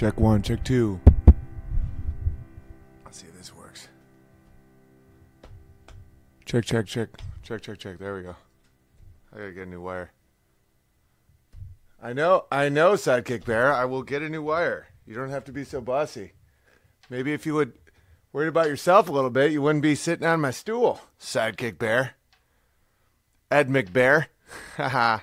Check 0.00 0.18
one, 0.18 0.40
check 0.40 0.64
two. 0.64 0.98
Let's 3.04 3.18
see 3.18 3.26
if 3.26 3.36
this 3.36 3.54
works. 3.54 3.88
Check, 6.46 6.64
check, 6.64 6.86
check. 6.86 7.10
Check, 7.42 7.60
check, 7.60 7.76
check. 7.76 7.98
There 7.98 8.14
we 8.14 8.22
go. 8.22 8.34
I 9.30 9.36
gotta 9.36 9.52
get 9.52 9.66
a 9.66 9.70
new 9.70 9.82
wire. 9.82 10.12
I 12.02 12.14
know, 12.14 12.46
I 12.50 12.70
know, 12.70 12.94
Sidekick 12.94 13.44
Bear. 13.44 13.74
I 13.74 13.84
will 13.84 14.02
get 14.02 14.22
a 14.22 14.30
new 14.30 14.42
wire. 14.42 14.86
You 15.06 15.14
don't 15.14 15.28
have 15.28 15.44
to 15.44 15.52
be 15.52 15.64
so 15.64 15.82
bossy. 15.82 16.32
Maybe 17.10 17.34
if 17.34 17.44
you 17.44 17.52
would 17.52 17.74
worry 18.32 18.48
about 18.48 18.68
yourself 18.68 19.06
a 19.06 19.12
little 19.12 19.28
bit, 19.28 19.52
you 19.52 19.60
wouldn't 19.60 19.82
be 19.82 19.94
sitting 19.94 20.26
on 20.26 20.40
my 20.40 20.50
stool, 20.50 21.02
Sidekick 21.20 21.76
Bear. 21.76 22.14
Ed 23.50 23.68
McBear. 23.68 24.28
Haha. 24.78 25.18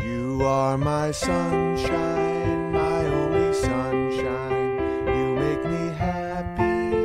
You 0.00 0.40
are 0.42 0.78
my 0.78 1.10
sunshine, 1.10 2.72
my 2.72 3.04
only 3.06 3.52
sunshine. 3.52 5.06
You 5.06 5.34
make 5.34 5.64
me 5.64 5.92
happy 5.94 6.96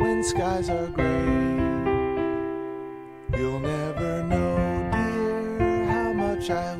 when 0.00 0.22
skies 0.22 0.68
are 0.68 0.88
gray. 0.88 1.04
You'll 3.38 3.60
never 3.60 4.22
know, 4.24 4.90
dear, 4.92 5.84
how 5.86 6.12
much 6.12 6.50
I 6.50 6.76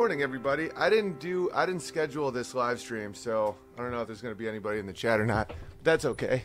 morning, 0.00 0.22
everybody. 0.22 0.70
I 0.78 0.88
didn't 0.88 1.20
do, 1.20 1.50
I 1.52 1.66
didn't 1.66 1.82
schedule 1.82 2.30
this 2.30 2.54
live 2.54 2.80
stream, 2.80 3.12
so 3.12 3.54
I 3.76 3.82
don't 3.82 3.90
know 3.90 4.00
if 4.00 4.06
there's 4.06 4.22
going 4.22 4.34
to 4.34 4.38
be 4.38 4.48
anybody 4.48 4.78
in 4.78 4.86
the 4.86 4.94
chat 4.94 5.20
or 5.20 5.26
not. 5.26 5.48
But 5.48 5.84
that's 5.84 6.06
okay. 6.06 6.44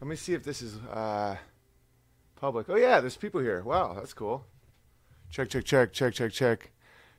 Let 0.00 0.06
me 0.06 0.14
see 0.14 0.34
if 0.34 0.44
this 0.44 0.62
is 0.62 0.76
uh, 0.88 1.36
public. 2.36 2.70
Oh 2.70 2.76
yeah, 2.76 3.00
there's 3.00 3.16
people 3.16 3.40
here. 3.40 3.60
Wow, 3.64 3.94
that's 3.94 4.14
cool. 4.14 4.46
Check, 5.30 5.48
check, 5.48 5.64
check, 5.64 5.92
check, 5.92 6.14
check, 6.14 6.30
check. 6.30 6.70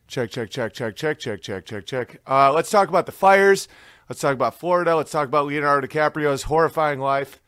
Check, 0.07 0.31
check, 0.31 0.49
check, 0.51 0.71
check, 0.71 0.95
check, 0.95 1.19
check, 1.19 1.41
check, 1.41 1.65
check, 1.65 1.85
check. 1.85 2.21
Uh, 2.25 2.53
let's 2.53 2.69
talk 2.69 2.87
about 2.87 3.05
the 3.05 3.11
fires. 3.11 3.67
Let's 4.07 4.21
talk 4.21 4.35
about 4.35 4.57
Florida. 4.57 4.95
Let's 4.95 5.11
talk 5.11 5.27
about 5.27 5.47
Leonardo 5.47 5.85
DiCaprio's 5.85 6.43
horrifying 6.43 7.01
life. 7.01 7.41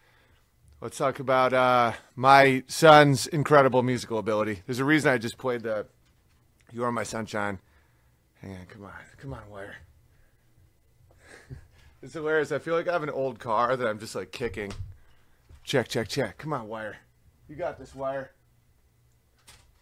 Let's 0.82 0.98
talk 0.98 1.20
about 1.22 1.54
uh, 1.54 1.94
my 2.18 2.66
son's 2.68 3.28
incredible 3.28 3.82
musical 3.82 4.18
ability. 4.18 4.62
There's 4.66 4.80
a 4.80 4.86
reason 4.86 5.10
I 5.10 5.20
just 5.20 5.38
played 5.38 5.64
the 5.64 5.86
You 6.74 6.84
Are 6.84 6.92
My 6.92 7.04
Sunshine. 7.04 7.60
Hang 8.46 8.58
on, 8.58 8.66
come 8.68 8.84
on. 8.84 8.92
Come 9.18 9.34
on, 9.34 9.50
Wire. 9.50 9.76
it's 12.04 12.14
hilarious. 12.14 12.52
I 12.52 12.60
feel 12.60 12.76
like 12.76 12.88
I 12.88 12.94
have 12.94 13.02
an 13.02 13.10
old 13.10 13.40
car 13.40 13.76
that 13.76 13.88
I'm 13.88 13.98
just 13.98 14.14
like 14.14 14.32
kicking. 14.32 14.72
Check, 15.64 15.88
check, 15.88 16.08
check. 16.08 16.38
Come 16.38 16.54
on, 16.54 16.68
Wire. 16.68 16.98
You 17.50 17.56
got 17.56 17.80
this, 17.80 17.96
Wire. 17.96 18.32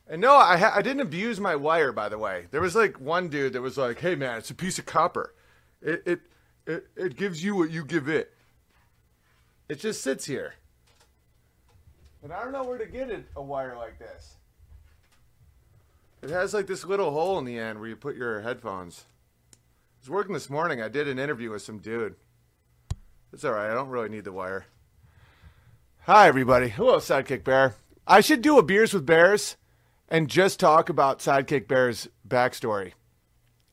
And 0.07 0.21
no, 0.21 0.33
I 0.35 0.77
I 0.77 0.81
didn't 0.81 1.01
abuse 1.01 1.39
my 1.39 1.55
wire. 1.55 1.91
By 1.91 2.07
the 2.09 2.17
way, 2.17 2.45
there 2.51 2.61
was 2.61 2.75
like 2.75 2.99
one 2.99 3.29
dude 3.29 3.53
that 3.53 3.61
was 3.61 3.77
like, 3.77 3.99
"Hey 3.99 4.15
man, 4.15 4.37
it's 4.37 4.49
a 4.49 4.55
piece 4.55 4.77
of 4.77 4.85
copper. 4.85 5.33
It 5.81 6.03
it 6.05 6.19
it, 6.65 6.87
it 6.95 7.15
gives 7.15 7.43
you 7.43 7.55
what 7.55 7.71
you 7.71 7.85
give 7.85 8.09
it. 8.09 8.33
It 9.69 9.79
just 9.79 10.01
sits 10.01 10.25
here." 10.25 10.55
And 12.21 12.33
I 12.33 12.43
don't 12.43 12.51
know 12.51 12.63
where 12.65 12.77
to 12.77 12.85
get 12.85 13.09
it, 13.09 13.25
a 13.35 13.41
wire 13.41 13.75
like 13.77 13.97
this. 13.97 14.35
It 16.23 16.29
has 16.29 16.53
like 16.53 16.67
this 16.67 16.85
little 16.85 17.11
hole 17.11 17.37
in 17.37 17.43
the 17.43 17.59
end 17.59 17.79
where 17.79 17.89
you 17.89 17.97
put 17.97 18.15
your 18.15 18.39
headphones. 18.39 19.03
I 19.51 19.57
was 20.03 20.09
working 20.09 20.33
this 20.33 20.49
morning. 20.49 20.81
I 20.81 20.87
did 20.87 21.09
an 21.09 21.19
interview 21.19 21.51
with 21.51 21.63
some 21.63 21.79
dude. 21.79 22.15
It's 23.33 23.43
all 23.43 23.51
right. 23.51 23.69
I 23.69 23.73
don't 23.73 23.89
really 23.89 24.07
need 24.07 24.23
the 24.23 24.31
wire. 24.31 24.65
Hi, 26.03 26.29
everybody. 26.29 26.69
Hello, 26.69 26.95
Sidekick 26.99 27.43
Bear. 27.43 27.75
I 28.07 28.21
should 28.21 28.41
do 28.41 28.57
a 28.57 28.63
Beers 28.63 28.93
with 28.93 29.05
Bears 29.05 29.57
and 30.07 30.29
just 30.29 30.61
talk 30.61 30.87
about 30.87 31.19
Sidekick 31.19 31.67
Bear's 31.67 32.07
backstory. 32.25 32.93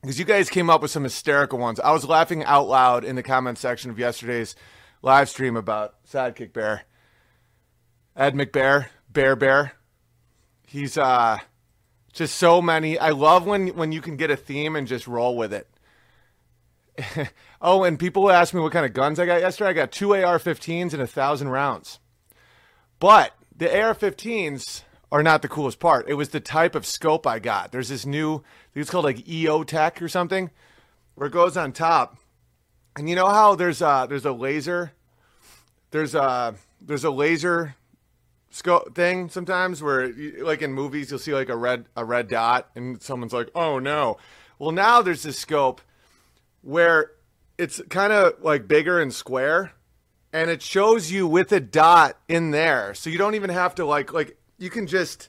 Because 0.02 0.18
you 0.18 0.24
guys 0.24 0.50
came 0.50 0.70
up 0.70 0.82
with 0.82 0.90
some 0.90 1.04
hysterical 1.04 1.60
ones. 1.60 1.78
I 1.78 1.92
was 1.92 2.04
laughing 2.04 2.42
out 2.42 2.66
loud 2.66 3.04
in 3.04 3.14
the 3.14 3.22
comment 3.22 3.58
section 3.58 3.92
of 3.92 3.98
yesterday's 4.00 4.56
live 5.02 5.28
stream 5.28 5.56
about 5.56 6.04
Sidekick 6.04 6.52
Bear. 6.52 6.82
Ed 8.16 8.34
McBear, 8.34 8.86
Bear 9.08 9.36
Bear. 9.36 9.74
He's 10.66 10.98
uh 10.98 11.38
just 12.12 12.36
so 12.36 12.60
many. 12.60 12.98
I 12.98 13.10
love 13.10 13.46
when 13.46 13.68
when 13.68 13.92
you 13.92 14.00
can 14.00 14.16
get 14.16 14.30
a 14.30 14.36
theme 14.36 14.76
and 14.76 14.86
just 14.86 15.06
roll 15.06 15.36
with 15.36 15.52
it. 15.52 15.68
oh, 17.60 17.84
and 17.84 17.98
people 17.98 18.30
ask 18.30 18.52
me 18.52 18.60
what 18.60 18.72
kind 18.72 18.86
of 18.86 18.92
guns 18.92 19.18
I 19.18 19.26
got 19.26 19.40
yesterday. 19.40 19.70
I 19.70 19.74
got 19.74 19.92
two 19.92 20.14
AR-15s 20.14 20.92
and 20.92 21.02
a 21.02 21.06
thousand 21.06 21.48
rounds. 21.48 21.98
But 22.98 23.34
the 23.56 23.68
AR-15s 23.68 24.82
are 25.12 25.22
not 25.22 25.42
the 25.42 25.48
coolest 25.48 25.80
part. 25.80 26.08
It 26.08 26.14
was 26.14 26.30
the 26.30 26.40
type 26.40 26.74
of 26.74 26.86
scope 26.86 27.26
I 27.26 27.38
got. 27.38 27.72
There's 27.72 27.88
this 27.88 28.06
new, 28.06 28.42
it's 28.74 28.90
called 28.90 29.04
like 29.04 29.28
EO 29.28 29.64
Tech 29.64 30.00
or 30.02 30.08
something, 30.08 30.50
where 31.14 31.28
it 31.28 31.32
goes 31.32 31.56
on 31.56 31.72
top. 31.72 32.18
And 32.96 33.08
you 33.08 33.16
know 33.16 33.28
how 33.28 33.54
there's 33.54 33.82
a 33.82 34.06
there's 34.08 34.24
a 34.24 34.32
laser, 34.32 34.92
there's 35.90 36.14
a 36.14 36.54
there's 36.80 37.04
a 37.04 37.10
laser 37.10 37.76
scope 38.50 38.94
thing 38.96 39.28
sometimes 39.28 39.82
where 39.82 40.12
like 40.40 40.60
in 40.60 40.72
movies 40.72 41.10
you'll 41.10 41.20
see 41.20 41.32
like 41.32 41.48
a 41.48 41.56
red 41.56 41.86
a 41.96 42.04
red 42.04 42.28
dot 42.28 42.68
and 42.74 43.00
someone's 43.00 43.32
like 43.32 43.48
oh 43.54 43.78
no. 43.78 44.16
Well 44.58 44.72
now 44.72 45.00
there's 45.00 45.22
this 45.22 45.38
scope 45.38 45.80
where 46.62 47.12
it's 47.56 47.80
kind 47.88 48.12
of 48.12 48.34
like 48.42 48.68
bigger 48.68 49.00
and 49.00 49.14
square 49.14 49.72
and 50.32 50.50
it 50.50 50.62
shows 50.62 51.10
you 51.10 51.26
with 51.26 51.52
a 51.52 51.60
dot 51.60 52.18
in 52.28 52.50
there. 52.50 52.94
So 52.94 53.08
you 53.08 53.18
don't 53.18 53.34
even 53.36 53.50
have 53.50 53.74
to 53.76 53.84
like 53.84 54.12
like 54.12 54.36
you 54.58 54.68
can 54.68 54.86
just 54.86 55.28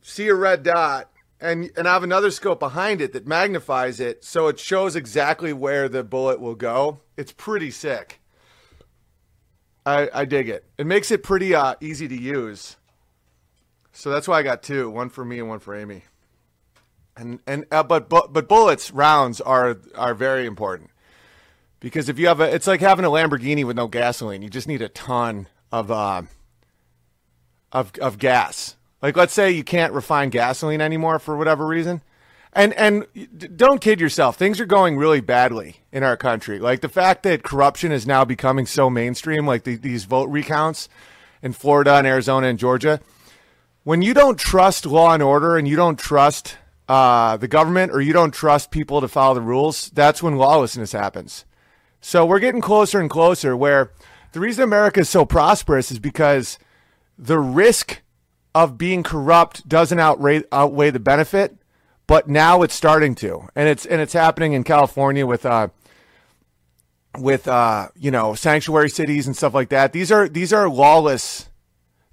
see 0.00 0.28
a 0.28 0.34
red 0.34 0.62
dot 0.62 1.10
and 1.38 1.70
and 1.76 1.86
I 1.86 1.92
have 1.92 2.02
another 2.02 2.30
scope 2.30 2.60
behind 2.60 3.02
it 3.02 3.12
that 3.12 3.26
magnifies 3.26 4.00
it 4.00 4.24
so 4.24 4.48
it 4.48 4.58
shows 4.58 4.96
exactly 4.96 5.52
where 5.52 5.86
the 5.88 6.02
bullet 6.02 6.40
will 6.40 6.54
go. 6.54 7.00
It's 7.18 7.32
pretty 7.32 7.70
sick 7.70 8.21
I, 9.84 10.08
I 10.12 10.24
dig 10.24 10.48
it. 10.48 10.64
It 10.78 10.86
makes 10.86 11.10
it 11.10 11.22
pretty 11.22 11.54
uh, 11.54 11.74
easy 11.80 12.08
to 12.08 12.16
use. 12.16 12.76
So 13.92 14.10
that's 14.10 14.26
why 14.26 14.38
I 14.38 14.42
got 14.42 14.62
two, 14.62 14.88
one 14.90 15.10
for 15.10 15.24
me 15.24 15.38
and 15.38 15.48
one 15.48 15.58
for 15.58 15.74
Amy. 15.74 16.02
And 17.16 17.40
and 17.46 17.66
uh, 17.70 17.82
but 17.82 18.08
but 18.08 18.32
but 18.32 18.48
bullets 18.48 18.90
rounds 18.90 19.40
are 19.42 19.76
are 19.94 20.14
very 20.14 20.46
important 20.46 20.90
because 21.78 22.08
if 22.08 22.18
you 22.18 22.28
have 22.28 22.40
a, 22.40 22.54
it's 22.54 22.66
like 22.66 22.80
having 22.80 23.04
a 23.04 23.08
Lamborghini 23.08 23.64
with 23.64 23.76
no 23.76 23.86
gasoline. 23.86 24.40
You 24.40 24.48
just 24.48 24.66
need 24.66 24.80
a 24.80 24.88
ton 24.88 25.46
of 25.70 25.90
uh, 25.90 26.22
of 27.70 27.92
of 28.00 28.18
gas. 28.18 28.76
Like 29.02 29.14
let's 29.14 29.34
say 29.34 29.50
you 29.50 29.62
can't 29.64 29.92
refine 29.92 30.30
gasoline 30.30 30.80
anymore 30.80 31.18
for 31.18 31.36
whatever 31.36 31.66
reason. 31.66 32.00
And 32.54 32.74
and 32.74 33.06
don't 33.56 33.80
kid 33.80 33.98
yourself. 33.98 34.36
Things 34.36 34.60
are 34.60 34.66
going 34.66 34.98
really 34.98 35.20
badly 35.20 35.76
in 35.90 36.02
our 36.02 36.18
country. 36.18 36.58
Like 36.58 36.82
the 36.82 36.88
fact 36.88 37.22
that 37.22 37.42
corruption 37.42 37.92
is 37.92 38.06
now 38.06 38.24
becoming 38.26 38.66
so 38.66 38.90
mainstream, 38.90 39.46
like 39.46 39.64
the, 39.64 39.76
these 39.76 40.04
vote 40.04 40.28
recounts 40.28 40.90
in 41.40 41.52
Florida 41.54 41.94
and 41.94 42.06
Arizona 42.06 42.48
and 42.48 42.58
Georgia. 42.58 43.00
When 43.84 44.02
you 44.02 44.12
don't 44.12 44.38
trust 44.38 44.84
law 44.84 45.14
and 45.14 45.22
order 45.22 45.56
and 45.56 45.66
you 45.66 45.76
don't 45.76 45.98
trust 45.98 46.58
uh, 46.88 47.38
the 47.38 47.48
government 47.48 47.90
or 47.90 48.02
you 48.02 48.12
don't 48.12 48.34
trust 48.34 48.70
people 48.70 49.00
to 49.00 49.08
follow 49.08 49.34
the 49.34 49.40
rules, 49.40 49.90
that's 49.90 50.22
when 50.22 50.36
lawlessness 50.36 50.92
happens. 50.92 51.46
So 52.02 52.26
we're 52.26 52.38
getting 52.38 52.60
closer 52.60 53.00
and 53.00 53.08
closer. 53.08 53.56
Where 53.56 53.92
the 54.32 54.40
reason 54.40 54.62
America 54.62 55.00
is 55.00 55.08
so 55.08 55.24
prosperous 55.24 55.90
is 55.90 55.98
because 55.98 56.58
the 57.16 57.38
risk 57.38 58.02
of 58.54 58.76
being 58.76 59.02
corrupt 59.02 59.66
doesn't 59.66 59.98
outweigh, 59.98 60.42
outweigh 60.52 60.90
the 60.90 61.00
benefit 61.00 61.56
but 62.12 62.28
now 62.28 62.60
it's 62.60 62.74
starting 62.74 63.14
to, 63.14 63.48
and 63.56 63.70
it's 63.70 63.86
and 63.86 63.98
it's 63.98 64.12
happening 64.12 64.52
in 64.52 64.64
California 64.64 65.26
with 65.26 65.46
uh 65.46 65.68
with 67.16 67.48
uh 67.48 67.88
you 67.96 68.10
know 68.10 68.34
sanctuary 68.34 68.90
cities 68.90 69.26
and 69.26 69.34
stuff 69.34 69.54
like 69.54 69.70
that. 69.70 69.94
These 69.94 70.12
are 70.12 70.28
these 70.28 70.52
are 70.52 70.68
lawless. 70.68 71.48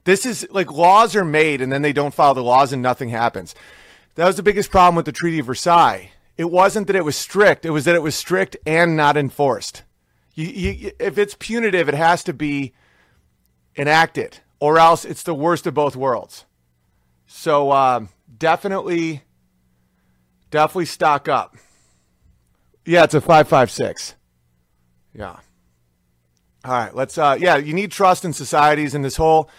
This 0.05 0.25
is 0.25 0.47
like 0.51 0.71
laws 0.71 1.17
are 1.17 1.25
made 1.25 1.59
and 1.59 1.69
then 1.69 1.81
they 1.81 1.91
don't 1.91 2.13
follow 2.13 2.33
the 2.33 2.41
laws 2.41 2.71
and 2.71 2.81
nothing 2.81 3.09
happens. 3.09 3.55
That 4.15 4.25
was 4.25 4.37
the 4.37 4.41
biggest 4.41 4.71
problem 4.71 4.95
with 4.95 5.05
the 5.05 5.11
Treaty 5.11 5.39
of 5.39 5.47
Versailles. 5.47 6.11
It 6.37 6.49
wasn't 6.49 6.87
that 6.87 6.95
it 6.95 7.03
was 7.03 7.17
strict; 7.17 7.65
it 7.65 7.71
was 7.71 7.83
that 7.83 7.95
it 7.95 8.01
was 8.01 8.15
strict 8.15 8.55
and 8.65 8.95
not 8.95 9.17
enforced. 9.17 9.83
You, 10.33 10.45
you, 10.45 10.91
if 10.97 11.17
it's 11.17 11.35
punitive, 11.37 11.89
it 11.89 11.95
has 11.95 12.23
to 12.23 12.31
be 12.31 12.71
enacted, 13.75 14.39
or 14.61 14.79
else 14.79 15.03
it's 15.03 15.23
the 15.23 15.35
worst 15.35 15.67
of 15.67 15.73
both 15.73 15.97
worlds. 15.97 16.45
So 17.27 17.71
uh, 17.71 18.05
definitely 18.37 19.23
Definitely 20.49 20.85
stock 20.85 21.27
up. 21.27 21.57
Yeah, 22.85 23.03
it's 23.03 23.13
a 23.13 23.21
556. 23.21 24.15
Yeah. 25.13 25.37
All 26.65 26.71
right, 26.71 26.93
let's 26.93 27.17
uh 27.17 27.37
yeah, 27.39 27.57
you 27.57 27.73
need 27.73 27.91
trust 27.91 28.25
in 28.25 28.33
societies 28.33 28.93
and 28.93 29.03
this 29.05 29.15
whole 29.15 29.49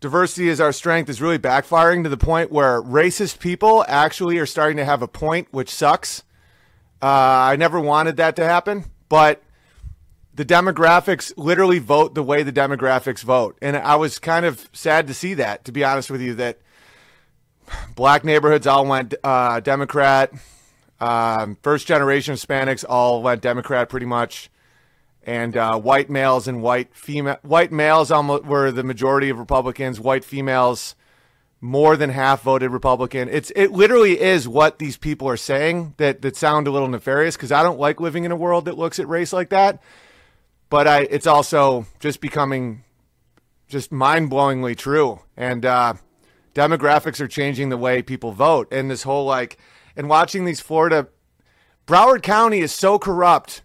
diversity 0.00 0.48
is 0.48 0.60
our 0.60 0.72
strength 0.72 1.08
is 1.08 1.20
really 1.22 1.38
backfiring 1.38 2.02
to 2.02 2.08
the 2.08 2.16
point 2.16 2.52
where 2.52 2.82
racist 2.82 3.38
people 3.38 3.84
actually 3.88 4.38
are 4.38 4.46
starting 4.46 4.76
to 4.76 4.84
have 4.84 5.02
a 5.02 5.08
point 5.08 5.48
which 5.50 5.70
sucks. 5.70 6.22
Uh, 7.02 7.06
I 7.06 7.56
never 7.56 7.80
wanted 7.80 8.16
that 8.18 8.36
to 8.36 8.44
happen, 8.44 8.84
but 9.08 9.42
the 10.34 10.44
demographics 10.44 11.32
literally 11.36 11.78
vote 11.78 12.14
the 12.14 12.22
way 12.22 12.42
the 12.42 12.52
demographics 12.52 13.22
vote. 13.22 13.56
And 13.62 13.76
I 13.76 13.96
was 13.96 14.18
kind 14.18 14.44
of 14.44 14.68
sad 14.72 15.06
to 15.06 15.14
see 15.14 15.34
that, 15.34 15.64
to 15.64 15.72
be 15.72 15.84
honest 15.84 16.10
with 16.10 16.20
you, 16.20 16.34
that 16.34 16.58
black 17.94 18.24
neighborhoods 18.24 18.66
all 18.66 18.86
went 18.86 19.14
uh, 19.22 19.60
Democrat. 19.60 20.32
Um, 21.00 21.56
first 21.62 21.86
generation 21.86 22.34
Hispanics 22.34 22.84
all 22.88 23.22
went 23.22 23.42
Democrat 23.42 23.88
pretty 23.88 24.06
much. 24.06 24.50
And 25.26 25.56
uh, 25.56 25.78
white 25.78 26.10
males 26.10 26.46
and 26.46 26.62
white 26.62 26.94
female 26.94 27.38
white 27.42 27.72
males 27.72 28.10
almost 28.10 28.44
were 28.44 28.70
the 28.70 28.82
majority 28.82 29.30
of 29.30 29.38
Republicans. 29.38 29.98
White 29.98 30.24
females, 30.24 30.94
more 31.62 31.96
than 31.96 32.10
half 32.10 32.42
voted 32.42 32.70
Republican. 32.70 33.30
It's 33.30 33.50
it 33.56 33.72
literally 33.72 34.20
is 34.20 34.46
what 34.46 34.78
these 34.78 34.98
people 34.98 35.26
are 35.28 35.38
saying 35.38 35.94
that 35.96 36.20
that 36.20 36.36
sound 36.36 36.66
a 36.66 36.70
little 36.70 36.88
nefarious 36.88 37.36
because 37.36 37.52
I 37.52 37.62
don't 37.62 37.78
like 37.78 38.00
living 38.00 38.24
in 38.24 38.32
a 38.32 38.36
world 38.36 38.66
that 38.66 38.76
looks 38.76 38.98
at 38.98 39.08
race 39.08 39.32
like 39.32 39.48
that 39.48 39.82
but 40.74 40.88
I, 40.88 41.02
it's 41.02 41.28
also 41.28 41.86
just 42.00 42.20
becoming 42.20 42.82
just 43.68 43.92
mind 43.92 44.28
blowingly 44.28 44.76
true. 44.76 45.20
And 45.36 45.64
uh, 45.64 45.94
demographics 46.54 47.20
are 47.20 47.28
changing 47.28 47.68
the 47.68 47.76
way 47.76 48.02
people 48.02 48.32
vote. 48.32 48.68
And 48.72 48.90
this 48.90 49.02
whole 49.02 49.24
like, 49.24 49.58
and 49.96 50.08
watching 50.08 50.44
these 50.44 50.60
Florida, 50.60 51.08
Broward 51.86 52.22
County 52.22 52.60
is 52.60 52.72
so 52.72 52.98
corrupt. 52.98 53.62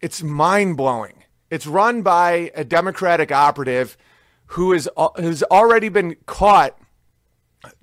It's 0.00 0.22
mind 0.22 0.76
blowing. 0.76 1.24
It's 1.50 1.66
run 1.66 2.02
by 2.02 2.50
a 2.54 2.64
Democratic 2.64 3.30
operative 3.30 3.96
who 4.46 4.72
is 4.72 4.88
has 5.16 5.42
already 5.44 5.88
been 5.88 6.16
caught 6.26 6.76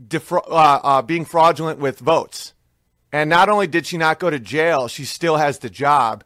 defra- 0.06 0.48
uh, 0.48 0.80
uh, 0.84 1.02
being 1.02 1.26
fraudulent 1.26 1.80
with 1.80 2.00
votes. 2.00 2.54
And 3.12 3.30
not 3.30 3.50
only 3.50 3.68
did 3.68 3.86
she 3.86 3.98
not 3.98 4.20
go 4.20 4.30
to 4.30 4.40
jail, 4.40 4.88
she 4.88 5.06
still 5.06 5.38
has 5.38 5.60
the 5.60 5.70
job. 5.70 6.24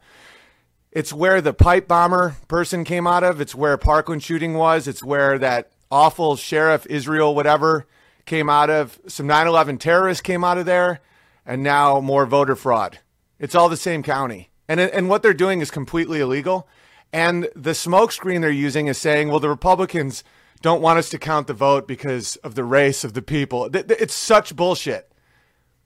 It's 0.92 1.12
where 1.12 1.40
the 1.40 1.52
pipe 1.52 1.88
bomber 1.88 2.36
person 2.48 2.84
came 2.84 3.06
out 3.06 3.24
of. 3.24 3.40
It's 3.40 3.54
where 3.54 3.76
Parkland 3.76 4.22
shooting 4.22 4.54
was. 4.54 4.86
It's 4.86 5.02
where 5.02 5.38
that 5.38 5.72
awful 5.96 6.36
sheriff 6.36 6.86
Israel 6.90 7.34
whatever 7.34 7.86
came 8.26 8.50
out 8.50 8.68
of. 8.68 9.00
Some 9.06 9.26
9/11 9.26 9.78
terrorists 9.78 10.20
came 10.20 10.44
out 10.44 10.58
of 10.58 10.66
there, 10.66 11.00
and 11.46 11.62
now 11.62 12.00
more 12.00 12.26
voter 12.26 12.56
fraud. 12.56 12.98
It's 13.38 13.54
all 13.54 13.70
the 13.70 13.76
same 13.76 14.02
county, 14.02 14.50
and 14.68 14.78
and 14.80 15.08
what 15.08 15.22
they're 15.22 15.44
doing 15.44 15.60
is 15.60 15.70
completely 15.70 16.20
illegal. 16.20 16.68
And 17.12 17.48
the 17.54 17.70
smokescreen 17.70 18.40
they're 18.42 18.50
using 18.50 18.88
is 18.88 18.98
saying, 18.98 19.28
well, 19.28 19.40
the 19.40 19.48
Republicans 19.48 20.24
don't 20.60 20.82
want 20.82 20.98
us 20.98 21.08
to 21.10 21.18
count 21.18 21.46
the 21.46 21.54
vote 21.54 21.86
because 21.86 22.36
of 22.36 22.54
the 22.54 22.64
race 22.64 23.04
of 23.04 23.12
the 23.14 23.22
people. 23.22 23.70
It's 23.72 24.14
such 24.14 24.56
bullshit 24.56 25.12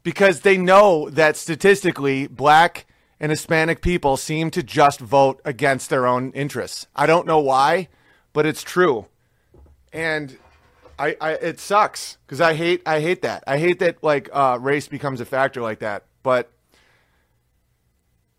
because 0.03 0.41
they 0.41 0.57
know 0.57 1.11
that 1.11 1.37
statistically, 1.37 2.27
black 2.27 2.87
and 3.21 3.31
Hispanic 3.31 3.83
people 3.83 4.17
seem 4.17 4.51
to 4.51 4.63
just 4.63 4.99
vote 4.99 5.41
against 5.45 5.91
their 5.91 6.07
own 6.07 6.33
interests. 6.33 6.87
I 6.97 7.07
don't 7.07 7.27
know 7.27 7.39
why, 7.39 7.89
but 8.33 8.47
it's 8.47 8.63
true. 8.63 9.07
And 9.93 10.37
I, 10.99 11.17
I 11.21 11.31
it 11.33 11.59
sucks 11.61 12.19
because 12.27 12.41
I 12.41 12.55
hate 12.55 12.83
I 12.87 13.01
hate 13.01 13.23
that. 13.23 13.45
I 13.47 13.59
hate 13.59 13.79
that 13.79 14.03
like 14.03 14.29
uh, 14.33 14.59
race 14.61 14.87
becomes 14.87 15.21
a 15.21 15.25
factor 15.25 15.63
like 15.63 15.81
that. 15.81 16.05
But 16.23 16.51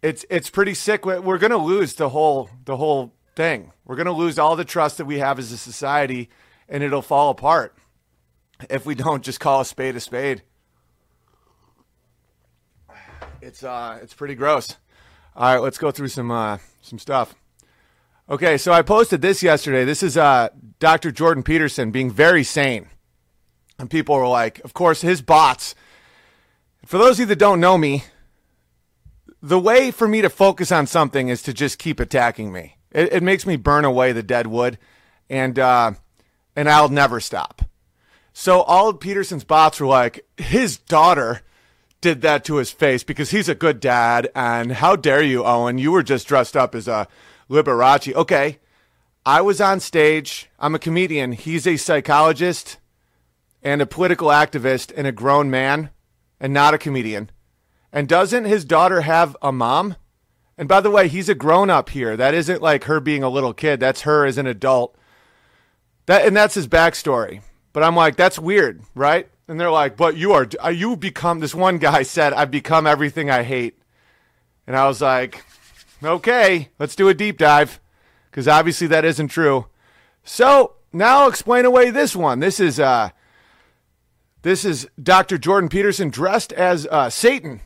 it's 0.01 0.25
it's 0.30 0.50
pretty 0.50 0.74
sick. 0.74 1.06
We're 1.06 1.38
gonna 1.38 1.57
lose 1.57 1.95
the 1.95 2.09
whole 2.09 2.50
the 2.65 2.77
whole 2.77 3.13
thing. 3.36 3.71
We're 3.86 3.95
gonna 3.95 4.12
lose 4.12 4.39
all 4.39 4.56
the 4.56 4.65
trust 4.65 4.98
that 4.98 5.06
we 5.06 5.19
have 5.19 5.39
as 5.39 5.51
a 5.51 5.57
society, 5.57 6.30
and 6.69 6.83
it'll 6.83 7.01
fall 7.01 7.30
apart 7.30 7.75
if 8.69 8.86
we 8.86 8.95
don't 8.95 9.24
just 9.24 9.39
call 9.39 9.62
a 9.62 9.65
spade 9.65 9.95
a 9.95 10.00
spade. 10.00 10.44
It's 13.42 13.63
uh, 13.63 14.00
it's 14.01 14.13
pretty 14.13 14.36
gross. 14.36 14.77
All 15.36 15.53
right, 15.53 15.62
let's 15.62 15.77
go 15.77 15.92
through 15.92 16.09
some 16.09 16.30
uh, 16.30 16.59
some 16.81 17.00
stuff. 17.00 17.33
Okay, 18.31 18.57
so 18.57 18.72
I 18.72 18.81
posted 18.81 19.22
this 19.22 19.44
yesterday. 19.44 19.83
This 19.83 20.01
is 20.01 20.16
uh, 20.16 20.48
Dr. 20.80 21.12
Jordan 21.12 21.44
Peterson 21.44 21.92
being 21.92 22.10
very 22.10 22.45
sane, 22.45 22.88
and 23.78 23.89
people 23.89 24.16
were 24.16 24.25
like, 24.25 24.63
of 24.63 24.74
course, 24.74 25.01
his 25.01 25.22
bots. 25.22 25.75
For 26.86 26.98
those 26.98 27.18
of 27.18 27.19
you 27.19 27.25
that 27.25 27.39
don't 27.39 27.60
know 27.60 27.78
me, 27.78 28.06
the 29.42 29.60
way 29.60 29.92
for 29.92 30.07
me 30.07 30.22
to 30.22 30.30
focus 30.30 30.72
on 30.72 30.88
something 30.88 31.28
is 31.28 31.42
to 31.42 31.51
just 31.51 31.78
keep 31.78 32.00
attacking 32.00 32.54
me. 32.54 32.78
It, 32.94 33.12
it 33.12 33.22
makes 33.22 33.45
me 33.45 33.57
burn 33.57 33.83
away 33.83 34.13
the 34.13 34.24
dead 34.24 34.48
wood, 34.48 34.77
and 35.30 35.60
uh, 35.60 35.92
and 36.56 36.69
I'll 36.69 36.88
never 36.88 37.19
stop. 37.19 37.63
So 38.31 38.62
all 38.62 38.88
of 38.88 39.01
Peterson's 39.01 39.44
bots 39.44 39.81
were 39.81 39.88
like, 39.88 40.25
his 40.38 40.77
daughter 40.77 41.42
did 42.00 42.22
that 42.22 42.45
to 42.45 42.56
his 42.56 42.72
face 42.72 43.04
because 43.04 43.31
he's 43.31 43.50
a 43.50 43.56
good 43.56 43.81
dad. 43.81 44.30
And 44.34 44.72
how 44.72 44.95
dare 44.95 45.22
you, 45.22 45.44
Owen? 45.44 45.77
You 45.77 45.92
were 45.92 46.01
just 46.01 46.30
dressed 46.30 46.56
up 46.56 46.75
as 46.75 46.88
a 46.88 47.10
Liberace. 47.51 48.13
Okay. 48.15 48.59
I 49.25 49.42
was 49.42 49.62
on 49.62 49.80
stage. 49.80 50.50
I'm 50.57 50.74
a 50.74 50.80
comedian. 50.80 51.33
He's 51.33 51.68
a 51.68 51.77
psychologist 51.77 52.77
and 53.62 53.81
a 53.81 53.86
political 53.86 54.30
activist 54.30 54.92
and 54.95 55.06
a 55.06 55.12
grown 55.12 55.51
man 55.51 55.92
and 56.39 56.53
not 56.53 56.74
a 56.74 56.80
comedian. 56.80 57.30
And 57.92 58.07
doesn't 58.07 58.45
his 58.45 58.65
daughter 58.65 59.01
have 59.01 59.38
a 59.42 59.51
mom? 59.51 59.95
And 60.57 60.68
by 60.68 60.81
the 60.81 60.89
way, 60.89 61.07
he's 61.07 61.30
a 61.30 61.36
grown 61.36 61.69
up 61.69 61.89
here. 61.89 62.18
That 62.18 62.33
isn't 62.33 62.62
like 62.62 62.86
her 62.86 63.00
being 63.00 63.21
a 63.21 63.30
little 63.30 63.53
kid. 63.53 63.80
That's 63.80 64.01
her 64.01 64.25
as 64.25 64.38
an 64.38 64.48
adult. 64.48 64.95
That 66.07 66.25
and 66.25 66.36
that's 66.36 66.56
his 66.56 66.68
backstory. 66.68 67.42
But 67.74 67.83
I'm 67.83 67.95
like, 67.95 68.15
that's 68.15 68.39
weird, 68.39 68.81
right? 68.95 69.30
And 69.48 69.59
they're 69.59 69.71
like, 69.71 69.98
but 69.98 70.15
you 70.18 70.33
are, 70.33 70.48
you 70.71 70.95
become, 70.95 71.39
this 71.39 71.53
one 71.53 71.77
guy 71.77 72.03
said, 72.03 72.33
I've 72.33 72.51
become 72.51 72.88
everything 72.88 73.30
I 73.30 73.44
hate. 73.44 73.77
And 74.65 74.75
I 74.75 74.88
was 74.88 75.01
like, 75.01 75.44
okay, 76.03 76.69
let's 76.80 76.95
do 76.95 77.09
a 77.09 77.13
deep 77.13 77.38
dive 77.38 77.80
because 78.30 78.48
obviously 78.48 78.88
that 78.88 79.06
isn't 79.06 79.27
true. 79.27 79.68
So 80.24 80.75
now 80.94 81.21
I'll 81.21 81.30
explain 81.30 81.65
away 81.65 81.89
this 81.89 82.15
one. 82.15 82.39
This 82.39 82.59
is, 82.59 82.80
uh, 82.80 83.09
this 84.41 84.65
is 84.65 84.88
Dr. 85.01 85.38
Jordan 85.38 85.70
Peterson 85.70 86.10
dressed 86.10 86.53
as 86.53 86.88
uh, 86.88 87.10
Satan 87.10 87.62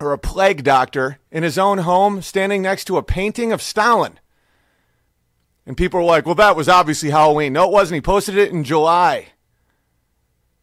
or 0.00 0.12
a 0.12 0.18
plague 0.18 0.64
doctor 0.64 1.18
in 1.30 1.42
his 1.42 1.58
own 1.58 1.78
home, 1.78 2.20
standing 2.22 2.62
next 2.62 2.84
to 2.86 2.96
a 2.96 3.02
painting 3.02 3.52
of 3.52 3.62
Stalin. 3.62 4.18
And 5.64 5.76
people 5.76 6.00
were 6.00 6.06
like, 6.06 6.26
well, 6.26 6.34
that 6.36 6.56
was 6.56 6.68
obviously 6.68 7.10
Halloween. 7.10 7.52
No, 7.52 7.64
it 7.64 7.72
wasn't. 7.72 7.96
He 7.96 8.00
posted 8.00 8.36
it 8.36 8.52
in 8.52 8.62
July. 8.62 9.28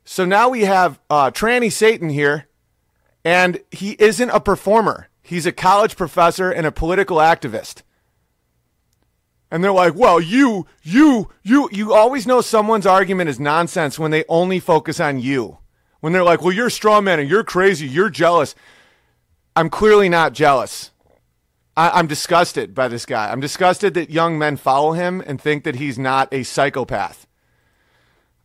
So 0.06 0.26
now 0.26 0.50
we 0.50 0.62
have 0.62 1.00
uh, 1.10 1.32
Tranny 1.32 1.72
Satan 1.72 2.10
here, 2.10 2.48
and 3.24 3.60
he 3.72 3.96
isn't 4.00 4.30
a 4.30 4.40
performer. 4.40 5.10
He's 5.24 5.46
a 5.46 5.54
college 5.54 5.96
professor 5.96 6.52
and 6.52 6.68
a 6.68 6.72
political 6.72 7.18
activist. 7.18 7.82
And 9.50 9.64
they're 9.64 9.72
like, 9.72 9.96
well, 9.96 10.20
you, 10.20 10.68
you, 10.82 11.30
you, 11.44 11.70
you 11.72 11.94
always 11.94 12.28
know 12.28 12.42
someone's 12.42 12.86
argument 12.86 13.30
is 13.30 13.40
nonsense 13.40 13.98
when 13.98 14.12
they 14.12 14.26
only 14.28 14.60
focus 14.60 15.00
on 15.00 15.20
you. 15.20 15.60
When 16.02 16.12
they're 16.12 16.24
like, 16.24 16.42
well, 16.42 16.52
you're 16.52 16.68
a 16.68 16.72
straw 16.72 17.00
man 17.00 17.20
and 17.20 17.30
you're 17.30 17.44
crazy, 17.44 17.88
you're 17.88 18.10
jealous. 18.10 18.56
I'm 19.56 19.70
clearly 19.70 20.10
not 20.10 20.34
jealous. 20.34 20.92
I, 21.78 22.00
am 22.00 22.08
disgusted 22.08 22.76
by 22.76 22.88
this 22.88 23.06
guy. 23.06 23.32
I'm 23.32 23.40
disgusted 23.40 23.94
that 23.94 24.10
young 24.10 24.38
men 24.38 24.58
follow 24.58 24.92
him 24.92 25.24
and 25.26 25.40
think 25.40 25.64
that 25.64 25.76
he's 25.76 25.98
not 25.98 26.34
a 26.34 26.44
psychopath. 26.44 27.26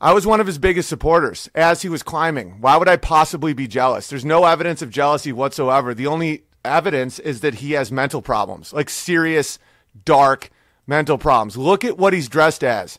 I 0.00 0.12
was 0.12 0.26
one 0.26 0.40
of 0.40 0.46
his 0.46 0.58
biggest 0.58 0.88
supporters 0.88 1.50
as 1.54 1.82
he 1.82 1.88
was 1.88 2.04
climbing. 2.04 2.60
Why 2.60 2.76
would 2.76 2.88
I 2.88 2.96
possibly 2.96 3.52
be 3.52 3.66
jealous? 3.66 4.08
There's 4.08 4.24
no 4.24 4.44
evidence 4.44 4.80
of 4.80 4.90
jealousy 4.90 5.32
whatsoever. 5.32 5.92
The 5.92 6.06
only 6.06 6.44
evidence 6.68 7.18
is 7.18 7.40
that 7.40 7.56
he 7.56 7.72
has 7.72 7.90
mental 7.90 8.22
problems, 8.22 8.72
like 8.72 8.90
serious, 8.90 9.58
dark 10.04 10.50
mental 10.86 11.18
problems. 11.18 11.56
Look 11.56 11.84
at 11.84 11.98
what 11.98 12.12
he's 12.12 12.28
dressed 12.28 12.64
as. 12.64 12.98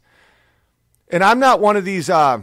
And 1.09 1.23
I'm 1.23 1.39
not 1.39 1.59
one 1.59 1.75
of 1.75 1.85
these, 1.85 2.09
uh, 2.09 2.41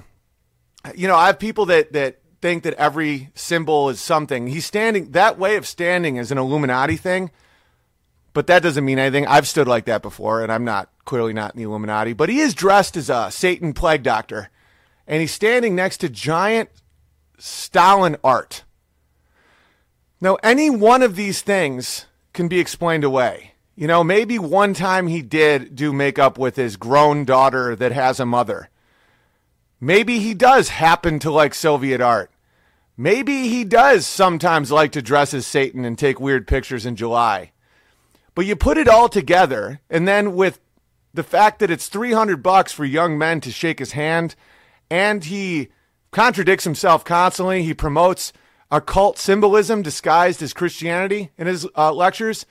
you 0.94 1.06
know, 1.06 1.16
I 1.16 1.26
have 1.26 1.38
people 1.38 1.66
that, 1.66 1.92
that 1.92 2.20
think 2.42 2.64
that 2.64 2.74
every 2.74 3.30
symbol 3.34 3.88
is 3.88 4.00
something. 4.00 4.48
He's 4.48 4.66
standing, 4.66 5.12
that 5.12 5.38
way 5.38 5.56
of 5.56 5.66
standing 5.66 6.16
is 6.16 6.32
an 6.32 6.38
Illuminati 6.38 6.96
thing, 6.96 7.30
but 8.32 8.46
that 8.48 8.62
doesn't 8.62 8.84
mean 8.84 8.98
anything. 8.98 9.26
I've 9.26 9.48
stood 9.48 9.68
like 9.68 9.86
that 9.86 10.02
before, 10.02 10.42
and 10.42 10.52
I'm 10.52 10.64
not 10.64 10.90
clearly 11.04 11.32
not 11.32 11.54
in 11.54 11.58
the 11.58 11.64
Illuminati, 11.64 12.12
but 12.12 12.28
he 12.28 12.40
is 12.40 12.54
dressed 12.54 12.96
as 12.96 13.08
a 13.08 13.30
Satan 13.30 13.72
plague 13.72 14.02
doctor, 14.02 14.50
and 15.06 15.20
he's 15.20 15.32
standing 15.32 15.74
next 15.74 15.98
to 15.98 16.08
giant 16.08 16.68
Stalin 17.38 18.16
art. 18.22 18.64
Now, 20.20 20.36
any 20.42 20.70
one 20.70 21.02
of 21.02 21.16
these 21.16 21.42
things 21.42 22.06
can 22.32 22.48
be 22.48 22.60
explained 22.60 23.04
away. 23.04 23.52
You 23.74 23.86
know, 23.86 24.02
maybe 24.02 24.38
one 24.38 24.72
time 24.72 25.06
he 25.06 25.20
did 25.20 25.76
do 25.76 25.92
makeup 25.92 26.38
with 26.38 26.56
his 26.56 26.76
grown 26.76 27.24
daughter 27.24 27.76
that 27.76 27.92
has 27.92 28.18
a 28.18 28.26
mother. 28.26 28.70
Maybe 29.80 30.20
he 30.20 30.32
does 30.32 30.70
happen 30.70 31.18
to 31.18 31.30
like 31.30 31.54
Soviet 31.54 32.00
art. 32.00 32.30
Maybe 32.96 33.48
he 33.48 33.64
does 33.64 34.06
sometimes 34.06 34.72
like 34.72 34.92
to 34.92 35.02
dress 35.02 35.34
as 35.34 35.46
Satan 35.46 35.84
and 35.84 35.98
take 35.98 36.18
weird 36.18 36.46
pictures 36.46 36.86
in 36.86 36.96
July. 36.96 37.52
But 38.34 38.46
you 38.46 38.56
put 38.56 38.78
it 38.78 38.88
all 38.88 39.10
together, 39.10 39.80
and 39.90 40.08
then 40.08 40.34
with 40.34 40.58
the 41.16 41.22
fact 41.22 41.58
that 41.58 41.70
it's 41.70 41.88
300 41.88 42.42
bucks 42.42 42.72
for 42.72 42.84
young 42.84 43.18
men 43.18 43.40
to 43.40 43.50
shake 43.50 43.78
his 43.78 43.92
hand 43.92 44.36
and 44.90 45.24
he 45.24 45.68
contradicts 46.10 46.64
himself 46.64 47.04
constantly. 47.04 47.62
He 47.62 47.74
promotes 47.74 48.32
occult 48.70 49.18
symbolism 49.18 49.82
disguised 49.82 50.42
as 50.42 50.52
Christianity 50.52 51.30
in 51.38 51.46
his 51.46 51.66
uh, 51.76 51.92
lectures. 51.92 52.46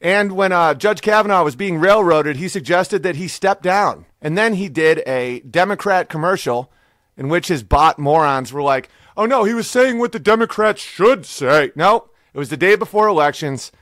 And 0.00 0.32
when 0.32 0.52
uh, 0.52 0.74
Judge 0.74 1.00
Kavanaugh 1.00 1.44
was 1.44 1.56
being 1.56 1.78
railroaded, 1.78 2.36
he 2.36 2.48
suggested 2.48 3.02
that 3.02 3.16
he 3.16 3.28
step 3.28 3.62
down. 3.62 4.06
And 4.20 4.36
then 4.36 4.54
he 4.54 4.68
did 4.68 5.02
a 5.06 5.40
Democrat 5.40 6.08
commercial 6.08 6.70
in 7.16 7.28
which 7.28 7.48
his 7.48 7.62
bot 7.62 7.98
morons 7.98 8.52
were 8.52 8.62
like, 8.62 8.88
oh 9.16 9.26
no, 9.26 9.44
he 9.44 9.54
was 9.54 9.68
saying 9.68 9.98
what 9.98 10.12
the 10.12 10.18
Democrats 10.18 10.82
should 10.82 11.24
say. 11.24 11.72
No, 11.74 12.10
it 12.34 12.38
was 12.38 12.50
the 12.50 12.56
day 12.56 12.76
before 12.76 13.08
elections 13.08 13.72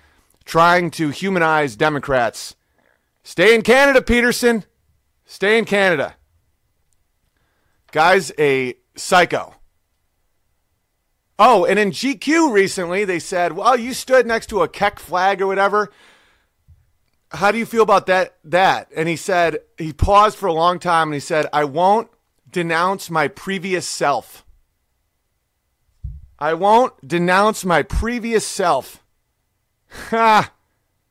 trying 0.45 0.91
to 0.93 1.11
humanize 1.11 1.75
Democrats. 1.75 2.55
Stay 3.23 3.55
in 3.55 3.63
Canada, 3.63 4.03
Peterson. 4.03 4.65
Stay 5.25 5.59
in 5.59 5.65
Canada. 5.65 6.17
Guy's 7.91 8.31
a 8.39 8.75
psycho. 8.97 9.55
Oh, 11.39 11.65
and 11.65 11.79
in 11.79 11.91
GQ 11.91 12.53
recently, 12.53 13.05
they 13.05 13.19
said, 13.19 13.53
well, 13.53 13.77
you 13.77 13.93
stood 13.93 14.27
next 14.27 14.47
to 14.49 14.63
a 14.63 14.69
Kek 14.69 15.01
flag 15.01 15.43
or 15.43 15.47
whatever. 15.47 15.91
How 17.31 17.51
do 17.51 17.59
you 17.59 17.67
feel 17.67 17.83
about 17.83 18.07
that? 18.07 18.37
That? 18.45 18.89
And 18.95 19.09
he 19.09 19.17
said, 19.17 19.59
he 19.77 19.93
paused 19.93 20.39
for 20.39 20.47
a 20.47 20.53
long 20.53 20.79
time 20.79 21.09
and 21.09 21.15
he 21.15 21.21
said, 21.21 21.47
I 21.53 21.65
won't 21.65 22.09
denounce 22.49 23.11
my 23.11 23.27
previous 23.27 23.87
self. 23.87 24.45
I 26.39 26.55
won't 26.55 27.07
denounce 27.07 27.65
my 27.65 27.83
previous 27.83 28.47
self. 28.47 29.03
Ha! 30.11 30.53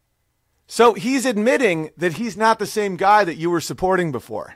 so 0.67 0.93
he's 0.93 1.25
admitting 1.25 1.89
that 1.97 2.13
he's 2.13 2.37
not 2.37 2.59
the 2.59 2.65
same 2.65 2.95
guy 2.95 3.25
that 3.25 3.35
you 3.35 3.49
were 3.49 3.61
supporting 3.61 4.13
before. 4.13 4.55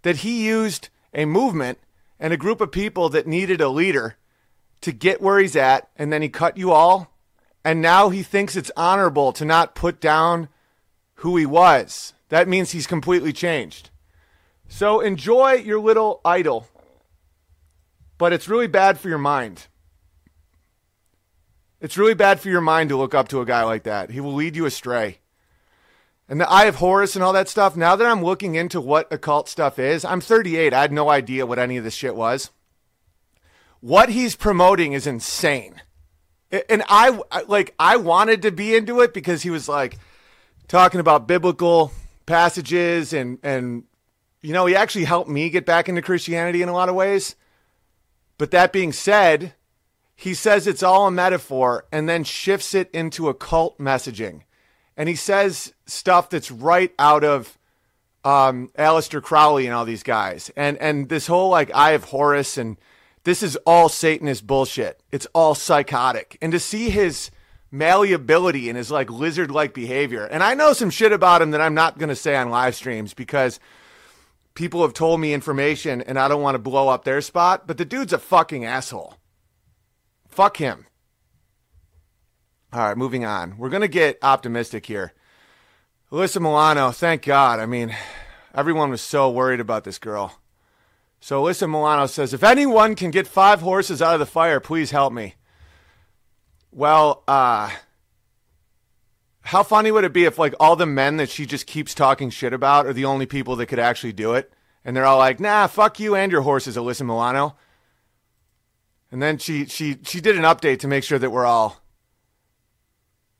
That 0.00 0.18
he 0.18 0.46
used 0.46 0.88
a 1.12 1.26
movement 1.26 1.78
and 2.18 2.32
a 2.32 2.38
group 2.38 2.62
of 2.62 2.72
people 2.72 3.10
that 3.10 3.26
needed 3.26 3.60
a 3.60 3.68
leader 3.68 4.16
to 4.80 4.92
get 4.92 5.20
where 5.20 5.38
he's 5.38 5.56
at, 5.56 5.88
and 5.96 6.12
then 6.12 6.22
he 6.22 6.28
cut 6.28 6.56
you 6.56 6.70
all. 6.72 7.10
And 7.64 7.80
now 7.80 8.10
he 8.10 8.22
thinks 8.22 8.56
it's 8.56 8.70
honorable 8.76 9.32
to 9.32 9.44
not 9.44 9.74
put 9.74 10.00
down 10.00 10.48
who 11.16 11.36
he 11.36 11.46
was. 11.46 12.12
That 12.28 12.48
means 12.48 12.72
he's 12.72 12.86
completely 12.86 13.32
changed. 13.32 13.90
So 14.68 15.00
enjoy 15.00 15.54
your 15.54 15.80
little 15.80 16.20
idol, 16.24 16.68
but 18.18 18.32
it's 18.32 18.48
really 18.48 18.66
bad 18.66 18.98
for 18.98 19.08
your 19.08 19.18
mind. 19.18 19.66
It's 21.80 21.98
really 21.98 22.14
bad 22.14 22.40
for 22.40 22.48
your 22.48 22.60
mind 22.60 22.88
to 22.88 22.96
look 22.96 23.14
up 23.14 23.28
to 23.28 23.40
a 23.40 23.46
guy 23.46 23.62
like 23.62 23.82
that. 23.84 24.10
He 24.10 24.20
will 24.20 24.34
lead 24.34 24.56
you 24.56 24.66
astray. 24.66 25.18
And 26.28 26.40
the 26.40 26.48
Eye 26.50 26.64
of 26.64 26.76
Horus 26.76 27.14
and 27.14 27.22
all 27.22 27.34
that 27.34 27.48
stuff, 27.48 27.76
now 27.76 27.94
that 27.96 28.06
I'm 28.06 28.24
looking 28.24 28.54
into 28.54 28.80
what 28.80 29.12
occult 29.12 29.48
stuff 29.48 29.78
is, 29.78 30.04
I'm 30.04 30.22
38. 30.22 30.72
I 30.72 30.80
had 30.80 30.92
no 30.92 31.10
idea 31.10 31.46
what 31.46 31.58
any 31.58 31.76
of 31.76 31.84
this 31.84 31.94
shit 31.94 32.16
was 32.16 32.50
what 33.84 34.08
he's 34.08 34.34
promoting 34.34 34.94
is 34.94 35.06
insane. 35.06 35.82
And 36.70 36.82
I 36.88 37.20
like 37.46 37.74
I 37.78 37.96
wanted 37.96 38.40
to 38.42 38.50
be 38.50 38.74
into 38.74 39.00
it 39.00 39.12
because 39.12 39.42
he 39.42 39.50
was 39.50 39.68
like 39.68 39.98
talking 40.68 41.00
about 41.00 41.28
biblical 41.28 41.92
passages 42.24 43.12
and 43.12 43.38
and 43.42 43.84
you 44.40 44.54
know, 44.54 44.64
he 44.64 44.74
actually 44.74 45.04
helped 45.04 45.28
me 45.28 45.50
get 45.50 45.66
back 45.66 45.90
into 45.90 46.00
Christianity 46.00 46.62
in 46.62 46.70
a 46.70 46.72
lot 46.72 46.88
of 46.88 46.94
ways. 46.94 47.36
But 48.38 48.52
that 48.52 48.72
being 48.72 48.90
said, 48.90 49.52
he 50.16 50.32
says 50.32 50.66
it's 50.66 50.82
all 50.82 51.06
a 51.06 51.10
metaphor 51.10 51.84
and 51.92 52.08
then 52.08 52.24
shifts 52.24 52.74
it 52.74 52.90
into 52.92 53.28
occult 53.28 53.78
messaging. 53.78 54.44
And 54.96 55.10
he 55.10 55.14
says 55.14 55.74
stuff 55.84 56.30
that's 56.30 56.50
right 56.50 56.94
out 56.98 57.22
of 57.22 57.58
um, 58.24 58.70
Aleister 58.78 59.22
Crowley 59.22 59.66
and 59.66 59.74
all 59.74 59.84
these 59.84 60.02
guys. 60.02 60.50
And 60.56 60.78
and 60.78 61.10
this 61.10 61.26
whole 61.26 61.50
like 61.50 61.70
Eye 61.74 61.92
of 61.92 62.04
Horus 62.04 62.56
and 62.56 62.78
this 63.24 63.42
is 63.42 63.56
all 63.66 63.88
Satanist 63.88 64.46
bullshit. 64.46 65.02
It's 65.10 65.26
all 65.34 65.54
psychotic. 65.54 66.38
And 66.40 66.52
to 66.52 66.60
see 66.60 66.90
his 66.90 67.30
malleability 67.70 68.68
and 68.68 68.78
his 68.78 68.90
like 68.90 69.10
lizard 69.10 69.50
like 69.50 69.74
behavior, 69.74 70.24
and 70.24 70.42
I 70.42 70.54
know 70.54 70.72
some 70.72 70.90
shit 70.90 71.12
about 71.12 71.42
him 71.42 71.50
that 71.50 71.60
I'm 71.60 71.74
not 71.74 71.98
going 71.98 72.10
to 72.10 72.16
say 72.16 72.36
on 72.36 72.50
live 72.50 72.74
streams 72.74 73.14
because 73.14 73.58
people 74.54 74.82
have 74.82 74.92
told 74.92 75.20
me 75.20 75.32
information 75.32 76.02
and 76.02 76.18
I 76.18 76.28
don't 76.28 76.42
want 76.42 76.54
to 76.54 76.60
blow 76.60 76.88
up 76.88 77.04
their 77.04 77.20
spot, 77.20 77.66
but 77.66 77.78
the 77.78 77.84
dude's 77.84 78.12
a 78.12 78.18
fucking 78.18 78.64
asshole. 78.64 79.14
Fuck 80.28 80.58
him. 80.58 80.86
All 82.72 82.80
right, 82.80 82.98
moving 82.98 83.24
on. 83.24 83.56
We're 83.56 83.70
going 83.70 83.82
to 83.82 83.88
get 83.88 84.18
optimistic 84.20 84.86
here. 84.86 85.12
Alyssa 86.12 86.40
Milano, 86.40 86.90
thank 86.90 87.22
God. 87.22 87.58
I 87.60 87.66
mean, 87.66 87.94
everyone 88.54 88.90
was 88.90 89.00
so 89.00 89.30
worried 89.30 89.60
about 89.60 89.84
this 89.84 89.98
girl. 89.98 90.40
So 91.24 91.42
Alyssa 91.42 91.66
Milano 91.66 92.04
says, 92.04 92.34
if 92.34 92.44
anyone 92.44 92.94
can 92.94 93.10
get 93.10 93.26
five 93.26 93.62
horses 93.62 94.02
out 94.02 94.12
of 94.12 94.20
the 94.20 94.26
fire, 94.26 94.60
please 94.60 94.90
help 94.90 95.10
me. 95.10 95.36
Well, 96.70 97.24
uh, 97.26 97.70
how 99.40 99.62
funny 99.62 99.90
would 99.90 100.04
it 100.04 100.12
be 100.12 100.26
if 100.26 100.38
like 100.38 100.54
all 100.60 100.76
the 100.76 100.84
men 100.84 101.16
that 101.16 101.30
she 101.30 101.46
just 101.46 101.66
keeps 101.66 101.94
talking 101.94 102.28
shit 102.28 102.52
about 102.52 102.84
are 102.84 102.92
the 102.92 103.06
only 103.06 103.24
people 103.24 103.56
that 103.56 103.68
could 103.68 103.78
actually 103.78 104.12
do 104.12 104.34
it? 104.34 104.52
And 104.84 104.94
they're 104.94 105.06
all 105.06 105.16
like, 105.16 105.40
nah, 105.40 105.66
fuck 105.66 105.98
you 105.98 106.14
and 106.14 106.30
your 106.30 106.42
horses, 106.42 106.76
Alyssa 106.76 107.06
Milano. 107.06 107.56
And 109.10 109.22
then 109.22 109.38
she 109.38 109.64
she 109.64 109.96
she 110.04 110.20
did 110.20 110.36
an 110.36 110.42
update 110.42 110.80
to 110.80 110.88
make 110.88 111.04
sure 111.04 111.18
that 111.18 111.30
we're 111.30 111.46
all 111.46 111.80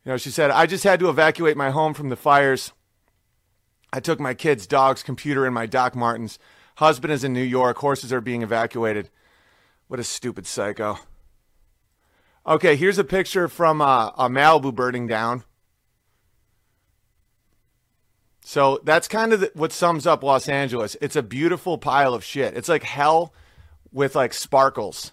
you 0.07 0.13
know, 0.13 0.17
she 0.17 0.31
said, 0.31 0.51
I 0.51 0.65
just 0.65 0.85
had 0.85 1.01
to 1.01 1.11
evacuate 1.11 1.59
my 1.59 1.69
home 1.69 1.93
from 1.93 2.09
the 2.09 2.17
fires. 2.17 2.73
I 3.93 4.01
took 4.01 4.21
my 4.21 4.33
kids, 4.33 4.67
dog's 4.67 5.03
computer, 5.03 5.45
and 5.45 5.55
my 5.55 5.67
Doc 5.67 5.95
Martens. 5.95 6.39
Husband 6.77 7.13
is 7.13 7.25
in 7.25 7.33
New 7.33 7.43
York. 7.43 7.79
Horses 7.79 8.13
are 8.13 8.21
being 8.21 8.43
evacuated. 8.43 9.11
What 9.89 10.01
a 10.01 10.05
stupid 10.05 10.47
psycho. 10.47 10.99
Okay, 12.47 12.77
here's 12.77 12.99
a 12.99 13.05
picture 13.05 13.49
from 13.49 13.81
uh, 13.81 14.09
a 14.17 14.29
Malibu 14.29 14.75
burning 14.75 15.07
down. 15.07 15.45
So 18.47 18.81
that's 18.85 19.09
kind 19.09 19.33
of 19.33 19.41
the, 19.41 19.51
what 19.55 19.73
sums 19.73 20.07
up 20.07 20.23
Los 20.23 20.49
Angeles. 20.49 20.97
It's 21.01 21.17
a 21.17 21.23
beautiful 21.23 21.79
pile 21.79 22.13
of 22.13 22.23
shit. 22.23 22.55
It's 22.55 22.69
like 22.69 22.83
hell 22.83 23.33
with 23.91 24.15
like 24.15 24.35
sparkles. 24.35 25.13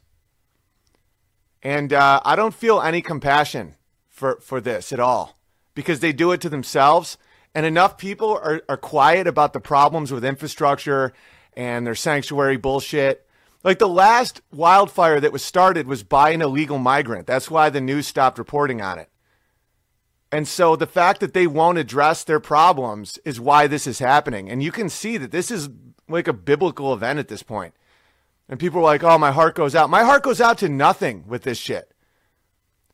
And 1.63 1.93
uh, 1.93 2.19
I 2.25 2.35
don't 2.35 2.53
feel 2.53 2.81
any 2.81 3.01
compassion 3.01 3.75
for, 4.09 4.39
for 4.41 4.59
this 4.59 4.91
at 4.91 4.99
all 4.99 5.39
because 5.73 6.01
they 6.01 6.11
do 6.11 6.31
it 6.33 6.41
to 6.41 6.49
themselves. 6.49 7.17
And 7.55 7.65
enough 7.65 7.97
people 7.97 8.31
are, 8.31 8.61
are 8.67 8.77
quiet 8.77 9.27
about 9.27 9.53
the 9.53 9.59
problems 9.61 10.11
with 10.11 10.25
infrastructure 10.25 11.13
and 11.53 11.85
their 11.85 11.95
sanctuary 11.95 12.57
bullshit. 12.57 13.27
Like 13.63 13.79
the 13.79 13.87
last 13.87 14.41
wildfire 14.51 15.19
that 15.19 15.31
was 15.31 15.43
started 15.43 15.87
was 15.87 16.03
by 16.03 16.31
an 16.31 16.41
illegal 16.41 16.79
migrant. 16.79 17.27
That's 17.27 17.51
why 17.51 17.69
the 17.69 17.81
news 17.81 18.07
stopped 18.07 18.39
reporting 18.39 18.81
on 18.81 18.97
it. 18.97 19.09
And 20.31 20.47
so 20.47 20.75
the 20.75 20.87
fact 20.87 21.19
that 21.19 21.33
they 21.33 21.45
won't 21.45 21.77
address 21.77 22.23
their 22.23 22.39
problems 22.39 23.19
is 23.25 23.39
why 23.39 23.67
this 23.67 23.85
is 23.85 23.99
happening. 23.99 24.49
And 24.49 24.63
you 24.63 24.71
can 24.71 24.89
see 24.89 25.17
that 25.17 25.31
this 25.31 25.51
is 25.51 25.69
like 26.07 26.27
a 26.27 26.33
biblical 26.33 26.93
event 26.93 27.19
at 27.19 27.27
this 27.27 27.43
point. 27.43 27.73
And 28.47 28.59
people 28.59 28.79
are 28.79 28.83
like, 28.83 29.03
"Oh, 29.03 29.17
my 29.17 29.31
heart 29.31 29.55
goes 29.55 29.75
out." 29.75 29.89
My 29.89 30.03
heart 30.03 30.23
goes 30.23 30.41
out 30.41 30.57
to 30.59 30.69
nothing 30.69 31.25
with 31.27 31.43
this 31.43 31.57
shit. 31.57 31.93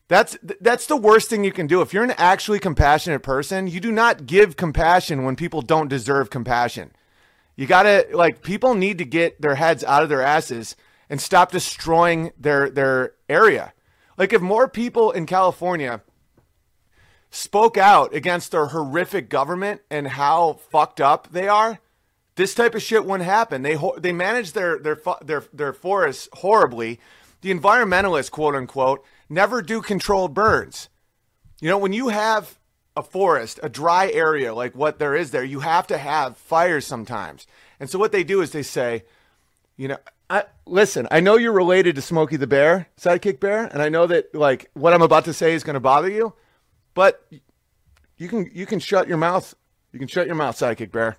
That's 0.08 0.38
that's 0.62 0.86
the 0.86 0.98
worst 0.98 1.30
thing 1.30 1.44
you 1.44 1.52
can 1.52 1.68
do. 1.68 1.82
If 1.82 1.94
you're 1.94 2.04
an 2.04 2.12
actually 2.12 2.60
compassionate 2.60 3.24
person, 3.24 3.68
you 3.68 3.80
do 3.80 3.92
not 3.92 4.26
give 4.26 4.56
compassion 4.56 5.24
when 5.24 5.36
people 5.36 5.62
don't 5.62 5.90
deserve 5.90 6.30
compassion. 6.30 6.92
You 7.58 7.66
got 7.66 7.84
to 7.84 8.06
like 8.14 8.44
people 8.44 8.76
need 8.76 9.00
to 9.00 9.06
get 9.06 9.42
their 9.42 9.56
heads 9.56 9.84
out 9.84 10.04
of 10.04 10.10
their 10.10 10.22
asses 10.22 10.76
and 11.10 11.20
stop 11.20 11.52
destroying 11.52 12.32
their 12.38 12.70
their 12.70 13.16
area. 13.28 13.74
Like 14.16 14.32
if 14.32 14.42
more 14.42 14.70
people 14.70 15.12
in 15.12 15.26
California 15.26 16.02
spoke 17.32 17.76
out 17.76 18.14
against 18.14 18.52
their 18.52 18.68
horrific 18.68 19.28
government 19.28 19.82
and 19.90 20.08
how 20.08 20.54
fucked 20.54 21.02
up 21.02 21.30
they 21.32 21.48
are, 21.48 21.80
this 22.36 22.54
type 22.54 22.76
of 22.76 22.84
shit 22.84 23.04
wouldn't 23.04 23.28
happen. 23.28 23.64
They 23.64 23.78
they 23.98 24.14
manage 24.14 24.54
their 24.54 24.78
their 24.78 25.02
their 25.24 25.44
their 25.52 25.74
forests 25.74 26.30
horribly. 26.34 27.00
The 27.42 27.52
environmentalists, 27.52 28.32
quote 28.32 28.56
unquote, 28.56 29.04
never 29.30 29.64
do 29.64 29.82
controlled 29.82 30.36
burns. 30.36 30.90
You 31.60 31.70
know, 31.70 31.78
when 31.80 31.94
you 31.94 32.10
have 32.10 32.60
a 32.98 33.04
forest, 33.04 33.60
a 33.62 33.70
dry 33.70 34.10
area 34.10 34.54
like 34.54 34.76
what 34.76 34.98
there 34.98 35.16
is 35.16 35.30
there, 35.30 35.44
you 35.44 35.60
have 35.60 35.86
to 35.88 35.98
have 35.98 36.36
fires 36.36 36.86
sometimes. 36.86 37.46
And 37.80 37.90
so 37.90 38.00
what 38.00 38.12
they 38.12 38.24
do 38.24 38.42
is 38.42 38.52
they 38.52 38.64
say, 38.64 39.04
you 39.78 39.88
know, 39.88 39.98
I, 40.30 40.46
listen, 40.66 41.08
I 41.12 41.20
know 41.20 41.38
you're 41.38 41.54
related 41.54 41.96
to 41.96 42.02
Smokey 42.02 42.38
the 42.38 42.48
Bear, 42.48 42.90
Sidekick 43.00 43.40
Bear, 43.40 43.66
and 43.66 43.84
I 43.84 43.90
know 43.90 44.08
that 44.08 44.34
like 44.34 44.72
what 44.74 44.94
I'm 44.94 45.04
about 45.04 45.26
to 45.26 45.34
say 45.34 45.54
is 45.54 45.64
going 45.64 45.76
to 45.76 45.80
bother 45.80 46.10
you, 46.10 46.34
but 46.96 47.26
you 48.18 48.28
can 48.28 48.50
you 48.52 48.66
can 48.66 48.80
shut 48.80 49.08
your 49.08 49.18
mouth. 49.18 49.54
You 49.94 50.00
can 50.00 50.08
shut 50.08 50.26
your 50.26 50.36
mouth, 50.36 50.58
Sidekick 50.58 50.92
Bear. 50.92 51.18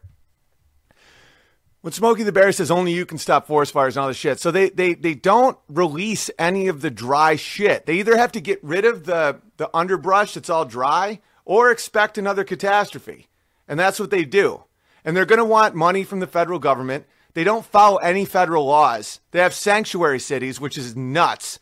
When 1.81 1.93
Smokey 1.93 2.25
the 2.25 2.33
Bear 2.33 2.51
says 2.51 2.73
only 2.73 2.93
you 2.93 3.07
can 3.07 3.19
stop 3.19 3.47
forest 3.47 3.73
fires 3.73 3.97
and 3.97 4.03
all 4.03 4.09
this 4.09 4.17
shit, 4.17 4.41
so 4.41 4.51
they 4.51 4.69
they 4.71 4.95
they 4.95 5.15
don't 5.15 5.57
release 5.69 6.29
any 6.39 6.67
of 6.67 6.83
the 6.83 6.91
dry 6.91 7.37
shit. 7.37 7.87
They 7.87 7.95
either 7.95 8.17
have 8.17 8.33
to 8.33 8.41
get 8.41 8.63
rid 8.65 8.85
of 8.85 9.07
the 9.07 9.41
the 9.59 9.71
underbrush 9.73 10.35
that's 10.35 10.51
all 10.51 10.65
dry, 10.65 11.21
or 11.49 11.71
expect 11.71 12.19
another 12.19 12.45
catastrophe. 12.45 13.27
And 13.67 13.81
that's 13.81 13.99
what 13.99 14.11
they 14.11 14.25
do. 14.27 14.65
And 15.03 15.17
they're 15.17 15.25
going 15.25 15.39
to 15.39 15.45
want 15.45 15.75
money 15.75 16.05
from 16.05 16.21
the 16.21 16.27
federal 16.27 16.59
government. 16.59 17.07
They 17.33 17.43
don't 17.43 17.65
follow 17.65 17.97
any 17.97 18.27
federal 18.27 18.67
laws. 18.67 19.21
They 19.31 19.41
have 19.41 19.55
sanctuary 19.55 20.19
cities, 20.21 20.61
which 20.61 20.77
is 20.77 20.95
nuts. 20.95 21.59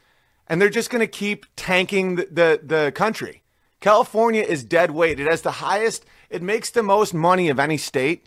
And 0.48 0.60
they're 0.60 0.70
just 0.70 0.90
going 0.90 1.00
to 1.00 1.06
keep 1.06 1.46
tanking 1.54 2.16
the, 2.16 2.28
the, 2.30 2.60
the 2.62 2.92
country 2.94 3.42
California 3.80 4.42
is 4.42 4.64
dead 4.64 4.90
weight. 4.90 5.20
It 5.20 5.28
has 5.28 5.42
the 5.42 5.52
highest, 5.52 6.04
it 6.30 6.42
makes 6.42 6.70
the 6.70 6.82
most 6.82 7.14
money 7.14 7.50
of 7.50 7.60
any 7.60 7.76
state, 7.76 8.26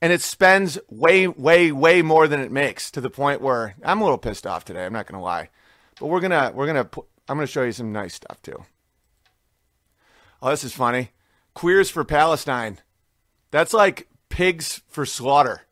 and 0.00 0.12
it 0.12 0.22
spends 0.22 0.78
way, 0.88 1.28
way, 1.28 1.70
way 1.70 2.02
more 2.02 2.26
than 2.26 2.40
it 2.40 2.50
makes 2.50 2.90
to 2.92 3.00
the 3.00 3.10
point 3.10 3.42
where 3.42 3.76
I'm 3.84 4.00
a 4.00 4.04
little 4.04 4.18
pissed 4.18 4.46
off 4.46 4.64
today. 4.64 4.84
I'm 4.84 4.92
not 4.92 5.06
going 5.06 5.20
to 5.20 5.24
lie. 5.24 5.50
But 6.00 6.06
we're 6.06 6.20
going 6.20 6.30
to, 6.30 6.50
we're 6.52 6.66
going 6.66 6.82
to, 6.82 7.04
I'm 7.28 7.36
going 7.36 7.46
to 7.46 7.52
show 7.52 7.62
you 7.62 7.72
some 7.72 7.92
nice 7.92 8.14
stuff 8.14 8.40
too. 8.42 8.64
Oh, 10.42 10.50
this 10.50 10.64
is 10.64 10.72
funny. 10.72 11.10
Queers 11.54 11.90
for 11.90 12.04
Palestine. 12.04 12.78
That's 13.50 13.72
like 13.72 14.08
pigs 14.28 14.82
for 14.88 15.04
slaughter. 15.04 15.62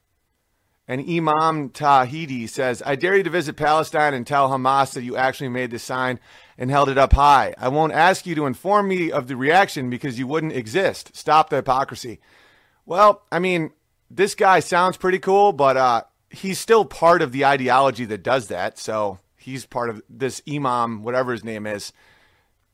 And 0.86 1.02
Imam 1.02 1.68
Tawhidi 1.68 2.48
says, 2.48 2.82
I 2.84 2.96
dare 2.96 3.16
you 3.16 3.22
to 3.22 3.30
visit 3.30 3.56
Palestine 3.56 4.14
and 4.14 4.26
tell 4.26 4.48
Hamas 4.48 4.94
that 4.94 5.02
you 5.02 5.16
actually 5.16 5.50
made 5.50 5.70
the 5.70 5.78
sign 5.78 6.18
and 6.56 6.70
held 6.70 6.88
it 6.88 6.96
up 6.96 7.12
high. 7.12 7.54
I 7.58 7.68
won't 7.68 7.92
ask 7.92 8.26
you 8.26 8.34
to 8.36 8.46
inform 8.46 8.88
me 8.88 9.12
of 9.12 9.28
the 9.28 9.36
reaction 9.36 9.90
because 9.90 10.18
you 10.18 10.26
wouldn't 10.26 10.54
exist. 10.54 11.14
Stop 11.14 11.50
the 11.50 11.56
hypocrisy. 11.56 12.20
Well, 12.86 13.22
I 13.30 13.38
mean, 13.38 13.72
this 14.10 14.34
guy 14.34 14.60
sounds 14.60 14.96
pretty 14.96 15.18
cool, 15.18 15.52
but 15.52 15.76
uh, 15.76 16.02
he's 16.30 16.58
still 16.58 16.86
part 16.86 17.20
of 17.20 17.32
the 17.32 17.44
ideology 17.44 18.06
that 18.06 18.22
does 18.22 18.48
that. 18.48 18.78
So 18.78 19.18
he's 19.36 19.66
part 19.66 19.90
of 19.90 20.02
this 20.08 20.40
Imam, 20.50 21.02
whatever 21.02 21.32
his 21.32 21.44
name 21.44 21.66
is. 21.66 21.92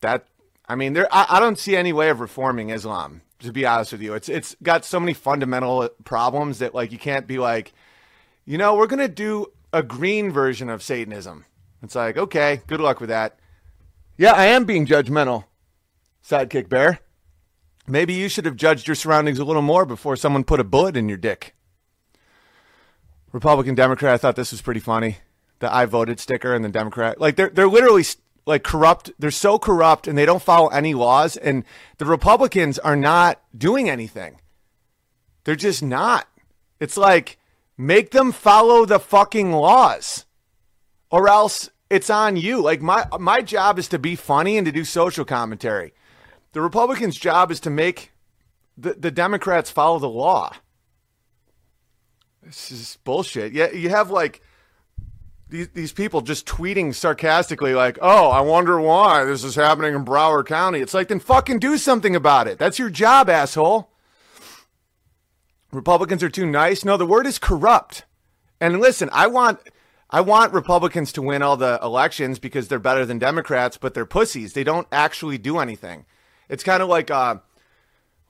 That 0.02 0.28
I 0.68 0.76
mean, 0.76 0.92
there 0.94 1.08
I, 1.12 1.26
I 1.30 1.40
don't 1.40 1.58
see 1.58 1.76
any 1.76 1.92
way 1.92 2.08
of 2.10 2.20
reforming 2.20 2.70
Islam. 2.70 3.22
To 3.40 3.52
be 3.52 3.66
honest 3.66 3.92
with 3.92 4.00
you, 4.00 4.14
it's 4.14 4.28
it's 4.28 4.56
got 4.62 4.84
so 4.84 4.98
many 4.98 5.12
fundamental 5.12 5.90
problems 6.04 6.60
that 6.60 6.74
like 6.74 6.92
you 6.92 6.98
can't 6.98 7.26
be 7.26 7.38
like, 7.38 7.74
you 8.46 8.56
know, 8.56 8.74
we're 8.74 8.86
gonna 8.86 9.08
do 9.08 9.46
a 9.72 9.82
green 9.82 10.30
version 10.32 10.70
of 10.70 10.82
Satanism. 10.82 11.44
It's 11.82 11.94
like, 11.94 12.16
okay, 12.16 12.62
good 12.66 12.80
luck 12.80 13.00
with 13.00 13.10
that. 13.10 13.38
Yeah, 14.16 14.32
I 14.32 14.46
am 14.46 14.64
being 14.64 14.86
judgmental, 14.86 15.44
Sidekick 16.26 16.68
Bear. 16.68 17.00
Maybe 17.86 18.14
you 18.14 18.28
should 18.28 18.46
have 18.46 18.56
judged 18.56 18.86
your 18.86 18.94
surroundings 18.94 19.38
a 19.38 19.44
little 19.44 19.60
more 19.60 19.84
before 19.84 20.16
someone 20.16 20.44
put 20.44 20.60
a 20.60 20.64
bullet 20.64 20.96
in 20.96 21.08
your 21.08 21.18
dick. 21.18 21.54
Republican 23.32 23.74
Democrat, 23.74 24.14
I 24.14 24.16
thought 24.16 24.36
this 24.36 24.52
was 24.52 24.62
pretty 24.62 24.80
funny. 24.80 25.18
The 25.58 25.72
I 25.72 25.84
voted 25.84 26.20
sticker 26.20 26.54
and 26.54 26.64
the 26.64 26.68
Democrat, 26.68 27.20
like 27.20 27.36
they're 27.36 27.50
they're 27.50 27.68
literally 27.68 28.04
like 28.46 28.62
corrupt. 28.62 29.12
They're 29.18 29.30
so 29.30 29.58
corrupt 29.58 30.06
and 30.06 30.16
they 30.16 30.26
don't 30.26 30.42
follow 30.42 30.68
any 30.68 30.94
laws. 30.94 31.36
And 31.36 31.64
the 31.98 32.04
Republicans 32.04 32.78
are 32.78 32.96
not 32.96 33.42
doing 33.56 33.88
anything. 33.88 34.40
They're 35.44 35.56
just 35.56 35.82
not. 35.82 36.26
It's 36.80 36.96
like 36.96 37.38
make 37.76 38.10
them 38.10 38.32
follow 38.32 38.84
the 38.84 38.98
fucking 38.98 39.52
laws, 39.52 40.24
or 41.10 41.28
else 41.28 41.70
it's 41.90 42.10
on 42.10 42.36
you. 42.36 42.60
Like 42.60 42.82
my 42.82 43.06
my 43.18 43.42
job 43.42 43.78
is 43.78 43.88
to 43.88 43.98
be 43.98 44.16
funny 44.16 44.56
and 44.56 44.66
to 44.66 44.72
do 44.72 44.84
social 44.84 45.24
commentary. 45.24 45.92
The 46.52 46.60
Republicans' 46.60 47.16
job 47.16 47.50
is 47.50 47.60
to 47.60 47.70
make 47.70 48.12
the, 48.76 48.94
the 48.94 49.10
Democrats 49.10 49.70
follow 49.70 49.98
the 49.98 50.08
law. 50.08 50.52
This 52.42 52.70
is 52.70 52.98
bullshit. 53.04 53.52
Yeah, 53.52 53.70
you 53.72 53.88
have 53.90 54.10
like 54.10 54.42
these 55.48 55.68
these 55.68 55.92
people 55.92 56.20
just 56.20 56.46
tweeting 56.46 56.94
sarcastically 56.94 57.74
like, 57.74 57.98
"Oh, 58.00 58.30
I 58.30 58.40
wonder 58.40 58.80
why 58.80 59.24
this 59.24 59.44
is 59.44 59.54
happening 59.54 59.94
in 59.94 60.04
Broward 60.04 60.46
County." 60.46 60.80
It's 60.80 60.94
like 60.94 61.08
then 61.08 61.20
fucking 61.20 61.58
do 61.58 61.76
something 61.78 62.16
about 62.16 62.48
it. 62.48 62.58
That's 62.58 62.78
your 62.78 62.90
job, 62.90 63.28
asshole. 63.28 63.90
Republicans 65.72 66.22
are 66.22 66.30
too 66.30 66.46
nice. 66.46 66.84
No, 66.84 66.96
the 66.96 67.06
word 67.06 67.26
is 67.26 67.38
corrupt. 67.38 68.04
And 68.60 68.80
listen, 68.80 69.10
I 69.12 69.26
want 69.26 69.60
I 70.10 70.20
want 70.20 70.52
Republicans 70.52 71.12
to 71.12 71.22
win 71.22 71.42
all 71.42 71.56
the 71.56 71.78
elections 71.82 72.38
because 72.38 72.68
they're 72.68 72.78
better 72.78 73.04
than 73.04 73.18
Democrats, 73.18 73.76
but 73.76 73.94
they're 73.94 74.06
pussies. 74.06 74.52
They 74.52 74.64
don't 74.64 74.86
actually 74.92 75.38
do 75.38 75.58
anything. 75.58 76.06
It's 76.48 76.62
kind 76.62 76.82
of 76.82 76.88
like 76.88 77.10
uh, 77.10 77.36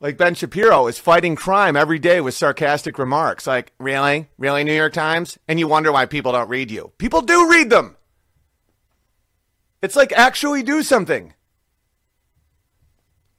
like 0.04 0.18
Ben 0.18 0.34
Shapiro 0.34 0.86
is 0.86 0.98
fighting 0.98 1.34
crime 1.34 1.76
every 1.76 1.98
day 1.98 2.20
with 2.20 2.34
sarcastic 2.34 2.98
remarks 2.98 3.46
like, 3.46 3.72
"Really? 3.78 4.28
Really 4.36 4.62
New 4.62 4.74
York 4.74 4.92
Times?" 4.92 5.38
And 5.48 5.58
you 5.58 5.66
wonder 5.66 5.90
why 5.90 6.04
people 6.04 6.32
don't 6.32 6.50
read 6.50 6.70
you. 6.70 6.92
People 6.98 7.22
do 7.22 7.48
read 7.50 7.70
them. 7.70 7.96
It's 9.80 9.96
like 9.96 10.12
actually 10.12 10.62
do 10.62 10.82
something. 10.82 11.32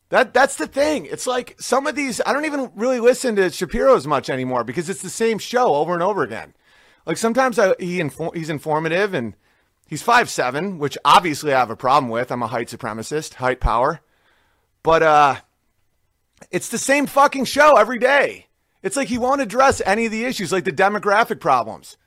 That 0.09 0.33
that's 0.33 0.55
the 0.55 0.65
thing. 0.65 1.05
It's 1.05 1.27
like 1.27 1.55
some 1.61 1.85
of 1.85 1.93
these 1.93 2.19
I 2.25 2.33
don't 2.33 2.45
even 2.45 2.71
really 2.73 2.99
listen 2.99 3.35
to 3.35 3.51
Shapiro 3.51 3.95
as 3.95 4.07
much 4.07 4.27
anymore 4.27 4.63
because 4.63 4.89
it's 4.89 5.03
the 5.03 5.09
same 5.11 5.37
show 5.37 5.75
over 5.75 5.93
and 5.93 6.01
over 6.01 6.23
again. 6.23 6.55
Like 7.05 7.17
sometimes 7.17 7.59
I, 7.59 7.75
he 7.77 7.99
infor- 7.99 8.35
he's 8.35 8.49
informative 8.49 9.13
and 9.13 9.35
he's 9.85 10.01
five 10.01 10.31
seven, 10.31 10.79
which 10.79 10.97
obviously 11.05 11.53
I 11.53 11.59
have 11.59 11.69
a 11.69 11.75
problem 11.75 12.09
with. 12.09 12.31
I'm 12.31 12.41
a 12.41 12.47
height 12.47 12.69
supremacist, 12.69 13.35
height 13.35 13.59
power. 13.59 14.01
But 14.81 15.03
uh 15.03 15.35
it's 16.51 16.69
the 16.69 16.77
same 16.77 17.05
fucking 17.05 17.45
show 17.45 17.75
every 17.77 17.99
day. 17.99 18.47
It's 18.83 18.95
like 18.95 19.07
he 19.07 19.17
won't 19.17 19.41
address 19.41 19.81
any 19.85 20.05
of 20.05 20.11
the 20.11 20.25
issues 20.25 20.51
like 20.51 20.63
the 20.63 20.71
demographic 20.71 21.39
problems. 21.39 21.97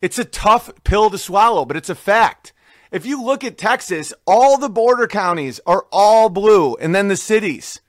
It's 0.00 0.18
a 0.18 0.24
tough 0.24 0.70
pill 0.84 1.10
to 1.10 1.18
swallow, 1.18 1.64
but 1.64 1.76
it's 1.76 1.90
a 1.90 1.94
fact. 1.94 2.52
If 2.90 3.04
you 3.04 3.22
look 3.22 3.42
at 3.42 3.58
Texas, 3.58 4.14
all 4.26 4.56
the 4.56 4.68
border 4.68 5.06
counties 5.06 5.60
are 5.66 5.86
all 5.90 6.28
blue, 6.28 6.76
and 6.76 6.94
then 6.94 7.08
the 7.08 7.16
cities. 7.16 7.80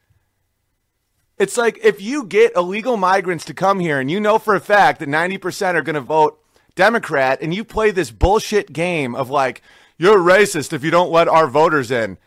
It's 1.38 1.58
like 1.58 1.80
if 1.84 2.02
you 2.02 2.26
get 2.26 2.56
illegal 2.56 2.98
migrants 2.98 3.46
to 3.46 3.54
come 3.54 3.80
here 3.80 4.00
and 4.00 4.10
you 4.10 4.20
know 4.20 4.40
for 4.40 4.56
a 4.56 4.62
fact 4.62 5.00
that 5.00 5.10
90% 5.10 5.76
are 5.76 5.82
going 5.82 5.96
to 5.96 6.02
vote 6.02 6.42
Democrat 6.76 7.40
and 7.42 7.54
you 7.54 7.66
play 7.66 7.92
this 7.92 8.12
bullshit 8.12 8.72
game 8.72 9.16
of 9.16 9.30
like, 9.30 9.62
you're 9.98 10.20
racist 10.20 10.74
if 10.74 10.84
you 10.84 10.92
don't 10.92 11.12
let 11.12 11.28
our 11.28 11.48
voters 11.48 11.92
in. 11.92 12.18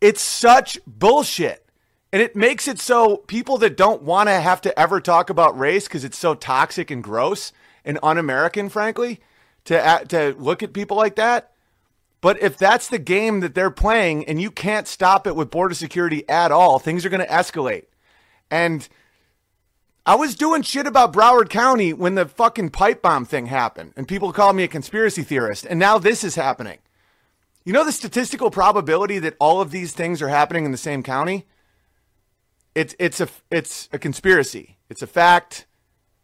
It's 0.00 0.20
such 0.20 0.78
bullshit. 0.86 1.67
And 2.12 2.22
it 2.22 2.34
makes 2.34 2.66
it 2.68 2.78
so 2.78 3.18
people 3.18 3.58
that 3.58 3.76
don't 3.76 4.02
want 4.02 4.28
to 4.28 4.40
have 4.40 4.60
to 4.62 4.78
ever 4.78 5.00
talk 5.00 5.28
about 5.28 5.58
race 5.58 5.86
because 5.86 6.04
it's 6.04 6.18
so 6.18 6.34
toxic 6.34 6.90
and 6.90 7.02
gross 7.04 7.52
and 7.84 7.98
un-American, 8.02 8.68
frankly, 8.68 9.20
to 9.64 10.04
to 10.08 10.34
look 10.38 10.62
at 10.62 10.72
people 10.72 10.96
like 10.96 11.16
that. 11.16 11.52
But 12.20 12.42
if 12.42 12.56
that's 12.56 12.88
the 12.88 12.98
game 12.98 13.40
that 13.40 13.54
they're 13.54 13.70
playing 13.70 14.24
and 14.26 14.40
you 14.40 14.50
can't 14.50 14.88
stop 14.88 15.26
it 15.26 15.36
with 15.36 15.50
border 15.50 15.74
security 15.74 16.28
at 16.28 16.50
all, 16.50 16.78
things 16.78 17.04
are 17.04 17.10
going 17.10 17.24
to 17.24 17.32
escalate. 17.32 17.84
And 18.50 18.88
I 20.04 20.14
was 20.14 20.34
doing 20.34 20.62
shit 20.62 20.86
about 20.86 21.12
Broward 21.12 21.50
County 21.50 21.92
when 21.92 22.14
the 22.14 22.26
fucking 22.26 22.70
pipe 22.70 23.02
bomb 23.02 23.26
thing 23.26 23.46
happened, 23.46 23.92
and 23.94 24.08
people 24.08 24.32
called 24.32 24.56
me 24.56 24.64
a 24.64 24.68
conspiracy 24.68 25.22
theorist. 25.22 25.66
And 25.68 25.78
now 25.78 25.98
this 25.98 26.24
is 26.24 26.34
happening. 26.34 26.78
You 27.64 27.74
know 27.74 27.84
the 27.84 27.92
statistical 27.92 28.50
probability 28.50 29.18
that 29.18 29.36
all 29.38 29.60
of 29.60 29.70
these 29.70 29.92
things 29.92 30.22
are 30.22 30.28
happening 30.28 30.64
in 30.64 30.72
the 30.72 30.78
same 30.78 31.02
county? 31.02 31.46
It's 32.74 32.94
it's 32.98 33.20
a 33.20 33.28
it's 33.50 33.88
a 33.92 33.98
conspiracy. 33.98 34.78
It's 34.88 35.02
a 35.02 35.06
fact. 35.06 35.66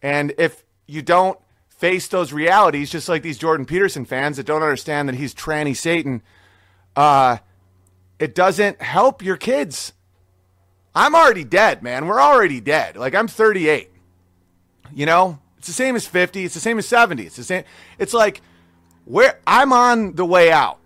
And 0.02 0.34
if 0.38 0.64
you 0.86 1.02
don't 1.02 1.38
face 1.68 2.08
those 2.08 2.32
realities, 2.32 2.90
just 2.90 3.08
like 3.08 3.22
these 3.22 3.38
Jordan 3.38 3.66
Peterson 3.66 4.04
fans 4.04 4.36
that 4.36 4.46
don't 4.46 4.62
understand 4.62 5.08
that 5.08 5.16
he's 5.16 5.34
tranny 5.34 5.76
Satan, 5.76 6.22
uh, 6.94 7.38
it 8.18 8.34
doesn't 8.34 8.80
help 8.80 9.22
your 9.22 9.36
kids. 9.36 9.92
I'm 10.94 11.14
already 11.14 11.44
dead, 11.44 11.82
man. 11.82 12.06
We're 12.06 12.20
already 12.20 12.60
dead. 12.60 12.96
Like 12.96 13.14
I'm 13.14 13.28
38. 13.28 13.90
You 14.94 15.06
know, 15.06 15.40
it's 15.58 15.66
the 15.66 15.72
same 15.72 15.96
as 15.96 16.06
50. 16.06 16.44
It's 16.44 16.54
the 16.54 16.60
same 16.60 16.78
as 16.78 16.86
70. 16.86 17.24
It's 17.24 17.36
the 17.36 17.44
same. 17.44 17.64
It's 17.98 18.14
like 18.14 18.42
where 19.04 19.40
I'm 19.46 19.72
on 19.72 20.14
the 20.14 20.24
way 20.24 20.52
out. 20.52 20.78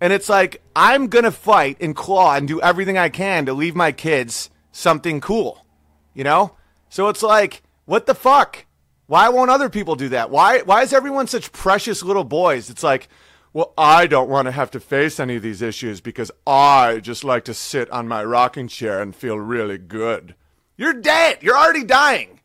And 0.00 0.12
it's 0.12 0.28
like 0.28 0.60
I'm 0.74 1.08
to 1.08 1.30
fight 1.30 1.78
and 1.80 1.94
claw 1.94 2.34
and 2.34 2.48
do 2.48 2.60
everything 2.60 2.98
I 2.98 3.08
can 3.08 3.46
to 3.46 3.54
leave 3.54 3.76
my 3.76 3.92
kids 3.92 4.50
something 4.74 5.20
cool. 5.20 5.64
You 6.12 6.24
know? 6.24 6.56
So 6.90 7.08
it's 7.08 7.22
like, 7.22 7.62
what 7.86 8.06
the 8.06 8.14
fuck? 8.14 8.66
Why 9.06 9.28
won't 9.28 9.50
other 9.50 9.68
people 9.68 9.96
do 9.96 10.08
that? 10.10 10.30
Why 10.30 10.60
why 10.60 10.82
is 10.82 10.92
everyone 10.92 11.26
such 11.26 11.52
precious 11.52 12.02
little 12.02 12.24
boys? 12.24 12.70
It's 12.70 12.82
like, 12.82 13.08
well, 13.52 13.72
I 13.76 14.06
don't 14.06 14.30
want 14.30 14.46
to 14.46 14.52
have 14.52 14.70
to 14.72 14.80
face 14.80 15.20
any 15.20 15.36
of 15.36 15.42
these 15.42 15.62
issues 15.62 16.00
because 16.00 16.30
I 16.46 17.00
just 17.00 17.22
like 17.22 17.44
to 17.44 17.54
sit 17.54 17.90
on 17.90 18.08
my 18.08 18.24
rocking 18.24 18.68
chair 18.68 19.00
and 19.00 19.14
feel 19.14 19.38
really 19.38 19.78
good. 19.78 20.34
You're 20.76 20.94
dead. 20.94 21.38
You're 21.42 21.56
already 21.56 21.84
dying. 21.84 22.40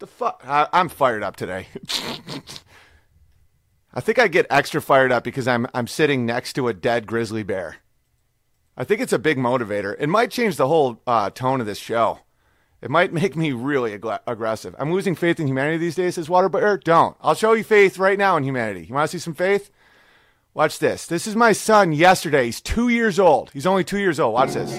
The 0.00 0.06
fuck? 0.06 0.42
I'm 0.46 0.88
fired 0.88 1.22
up 1.22 1.36
today. 1.36 1.68
I 3.94 4.00
think 4.00 4.18
I 4.18 4.28
get 4.28 4.46
extra 4.50 4.82
fired 4.82 5.12
up 5.12 5.24
because 5.24 5.48
I'm 5.48 5.66
I'm 5.72 5.86
sitting 5.86 6.26
next 6.26 6.52
to 6.54 6.68
a 6.68 6.74
dead 6.74 7.06
grizzly 7.06 7.42
bear. 7.42 7.76
I 8.78 8.84
think 8.84 9.00
it's 9.00 9.12
a 9.12 9.18
big 9.18 9.38
motivator. 9.38 9.96
It 9.98 10.08
might 10.08 10.30
change 10.30 10.56
the 10.56 10.68
whole 10.68 11.02
uh, 11.04 11.30
tone 11.30 11.60
of 11.60 11.66
this 11.66 11.78
show. 11.78 12.20
It 12.80 12.90
might 12.90 13.12
make 13.22 13.34
me 13.34 13.50
really 13.50 13.92
ag- 13.92 14.20
aggressive. 14.26 14.76
I'm 14.78 14.92
losing 14.92 15.16
faith 15.16 15.40
in 15.40 15.48
humanity 15.48 15.78
these 15.78 15.96
days, 15.96 16.14
says 16.14 16.30
Water 16.30 16.48
Bear. 16.48 16.78
Don't. 16.78 17.16
I'll 17.20 17.34
show 17.34 17.54
you 17.54 17.64
faith 17.64 17.98
right 17.98 18.16
now 18.16 18.36
in 18.36 18.44
humanity. 18.44 18.86
You 18.86 18.94
want 18.94 19.10
to 19.10 19.18
see 19.18 19.20
some 19.20 19.34
faith? 19.34 19.70
Watch 20.54 20.78
this. 20.78 21.06
This 21.06 21.26
is 21.26 21.34
my 21.34 21.52
son 21.52 21.92
yesterday. 21.92 22.46
He's 22.46 22.60
two 22.60 22.88
years 22.88 23.18
old. 23.18 23.50
He's 23.50 23.66
only 23.66 23.82
two 23.82 23.98
years 23.98 24.20
old. 24.20 24.34
Watch 24.34 24.54
this. 24.54 24.78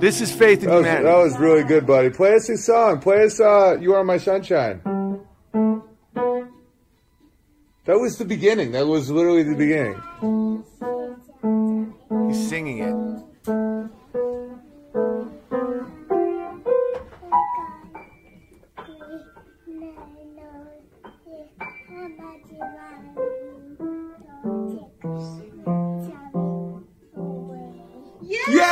This 0.00 0.20
is 0.20 0.32
faith 0.32 0.62
in 0.62 0.68
that 0.68 0.74
was, 0.74 0.84
humanity. 0.84 1.04
That 1.04 1.18
was 1.18 1.38
really 1.38 1.62
good, 1.62 1.86
buddy. 1.86 2.10
Play 2.10 2.34
us 2.34 2.48
a 2.48 2.58
song. 2.58 3.00
Play 3.00 3.24
us 3.24 3.40
uh, 3.40 3.78
You 3.80 3.94
Are 3.94 4.02
My 4.02 4.18
Sunshine. 4.18 4.80
That 7.84 8.00
was 8.00 8.18
the 8.18 8.24
beginning. 8.24 8.72
That 8.72 8.88
was 8.88 9.08
literally 9.08 9.44
the 9.44 9.54
beginning. 9.54 10.64
He's 12.08 12.48
singing 12.48 12.78
it. 12.78 12.94
Yay! 28.48 28.62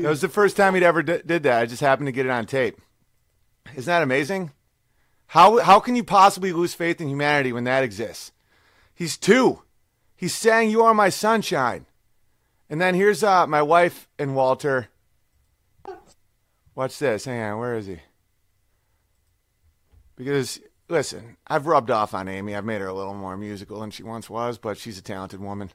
That 0.00 0.08
was 0.08 0.20
the 0.20 0.28
first 0.28 0.56
time 0.56 0.74
he'd 0.74 0.82
ever 0.82 1.02
did 1.02 1.42
that. 1.42 1.60
I 1.60 1.66
just 1.66 1.82
happened 1.82 2.06
to 2.06 2.12
get 2.12 2.24
it 2.24 2.30
on 2.30 2.46
tape. 2.46 2.80
Isn't 3.74 3.84
that 3.84 4.02
amazing? 4.02 4.52
How 5.28 5.58
how 5.58 5.80
can 5.80 5.96
you 5.96 6.04
possibly 6.04 6.52
lose 6.52 6.72
faith 6.74 7.00
in 7.00 7.08
humanity 7.08 7.52
when 7.52 7.64
that 7.64 7.82
exists? 7.84 8.32
He's 8.94 9.18
two. 9.18 9.63
He's 10.16 10.34
saying, 10.34 10.70
"You 10.70 10.82
are 10.82 10.94
my 10.94 11.08
sunshine." 11.08 11.86
And 12.70 12.80
then 12.80 12.94
here's 12.94 13.22
uh, 13.22 13.46
my 13.46 13.62
wife 13.62 14.08
and 14.18 14.34
Walter. 14.34 14.88
Watch 16.74 16.98
this. 16.98 17.26
Hang 17.26 17.42
on. 17.42 17.58
Where 17.58 17.76
is 17.76 17.86
he? 17.86 18.00
Because 20.16 20.60
listen, 20.88 21.36
I've 21.46 21.66
rubbed 21.66 21.90
off 21.90 22.14
on 22.14 22.28
Amy. 22.28 22.54
I've 22.54 22.64
made 22.64 22.80
her 22.80 22.86
a 22.86 22.94
little 22.94 23.14
more 23.14 23.36
musical 23.36 23.80
than 23.80 23.90
she 23.90 24.02
once 24.02 24.30
was, 24.30 24.58
but 24.58 24.78
she's 24.78 24.98
a 24.98 25.02
talented 25.02 25.40
woman. 25.40 25.70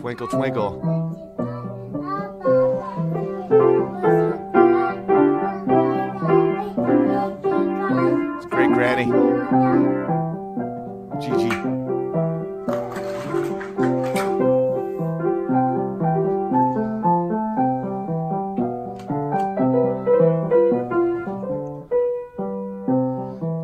Twinkle, 0.00 0.28
twinkle. 0.28 0.82
It's 8.36 8.46
great, 8.46 8.72
Granny. 8.72 9.10
Gigi. 11.20 11.48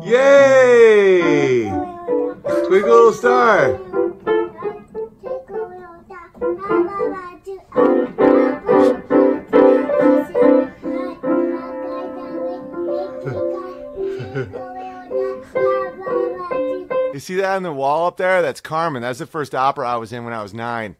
Yay! 0.03 1.69
Twinkle 2.67 3.11
star. 3.13 3.80
You 17.13 17.19
see 17.19 17.35
that 17.35 17.55
on 17.55 17.63
the 17.63 17.73
wall 17.73 18.07
up 18.07 18.17
there? 18.17 18.41
That's 18.41 18.61
Carmen. 18.61 19.01
That's 19.01 19.19
the 19.19 19.25
first 19.25 19.53
opera 19.53 19.87
I 19.87 19.97
was 19.97 20.13
in 20.13 20.23
when 20.23 20.33
I 20.33 20.41
was 20.41 20.53
nine. 20.53 20.95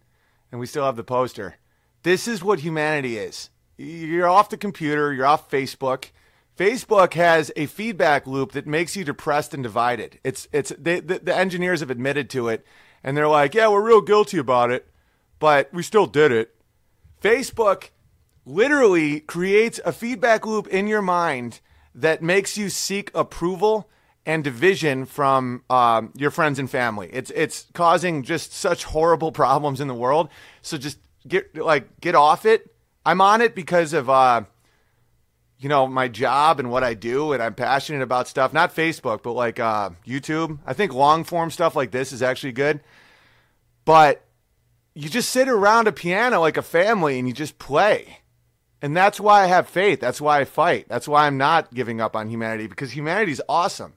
And 0.51 0.59
we 0.59 0.65
still 0.65 0.85
have 0.85 0.97
the 0.97 1.03
poster. 1.03 1.55
This 2.03 2.27
is 2.27 2.43
what 2.43 2.59
humanity 2.59 3.17
is. 3.17 3.49
You're 3.77 4.27
off 4.27 4.49
the 4.49 4.57
computer, 4.57 5.13
you're 5.13 5.25
off 5.25 5.49
Facebook. 5.49 6.09
Facebook 6.57 7.13
has 7.13 7.51
a 7.55 7.65
feedback 7.65 8.27
loop 8.27 8.51
that 8.51 8.67
makes 8.67 8.95
you 8.95 9.03
depressed 9.03 9.53
and 9.53 9.63
divided. 9.63 10.19
It's 10.23 10.47
it's 10.51 10.73
they, 10.77 10.99
the, 10.99 11.19
the 11.19 11.35
engineers 11.35 11.79
have 11.79 11.89
admitted 11.89 12.29
to 12.31 12.49
it 12.49 12.65
and 13.03 13.15
they're 13.15 13.27
like, 13.27 13.55
"Yeah, 13.55 13.69
we're 13.69 13.81
real 13.81 14.01
guilty 14.01 14.37
about 14.37 14.69
it, 14.69 14.87
but 15.39 15.73
we 15.73 15.81
still 15.81 16.05
did 16.05 16.31
it." 16.31 16.55
Facebook 17.21 17.89
literally 18.45 19.21
creates 19.21 19.79
a 19.85 19.93
feedback 19.93 20.45
loop 20.45 20.67
in 20.67 20.87
your 20.87 21.01
mind 21.01 21.61
that 21.95 22.21
makes 22.21 22.57
you 22.57 22.69
seek 22.69 23.09
approval 23.15 23.89
and 24.25 24.43
division 24.43 25.05
from 25.05 25.63
um, 25.69 26.13
your 26.15 26.31
friends 26.31 26.59
and 26.59 26.69
family. 26.69 27.09
It's 27.11 27.31
it's 27.31 27.67
causing 27.73 28.23
just 28.23 28.53
such 28.53 28.83
horrible 28.85 29.31
problems 29.43 29.81
in 29.81 29.87
the 29.87 29.95
world. 29.95 30.29
So 30.61 30.77
just 30.77 30.99
get 31.27 31.55
like 31.55 31.99
get 31.99 32.15
off 32.15 32.45
it. 32.45 32.73
I'm 33.05 33.21
on 33.21 33.41
it 33.41 33.55
because 33.55 33.93
of 33.93 34.09
uh, 34.09 34.43
you 35.57 35.69
know 35.69 35.87
my 35.87 36.07
job 36.07 36.59
and 36.59 36.69
what 36.69 36.83
I 36.83 36.93
do, 36.93 37.33
and 37.33 37.41
I'm 37.41 37.55
passionate 37.55 38.01
about 38.01 38.27
stuff. 38.27 38.53
Not 38.53 38.75
Facebook, 38.75 39.23
but 39.23 39.33
like 39.33 39.59
uh, 39.59 39.91
YouTube. 40.05 40.59
I 40.65 40.73
think 40.73 40.93
long 40.93 41.23
form 41.23 41.49
stuff 41.51 41.75
like 41.75 41.91
this 41.91 42.11
is 42.11 42.21
actually 42.21 42.53
good. 42.53 42.81
But 43.83 44.23
you 44.93 45.09
just 45.09 45.29
sit 45.29 45.47
around 45.47 45.87
a 45.87 45.91
piano 45.91 46.39
like 46.39 46.57
a 46.57 46.61
family 46.61 47.17
and 47.17 47.27
you 47.27 47.33
just 47.33 47.57
play. 47.57 48.19
And 48.81 48.97
that's 48.97 49.19
why 49.19 49.43
I 49.43 49.47
have 49.47 49.69
faith. 49.69 49.99
That's 49.99 50.19
why 50.19 50.39
I 50.39 50.45
fight. 50.45 50.87
That's 50.89 51.07
why 51.07 51.27
I'm 51.27 51.37
not 51.37 51.73
giving 51.73 52.01
up 52.01 52.15
on 52.15 52.29
humanity 52.29 52.67
because 52.67 52.95
humanity's 52.95 53.41
awesome. 53.47 53.93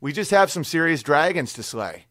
We 0.00 0.12
just 0.12 0.30
have 0.30 0.50
some 0.50 0.64
serious 0.64 1.02
dragons 1.02 1.52
to 1.54 1.62
slay. 1.62 2.06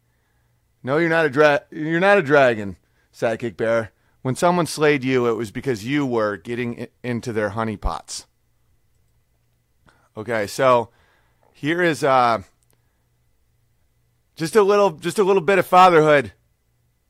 No, 0.84 0.98
you're 0.98 1.10
not 1.10 1.26
a 1.26 1.30
dra- 1.30 1.64
you're 1.72 2.00
not 2.00 2.18
a 2.18 2.24
dragon, 2.24 2.78
Sidekick 3.14 3.58
Bear. 3.58 3.92
When 4.22 4.36
someone 4.36 4.66
slayed 4.66 5.04
you, 5.04 5.28
it 5.28 5.34
was 5.34 5.52
because 5.52 5.86
you 5.86 6.06
were 6.06 6.38
getting 6.38 6.88
into 7.04 7.34
their 7.34 7.50
honey 7.50 7.78
pots. 7.78 8.28
Okay, 10.16 10.48
so 10.48 10.90
here 11.54 11.82
is 11.82 12.04
uh, 12.04 12.42
just 14.36 14.56
a 14.56 14.64
little 14.64 14.92
just 14.92 15.20
a 15.20 15.24
little 15.24 15.42
bit 15.42 15.60
of 15.60 15.66
fatherhood. 15.66 16.34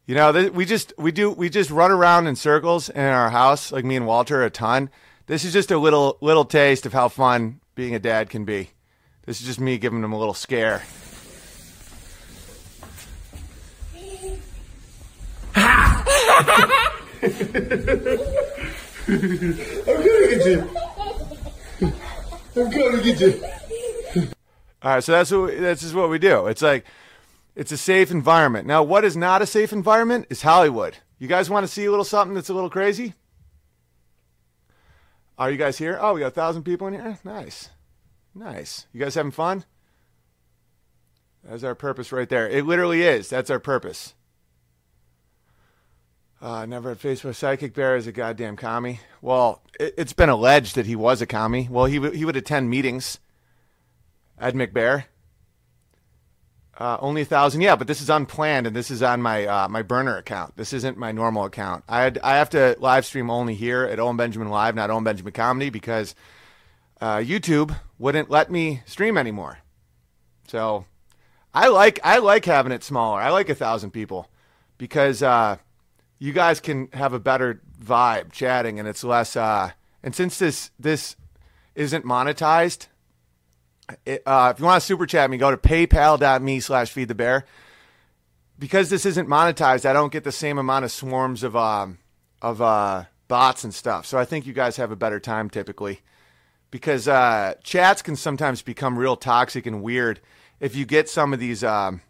You 0.05 0.15
know, 0.15 0.31
th- 0.31 0.51
we 0.51 0.65
just 0.65 0.93
we 0.97 1.11
do 1.11 1.29
we 1.29 1.49
just 1.49 1.69
run 1.69 1.91
around 1.91 2.27
in 2.27 2.35
circles 2.35 2.89
in 2.89 3.01
our 3.01 3.29
house, 3.29 3.71
like 3.71 3.85
me 3.85 3.95
and 3.95 4.07
Walter, 4.07 4.43
a 4.43 4.49
ton. 4.49 4.89
This 5.27 5.45
is 5.45 5.53
just 5.53 5.71
a 5.71 5.77
little 5.77 6.17
little 6.21 6.45
taste 6.45 6.85
of 6.85 6.93
how 6.93 7.09
fun 7.09 7.61
being 7.75 7.93
a 7.93 7.99
dad 7.99 8.29
can 8.29 8.45
be. 8.45 8.71
This 9.29 9.41
is 9.41 9.45
just 9.45 9.59
me 9.59 9.77
giving 9.77 10.01
them 10.01 10.11
a 10.11 10.17
little 10.17 10.33
scare. 10.33 10.81
I'm 15.55 16.03
gonna 19.85 20.27
get 20.31 20.45
you. 20.47 20.69
I'm 22.55 22.69
gonna 22.71 23.03
get 23.03 23.19
you. 23.19 23.43
All 24.81 24.95
right, 24.95 25.03
so 25.03 25.11
that's 25.11 25.29
what 25.29 25.59
that's 25.59 25.81
just 25.81 25.93
what 25.93 26.09
we 26.09 26.17
do. 26.17 26.47
It's 26.47 26.63
like 26.63 26.87
it's 27.55 27.71
a 27.71 27.77
safe 27.77 28.09
environment. 28.09 28.65
Now, 28.65 28.81
what 28.81 29.05
is 29.05 29.15
not 29.15 29.43
a 29.43 29.45
safe 29.45 29.71
environment 29.71 30.25
is 30.31 30.41
Hollywood. 30.41 30.97
You 31.19 31.27
guys 31.27 31.51
want 31.51 31.67
to 31.67 31.71
see 31.71 31.85
a 31.85 31.91
little 31.91 32.03
something 32.03 32.33
that's 32.33 32.49
a 32.49 32.55
little 32.55 32.71
crazy? 32.71 33.13
Are 35.37 35.51
you 35.51 35.57
guys 35.57 35.77
here? 35.77 35.99
Oh, 36.01 36.15
we 36.15 36.21
got 36.21 36.29
a 36.29 36.31
thousand 36.31 36.63
people 36.63 36.87
in 36.87 36.95
here. 36.95 37.03
Eh, 37.05 37.15
nice, 37.23 37.69
nice. 38.33 38.87
You 38.93 38.99
guys 38.99 39.15
having 39.15 39.31
fun? 39.31 39.65
That's 41.43 41.63
our 41.63 41.75
purpose 41.75 42.11
right 42.11 42.27
there. 42.27 42.47
It 42.47 42.65
literally 42.65 43.01
is. 43.01 43.29
That's 43.29 43.49
our 43.49 43.59
purpose. 43.59 44.13
Uh, 46.41 46.65
never 46.65 46.89
had 46.89 46.99
Facebook. 46.99 47.35
Psychic 47.35 47.73
Bear 47.73 47.95
is 47.95 48.07
a 48.07 48.11
goddamn 48.11 48.55
commie. 48.55 49.01
Well, 49.21 49.61
it, 49.79 49.93
it's 49.97 50.13
been 50.13 50.29
alleged 50.29 50.75
that 50.75 50.85
he 50.85 50.95
was 50.95 51.21
a 51.21 51.25
commie. 51.25 51.67
Well, 51.69 51.85
he 51.85 51.95
w- 51.97 52.13
he 52.13 52.23
would 52.23 52.37
attend 52.37 52.69
meetings. 52.69 53.19
Ed 54.39 54.55
McBear. 54.55 55.05
Uh, 56.77 56.97
only 57.01 57.23
a 57.23 57.25
thousand, 57.25 57.59
yeah, 57.59 57.75
but 57.75 57.87
this 57.87 57.99
is 57.99 58.09
unplanned, 58.09 58.65
and 58.65 58.73
this 58.73 58.89
is 58.89 59.03
on 59.03 59.21
my 59.21 59.45
uh, 59.45 59.67
my 59.67 59.81
burner 59.81 60.15
account. 60.15 60.55
This 60.55 60.71
isn't 60.71 60.97
my 60.97 61.11
normal 61.11 61.43
account. 61.43 61.83
I 61.89 62.13
I 62.23 62.37
have 62.37 62.49
to 62.51 62.77
live 62.79 63.05
stream 63.05 63.29
only 63.29 63.53
here 63.53 63.83
at 63.83 63.99
Owen 63.99 64.15
Benjamin 64.15 64.47
Live, 64.47 64.75
not 64.75 64.89
Owen 64.89 65.03
Benjamin 65.03 65.33
Comedy, 65.33 65.69
because 65.69 66.15
uh, 67.01 67.17
YouTube 67.17 67.77
wouldn't 67.97 68.29
let 68.29 68.51
me 68.51 68.81
stream 68.85 69.17
anymore. 69.17 69.59
So 70.47 70.85
I 71.53 71.67
like 71.67 71.99
I 72.03 72.17
like 72.17 72.45
having 72.45 72.71
it 72.71 72.83
smaller. 72.83 73.19
I 73.19 73.29
like 73.29 73.49
a 73.49 73.55
thousand 73.55 73.91
people 73.91 74.29
because 74.77 75.23
uh, 75.23 75.57
you 76.17 76.33
guys 76.33 76.59
can 76.59 76.89
have 76.93 77.13
a 77.13 77.19
better 77.19 77.61
vibe 77.81 78.31
chatting, 78.31 78.79
and 78.79 78.87
it's 78.87 79.03
less. 79.03 79.35
Uh, 79.35 79.71
and 80.03 80.15
since 80.15 80.37
this 80.37 80.71
this 80.79 81.15
isn't 81.75 82.05
monetized, 82.05 82.87
it, 84.05 84.21
uh, 84.25 84.51
if 84.53 84.59
you 84.59 84.65
want 84.65 84.81
to 84.81 84.85
super 84.85 85.05
chat 85.05 85.29
me, 85.29 85.37
go 85.37 85.51
to 85.51 85.57
paypal.me 85.57 86.59
slash 86.59 86.91
feed 86.91 87.07
the 87.07 87.15
bear. 87.15 87.45
Because 88.57 88.89
this 88.89 89.05
isn't 89.05 89.29
monetized, 89.29 89.85
I 89.85 89.93
don't 89.93 90.11
get 90.11 90.25
the 90.25 90.33
same 90.33 90.57
amount 90.57 90.83
of 90.83 90.91
swarms 90.91 91.43
of 91.43 91.55
um, 91.55 91.99
of 92.41 92.61
uh, 92.61 93.05
bots 93.27 93.63
and 93.63 93.73
stuff. 93.73 94.05
So 94.05 94.17
I 94.17 94.25
think 94.25 94.45
you 94.45 94.53
guys 94.53 94.77
have 94.77 94.91
a 94.91 94.97
better 94.97 95.19
time 95.19 95.49
typically. 95.49 96.01
Because 96.71 97.07
uh, 97.07 97.55
chats 97.63 98.01
can 98.01 98.15
sometimes 98.15 98.61
become 98.61 98.97
real 98.97 99.15
toxic 99.15 99.65
and 99.65 99.81
weird 99.81 100.19
if 100.59 100.75
you 100.75 100.85
get 100.85 101.09
some 101.09 101.33
of 101.33 101.39
these 101.39 101.63
um, 101.63 102.01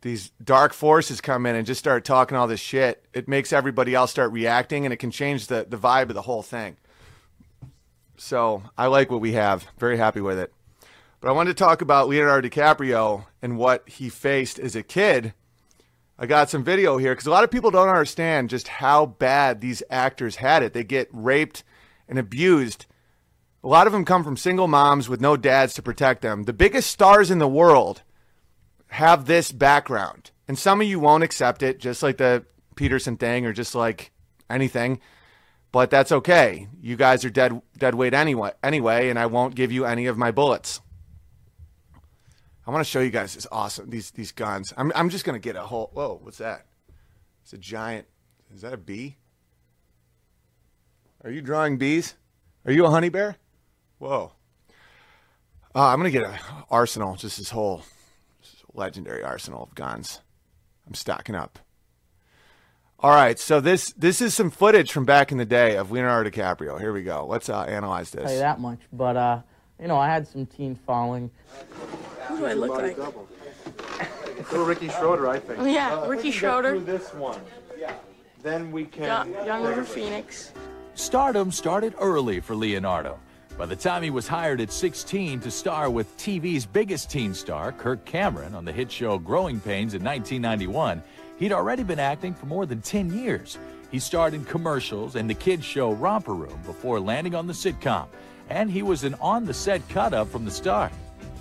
these 0.00 0.30
dark 0.42 0.72
forces 0.72 1.20
come 1.20 1.46
in 1.46 1.56
and 1.56 1.66
just 1.66 1.78
start 1.78 2.04
talking 2.04 2.36
all 2.36 2.46
this 2.46 2.60
shit. 2.60 3.04
It 3.12 3.28
makes 3.28 3.52
everybody 3.52 3.94
else 3.94 4.10
start 4.10 4.32
reacting, 4.32 4.84
and 4.86 4.92
it 4.92 4.98
can 4.98 5.10
change 5.10 5.46
the 5.46 5.66
the 5.68 5.78
vibe 5.78 6.08
of 6.08 6.14
the 6.14 6.22
whole 6.22 6.42
thing. 6.42 6.76
So 8.16 8.62
I 8.76 8.86
like 8.86 9.10
what 9.10 9.20
we 9.20 9.32
have. 9.32 9.66
Very 9.78 9.96
happy 9.96 10.20
with 10.20 10.38
it. 10.38 10.52
But 11.20 11.28
I 11.28 11.32
wanted 11.32 11.56
to 11.56 11.64
talk 11.64 11.82
about 11.82 12.08
Leonardo 12.08 12.48
DiCaprio 12.48 13.26
and 13.42 13.58
what 13.58 13.88
he 13.88 14.08
faced 14.08 14.58
as 14.58 14.76
a 14.76 14.82
kid. 14.82 15.34
I 16.18 16.26
got 16.26 16.50
some 16.50 16.64
video 16.64 16.96
here 16.96 17.12
because 17.12 17.26
a 17.26 17.30
lot 17.30 17.44
of 17.44 17.50
people 17.50 17.70
don't 17.70 17.88
understand 17.88 18.50
just 18.50 18.68
how 18.68 19.06
bad 19.06 19.60
these 19.60 19.82
actors 19.88 20.36
had 20.36 20.62
it. 20.62 20.72
They 20.72 20.84
get 20.84 21.08
raped 21.12 21.62
and 22.08 22.18
abused. 22.18 22.86
A 23.62 23.68
lot 23.68 23.86
of 23.86 23.92
them 23.92 24.04
come 24.04 24.24
from 24.24 24.36
single 24.36 24.68
moms 24.68 25.08
with 25.08 25.20
no 25.20 25.36
dads 25.36 25.74
to 25.74 25.82
protect 25.82 26.22
them. 26.22 26.44
The 26.44 26.52
biggest 26.52 26.90
stars 26.90 27.30
in 27.30 27.38
the 27.38 27.48
world 27.48 28.02
have 28.88 29.26
this 29.26 29.52
background. 29.52 30.30
And 30.46 30.58
some 30.58 30.80
of 30.80 30.86
you 30.86 31.00
won't 31.00 31.24
accept 31.24 31.62
it, 31.62 31.78
just 31.78 32.02
like 32.02 32.16
the 32.18 32.44
Peterson 32.76 33.16
thing 33.16 33.44
or 33.44 33.52
just 33.52 33.74
like 33.74 34.12
anything 34.48 35.00
but 35.72 35.90
that's 35.90 36.12
okay. 36.12 36.68
You 36.80 36.96
guys 36.96 37.24
are 37.24 37.30
dead 37.30 37.60
dead 37.76 37.94
weight 37.94 38.14
anyway 38.14 38.52
anyway, 38.62 39.10
and 39.10 39.18
I 39.18 39.26
won't 39.26 39.54
give 39.54 39.72
you 39.72 39.84
any 39.84 40.06
of 40.06 40.16
my 40.16 40.30
bullets. 40.30 40.80
I 42.66 42.70
want 42.70 42.84
to 42.84 42.90
show 42.90 43.00
you 43.00 43.10
guys 43.10 43.34
this 43.34 43.46
awesome 43.52 43.90
these 43.90 44.10
these 44.10 44.32
guns. 44.32 44.72
I'm 44.76 44.92
I'm 44.94 45.10
just 45.10 45.24
gonna 45.24 45.38
get 45.38 45.56
a 45.56 45.62
whole 45.62 45.90
whoa, 45.92 46.20
what's 46.22 46.38
that? 46.38 46.66
It's 47.42 47.52
a 47.52 47.58
giant 47.58 48.06
is 48.54 48.62
that 48.62 48.72
a 48.72 48.78
bee? 48.78 49.16
Are 51.24 51.30
you 51.30 51.42
drawing 51.42 51.78
bees? 51.78 52.14
Are 52.64 52.72
you 52.72 52.86
a 52.86 52.90
honey 52.90 53.08
bear? 53.08 53.36
Whoa. 53.98 54.32
Uh, 55.74 55.86
I'm 55.88 55.98
gonna 55.98 56.10
get 56.10 56.24
an 56.24 56.38
arsenal, 56.70 57.16
just 57.16 57.38
this 57.38 57.50
whole 57.50 57.82
legendary 58.74 59.22
arsenal 59.22 59.62
of 59.62 59.74
guns. 59.74 60.20
I'm 60.86 60.94
stocking 60.94 61.34
up. 61.34 61.58
All 63.00 63.10
right, 63.10 63.38
so 63.38 63.60
this 63.60 63.92
this 63.92 64.20
is 64.20 64.34
some 64.34 64.50
footage 64.50 64.90
from 64.90 65.04
back 65.04 65.30
in 65.30 65.38
the 65.38 65.44
day 65.44 65.76
of 65.76 65.90
Leonardo 65.90 66.30
DiCaprio. 66.30 66.80
Here 66.80 66.92
we 66.92 67.02
go. 67.02 67.26
Let's 67.26 67.48
uh, 67.48 67.62
analyze 67.62 68.10
tell 68.10 68.22
you 68.22 68.28
this. 68.28 68.40
that 68.40 68.60
much. 68.60 68.80
But 68.92 69.16
uh, 69.16 69.40
you 69.80 69.86
know, 69.86 69.96
I 69.96 70.08
had 70.08 70.26
some 70.26 70.46
teen 70.46 70.74
following. 70.74 71.30
Who 72.26 72.38
do 72.38 72.46
I 72.46 72.54
look 72.54 72.70
like? 72.70 72.98
Little 74.50 74.66
Ricky 74.66 74.88
Schroder, 74.88 75.28
I 75.28 75.38
think. 75.38 75.60
Oh, 75.60 75.66
yeah, 75.66 76.06
Ricky 76.06 76.30
Schroder, 76.30 76.80
this 76.80 77.12
one. 77.14 77.40
yeah. 77.78 77.94
Then 78.42 78.72
we 78.72 78.84
can. 78.84 79.04
young, 79.04 79.46
young 79.46 79.64
River 79.64 79.84
Phoenix. 79.84 80.52
Stardom 80.94 81.52
started 81.52 81.94
early 82.00 82.40
for 82.40 82.54
Leonardo. 82.56 83.18
By 83.58 83.66
the 83.66 83.74
time 83.74 84.04
he 84.04 84.10
was 84.10 84.28
hired 84.28 84.60
at 84.60 84.70
16 84.70 85.40
to 85.40 85.50
star 85.50 85.90
with 85.90 86.16
TV's 86.16 86.64
biggest 86.64 87.10
teen 87.10 87.34
star, 87.34 87.72
Kirk 87.72 88.04
Cameron, 88.04 88.54
on 88.54 88.64
the 88.64 88.70
hit 88.70 88.90
show 88.90 89.18
Growing 89.18 89.58
Pains 89.58 89.94
in 89.94 90.04
1991, 90.04 91.02
he'd 91.40 91.50
already 91.50 91.82
been 91.82 91.98
acting 91.98 92.34
for 92.34 92.46
more 92.46 92.66
than 92.66 92.80
10 92.80 93.12
years. 93.12 93.58
He 93.90 93.98
starred 93.98 94.32
in 94.32 94.44
commercials 94.44 95.16
and 95.16 95.28
the 95.28 95.34
kids' 95.34 95.64
show 95.64 95.90
Romper 95.90 96.34
Room 96.34 96.56
before 96.64 97.00
landing 97.00 97.34
on 97.34 97.48
the 97.48 97.52
sitcom, 97.52 98.06
and 98.48 98.70
he 98.70 98.82
was 98.82 99.02
an 99.02 99.16
on 99.20 99.44
the 99.44 99.54
set 99.54 99.86
cut 99.88 100.14
up 100.14 100.28
from 100.28 100.44
the 100.44 100.52
start. 100.52 100.92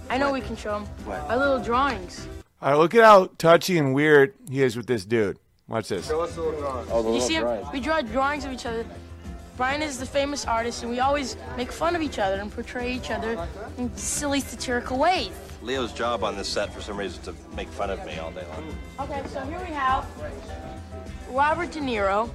I 0.10 0.18
know 0.18 0.34
we 0.34 0.42
can 0.42 0.56
show 0.56 0.80
them 0.80 0.88
our 1.30 1.38
little 1.38 1.60
drawings. 1.60 2.28
All 2.64 2.72
right, 2.72 2.80
look 2.80 2.96
at 2.96 3.04
how 3.04 3.30
touchy 3.38 3.78
and 3.78 3.94
weird 3.94 4.34
he 4.50 4.64
is 4.64 4.76
with 4.76 4.88
this 4.88 5.06
dude. 5.06 5.38
Watch 5.68 5.90
this. 5.90 6.10
You 6.10 7.22
see, 7.22 7.36
him? 7.36 7.72
we 7.72 7.80
draw 7.80 8.02
drawings 8.02 8.44
of 8.44 8.52
each 8.52 8.66
other. 8.66 8.88
Brian 9.58 9.82
is 9.82 9.98
the 9.98 10.06
famous 10.06 10.46
artist, 10.46 10.84
and 10.84 10.92
we 10.92 11.00
always 11.00 11.36
make 11.58 11.72
fun 11.72 11.96
of 11.96 12.02
each 12.04 12.20
other 12.20 12.36
and 12.36 12.52
portray 12.52 12.94
each 12.94 13.10
other 13.10 13.48
in 13.80 13.94
silly, 13.98 14.40
satirical 14.40 15.00
ways. 15.00 15.32
Leo's 15.64 15.92
job 15.92 16.24
on 16.24 16.38
this 16.38 16.48
set, 16.48 16.72
for 16.72 16.80
some 16.80 16.96
reason, 16.96 17.20
is 17.20 17.26
to 17.26 17.56
make 17.56 17.68
fun 17.70 17.90
of 17.90 18.06
me 18.06 18.20
all 18.20 18.30
day 18.30 18.46
long. 18.52 18.78
Okay, 19.00 19.24
so 19.30 19.44
here 19.46 19.60
we 19.60 19.74
have 19.74 20.06
Robert 21.32 21.72
De 21.72 21.80
Niro, 21.80 22.30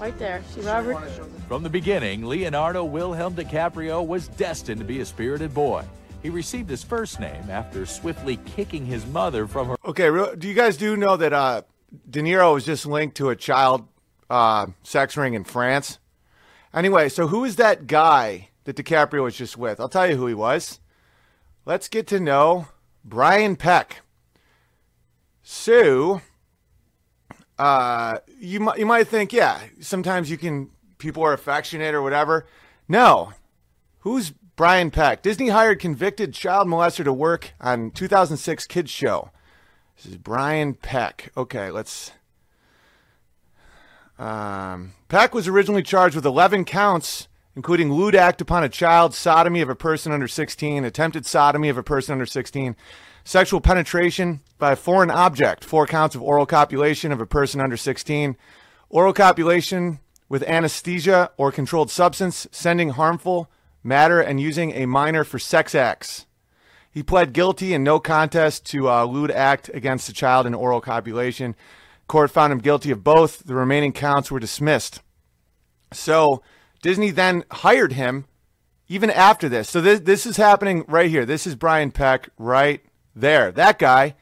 right 0.00 0.16
there. 0.20 0.40
See 0.50 0.60
Robert? 0.60 0.96
From 1.48 1.64
the 1.64 1.68
beginning, 1.68 2.24
Leonardo 2.24 2.84
Wilhelm 2.84 3.34
DiCaprio 3.34 4.06
was 4.06 4.28
destined 4.28 4.78
to 4.78 4.86
be 4.86 5.00
a 5.00 5.04
spirited 5.04 5.52
boy. 5.52 5.84
He 6.22 6.30
received 6.30 6.70
his 6.70 6.84
first 6.84 7.18
name 7.18 7.50
after 7.50 7.86
swiftly 7.86 8.36
kicking 8.46 8.86
his 8.86 9.04
mother 9.06 9.48
from 9.48 9.68
her 9.68 9.76
Okay, 9.84 10.08
do 10.36 10.46
you 10.46 10.54
guys 10.54 10.76
do 10.76 10.96
know 10.96 11.16
that 11.16 11.32
uh, 11.32 11.62
De 12.08 12.22
Niro 12.22 12.54
was 12.54 12.64
just 12.64 12.86
linked 12.86 13.16
to 13.16 13.30
a 13.30 13.36
child 13.36 13.88
uh, 14.30 14.66
sex 14.84 15.16
ring 15.16 15.34
in 15.34 15.42
France? 15.42 15.98
Anyway, 16.72 17.08
so 17.08 17.28
who 17.28 17.44
is 17.44 17.56
that 17.56 17.86
guy 17.86 18.48
that 18.64 18.76
DiCaprio 18.76 19.24
was 19.24 19.36
just 19.36 19.56
with? 19.56 19.80
I'll 19.80 19.88
tell 19.88 20.06
you 20.08 20.16
who 20.16 20.26
he 20.26 20.34
was. 20.34 20.80
Let's 21.64 21.88
get 21.88 22.06
to 22.08 22.20
know 22.20 22.68
Brian 23.04 23.56
Peck. 23.56 24.02
So, 25.42 26.20
uh, 27.58 28.18
you 28.38 28.60
might 28.60 28.78
you 28.78 28.86
might 28.86 29.08
think, 29.08 29.32
yeah, 29.32 29.60
sometimes 29.80 30.30
you 30.30 30.36
can 30.36 30.70
people 30.98 31.22
are 31.22 31.32
affectionate 31.32 31.94
or 31.94 32.02
whatever. 32.02 32.46
No, 32.86 33.32
who's 34.00 34.30
Brian 34.30 34.90
Peck? 34.90 35.22
Disney 35.22 35.48
hired 35.48 35.80
convicted 35.80 36.34
child 36.34 36.68
molester 36.68 37.04
to 37.04 37.12
work 37.12 37.52
on 37.60 37.90
2006 37.90 38.66
kids 38.66 38.90
show. 38.90 39.30
This 39.96 40.06
is 40.06 40.16
Brian 40.16 40.74
Peck. 40.74 41.32
Okay, 41.36 41.70
let's. 41.70 42.12
Um, 44.18 44.92
Peck 45.08 45.34
was 45.34 45.48
originally 45.48 45.82
charged 45.82 46.14
with 46.14 46.26
11 46.26 46.66
counts, 46.66 47.28
including 47.56 47.90
lewd 47.90 48.14
act 48.14 48.42
upon 48.42 48.62
a 48.62 48.68
child, 48.68 49.14
sodomy 49.14 49.62
of 49.62 49.70
a 49.70 49.74
person 49.74 50.12
under 50.12 50.28
16, 50.28 50.84
attempted 50.84 51.24
sodomy 51.24 51.70
of 51.70 51.78
a 51.78 51.82
person 51.82 52.12
under 52.12 52.26
16, 52.26 52.76
sexual 53.24 53.62
penetration 53.62 54.40
by 54.58 54.72
a 54.72 54.76
foreign 54.76 55.10
object, 55.10 55.64
four 55.64 55.86
counts 55.86 56.14
of 56.14 56.22
oral 56.22 56.44
copulation 56.44 57.10
of 57.10 57.22
a 57.22 57.26
person 57.26 57.58
under 57.58 57.76
16, 57.76 58.36
oral 58.90 59.14
copulation 59.14 59.98
with 60.28 60.42
anesthesia 60.42 61.30
or 61.38 61.50
controlled 61.50 61.90
substance, 61.90 62.46
sending 62.52 62.90
harmful 62.90 63.50
matter, 63.82 64.20
and 64.20 64.38
using 64.38 64.72
a 64.72 64.84
minor 64.84 65.24
for 65.24 65.38
sex 65.38 65.74
acts. 65.74 66.26
He 66.90 67.02
pled 67.02 67.32
guilty 67.32 67.72
in 67.72 67.82
no 67.82 67.98
contest 67.98 68.66
to 68.66 68.90
uh, 68.90 69.04
lewd 69.04 69.30
act 69.30 69.70
against 69.72 70.10
a 70.10 70.12
child 70.12 70.44
and 70.44 70.54
oral 70.54 70.82
copulation. 70.82 71.56
Court 72.08 72.30
found 72.30 72.52
him 72.52 72.58
guilty 72.58 72.90
of 72.90 73.04
both. 73.04 73.44
The 73.44 73.54
remaining 73.54 73.92
counts 73.92 74.30
were 74.30 74.40
dismissed. 74.40 75.02
So 75.92 76.42
Disney 76.82 77.10
then 77.10 77.44
hired 77.50 77.92
him 77.92 78.24
even 78.88 79.10
after 79.10 79.48
this. 79.48 79.68
So 79.68 79.80
this, 79.80 80.00
this 80.00 80.26
is 80.26 80.38
happening 80.38 80.84
right 80.88 81.10
here. 81.10 81.24
This 81.26 81.46
is 81.46 81.54
Brian 81.54 81.90
Peck 81.90 82.30
right 82.38 82.80
there. 83.14 83.52
That 83.52 83.78
guy 83.78 84.14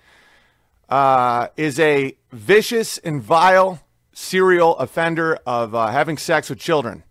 uh, 0.89 1.49
is 1.57 1.79
a 1.79 2.17
vicious 2.33 2.99
and 2.99 3.23
vile 3.23 3.81
serial 4.13 4.77
offender 4.79 5.39
of 5.47 5.75
uh, 5.75 5.89
having 5.89 6.19
sex 6.19 6.51
with 6.51 6.59
children. 6.59 7.05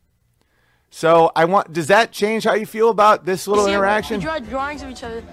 So 0.89 1.31
I 1.35 1.45
want. 1.45 1.73
Does 1.73 1.87
that 1.87 2.11
change 2.11 2.45
how 2.45 2.53
you 2.53 2.65
feel 2.65 2.89
about 2.89 3.25
this 3.25 3.47
little 3.47 3.67
interaction? 3.67 4.19
We 4.19 4.23
draw 4.23 4.39
drawings 4.39 4.81
of 4.81 4.89
each 4.89 5.03
other. 5.03 5.23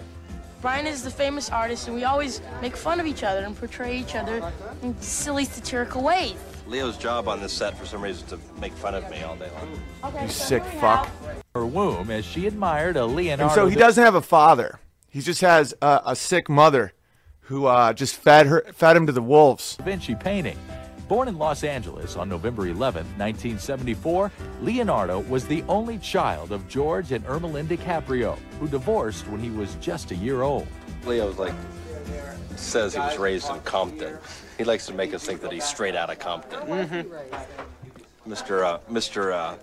Brian 0.63 0.87
is 0.87 1.03
the 1.03 1.11
famous 1.11 1.51
artist, 1.51 1.89
and 1.89 1.97
we 1.97 2.05
always 2.05 2.41
make 2.61 2.77
fun 2.77 3.01
of 3.01 3.07
each 3.07 3.25
other 3.25 3.41
and 3.41 3.57
portray 3.57 3.99
each 3.99 4.15
other 4.15 4.53
in 4.83 4.97
silly, 5.01 5.45
satirical 5.45 6.03
ways. 6.05 6.37
Leo's 6.69 6.97
job 6.97 7.27
on 7.27 7.41
this 7.41 7.53
set, 7.53 7.77
for 7.77 7.85
some 7.85 8.01
reason, 8.01 8.25
is 8.25 8.31
to 8.31 8.39
make 8.61 8.73
fun 8.73 8.95
of 8.95 9.11
me 9.11 9.23
all 9.25 9.35
day 9.35 9.51
long. 9.59 10.13
Okay, 10.15 10.23
You 10.23 10.31
so 10.31 10.45
sick 10.45 10.63
here 10.63 10.73
we 10.75 10.81
fuck. 10.81 11.07
have- 11.07 11.65
womb 11.65 12.11
as 12.13 12.25
she 12.25 12.47
admired 12.47 12.97
a 12.97 13.05
Leonardo. 13.05 13.43
And 13.45 13.53
so 13.53 13.67
he 13.67 13.75
doesn't 13.75 14.03
have 14.03 14.15
a 14.15 14.23
father. 14.23 14.79
He 15.09 15.21
just 15.21 15.41
has 15.41 15.75
a, 15.83 16.01
a 16.07 16.17
sick 16.17 16.49
mother 16.49 16.93
who 17.41 17.67
uh, 17.67 17.93
just 17.93 18.15
fed 18.15 18.47
her, 18.47 18.65
fed 18.73 18.97
him 18.97 19.07
to 19.07 19.13
the 19.13 19.21
wolves. 19.21 19.77
Da 19.77 19.85
Vinci 19.85 20.15
painting. 20.15 20.57
Born 21.13 21.29
in 21.29 21.37
Los 21.37 21.63
Angeles 21.63 22.17
on 22.17 22.31
November 22.31 22.69
11, 22.69 23.05
1974, 23.19 24.33
Leonardo 24.63 25.19
was 25.21 25.47
the 25.47 25.63
only 25.69 25.99
child 25.99 26.53
of 26.53 26.67
George 26.71 27.13
and 27.13 27.23
Irmelin 27.27 27.67
DiCaprio, 27.67 28.39
who 28.59 28.67
divorced 28.67 29.29
when 29.29 29.39
he 29.39 29.51
was 29.51 29.75
just 29.75 30.11
a 30.11 30.15
year 30.15 30.41
old. 30.41 30.67
Leo's 31.05 31.37
like, 31.37 31.53
says 32.57 32.95
he 32.95 33.01
was 33.01 33.19
raised 33.19 33.51
in 33.51 33.61
Compton. 33.61 34.17
He 34.57 34.65
likes 34.65 34.87
to 34.87 34.95
make 34.95 35.13
us 35.13 35.23
think 35.23 35.43
that 35.43 35.53
he's 35.53 35.65
straight 35.65 35.95
out 35.95 36.09
of 36.09 36.19
Compton. 36.19 36.61
Mr. 38.27 38.65
Uh, 38.65 38.79
Mr. 38.91 39.35
Uh, 39.35 39.57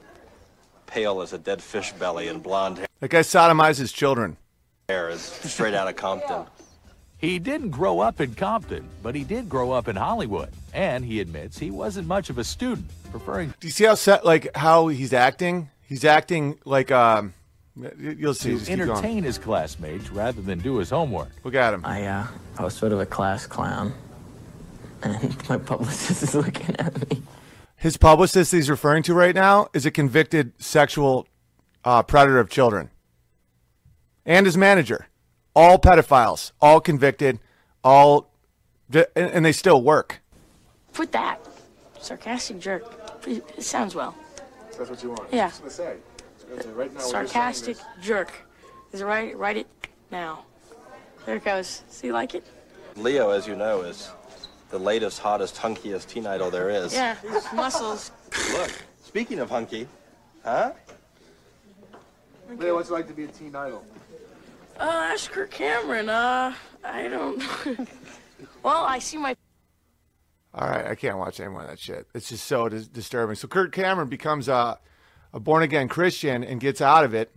pale 0.86 1.20
as 1.20 1.34
a 1.34 1.40
dead 1.40 1.64
fish 1.64 1.94
belly 1.94 2.28
and 2.28 2.44
blonde 2.44 2.78
hair. 2.78 2.88
That 3.00 3.10
guy 3.10 3.22
sodomizes 3.22 3.92
children. 3.92 4.38
hair 4.88 5.10
is 5.10 5.22
straight 5.22 5.74
out 5.74 5.88
of 5.88 5.96
Compton. 5.96 6.46
He 7.18 7.40
didn't 7.40 7.72
grow 7.72 8.02
up 8.02 8.22
in 8.22 8.36
Compton, 8.36 8.88
but 9.02 9.16
he 9.16 9.24
did 9.24 9.50
grow 9.50 9.72
up 9.72 9.88
in 9.88 9.96
Hollywood, 9.96 10.54
and 10.74 11.04
he 11.06 11.20
admits 11.20 11.58
he 11.58 11.72
wasn't 11.72 12.08
much 12.08 12.30
of 12.30 12.38
a 12.38 12.44
student, 12.44 12.88
preferring 13.12 13.54
Do 13.60 13.68
you 13.68 13.72
see 13.72 13.86
how 13.86 13.96
set 13.96 14.26
like 14.26 14.56
how 14.56 14.88
he's 14.88 15.14
acting? 15.14 15.70
He's 15.82 16.06
acting 16.06 16.60
like 16.66 16.92
um. 16.92 17.34
You'll 17.98 18.34
see. 18.34 18.50
to 18.52 18.56
Just 18.58 18.68
keep 18.68 18.78
going. 18.80 18.90
entertain 18.92 19.24
his 19.24 19.38
classmates 19.38 20.10
rather 20.12 20.42
than 20.42 20.60
do 20.60 20.78
his 20.78 20.90
homework. 20.90 21.30
Look 21.46 21.56
at 21.56 21.74
him. 21.74 21.86
I 21.86 22.06
uh, 22.06 22.28
I 22.58 22.64
was 22.64 22.74
sort 22.74 22.92
of 22.92 23.00
a 23.00 23.06
class 23.06 23.48
clown, 23.48 23.94
and 25.02 25.36
my 25.50 25.58
publicist 25.58 26.24
is 26.24 26.36
looking 26.46 26.76
at 26.78 27.10
me. 27.10 27.22
His 27.78 27.96
publicist 27.96 28.52
he's 28.52 28.70
referring 28.70 29.04
to 29.04 29.14
right 29.14 29.34
now 29.34 29.70
is 29.74 29.86
a 29.86 29.92
convicted 29.92 30.52
sexual 30.62 31.28
uh, 31.86 32.04
predator 32.04 32.40
of 32.40 32.50
children, 32.50 32.90
and 34.26 34.46
his 34.46 34.58
manager, 34.58 35.08
all 35.56 35.80
pedophiles, 35.80 36.52
all 36.60 36.82
convicted, 36.82 37.40
all, 37.82 38.30
and 38.92 39.08
and 39.16 39.46
they 39.46 39.54
still 39.54 39.82
work. 39.82 40.19
Put 41.00 41.14
that. 41.14 41.40
Sarcastic 42.02 42.60
jerk. 42.60 42.84
It 43.26 43.64
sounds 43.64 43.96
well. 43.96 44.14
That's 44.78 44.90
what 44.90 45.02
you 45.02 45.12
want. 45.12 45.32
Yeah. 45.32 45.48
Just 45.48 45.62
gonna 45.62 45.72
say. 45.72 45.96
Just 46.36 46.50
gonna 46.50 46.76
right 46.76 46.94
now. 46.94 47.00
Sarcastic 47.00 47.78
saying 47.78 47.90
jerk. 48.02 48.34
Is 48.92 49.00
it 49.00 49.06
right? 49.06 49.38
Write 49.38 49.56
it 49.56 49.68
now. 50.12 50.44
There 51.26 51.38
it 51.38 51.46
goes. 51.46 51.84
See, 51.88 52.08
you 52.08 52.14
like 52.14 52.36
it? 52.36 52.46
Leo, 52.98 53.30
as 53.30 53.48
you 53.48 53.56
know, 53.56 53.84
is 53.84 54.12
the 54.72 54.78
latest, 54.78 55.20
hottest, 55.20 55.56
hunkiest 55.56 56.08
teen 56.08 56.28
idol 56.28 56.52
there 56.52 56.70
is. 56.70 56.94
Yeah. 56.94 57.16
Muscles. 57.56 58.12
Look, 58.52 58.72
speaking 59.02 59.40
of 59.40 59.50
hunky, 59.50 59.88
huh? 60.44 60.74
this. 62.50 62.60
Leo, 62.60 62.76
what's 62.76 62.90
it 62.90 62.94
like 62.94 63.08
to 63.08 63.14
be 63.14 63.24
a 63.24 63.28
teen 63.28 63.56
idol? 63.56 63.86
Uh, 64.78 65.12
ask 65.14 65.32
Kirk 65.32 65.52
Cameron. 65.52 66.10
Uh, 66.10 66.54
I 66.84 67.08
don't. 67.08 67.42
well, 68.64 68.84
I 68.84 69.00
see 69.00 69.16
my 69.16 69.38
All 70.54 70.68
right, 70.68 70.88
I 70.88 70.96
can't 70.96 71.18
watch 71.18 71.40
any 71.40 71.50
more 71.50 71.62
of 71.62 71.70
that 71.70 71.80
shit. 71.80 72.08
It's 72.14 72.30
just 72.30 72.46
so 72.46 72.70
dis- 72.70 72.88
disturbing. 72.88 73.36
So 73.36 73.48
Kirk 73.48 73.72
Cameron 73.72 74.10
becomes 74.10 74.48
a, 74.48 74.80
a 75.32 75.40
born 75.40 75.64
again 75.64 75.88
Christian 75.88 76.44
and 76.44 76.60
gets 76.60 76.82
out 76.82 77.04
of 77.04 77.14
it, 77.14 77.34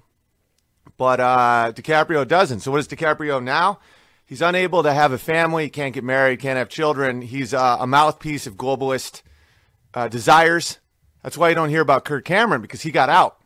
but 0.96 1.20
uh, 1.20 1.72
DiCaprio 1.75 2.27
doesn't. 2.27 2.61
So 2.61 2.70
what 2.70 2.81
is 2.81 2.88
DiCaprio 2.88 3.42
now? 3.42 3.81
He's 4.25 4.40
unable 4.40 4.83
to 4.83 4.94
have 4.94 5.12
a 5.12 5.18
family. 5.18 5.68
Can't 5.68 5.92
get 5.92 6.05
married. 6.05 6.40
Can't 6.40 6.57
have 6.57 6.70
children. 6.70 7.20
He's 7.20 7.53
uh, 7.53 7.77
a 7.81 7.87
mouthpiece 7.87 8.46
of 8.46 8.57
globalist 8.57 9.20
uh, 9.94 10.09
desires, 10.09 10.79
That's 11.22 11.37
why 11.37 11.51
you 11.51 11.55
don't 11.55 11.68
hear 11.68 11.83
about 11.83 12.05
Kirk 12.05 12.25
Cameron 12.25 12.62
because 12.62 12.83
he 12.83 12.90
got 12.90 13.09
out. 13.09 13.38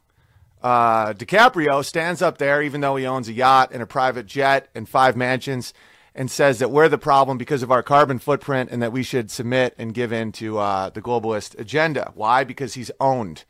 Uh, 0.62 1.12
DiCaprio 1.12 1.84
stands 1.84 2.22
up 2.22 2.38
there, 2.38 2.62
even 2.62 2.80
though 2.80 2.96
he 2.96 3.06
owns 3.06 3.28
a 3.28 3.32
yacht 3.32 3.70
and 3.72 3.82
a 3.82 3.86
private 3.86 4.26
jet 4.26 4.68
and 4.74 4.88
five 4.88 5.16
mansions, 5.16 5.74
and 6.16 6.30
says 6.30 6.58
that 6.58 6.70
we're 6.70 6.88
the 6.88 6.96
problem 6.96 7.36
because 7.36 7.62
of 7.62 7.70
our 7.70 7.82
carbon 7.82 8.18
footprint 8.18 8.70
and 8.72 8.82
that 8.82 8.92
we 8.92 9.02
should 9.02 9.30
submit 9.30 9.74
and 9.76 9.92
give 9.92 10.12
in 10.12 10.32
to 10.32 10.58
uh, 10.58 10.88
the 10.88 11.02
globalist 11.02 11.56
agenda. 11.60 12.10
Why? 12.14 12.42
Because 12.42 12.72
he's 12.74 12.90
owned. 12.98 13.44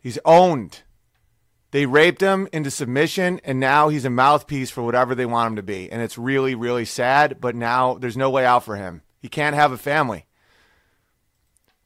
He's 0.00 0.20
owned. 0.24 0.82
They 1.72 1.84
raped 1.84 2.22
him 2.22 2.48
into 2.52 2.70
submission, 2.70 3.40
and 3.44 3.60
now 3.60 3.88
he's 3.88 4.04
a 4.04 4.10
mouthpiece 4.10 4.70
for 4.70 4.82
whatever 4.82 5.14
they 5.14 5.26
want 5.26 5.48
him 5.48 5.56
to 5.56 5.62
be. 5.62 5.90
And 5.90 6.00
it's 6.00 6.16
really, 6.16 6.54
really 6.54 6.84
sad, 6.84 7.40
but 7.40 7.56
now 7.56 7.94
there's 7.94 8.16
no 8.16 8.30
way 8.30 8.46
out 8.46 8.64
for 8.64 8.76
him. 8.76 9.02
He 9.20 9.28
can't 9.28 9.56
have 9.56 9.72
a 9.72 9.76
family. 9.76 10.26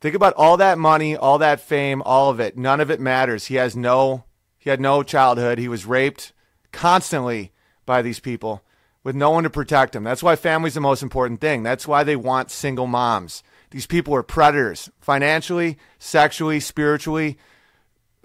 Think 0.02 0.14
about 0.14 0.34
all 0.34 0.58
that 0.58 0.78
money, 0.78 1.16
all 1.16 1.38
that 1.38 1.60
fame, 1.60 2.02
all 2.02 2.28
of 2.28 2.40
it. 2.40 2.58
None 2.58 2.80
of 2.80 2.90
it 2.90 3.00
matters. 3.00 3.46
He 3.46 3.54
has 3.54 3.74
no 3.74 4.24
he 4.58 4.70
had 4.70 4.80
no 4.80 5.02
childhood. 5.02 5.58
He 5.58 5.66
was 5.66 5.86
raped 5.86 6.32
constantly 6.70 7.52
by 7.84 8.02
these 8.02 8.20
people 8.20 8.62
with 9.04 9.16
no 9.16 9.30
one 9.30 9.44
to 9.44 9.50
protect 9.50 9.92
them. 9.92 10.04
That's 10.04 10.22
why 10.22 10.36
family's 10.36 10.74
the 10.74 10.80
most 10.80 11.02
important 11.02 11.40
thing. 11.40 11.62
That's 11.62 11.88
why 11.88 12.04
they 12.04 12.16
want 12.16 12.50
single 12.50 12.86
moms. 12.86 13.42
These 13.70 13.86
people 13.86 14.14
are 14.14 14.22
predators, 14.22 14.90
financially, 15.00 15.78
sexually, 15.98 16.60
spiritually, 16.60 17.38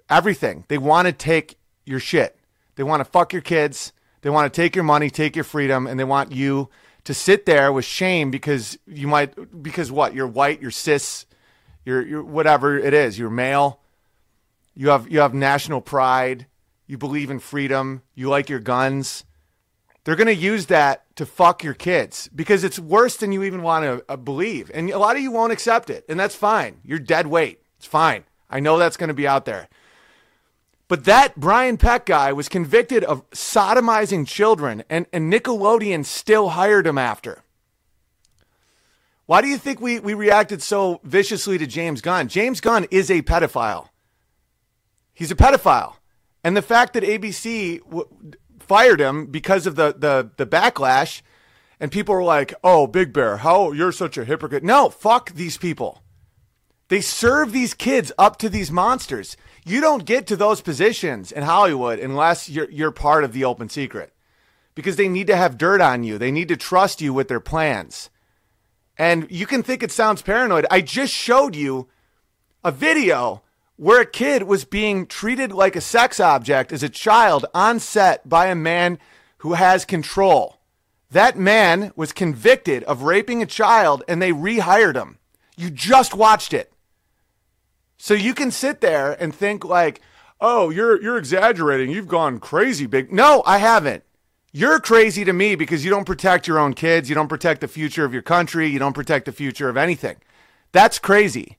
everything. 0.10 0.66
They 0.68 0.78
want 0.78 1.08
to 1.08 1.14
take 1.14 1.58
your 1.86 2.00
shit. 2.00 2.38
They 2.76 2.84
want 2.84 3.00
to 3.00 3.06
fuck 3.06 3.34
your 3.34 3.42
kids. 3.42 3.94
They 4.22 4.30
want 4.30 4.52
to 4.52 4.62
take 4.62 4.76
your 4.76 4.84
money, 4.84 5.10
take 5.10 5.36
your 5.36 5.46
freedom, 5.46 5.88
and 5.88 6.00
they 6.00 6.04
want 6.04 6.32
you 6.32 6.70
to 7.06 7.14
sit 7.14 7.46
there 7.46 7.72
with 7.72 7.86
shame 7.86 8.30
because 8.30 8.78
you 8.86 9.08
might 9.08 9.64
because 9.64 9.92
what? 9.92 10.14
You're 10.14 10.28
white, 10.28 10.62
you're 10.62 10.72
cis, 10.72 11.26
you're, 11.86 12.06
you're 12.06 12.24
whatever 12.24 12.78
it 12.78 12.94
is. 12.94 13.18
You're 13.18 13.30
male. 13.30 13.80
You 14.76 14.90
have 14.90 15.10
you 15.10 15.20
have 15.20 15.34
national 15.34 15.80
pride. 15.80 16.46
You 16.86 16.98
believe 16.98 17.30
in 17.30 17.40
freedom. 17.40 18.02
You 18.14 18.30
like 18.30 18.50
your 18.50 18.60
guns. 18.60 19.24
They're 20.08 20.16
going 20.16 20.28
to 20.28 20.34
use 20.34 20.68
that 20.68 21.04
to 21.18 21.26
fuck 21.26 21.66
your 21.66 21.74
kids 21.74 22.30
because 22.34 22.64
it's 22.64 22.80
worse 22.80 23.18
than 23.18 23.34
you 23.34 23.44
even 23.44 23.62
want 23.62 23.84
to 23.84 24.06
uh, 24.08 24.16
believe. 24.16 24.72
And 24.74 24.90
a 24.90 24.98
lot 24.98 25.18
of 25.18 25.22
you 25.22 25.32
won't 25.32 25.52
accept 25.52 25.90
it, 25.90 26.06
and 26.08 26.18
that's 26.18 26.34
fine. 26.34 26.80
You're 26.82 26.98
dead 26.98 27.28
weight. 27.28 27.62
It's 27.76 27.88
fine. 27.88 28.24
I 28.50 28.62
know 28.62 28.78
that's 28.78 28.96
going 28.96 29.10
to 29.10 29.14
be 29.14 29.28
out 29.28 29.44
there. 29.44 29.68
But 30.88 31.04
that 31.04 31.38
Brian 31.38 31.76
Peck 31.76 32.06
guy 32.06 32.32
was 32.32 32.48
convicted 32.48 33.04
of 33.04 33.30
sodomizing 33.32 34.26
children, 34.26 34.86
and, 34.90 35.08
and 35.12 35.30
Nickelodeon 35.30 36.06
still 36.06 36.52
hired 36.52 36.88
him 36.88 36.98
after. 36.98 37.44
Why 39.26 39.42
do 39.42 39.50
you 39.50 39.58
think 39.58 39.82
we, 39.82 40.00
we 40.00 40.14
reacted 40.14 40.62
so 40.62 41.02
viciously 41.04 41.58
to 41.58 41.68
James 41.68 42.00
Gunn? 42.00 42.30
James 42.30 42.62
Gunn 42.62 42.88
is 42.92 43.12
a 43.12 43.24
pedophile. 43.24 43.90
He's 45.14 45.32
a 45.32 45.36
pedophile. 45.36 45.96
And 46.46 46.56
the 46.56 46.62
fact 46.62 46.94
that 46.94 47.04
ABC 47.04 47.82
w- 47.84 48.08
fired 48.68 49.00
him 49.00 49.28
because 49.28 49.66
of 49.66 49.76
the, 49.76 49.96
the, 49.98 50.32
the 50.38 50.46
backlash, 50.46 51.22
and 51.80 51.92
people 51.92 52.16
were 52.16 52.24
like, 52.24 52.54
oh, 52.64 52.88
Big 52.88 53.14
Bear, 53.14 53.38
how 53.38 53.72
you're 53.72 53.92
such 53.92 54.18
a 54.18 54.26
hypocrite. 54.26 54.64
No, 54.64 54.90
fuck 54.90 55.34
these 55.34 55.58
people. 55.58 56.02
They 56.90 57.02
serve 57.02 57.52
these 57.52 57.74
kids 57.74 58.12
up 58.18 58.38
to 58.38 58.50
these 58.50 58.72
monsters. 58.72 59.36
You 59.66 59.82
don't 59.82 60.06
get 60.06 60.26
to 60.28 60.36
those 60.36 60.62
positions 60.62 61.32
in 61.32 61.44
Hollywood 61.44 62.00
unless 62.00 62.50
you're, 62.50 62.70
you're 62.70 62.92
part 62.92 63.24
of 63.24 63.34
the 63.34 63.44
open 63.44 63.70
secret 63.70 64.14
because 64.74 64.96
they 64.96 65.10
need 65.10 65.28
to 65.28 65.36
have 65.36 65.58
dirt 65.58 65.82
on 65.82 66.04
you. 66.04 66.18
They 66.18 66.32
need 66.32 66.48
to 66.48 66.56
trust 66.56 67.02
you 67.02 67.14
with 67.14 67.28
their 67.28 67.40
plans. 67.40 68.10
And 68.98 69.28
you 69.30 69.46
can 69.46 69.64
think 69.64 69.84
it 69.84 69.92
sounds 69.92 70.22
paranoid. 70.22 70.66
I 70.72 70.82
just 70.82 71.14
showed 71.14 71.56
you 71.56 71.90
a 72.64 72.72
video 72.72 73.44
where 73.78 74.02
a 74.02 74.06
kid 74.06 74.44
was 74.44 74.66
being 74.66 75.06
treated 75.06 75.52
like 75.52 75.76
a 75.76 75.82
sex 75.82 76.20
object 76.20 76.72
as 76.74 76.84
a 76.84 76.90
child 76.90 77.46
on 77.54 77.80
set 77.80 78.28
by 78.28 78.48
a 78.48 78.56
man 78.56 79.00
who 79.38 79.54
has 79.54 79.86
control. 79.86 80.58
That 81.12 81.38
man 81.38 81.94
was 81.96 82.12
convicted 82.12 82.84
of 82.84 83.04
raping 83.04 83.42
a 83.42 83.46
child 83.46 84.04
and 84.08 84.22
they 84.22 84.32
rehired 84.32 84.96
him. 84.96 85.20
You 85.56 85.70
just 85.70 86.14
watched 86.14 86.54
it. 86.54 86.74
So 87.98 88.14
you 88.14 88.34
can 88.34 88.52
sit 88.52 88.82
there 88.82 89.14
and 89.20 89.34
think 89.34 89.64
like, 89.64 90.02
"Oh, 90.42 90.70
you're 90.70 91.02
you're 91.02 91.18
exaggerating. 91.18 91.90
You've 91.90 92.08
gone 92.08 92.40
crazy 92.40 92.86
big." 92.86 93.12
No, 93.12 93.42
I 93.46 93.58
haven't. 93.60 94.04
You're 94.52 94.80
crazy 94.80 95.24
to 95.24 95.34
me 95.34 95.56
because 95.56 95.84
you 95.84 95.90
don't 95.90 96.06
protect 96.06 96.48
your 96.48 96.60
own 96.60 96.74
kids. 96.74 97.10
You 97.10 97.16
don't 97.16 97.28
protect 97.28 97.62
the 97.62 97.68
future 97.68 98.06
of 98.06 98.14
your 98.14 98.22
country. 98.22 98.68
You 98.68 98.80
don't 98.80 98.94
protect 98.94 99.26
the 99.26 99.32
future 99.32 99.70
of 99.70 99.78
anything. 99.78 100.18
That's 100.72 101.00
crazy. 101.00 101.58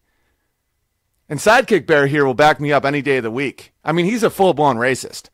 And 1.29 1.39
Sidekick 1.39 1.87
Bear 1.87 2.07
here 2.07 2.25
will 2.25 2.35
back 2.35 2.59
me 2.59 2.73
up 2.73 2.85
any 2.85 3.03
day 3.03 3.19
of 3.19 3.23
the 3.23 3.31
week. 3.31 3.73
I 3.85 3.93
mean, 3.93 4.07
he's 4.07 4.23
a 4.23 4.31
full 4.31 4.55
blown 4.55 4.77
racist. 4.77 5.29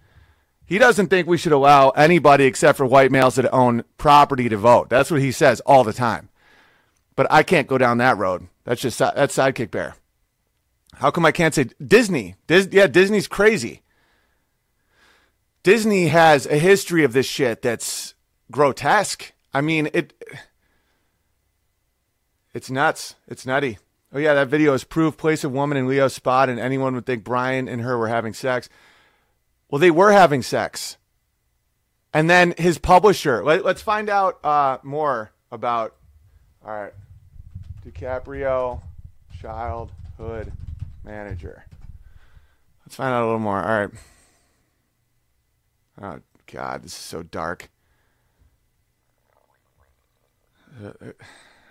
He 0.67 0.79
doesn't 0.79 1.09
think 1.09 1.29
we 1.29 1.37
should 1.37 1.53
allow 1.53 1.91
anybody 1.91 2.45
except 2.45 2.79
for 2.79 2.87
white 2.87 3.13
males 3.13 3.37
that 3.37 3.53
own 3.53 3.85
property 3.99 4.49
to 4.49 4.57
vote. 4.57 4.89
That's 4.89 5.11
what 5.11 5.21
he 5.21 5.31
says 5.31 5.61
all 5.61 5.85
the 5.85 5.93
time. 5.93 6.31
But 7.17 7.27
I 7.31 7.43
can't 7.43 7.69
go 7.69 7.79
down 7.79 7.99
that 7.99 8.17
road. 8.17 8.49
That's 8.65 8.81
just 8.81 8.99
that's 8.99 9.37
Sidekick 9.37 9.71
Bear. 9.71 9.95
How 10.95 11.11
come 11.11 11.27
I 11.27 11.33
can't 11.33 11.55
say 11.55 11.67
Disney? 11.85 12.37
Dis- 12.47 12.69
yeah, 12.73 12.87
Disney's 12.87 13.29
crazy. 13.29 13.83
Disney 15.63 16.09
has 16.09 16.47
a 16.47 16.59
history 16.59 17.05
of 17.05 17.13
this 17.13 17.27
shit 17.27 17.63
that's 17.63 18.15
grotesque. 18.51 19.33
I 19.53 19.61
mean, 19.61 19.89
it 19.93 20.13
it's 22.53 22.71
nuts. 22.71 23.17
It's 23.29 23.45
nutty. 23.47 23.79
Oh 24.15 24.19
yeah, 24.19 24.35
that 24.35 24.47
video 24.47 24.75
is 24.75 24.85
proof. 24.85 25.17
Place 25.17 25.43
a 25.43 25.49
woman 25.49 25.77
in 25.77 25.89
Leo's 25.89 26.15
spot, 26.15 26.49
and 26.49 26.61
anyone 26.61 26.95
would 26.95 27.05
think 27.05 27.25
Brian 27.25 27.67
and 27.67 27.83
her 27.83 27.99
were 27.99 28.07
having 28.07 28.33
sex. 28.33 28.69
Well, 29.69 29.81
they 29.81 29.91
were 29.91 30.13
having 30.13 30.41
sex. 30.41 30.99
And 32.13 32.31
then 32.31 32.55
his 32.57 32.79
publisher. 32.79 33.43
Let, 33.43 33.67
us 33.67 33.83
find 33.83 34.09
out 34.09 34.43
uh, 34.45 34.79
more 34.85 35.33
about. 35.51 35.97
All 36.65 36.71
right, 36.71 36.93
DiCaprio, 37.85 38.81
childhood 39.41 40.53
manager. 41.03 41.65
Let's 42.87 42.95
find 42.95 43.13
out 43.13 43.25
a 43.25 43.27
little 43.27 43.41
more. 43.41 43.61
All 43.61 43.79
right. 43.81 43.91
Oh 46.01 46.21
God, 46.47 46.85
this 46.85 46.93
is 46.93 46.99
so 46.99 47.25
dark. 47.25 47.69
Uh, 50.83 51.11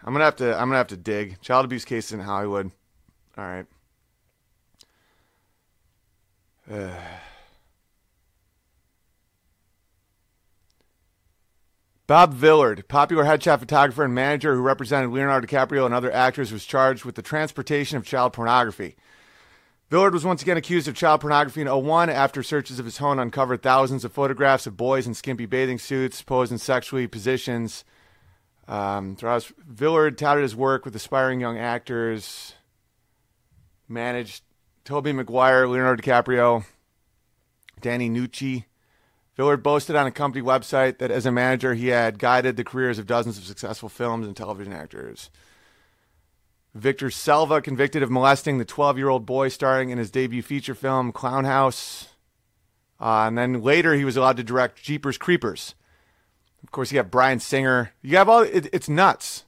I'm 0.06 0.13
gonna 0.13 0.26
have 0.26 0.36
to. 0.38 0.54
I'm 0.54 0.68
gonna 0.68 0.78
have 0.78 0.88
to 0.88 0.98
dig. 0.98 1.39
Child 1.42 1.66
abuse 1.66 1.86
cases 1.86 2.12
in 2.12 2.20
Hollywood. 2.20 2.72
All 3.38 3.45
right. 3.45 3.66
Uh. 6.70 6.89
Bob 12.06 12.34
Villard, 12.34 12.86
popular 12.89 13.24
headshot 13.24 13.60
photographer 13.60 14.04
and 14.04 14.14
manager 14.14 14.56
who 14.56 14.62
represented 14.62 15.10
Leonardo 15.12 15.47
DiCaprio 15.47 15.86
and 15.86 15.95
other 15.95 16.12
actors, 16.12 16.51
was 16.51 16.66
charged 16.66 17.06
with 17.06 17.16
the 17.16 17.22
transportation 17.22 17.97
of 17.97 18.06
child 18.06 18.34
pornography. 18.34 18.97
Villard 19.89 20.14
was 20.14 20.26
once 20.26 20.41
again 20.41 20.58
accused 20.58 20.89
of 20.89 20.95
child 20.95 21.22
pornography 21.22 21.62
in 21.62 21.68
01 21.68 22.10
after 22.10 22.43
searches 22.43 22.78
of 22.78 22.84
his 22.84 22.97
home 22.97 23.20
uncovered 23.20 23.64
thousands 23.64 24.04
of 24.04 24.12
photographs 24.12 24.68
of 24.68 24.76
boys 24.76 25.08
in 25.08 25.14
skimpy 25.14 25.45
bathing 25.45 25.80
suits 25.80 26.22
posed 26.22 26.51
in 26.51 26.58
sexually 26.58 27.08
positions. 27.08 27.86
Um, 28.68 29.18
Villard 29.68 30.18
touted 30.18 30.43
his 30.43 30.55
work 30.55 30.86
with 30.86 30.95
aspiring 30.95 31.41
young 31.41 31.57
actors, 31.57 32.53
managed 33.88 34.43
Tobey 34.86 35.11
Maguire, 35.11 35.68
Leonardo 35.68 36.01
DiCaprio, 36.01 36.66
Danny 37.82 38.09
Nucci. 38.09 38.66
Villard 39.36 39.64
boasted 39.64 39.95
on 39.95 40.05
a 40.05 40.11
company 40.11 40.43
website 40.43 40.99
that 40.99 41.11
as 41.11 41.26
a 41.26 41.32
manager 41.32 41.74
he 41.74 41.88
had 41.88 42.20
guided 42.20 42.55
the 42.55 42.64
careers 42.64 42.99
of 42.99 43.07
dozens 43.07 43.38
of 43.38 43.45
successful 43.45 43.89
films 43.89 44.28
and 44.28 44.38
television 44.38 44.72
actors. 44.72 45.30
Victor 46.76 47.09
Salva 47.09 47.61
convicted 47.61 48.01
of 48.01 48.11
molesting 48.11 48.57
the 48.57 48.66
12 48.66 48.97
year 48.97 49.09
old 49.09 49.26
boy 49.26 49.47
starring 49.47 49.89
in 49.89 49.97
his 49.97 50.11
debut 50.11 50.41
feature 50.41 50.76
film, 50.76 51.11
Clown 51.11 51.45
House. 51.45 52.09
Uh, 52.99 53.26
and 53.28 53.38
then 53.38 53.61
later 53.61 53.93
he 53.95 54.05
was 54.05 54.18
allowed 54.18 54.38
to 54.38 54.43
direct 54.43 54.82
Jeepers 54.82 55.18
Creepers. 55.18 55.76
Of 56.64 56.72
course, 56.72 56.91
you 56.91 56.97
have 56.97 57.11
Bryan 57.11 57.39
Singer. 57.39 57.91
You 58.01 58.18
have 58.18 58.30
all, 58.30 58.41
it, 58.41 58.68
it's 58.72 58.89
nuts. 58.89 59.45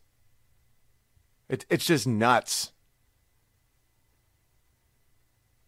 It, 1.50 1.66
it's 1.70 1.86
just 1.86 2.06
nuts. 2.06 2.72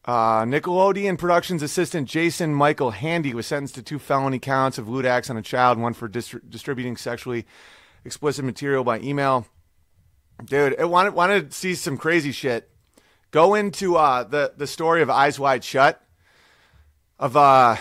Uh, 0.05 0.43
Nickelodeon 0.43 1.17
Productions 1.17 1.61
assistant 1.61 2.07
Jason 2.07 2.53
Michael 2.53 2.91
Handy 2.91 3.33
was 3.33 3.45
sentenced 3.45 3.75
to 3.75 3.81
two 3.81 3.99
felony 3.99 4.39
counts 4.39 4.77
of 4.77 4.87
lewd 4.87 5.05
acts 5.05 5.29
on 5.29 5.35
a 5.35 5.41
child, 5.41 5.77
one 5.77 5.93
for 5.93 6.07
dis- 6.07 6.35
distributing 6.47 6.95
sexually 6.95 7.45
explicit 8.05 8.45
material 8.45 8.85
by 8.85 8.99
email 8.99 9.45
dude, 10.43 10.75
it 10.77 10.89
wanted 10.89 11.13
wanted 11.13 11.51
to 11.51 11.57
see 11.57 11.75
some 11.75 11.97
crazy 11.97 12.31
shit. 12.31 12.69
Go 13.31 13.55
into 13.55 13.95
uh, 13.95 14.23
the 14.23 14.53
the 14.55 14.67
story 14.67 15.01
of 15.01 15.09
Eyes 15.09 15.39
Wide 15.39 15.63
Shut 15.63 16.01
of 17.19 17.35
uh 17.35 17.77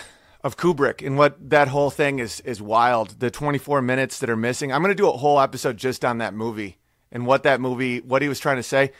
of 0.47 0.55
Kubrick 0.55 1.05
and 1.05 1.17
what 1.17 1.49
that 1.49 1.67
whole 1.67 1.91
thing 1.91 2.19
is 2.19 2.39
is 2.39 2.61
wild. 2.61 3.19
The 3.19 3.29
24 3.29 3.81
minutes 3.81 4.17
that 4.19 4.29
are 4.29 4.37
missing. 4.37 4.71
I'm 4.71 4.81
going 4.81 4.95
to 4.95 4.95
do 4.95 5.09
a 5.09 5.17
whole 5.17 5.39
episode 5.39 5.75
just 5.75 6.05
on 6.05 6.19
that 6.19 6.33
movie 6.33 6.77
and 7.11 7.27
what 7.27 7.43
that 7.43 7.59
movie 7.59 7.99
what 7.99 8.21
he 8.21 8.29
was 8.29 8.39
trying 8.39 8.55
to 8.55 8.63
say. 8.63 8.93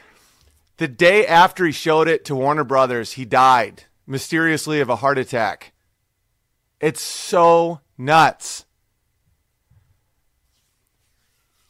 The 0.76 0.90
day 0.90 1.26
after 1.26 1.66
he 1.66 1.72
showed 1.72 2.10
it 2.10 2.26
to 2.26 2.36
Warner 2.36 2.66
Brothers, 2.66 3.14
he 3.14 3.24
died 3.24 3.86
mysteriously 4.06 4.82
of 4.82 4.90
a 4.90 4.98
heart 4.98 5.18
attack. 5.18 5.72
It's 6.82 7.02
so 7.02 7.80
nuts. 7.98 8.66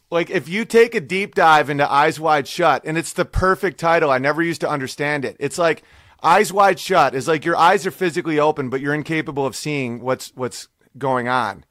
Like, 0.10 0.30
if 0.30 0.50
you 0.50 0.66
take 0.66 0.96
a 0.96 1.02
deep 1.02 1.36
dive 1.36 1.70
into 1.70 1.90
Eyes 1.90 2.20
Wide 2.20 2.48
Shut, 2.48 2.82
and 2.86 2.98
it's 2.98 3.14
the 3.14 3.26
perfect 3.26 3.78
title, 3.78 4.10
I 4.10 4.18
never 4.18 4.42
used 4.42 4.62
to 4.62 4.70
understand 4.70 5.24
it. 5.24 5.36
It's 5.40 5.58
like 5.58 5.84
Eyes 6.24 6.52
Wide 6.52 6.80
Shut 6.80 7.14
is 7.14 7.28
like 7.28 7.46
your 7.46 7.56
eyes 7.56 7.86
are 7.86 7.92
physically 7.92 8.40
open, 8.40 8.70
but 8.70 8.82
you're 8.82 8.94
incapable 8.94 9.46
of 9.46 9.56
seeing 9.56 10.02
what's 10.02 10.32
what's 10.36 10.68
going 10.98 11.28
on. 11.28 11.64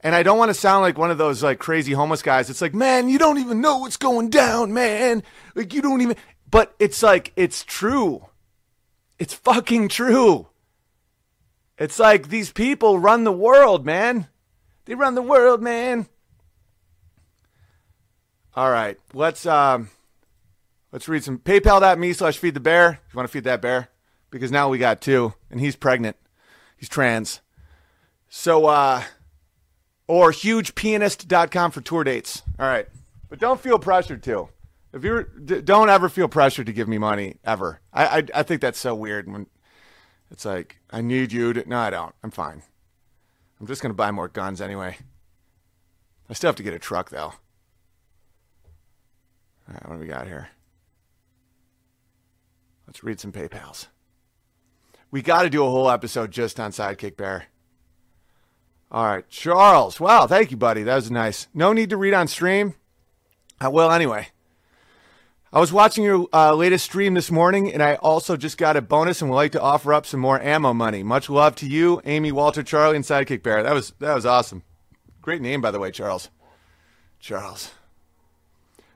And 0.00 0.14
I 0.14 0.22
don't 0.22 0.38
want 0.38 0.50
to 0.50 0.54
sound 0.54 0.82
like 0.82 0.98
one 0.98 1.10
of 1.10 1.18
those 1.18 1.42
like 1.42 1.58
crazy 1.58 1.92
homeless 1.92 2.22
guys. 2.22 2.50
It's 2.50 2.60
like, 2.60 2.74
man, 2.74 3.08
you 3.08 3.18
don't 3.18 3.38
even 3.38 3.60
know 3.60 3.78
what's 3.78 3.96
going 3.96 4.30
down, 4.30 4.72
man. 4.72 5.22
Like 5.54 5.72
you 5.72 5.82
don't 5.82 6.00
even. 6.00 6.16
But 6.50 6.74
it's 6.78 7.02
like 7.02 7.32
it's 7.34 7.64
true. 7.64 8.26
It's 9.18 9.34
fucking 9.34 9.88
true. 9.88 10.48
It's 11.78 11.98
like 11.98 12.28
these 12.28 12.52
people 12.52 12.98
run 12.98 13.24
the 13.24 13.32
world, 13.32 13.86
man. 13.86 14.28
They 14.84 14.94
run 14.94 15.14
the 15.14 15.22
world, 15.22 15.62
man. 15.62 16.08
All 18.54 18.70
right, 18.70 18.98
let's 19.12 19.46
um, 19.46 19.90
let's 20.92 21.08
read 21.08 21.24
some 21.24 21.38
PayPal.me 21.38 22.12
slash 22.12 22.38
Feed 22.38 22.54
the 22.54 22.60
Bear. 22.60 23.00
If 23.06 23.14
you 23.14 23.16
want 23.16 23.28
to 23.28 23.32
feed 23.32 23.44
that 23.44 23.62
bear, 23.62 23.88
because 24.30 24.52
now 24.52 24.68
we 24.68 24.78
got 24.78 25.00
two, 25.00 25.34
and 25.50 25.60
he's 25.60 25.76
pregnant. 25.76 26.16
He's 26.76 26.88
trans. 26.88 27.40
So 28.28 28.66
uh, 28.66 29.02
or 30.06 30.32
hugepianist.com 30.32 31.70
for 31.70 31.80
tour 31.80 32.04
dates. 32.04 32.42
All 32.58 32.66
right, 32.66 32.86
but 33.28 33.38
don't 33.38 33.60
feel 33.60 33.78
pressured 33.78 34.22
to. 34.24 34.48
If 34.92 35.04
you're, 35.04 35.24
d- 35.24 35.60
don't 35.60 35.90
ever 35.90 36.08
feel 36.08 36.28
pressured 36.28 36.66
to 36.66 36.72
give 36.72 36.88
me 36.88 36.96
money 36.98 37.36
ever. 37.44 37.80
I, 37.92 38.06
I 38.06 38.22
I 38.36 38.42
think 38.42 38.60
that's 38.60 38.78
so 38.78 38.94
weird 38.94 39.30
when 39.30 39.46
it's 40.30 40.44
like 40.44 40.78
I 40.90 41.00
need 41.00 41.32
you 41.32 41.52
to. 41.52 41.68
No, 41.68 41.78
I 41.78 41.90
don't. 41.90 42.14
I'm 42.22 42.30
fine. 42.30 42.62
I'm 43.60 43.66
just 43.66 43.82
gonna 43.82 43.94
buy 43.94 44.10
more 44.10 44.28
guns 44.28 44.60
anyway. 44.60 44.96
I 46.30 46.34
still 46.34 46.48
have 46.48 46.56
to 46.56 46.62
get 46.62 46.74
a 46.74 46.78
truck 46.78 47.10
though. 47.10 47.32
All 49.68 49.74
right, 49.74 49.88
what 49.88 49.94
do 49.96 50.00
we 50.00 50.06
got 50.06 50.26
here? 50.26 50.48
Let's 52.88 53.04
read 53.04 53.20
some 53.20 53.32
PayPal's. 53.32 53.88
We 55.10 55.20
got 55.20 55.42
to 55.42 55.50
do 55.50 55.62
a 55.62 55.68
whole 55.68 55.90
episode 55.90 56.30
just 56.30 56.58
on 56.58 56.70
Sidekick 56.70 57.18
Bear. 57.18 57.44
All 58.90 59.04
right, 59.04 59.28
Charles. 59.28 60.00
Wow, 60.00 60.26
thank 60.26 60.50
you, 60.50 60.56
buddy. 60.56 60.84
That 60.84 60.94
was 60.94 61.10
nice. 61.10 61.48
No 61.52 61.74
need 61.74 61.90
to 61.90 61.98
read 61.98 62.14
on 62.14 62.28
stream. 62.28 62.76
Uh, 63.62 63.70
well, 63.70 63.92
anyway, 63.92 64.28
I 65.52 65.60
was 65.60 65.70
watching 65.70 66.02
your 66.02 66.28
uh, 66.32 66.54
latest 66.54 66.86
stream 66.86 67.12
this 67.12 67.30
morning, 67.30 67.70
and 67.70 67.82
I 67.82 67.96
also 67.96 68.38
just 68.38 68.56
got 68.56 68.78
a 68.78 68.80
bonus 68.80 69.20
and 69.20 69.30
would 69.30 69.36
like 69.36 69.52
to 69.52 69.60
offer 69.60 69.92
up 69.92 70.06
some 70.06 70.20
more 70.20 70.40
ammo 70.40 70.72
money. 70.72 71.02
Much 71.02 71.28
love 71.28 71.56
to 71.56 71.66
you, 71.66 72.00
Amy, 72.06 72.32
Walter, 72.32 72.62
Charlie, 72.62 72.96
and 72.96 73.04
Sidekick 73.04 73.42
Bear. 73.42 73.62
That 73.62 73.74
was 73.74 73.92
that 73.98 74.14
was 74.14 74.24
awesome. 74.24 74.62
Great 75.20 75.42
name, 75.42 75.60
by 75.60 75.72
the 75.72 75.78
way, 75.78 75.90
Charles. 75.90 76.30
Charles. 77.20 77.70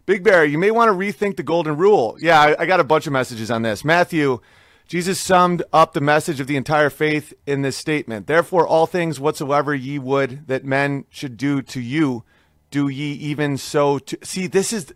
Big 0.05 0.25
Bear, 0.25 0.45
you 0.45 0.59
may 0.59 0.71
want 0.71 0.89
to 0.89 0.93
rethink 0.95 1.37
the 1.37 1.43
golden 1.43 1.77
rule. 1.77 2.17
Yeah, 2.21 2.41
I, 2.41 2.63
I 2.63 2.67
got 2.67 2.81
a 2.81 2.85
bunch 2.85 3.07
of 3.07 3.13
messages 3.13 3.51
on 3.51 3.63
this. 3.63 3.85
Matthew, 3.85 4.41
Jesus 4.89 5.21
summed 5.21 5.63
up 5.73 5.93
the 5.93 6.01
message 6.01 6.41
of 6.41 6.49
the 6.49 6.57
entire 6.57 6.91
faith 6.91 7.33
in 7.47 7.63
this 7.63 7.77
statement. 7.77 8.27
Therefore, 8.27 8.67
all 8.67 8.87
things 8.87 9.21
whatsoever 9.21 9.75
ye 9.75 9.99
would 9.99 10.49
that 10.49 10.65
men 10.65 11.05
should 11.09 11.37
do 11.37 11.63
to 11.63 11.81
you, 11.81 12.25
do 12.71 12.89
ye 12.89 13.13
even 13.13 13.57
so 13.57 13.99
to. 14.01 14.19
See, 14.23 14.49
this 14.49 14.73
is 14.73 14.93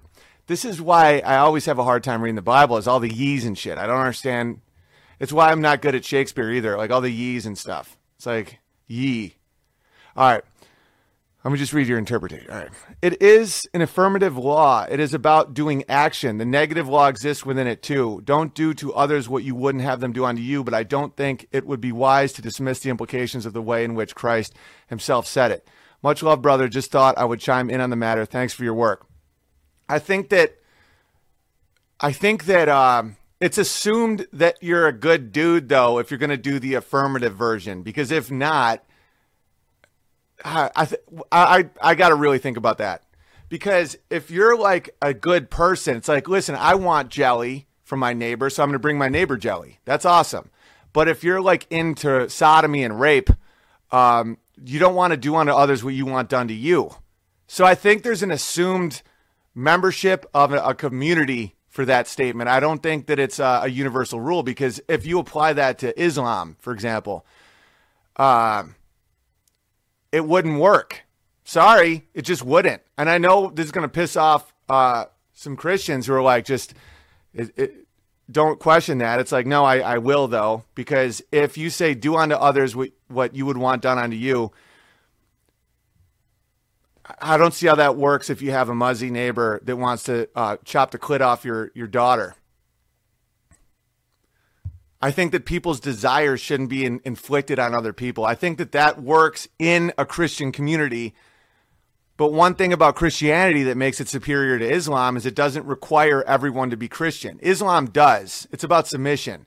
this 0.49 0.65
is 0.65 0.81
why 0.81 1.21
I 1.21 1.37
always 1.37 1.67
have 1.67 1.79
a 1.79 1.85
hard 1.85 2.03
time 2.03 2.21
reading 2.21 2.37
the 2.37 2.43
Bible. 2.43 2.77
Is 2.77 2.89
all 2.89 3.01
the 3.01 3.13
ye's 3.13 3.45
and 3.45 3.57
shit. 3.57 3.79
I 3.79 3.87
don't 3.87 4.01
understand. 4.01 4.61
It's 5.19 5.33
why 5.33 5.51
I'm 5.51 5.61
not 5.61 5.83
good 5.83 5.95
at 5.95 6.05
Shakespeare 6.05 6.51
either. 6.51 6.77
Like 6.77 6.91
all 6.91 7.01
the 7.01 7.11
ye's 7.11 7.47
and 7.47 7.57
stuff. 7.57 7.97
It's 8.17 8.27
like 8.27 8.59
ye. 8.87 9.37
All 10.17 10.31
right. 10.31 10.45
Let 11.47 11.53
me 11.53 11.59
just 11.61 11.73
read 11.73 11.87
your 11.87 11.99
interpretation. 11.99 12.51
All 12.51 12.59
right. 12.59 12.71
It 13.01 13.23
is 13.23 13.69
an 13.73 13.81
affirmative 13.81 14.37
law. 14.37 14.85
It 14.91 14.99
is 14.99 15.15
about 15.15 15.55
doing 15.55 15.85
action. 15.89 16.39
The 16.39 16.45
negative 16.45 16.89
law 16.89 17.07
exists 17.07 17.47
within 17.47 17.69
it 17.69 17.85
too. 17.85 18.21
Don't 18.25 18.53
do 18.53 18.75
to 18.75 18.93
others 18.93 19.29
what 19.29 19.45
you 19.45 19.55
wouldn't 19.55 19.85
have 19.85 20.01
them 20.01 20.13
do 20.13 20.25
unto 20.25 20.43
you, 20.43 20.65
but 20.65 20.75
I 20.75 20.83
don't 20.83 21.17
think 21.17 21.47
it 21.53 21.65
would 21.65 21.81
be 21.81 21.93
wise 21.93 22.33
to 22.33 22.43
dismiss 22.43 22.81
the 22.81 22.91
implications 22.91 23.47
of 23.47 23.53
the 23.53 23.63
way 23.63 23.85
in 23.85 23.95
which 23.95 24.17
Christ 24.17 24.55
himself 24.89 25.25
said 25.29 25.53
it. 25.53 25.69
Much 26.03 26.21
love, 26.21 26.43
brother. 26.43 26.67
Just 26.67 26.91
thought 26.91 27.17
I 27.17 27.25
would 27.25 27.39
chime 27.39 27.71
in 27.71 27.81
on 27.81 27.91
the 27.91 27.95
matter. 27.97 28.25
Thanks 28.25 28.53
for 28.53 28.65
your 28.65 28.75
work. 28.75 29.07
I 29.89 30.01
think 30.01 30.31
that 30.31 30.57
I 32.01 32.11
think 32.11 32.47
that 32.47 32.69
um, 32.69 33.19
it's 33.41 33.57
assumed 33.57 34.27
that 34.33 34.61
you're 34.61 34.89
a 34.89 34.93
good 34.93 35.31
dude 35.31 35.69
though 35.69 36.01
if 36.01 36.11
you're 36.11 36.19
going 36.19 36.31
to 36.31 36.37
do 36.37 36.59
the 36.59 36.75
affirmative 36.75 37.37
version 37.37 37.85
because 37.85 38.11
if 38.11 38.33
not 38.33 38.83
I 40.45 40.89
I 41.33 41.69
I, 41.81 41.95
got 41.95 42.11
to 42.11 42.15
really 42.15 42.39
think 42.39 42.57
about 42.57 42.79
that 42.79 43.03
because 43.49 43.97
if 44.11 44.31
you're 44.31 44.57
like 44.57 44.95
a 45.01 45.15
good 45.15 45.51
person, 45.51 45.97
it's 45.97 46.09
like, 46.09 46.29
listen, 46.29 46.55
I 46.55 46.75
want 46.75 47.09
jelly 47.11 47.67
from 47.83 48.01
my 48.01 48.13
neighbor, 48.13 48.51
so 48.51 48.63
I'm 48.63 48.69
going 48.69 48.75
to 48.75 48.81
bring 48.81 48.99
my 48.99 49.09
neighbor 49.09 49.37
jelly. 49.37 49.79
That's 49.85 50.05
awesome. 50.05 50.51
But 50.93 51.09
if 51.09 51.23
you're 51.23 51.41
like 51.41 51.67
into 51.71 52.29
sodomy 52.29 52.83
and 52.83 53.01
rape, 53.01 53.31
um, 53.91 54.39
you 54.65 54.79
don't 54.79 54.95
want 54.95 55.13
to 55.13 55.17
do 55.17 55.37
unto 55.37 55.53
others 55.53 55.85
what 55.85 55.95
you 55.95 56.07
want 56.07 56.29
done 56.29 56.49
to 56.49 56.55
you. 56.55 56.95
So 57.47 57.65
I 57.65 57.75
think 57.75 58.03
there's 58.03 58.23
an 58.23 58.31
assumed 58.31 59.03
membership 59.55 60.27
of 60.35 60.53
a, 60.53 60.59
a 60.59 60.75
community 60.75 61.55
for 61.69 61.85
that 61.85 62.09
statement. 62.09 62.49
I 62.49 62.59
don't 62.59 62.83
think 62.83 63.07
that 63.07 63.19
it's 63.19 63.39
a, 63.39 63.61
a 63.65 63.69
universal 63.69 64.21
rule 64.21 64.43
because 64.43 64.81
if 64.89 65.07
you 65.07 65.19
apply 65.19 65.53
that 65.53 65.79
to 65.81 66.03
Islam, 66.03 66.57
for 66.59 66.73
example, 66.73 67.27
um, 68.17 68.75
it 70.17 70.25
wouldn't 70.25 70.59
work. 70.59 71.03
Sorry, 71.45 72.09
it 72.15 72.23
just 72.23 72.43
wouldn't. 72.43 72.81
And 72.97 73.11
I 73.11 73.19
know 73.19 73.51
this 73.51 73.67
is 73.67 73.73
going 73.73 73.87
to 73.87 73.93
piss 73.93 74.17
off 74.17 74.55
uh, 74.67 75.05
some 75.35 75.57
Christians 75.57 76.07
who 76.07 76.15
are 76.15 76.23
like, 76.23 76.47
just 76.47 76.73
it, 77.35 77.53
it, 77.55 77.75
don't 78.31 78.59
question 78.59 78.97
that. 78.99 79.21
It's 79.21 79.31
like, 79.31 79.47
no, 79.47 79.63
I, 79.63 79.81
I 79.81 79.99
will 79.99 80.27
though, 80.27 80.65
because 80.75 81.21
if 81.31 81.59
you 81.59 81.69
say 81.69 81.93
do 81.93 82.17
unto 82.17 82.35
others 82.35 82.75
what, 82.75 83.37
you 83.37 83.45
would 83.45 83.59
want 83.59 83.83
done 83.83 83.99
unto 83.99 84.17
you, 84.17 84.53
I 87.21 87.37
don't 87.37 87.53
see 87.53 87.67
how 87.67 87.75
that 87.75 87.97
works 87.97 88.31
if 88.31 88.41
you 88.41 88.53
have 88.53 88.71
a 88.71 88.75
muzzy 88.75 89.11
neighbor 89.11 89.61
that 89.65 89.77
wants 89.77 90.05
to 90.05 90.31
uh, 90.35 90.57
chop 90.65 90.93
the 90.93 90.99
clit 90.99 91.21
off 91.21 91.45
your, 91.45 91.73
your 91.75 91.89
daughter. 91.89 92.37
I 95.01 95.11
think 95.11 95.33
that 95.33 95.45
people's 95.45 95.81
desires 95.81 96.41
shouldn't 96.41 96.71
be 96.71 96.85
in, 96.85 97.01
inflicted 97.05 97.59
on 97.59 97.75
other 97.75 97.93
people. 97.93 98.25
I 98.25 98.35
think 98.35 98.59
that 98.59 98.73
that 98.73 99.03
works 99.03 99.47
in 99.59 99.93
a 99.99 100.07
Christian 100.07 100.53
community. 100.53 101.15
But 102.17 102.33
one 102.33 102.55
thing 102.55 102.73
about 102.73 102.97
Christianity 102.97 103.63
that 103.65 103.77
makes 103.77 104.01
it 104.01 104.09
superior 104.09 104.59
to 104.59 104.71
Islam 104.71 105.17
is 105.17 105.27
it 105.27 105.35
doesn't 105.35 105.67
require 105.67 106.23
everyone 106.23 106.71
to 106.71 106.77
be 106.77 106.89
Christian. 106.89 107.39
Islam 107.43 107.87
does. 107.87 108.49
It's 108.51 108.65
about 108.65 108.89
submission. 108.89 109.47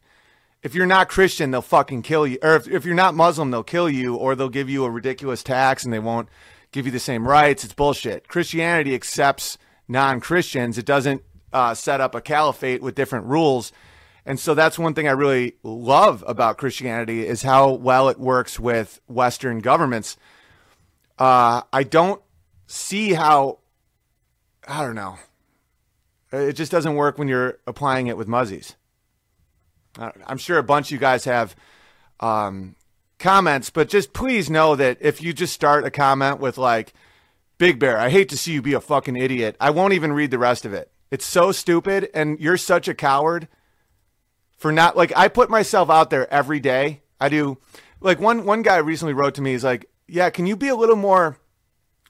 If 0.62 0.76
you're 0.76 0.86
not 0.86 1.10
Christian, 1.10 1.52
they'll 1.52 1.62
fucking 1.62 2.04
kill 2.04 2.28
you. 2.28 2.38
Or 2.44 2.56
if, 2.56 2.68
if 2.68 2.86
you're 2.86 2.94
not 2.94 3.16
Muslim, 3.16 3.50
they'll 3.50 3.64
kill 3.64 3.90
you 3.90 4.16
or 4.16 4.36
they'll 4.36 4.50
give 4.50 4.70
you 4.70 4.84
a 4.84 4.90
ridiculous 4.92 5.42
tax 5.42 5.84
and 5.84 5.92
they 5.92 6.00
won't 6.00 6.30
give 6.72 6.86
you 6.86 6.92
the 6.92 7.00
same 7.00 7.28
rights. 7.28 7.64
It's 7.64 7.74
bullshit. 7.74 8.28
Christianity 8.28 8.94
accepts 8.94 9.58
non 9.88 10.20
Christians, 10.20 10.78
it 10.78 10.86
doesn't 10.86 11.24
uh, 11.52 11.74
set 11.74 12.00
up 12.00 12.14
a 12.14 12.22
caliphate 12.22 12.84
with 12.84 12.94
different 12.94 13.26
rules. 13.26 13.72
And 14.30 14.40
so 14.40 14.54
that's 14.54 14.78
one 14.78 14.94
thing 14.94 15.08
I 15.08 15.14
really 15.14 15.56
love 15.64 16.24
about 16.28 16.60
Christianity 16.60 17.26
is 17.26 17.42
how 17.42 17.72
well 17.72 18.10
it 18.10 18.20
works 18.20 18.60
with 18.60 19.02
Western 19.08 19.58
governments. 19.58 20.18
Uh, 21.18 21.64
I 21.74 21.82
don't 21.82 22.22
see 22.68 23.14
how, 23.14 23.58
I 24.68 24.84
don't 24.84 24.94
know. 24.94 25.18
It 26.32 26.54
just 26.54 26.72
doesn't 26.72 26.94
work 26.94 27.18
when 27.18 27.28
you're 27.28 27.58
applying 27.66 28.06
it 28.06 28.18
with 28.18 28.28
muzzies. 28.28 28.76
I'm 29.98 30.38
sure 30.38 30.60
a 30.60 30.64
bunch 30.64 30.90
of 30.90 30.92
you 30.92 31.00
guys 31.00 31.26
have 31.26 31.56
um, 32.20 32.76
comments, 33.18 33.72
but 33.72 33.90
just 33.90 34.14
please 34.14 34.48
know 34.48 34.76
that 34.76 35.00
if 35.02 35.24
you 35.24 35.34
just 35.34 35.56
start 35.56 35.86
a 35.86 35.92
comment 35.92 36.40
with 36.40 36.60
like, 36.60 36.94
Big 37.58 37.80
Bear, 37.80 37.98
I 37.98 38.10
hate 38.10 38.30
to 38.30 38.38
see 38.38 38.54
you 38.54 38.62
be 38.62 38.74
a 38.74 38.80
fucking 38.80 39.18
idiot, 39.18 39.56
I 39.60 39.72
won't 39.72 39.94
even 39.94 40.14
read 40.14 40.30
the 40.30 40.38
rest 40.38 40.68
of 40.68 40.74
it. 40.74 40.92
It's 41.10 41.26
so 41.26 41.52
stupid, 41.52 42.12
and 42.14 42.40
you're 42.40 42.58
such 42.58 42.88
a 42.88 42.94
coward 42.94 43.48
for 44.60 44.72
not 44.74 44.96
like 44.96 45.12
I 45.16 45.30
put 45.30 45.50
myself 45.50 45.90
out 45.90 46.12
there 46.12 46.32
every 46.32 46.60
day. 46.60 47.02
I 47.20 47.30
do 47.30 47.58
like 48.02 48.20
one 48.20 48.46
one 48.46 48.62
guy 48.62 48.78
recently 48.78 49.14
wrote 49.14 49.34
to 49.36 49.42
me, 49.42 49.54
he's 49.54 49.64
like, 49.64 49.90
Yeah, 50.08 50.30
can 50.30 50.46
you 50.46 50.56
be 50.56 50.68
a 50.68 50.76
little 50.76 50.98
more 50.98 51.38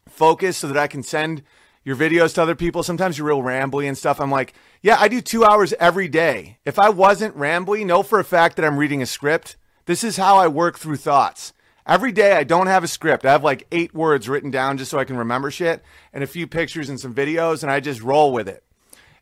focused 0.09 0.59
so 0.59 0.67
that 0.67 0.77
I 0.77 0.87
can 0.87 1.03
send 1.03 1.43
your 1.83 1.95
videos 1.95 2.33
to 2.35 2.41
other 2.41 2.55
people? 2.55 2.83
Sometimes 2.83 3.17
you're 3.17 3.27
real 3.27 3.41
rambly 3.41 3.87
and 3.87 3.97
stuff. 3.97 4.19
I'm 4.19 4.31
like, 4.31 4.53
Yeah, 4.81 4.97
I 4.99 5.07
do 5.07 5.21
two 5.21 5.45
hours 5.45 5.73
every 5.79 6.07
day. 6.07 6.57
If 6.65 6.79
I 6.79 6.89
wasn't 6.89 7.37
rambly, 7.37 7.85
know 7.85 8.03
for 8.03 8.19
a 8.19 8.25
fact 8.25 8.55
that 8.55 8.65
I'm 8.65 8.77
reading 8.77 9.01
a 9.01 9.05
script. 9.05 9.55
This 9.85 10.03
is 10.03 10.17
how 10.17 10.37
I 10.37 10.47
work 10.47 10.77
through 10.77 10.97
thoughts. 10.97 11.53
Every 11.85 12.11
day 12.11 12.33
I 12.33 12.43
don't 12.43 12.67
have 12.67 12.83
a 12.83 12.87
script. 12.87 13.25
I 13.25 13.31
have 13.31 13.43
like 13.43 13.67
eight 13.71 13.93
words 13.93 14.27
written 14.27 14.51
down 14.51 14.77
just 14.77 14.91
so 14.91 14.99
I 14.99 15.05
can 15.05 15.17
remember 15.17 15.49
shit 15.49 15.83
and 16.13 16.23
a 16.23 16.27
few 16.27 16.45
pictures 16.45 16.89
and 16.89 16.99
some 16.99 17.13
videos 17.15 17.61
and 17.63 17.71
I 17.71 17.79
just 17.79 18.01
roll 18.01 18.31
with 18.33 18.47
it. 18.47 18.63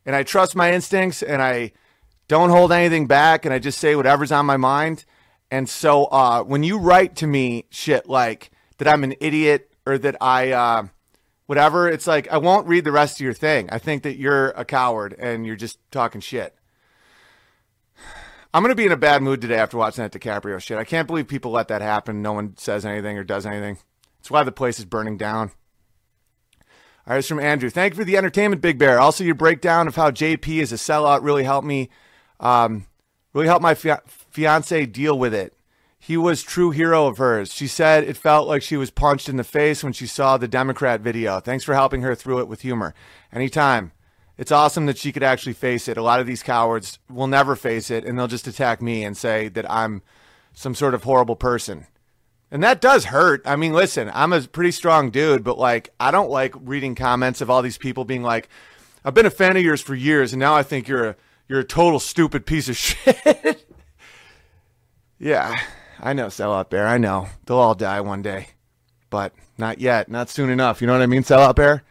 And 0.04 0.16
I 0.16 0.22
trust 0.22 0.56
my 0.56 0.72
instincts 0.72 1.22
and 1.22 1.42
I 1.42 1.72
don't 2.28 2.50
hold 2.50 2.72
anything 2.72 3.06
back, 3.06 3.44
and 3.44 3.52
I 3.54 3.58
just 3.58 3.78
say 3.78 3.96
whatever's 3.96 4.30
on 4.30 4.46
my 4.46 4.56
mind. 4.56 5.04
And 5.50 5.68
so 5.68 6.04
uh, 6.06 6.42
when 6.42 6.62
you 6.62 6.78
write 6.78 7.16
to 7.16 7.26
me 7.26 7.64
shit 7.70 8.08
like 8.08 8.50
that 8.76 8.86
I'm 8.86 9.02
an 9.02 9.14
idiot 9.20 9.72
or 9.86 9.98
that 9.98 10.16
I 10.20 10.52
uh, 10.52 10.86
whatever, 11.46 11.88
it's 11.88 12.06
like 12.06 12.28
I 12.30 12.36
won't 12.36 12.68
read 12.68 12.84
the 12.84 12.92
rest 12.92 13.18
of 13.18 13.24
your 13.24 13.32
thing. 13.32 13.68
I 13.70 13.78
think 13.78 14.02
that 14.02 14.16
you're 14.16 14.50
a 14.50 14.64
coward 14.64 15.14
and 15.18 15.46
you're 15.46 15.56
just 15.56 15.78
talking 15.90 16.20
shit. 16.20 16.54
I'm 18.52 18.62
gonna 18.62 18.74
be 18.74 18.86
in 18.86 18.92
a 18.92 18.96
bad 18.96 19.22
mood 19.22 19.40
today 19.40 19.58
after 19.58 19.76
watching 19.76 20.02
that 20.02 20.12
DiCaprio 20.12 20.60
shit. 20.60 20.78
I 20.78 20.84
can't 20.84 21.06
believe 21.06 21.28
people 21.28 21.50
let 21.50 21.68
that 21.68 21.82
happen. 21.82 22.22
No 22.22 22.32
one 22.32 22.56
says 22.56 22.84
anything 22.84 23.16
or 23.18 23.24
does 23.24 23.46
anything. 23.46 23.78
It's 24.20 24.30
why 24.30 24.42
the 24.42 24.52
place 24.52 24.78
is 24.78 24.84
burning 24.84 25.16
down. 25.16 25.52
All 27.06 27.14
right, 27.14 27.18
it's 27.18 27.28
from 27.28 27.40
Andrew. 27.40 27.70
Thank 27.70 27.94
you 27.94 27.98
for 27.98 28.04
the 28.04 28.18
entertainment, 28.18 28.60
Big 28.60 28.78
Bear. 28.78 29.00
Also, 29.00 29.24
your 29.24 29.34
breakdown 29.34 29.88
of 29.88 29.96
how 29.96 30.10
JP 30.10 30.60
is 30.60 30.72
a 30.72 30.76
sellout 30.76 31.22
really 31.22 31.44
helped 31.44 31.66
me, 31.66 31.88
um, 32.40 32.86
really 33.32 33.46
helped 33.46 33.62
my 33.62 33.74
fia- 33.74 34.02
fiance 34.06 34.86
deal 34.86 35.18
with 35.18 35.34
it. 35.34 35.54
He 35.98 36.16
was 36.16 36.42
true 36.42 36.70
hero 36.70 37.06
of 37.06 37.18
hers. 37.18 37.52
She 37.52 37.66
said 37.66 38.04
it 38.04 38.16
felt 38.16 38.48
like 38.48 38.62
she 38.62 38.76
was 38.76 38.90
punched 38.90 39.28
in 39.28 39.36
the 39.36 39.44
face 39.44 39.82
when 39.82 39.92
she 39.92 40.06
saw 40.06 40.36
the 40.36 40.48
Democrat 40.48 41.00
video. 41.00 41.40
Thanks 41.40 41.64
for 41.64 41.74
helping 41.74 42.02
her 42.02 42.14
through 42.14 42.40
it 42.40 42.48
with 42.48 42.62
humor. 42.62 42.94
Anytime. 43.32 43.92
It's 44.38 44.52
awesome 44.52 44.86
that 44.86 44.96
she 44.96 45.10
could 45.10 45.24
actually 45.24 45.54
face 45.54 45.88
it. 45.88 45.96
A 45.96 46.02
lot 46.02 46.20
of 46.20 46.26
these 46.26 46.44
cowards 46.44 47.00
will 47.10 47.26
never 47.26 47.56
face 47.56 47.90
it, 47.90 48.04
and 48.04 48.16
they'll 48.16 48.28
just 48.28 48.46
attack 48.46 48.80
me 48.80 49.02
and 49.02 49.16
say 49.16 49.48
that 49.48 49.68
I'm 49.68 50.00
some 50.52 50.76
sort 50.76 50.94
of 50.94 51.02
horrible 51.02 51.34
person. 51.34 51.88
And 52.48 52.62
that 52.62 52.80
does 52.80 53.06
hurt. 53.06 53.42
I 53.44 53.56
mean, 53.56 53.72
listen, 53.72 54.10
I'm 54.14 54.32
a 54.32 54.40
pretty 54.42 54.70
strong 54.70 55.10
dude, 55.10 55.42
but 55.42 55.58
like, 55.58 55.92
I 55.98 56.12
don't 56.12 56.30
like 56.30 56.54
reading 56.60 56.94
comments 56.94 57.40
of 57.40 57.50
all 57.50 57.62
these 57.62 57.78
people 57.78 58.04
being 58.04 58.22
like, 58.22 58.48
"I've 59.04 59.12
been 59.12 59.26
a 59.26 59.30
fan 59.30 59.56
of 59.56 59.62
yours 59.64 59.80
for 59.80 59.96
years, 59.96 60.32
and 60.32 60.40
now 60.40 60.54
I 60.54 60.62
think 60.62 60.86
you're 60.86 61.08
a 61.08 61.16
you're 61.48 61.60
a 61.60 61.64
total 61.64 62.00
stupid 62.00 62.46
piece 62.46 62.68
of 62.68 62.76
shit." 62.78 63.66
yeah, 65.18 65.58
I 66.00 66.12
know, 66.12 66.26
sellout 66.26 66.70
bear. 66.70 66.86
I 66.86 66.98
know 66.98 67.28
they'll 67.46 67.58
all 67.58 67.74
die 67.74 68.00
one 68.00 68.22
day, 68.22 68.48
but 69.10 69.32
not 69.56 69.80
yet, 69.80 70.08
not 70.08 70.30
soon 70.30 70.50
enough. 70.50 70.80
You 70.80 70.86
know 70.86 70.92
what 70.92 71.02
I 71.02 71.06
mean, 71.06 71.22
sellout 71.22 71.56
bear? 71.56 71.84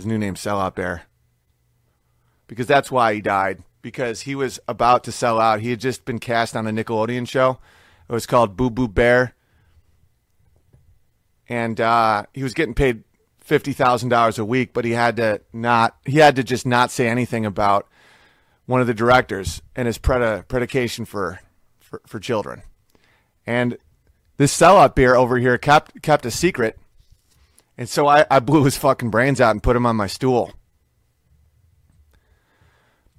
His 0.00 0.06
new 0.06 0.16
name's 0.16 0.40
Sellout 0.40 0.76
Bear. 0.76 1.02
Because 2.46 2.66
that's 2.66 2.90
why 2.90 3.12
he 3.12 3.20
died. 3.20 3.62
Because 3.82 4.22
he 4.22 4.34
was 4.34 4.58
about 4.66 5.04
to 5.04 5.12
sell 5.12 5.38
out. 5.38 5.60
He 5.60 5.68
had 5.68 5.78
just 5.78 6.06
been 6.06 6.18
cast 6.18 6.56
on 6.56 6.66
a 6.66 6.70
Nickelodeon 6.70 7.28
show. 7.28 7.58
It 8.08 8.12
was 8.14 8.24
called 8.24 8.56
Boo 8.56 8.70
Boo 8.70 8.88
Bear. 8.88 9.34
And 11.50 11.78
uh, 11.82 12.24
he 12.32 12.42
was 12.42 12.54
getting 12.54 12.72
paid 12.72 13.04
fifty 13.50 13.72
thousand 13.72 14.08
dollars 14.08 14.38
a 14.38 14.44
week, 14.44 14.72
but 14.72 14.84
he 14.84 14.92
had 14.92 15.16
to 15.16 15.40
not 15.52 15.96
he 16.06 16.18
had 16.18 16.36
to 16.36 16.44
just 16.44 16.64
not 16.64 16.90
say 16.90 17.08
anything 17.08 17.44
about 17.44 17.88
one 18.66 18.80
of 18.80 18.86
the 18.86 18.94
directors 18.94 19.60
and 19.74 19.86
his 19.86 19.98
predi- 19.98 20.46
predication 20.46 21.04
for, 21.04 21.40
for 21.80 22.00
for 22.06 22.20
children. 22.20 22.62
And 23.44 23.76
this 24.36 24.56
sellout 24.56 24.94
beer 24.94 25.16
over 25.16 25.36
here 25.38 25.58
kept 25.58 26.00
kept 26.00 26.24
a 26.24 26.30
secret 26.30 26.78
and 27.76 27.88
so 27.88 28.06
I, 28.06 28.24
I 28.30 28.38
blew 28.38 28.64
his 28.64 28.76
fucking 28.76 29.10
brains 29.10 29.40
out 29.40 29.52
and 29.52 29.62
put 29.62 29.74
him 29.74 29.86
on 29.86 29.96
my 29.96 30.06
stool. 30.06 30.52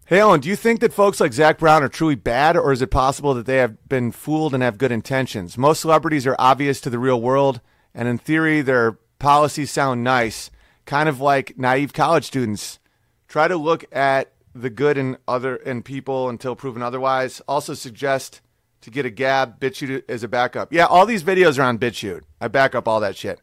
Hey, 0.05 0.21
Owen, 0.21 0.39
do 0.39 0.49
you 0.49 0.55
think 0.55 0.81
that 0.81 0.93
folks 0.93 1.19
like 1.19 1.33
Zac 1.33 1.57
Brown 1.57 1.83
are 1.83 1.89
truly 1.89 2.15
bad, 2.15 2.55
or 2.55 2.71
is 2.71 2.81
it 2.81 2.91
possible 2.91 3.33
that 3.33 3.47
they 3.47 3.57
have 3.57 3.89
been 3.89 4.11
fooled 4.11 4.53
and 4.53 4.61
have 4.61 4.77
good 4.77 4.91
intentions? 4.91 5.57
Most 5.57 5.81
celebrities 5.81 6.27
are 6.27 6.35
obvious 6.37 6.79
to 6.81 6.89
the 6.89 6.99
real 6.99 7.19
world, 7.19 7.59
and 7.95 8.07
in 8.07 8.17
theory, 8.17 8.61
their 8.61 8.99
policies 9.21 9.71
sound 9.71 10.03
nice, 10.03 10.51
kind 10.85 11.07
of 11.07 11.21
like 11.21 11.57
naive 11.57 11.93
college 11.93 12.25
students. 12.25 12.79
Try 13.27 13.47
to 13.47 13.55
look 13.55 13.85
at 13.95 14.33
the 14.53 14.69
good 14.69 14.97
in 14.97 15.17
other 15.27 15.55
in 15.55 15.83
people 15.83 16.27
until 16.27 16.55
proven 16.55 16.81
otherwise. 16.81 17.41
Also 17.47 17.73
suggest 17.73 18.41
to 18.81 18.89
get 18.89 19.05
a 19.05 19.09
gab, 19.09 19.59
BitChute 19.59 20.03
as 20.09 20.23
a 20.23 20.27
backup. 20.27 20.73
Yeah, 20.73 20.85
all 20.85 21.05
these 21.05 21.23
videos 21.23 21.57
are 21.57 21.63
on 21.63 21.77
BitChute. 21.77 22.23
I 22.41 22.49
back 22.49 22.75
up 22.75 22.87
all 22.87 22.99
that 22.99 23.15
shit. 23.15 23.39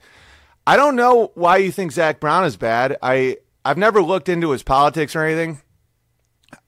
I 0.66 0.76
don't 0.76 0.96
know 0.96 1.30
why 1.34 1.58
you 1.58 1.72
think 1.72 1.92
Zac 1.92 2.20
Brown 2.20 2.44
is 2.44 2.56
bad. 2.56 2.98
I 3.02 3.38
I've 3.64 3.78
never 3.78 4.02
looked 4.02 4.28
into 4.28 4.50
his 4.50 4.62
politics 4.62 5.16
or 5.16 5.24
anything. 5.24 5.62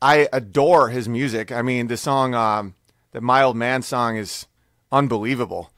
I 0.00 0.28
adore 0.32 0.88
his 0.88 1.08
music. 1.08 1.50
I 1.52 1.62
mean, 1.62 1.86
the 1.86 1.96
song, 1.96 2.34
um, 2.34 2.74
the 3.12 3.20
My 3.20 3.42
Old 3.42 3.56
Man 3.56 3.82
song, 3.82 4.16
is 4.16 4.46
unbelievable. 4.92 5.72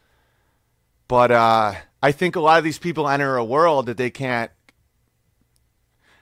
But 1.09 1.31
uh, 1.31 1.75
I 2.03 2.13
think 2.13 2.35
a 2.35 2.41
lot 2.41 2.59
of 2.59 2.65
these 2.65 2.79
people 2.79 3.09
enter 3.09 3.37
a 3.37 3.45
world 3.45 3.87
that 3.87 3.97
they 3.97 4.11
can't, 4.11 4.51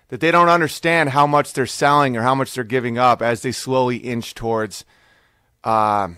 that 0.08 0.20
they 0.20 0.30
don't 0.30 0.48
understand 0.48 1.10
how 1.10 1.26
much 1.26 1.52
they're 1.52 1.66
selling 1.66 2.16
or 2.16 2.22
how 2.22 2.34
much 2.34 2.52
they're 2.52 2.64
giving 2.64 2.98
up 2.98 3.22
as 3.22 3.42
they 3.42 3.52
slowly 3.52 3.96
inch 3.96 4.34
towards 4.34 4.84
uh, 5.64 6.08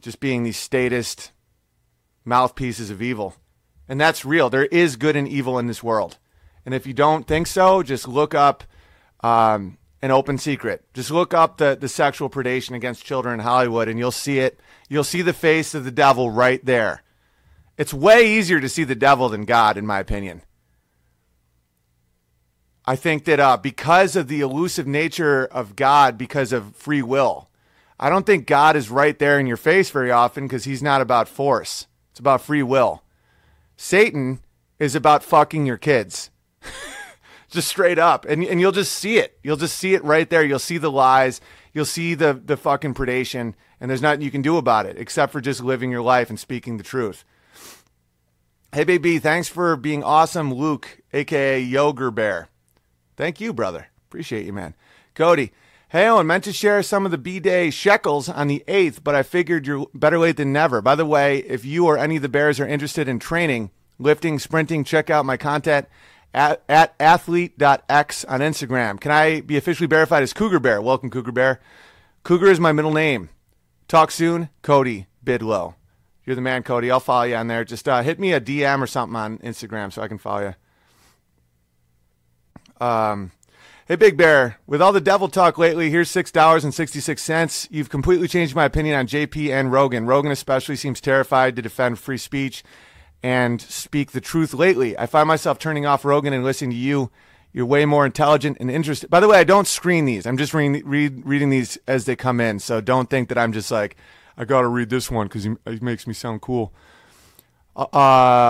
just 0.00 0.18
being 0.18 0.42
these 0.42 0.56
statist 0.56 1.30
mouthpieces 2.24 2.90
of 2.90 3.00
evil. 3.00 3.36
And 3.88 4.00
that's 4.00 4.24
real. 4.24 4.50
There 4.50 4.66
is 4.66 4.96
good 4.96 5.14
and 5.14 5.28
evil 5.28 5.58
in 5.58 5.66
this 5.66 5.82
world. 5.82 6.18
And 6.64 6.74
if 6.74 6.86
you 6.86 6.94
don't 6.94 7.26
think 7.26 7.46
so, 7.46 7.82
just 7.82 8.08
look 8.08 8.34
up 8.34 8.64
um, 9.22 9.78
an 10.02 10.10
open 10.10 10.38
secret. 10.38 10.84
Just 10.92 11.10
look 11.10 11.34
up 11.34 11.58
the, 11.58 11.76
the 11.78 11.88
sexual 11.88 12.30
predation 12.30 12.74
against 12.74 13.04
children 13.04 13.40
in 13.40 13.44
Hollywood 13.44 13.88
and 13.88 13.98
you'll 13.98 14.10
see 14.10 14.38
it. 14.38 14.58
You'll 14.88 15.04
see 15.04 15.22
the 15.22 15.32
face 15.32 15.74
of 15.74 15.84
the 15.84 15.90
devil 15.90 16.30
right 16.30 16.64
there. 16.64 17.02
It's 17.76 17.92
way 17.92 18.26
easier 18.26 18.60
to 18.60 18.68
see 18.68 18.84
the 18.84 18.94
devil 18.94 19.28
than 19.28 19.44
God, 19.44 19.76
in 19.76 19.86
my 19.86 19.98
opinion. 19.98 20.42
I 22.86 22.96
think 22.96 23.24
that 23.24 23.40
uh, 23.40 23.56
because 23.56 24.14
of 24.14 24.28
the 24.28 24.40
elusive 24.40 24.86
nature 24.86 25.46
of 25.46 25.74
God, 25.74 26.18
because 26.18 26.52
of 26.52 26.76
free 26.76 27.02
will, 27.02 27.48
I 27.98 28.10
don't 28.10 28.26
think 28.26 28.46
God 28.46 28.76
is 28.76 28.90
right 28.90 29.18
there 29.18 29.40
in 29.40 29.46
your 29.46 29.56
face 29.56 29.90
very 29.90 30.10
often 30.10 30.44
because 30.44 30.64
he's 30.64 30.82
not 30.82 31.00
about 31.00 31.28
force. 31.28 31.86
It's 32.10 32.20
about 32.20 32.42
free 32.42 32.62
will. 32.62 33.02
Satan 33.76 34.40
is 34.78 34.94
about 34.94 35.24
fucking 35.24 35.66
your 35.66 35.78
kids. 35.78 36.30
just 37.48 37.68
straight 37.68 37.98
up. 37.98 38.26
And 38.26 38.44
and 38.44 38.60
you'll 38.60 38.72
just 38.72 38.92
see 38.92 39.18
it. 39.18 39.38
You'll 39.42 39.56
just 39.56 39.76
see 39.78 39.94
it 39.94 40.04
right 40.04 40.28
there. 40.28 40.44
You'll 40.44 40.58
see 40.58 40.78
the 40.78 40.90
lies. 40.90 41.40
You'll 41.72 41.84
see 41.84 42.14
the 42.14 42.34
the 42.34 42.56
fucking 42.56 42.94
predation 42.94 43.54
and 43.80 43.90
there's 43.90 44.02
nothing 44.02 44.22
you 44.22 44.30
can 44.30 44.42
do 44.42 44.56
about 44.56 44.86
it 44.86 44.98
except 44.98 45.32
for 45.32 45.40
just 45.40 45.62
living 45.62 45.90
your 45.90 46.02
life 46.02 46.30
and 46.30 46.38
speaking 46.38 46.76
the 46.76 46.84
truth. 46.84 47.24
Hey 48.74 48.82
baby, 48.82 49.20
thanks 49.20 49.46
for 49.46 49.76
being 49.76 50.02
awesome, 50.02 50.52
Luke, 50.52 50.98
aka 51.12 51.64
Yoger 51.64 52.12
Bear. 52.12 52.48
Thank 53.16 53.40
you, 53.40 53.52
brother. 53.52 53.86
Appreciate 54.08 54.46
you, 54.46 54.52
man. 54.52 54.74
Cody, 55.14 55.52
Hey, 55.90 56.08
Owen, 56.08 56.26
meant 56.26 56.42
to 56.42 56.52
share 56.52 56.82
some 56.82 57.04
of 57.04 57.12
the 57.12 57.18
B 57.18 57.38
Day 57.38 57.70
shekels 57.70 58.28
on 58.28 58.48
the 58.48 58.64
8th, 58.66 59.04
but 59.04 59.14
I 59.14 59.22
figured 59.22 59.68
you're 59.68 59.86
better 59.94 60.18
late 60.18 60.38
than 60.38 60.52
never. 60.52 60.82
By 60.82 60.96
the 60.96 61.06
way, 61.06 61.38
if 61.46 61.64
you 61.64 61.86
or 61.86 61.96
any 61.96 62.16
of 62.16 62.22
the 62.22 62.28
Bears 62.28 62.58
are 62.58 62.66
interested 62.66 63.06
in 63.06 63.20
training, 63.20 63.70
lifting, 64.00 64.40
sprinting, 64.40 64.82
check 64.82 65.08
out 65.08 65.24
my 65.24 65.36
content 65.36 65.86
at, 66.34 66.64
at 66.68 66.96
athlete.x 66.98 68.24
on 68.24 68.40
Instagram. 68.40 68.98
Can 68.98 69.12
I 69.12 69.40
be 69.40 69.56
officially 69.56 69.86
verified 69.86 70.24
as 70.24 70.32
Cougar 70.32 70.58
Bear? 70.58 70.82
Welcome, 70.82 71.10
Cougar 71.10 71.30
Bear. 71.30 71.60
Cougar 72.24 72.50
is 72.50 72.58
my 72.58 72.72
middle 72.72 72.92
name. 72.92 73.28
Talk 73.86 74.10
soon, 74.10 74.48
Cody 74.62 75.06
Bidlow. 75.24 75.76
You're 76.24 76.36
the 76.36 76.42
man, 76.42 76.62
Cody. 76.62 76.90
I'll 76.90 77.00
follow 77.00 77.24
you 77.24 77.36
on 77.36 77.48
there. 77.48 77.64
Just 77.64 77.88
uh, 77.88 78.02
hit 78.02 78.18
me 78.18 78.32
a 78.32 78.40
DM 78.40 78.80
or 78.80 78.86
something 78.86 79.16
on 79.16 79.38
Instagram 79.38 79.92
so 79.92 80.02
I 80.02 80.08
can 80.08 80.18
follow 80.18 80.54
you. 82.80 82.86
Um, 82.86 83.32
Hey, 83.86 83.96
Big 83.96 84.16
Bear, 84.16 84.56
with 84.66 84.80
all 84.80 84.92
the 84.94 85.00
devil 85.00 85.28
talk 85.28 85.58
lately, 85.58 85.90
here's 85.90 86.08
$6.66. 86.08 87.68
You've 87.70 87.90
completely 87.90 88.26
changed 88.28 88.54
my 88.54 88.64
opinion 88.64 88.98
on 88.98 89.06
JP 89.06 89.50
and 89.50 89.70
Rogan. 89.70 90.06
Rogan, 90.06 90.32
especially, 90.32 90.76
seems 90.76 91.02
terrified 91.02 91.54
to 91.56 91.60
defend 91.60 91.98
free 91.98 92.16
speech 92.16 92.64
and 93.22 93.60
speak 93.60 94.12
the 94.12 94.22
truth 94.22 94.54
lately. 94.54 94.96
I 94.96 95.04
find 95.04 95.28
myself 95.28 95.58
turning 95.58 95.84
off 95.84 96.02
Rogan 96.02 96.32
and 96.32 96.42
listening 96.42 96.70
to 96.70 96.76
you. 96.76 97.10
You're 97.52 97.66
way 97.66 97.84
more 97.84 98.06
intelligent 98.06 98.56
and 98.58 98.70
interested. 98.70 99.10
By 99.10 99.20
the 99.20 99.28
way, 99.28 99.36
I 99.36 99.44
don't 99.44 99.66
screen 99.66 100.06
these. 100.06 100.24
I'm 100.24 100.38
just 100.38 100.54
reading, 100.54 100.80
read, 100.86 101.26
reading 101.26 101.50
these 101.50 101.76
as 101.86 102.06
they 102.06 102.16
come 102.16 102.40
in. 102.40 102.60
So 102.60 102.80
don't 102.80 103.10
think 103.10 103.28
that 103.28 103.36
I'm 103.36 103.52
just 103.52 103.70
like, 103.70 103.96
I 104.36 104.44
got 104.44 104.62
to 104.62 104.68
read 104.68 104.90
this 104.90 105.10
one 105.10 105.26
because 105.26 105.44
he, 105.44 105.54
he 105.66 105.78
makes 105.80 106.06
me 106.06 106.14
sound 106.14 106.40
cool. 106.40 106.72
Uh, 107.76 107.86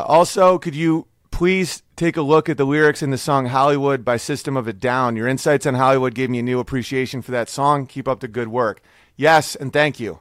also, 0.07 0.59
could 0.59 0.75
you 0.75 1.07
please 1.35 1.83
take 1.97 2.17
a 2.17 2.23
look 2.23 2.49
at 2.49 2.57
the 2.57 2.65
lyrics 2.65 3.03
in 3.03 3.11
the 3.11 3.19
song 3.19 3.47
Hollywood 3.47 4.05
by 4.05 4.17
System 4.17 4.57
of 4.57 4.69
a 4.69 4.73
Down. 4.73 5.17
Your 5.17 5.27
insights 5.27 5.67
on 5.67 5.75
Hollywood 5.75 6.15
gave 6.15 6.31
me 6.31 6.39
a 6.39 6.45
new 6.45 6.61
appreciation 6.61 7.23
for 7.23 7.33
that 7.33 7.49
song. 7.49 7.87
Keep 7.87 8.07
up 8.07 8.21
the 8.21 8.29
good 8.29 8.47
work. 8.47 8.81
Yes, 9.17 9.57
and 9.57 9.73
thank 9.73 9.99
you. 9.99 10.21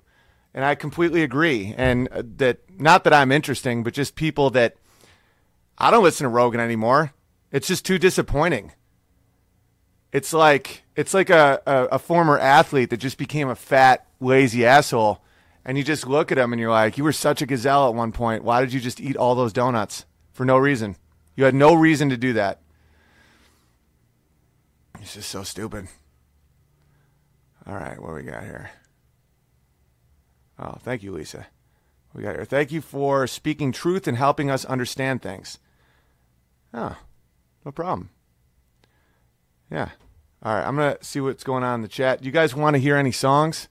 And 0.55 0.66
I 0.66 0.74
completely 0.74 1.22
agree. 1.22 1.76
And 1.78 2.07
uh, 2.11 2.24
that, 2.38 2.61
not 2.80 3.03
that 3.03 3.14
I'm 3.14 3.32
interesting, 3.32 3.84
but 3.84 3.93
just 3.93 4.16
people 4.16 4.49
that 4.51 4.76
I 5.78 5.91
don't 5.91 6.03
listen 6.03 6.24
to 6.26 6.30
Rogan 6.30 6.59
anymore. 6.59 7.14
It's 7.51 7.68
just 7.68 7.86
too 7.86 7.99
disappointing. 7.99 8.72
It's 10.11 10.34
like 10.34 10.84
it's 10.95 11.14
like 11.14 11.30
a, 11.30 11.61
a, 11.68 11.84
a 11.86 11.99
former 11.99 12.39
athlete 12.39 12.89
that 12.89 12.97
just 12.97 13.20
became 13.20 13.49
a 13.49 13.55
fat, 13.55 14.07
lazy 14.20 14.66
asshole. 14.66 15.24
And 15.66 15.78
you 15.78 15.84
just 15.84 16.07
look 16.07 16.32
at 16.32 16.38
him 16.38 16.51
and 16.51 16.59
you're 16.59 16.72
like, 16.72 16.97
you 16.97 17.03
were 17.03 17.14
such 17.14 17.41
a 17.41 17.45
gazelle 17.45 17.88
at 17.88 17.95
one 17.95 18.11
point. 18.11 18.43
Why 18.43 18.61
did 18.61 18.74
you 18.74 18.80
just 18.80 18.99
eat 18.99 19.16
all 19.16 19.36
those 19.36 19.53
donuts 19.53 20.05
for 20.32 20.45
no 20.45 20.57
reason? 20.57 20.97
You 21.36 21.45
had 21.45 21.55
no 21.55 21.74
reason 21.74 22.09
to 22.09 22.18
do 22.18 22.34
that. 22.34 22.61
It's 24.99 25.14
just 25.14 25.30
so 25.30 25.43
stupid. 25.43 25.88
All 27.66 27.76
right, 27.76 28.01
what 28.01 28.14
we 28.14 28.24
got 28.24 28.43
here? 28.43 28.72
Oh, 30.59 30.76
thank 30.82 31.01
you, 31.01 31.11
Lisa. 31.11 31.47
We 32.14 32.24
got 32.24 32.36
here. 32.36 32.45
Thank 32.45 32.72
you 32.72 32.82
for 32.82 33.26
speaking 33.26 33.72
truth 33.72 34.07
and 34.07 34.18
helping 34.18 34.49
us 34.49 34.66
understand 34.66 35.22
things. 35.22 35.59
Oh, 36.74 36.97
no 37.66 37.72
problem. 37.72 38.09
Yeah. 39.72 39.89
All 40.43 40.53
right, 40.53 40.68
I'm 40.68 40.76
gonna 40.76 40.97
see 41.01 41.22
what's 41.22 41.43
going 41.43 41.64
on 41.64 41.76
in 41.76 41.82
the 41.82 41.88
chat. 41.88 42.24
You 42.24 42.32
guys 42.32 42.53
want 42.53 42.76
to 42.76 42.82
hear 42.82 42.97
any 42.97 43.11
songs? 43.11 43.70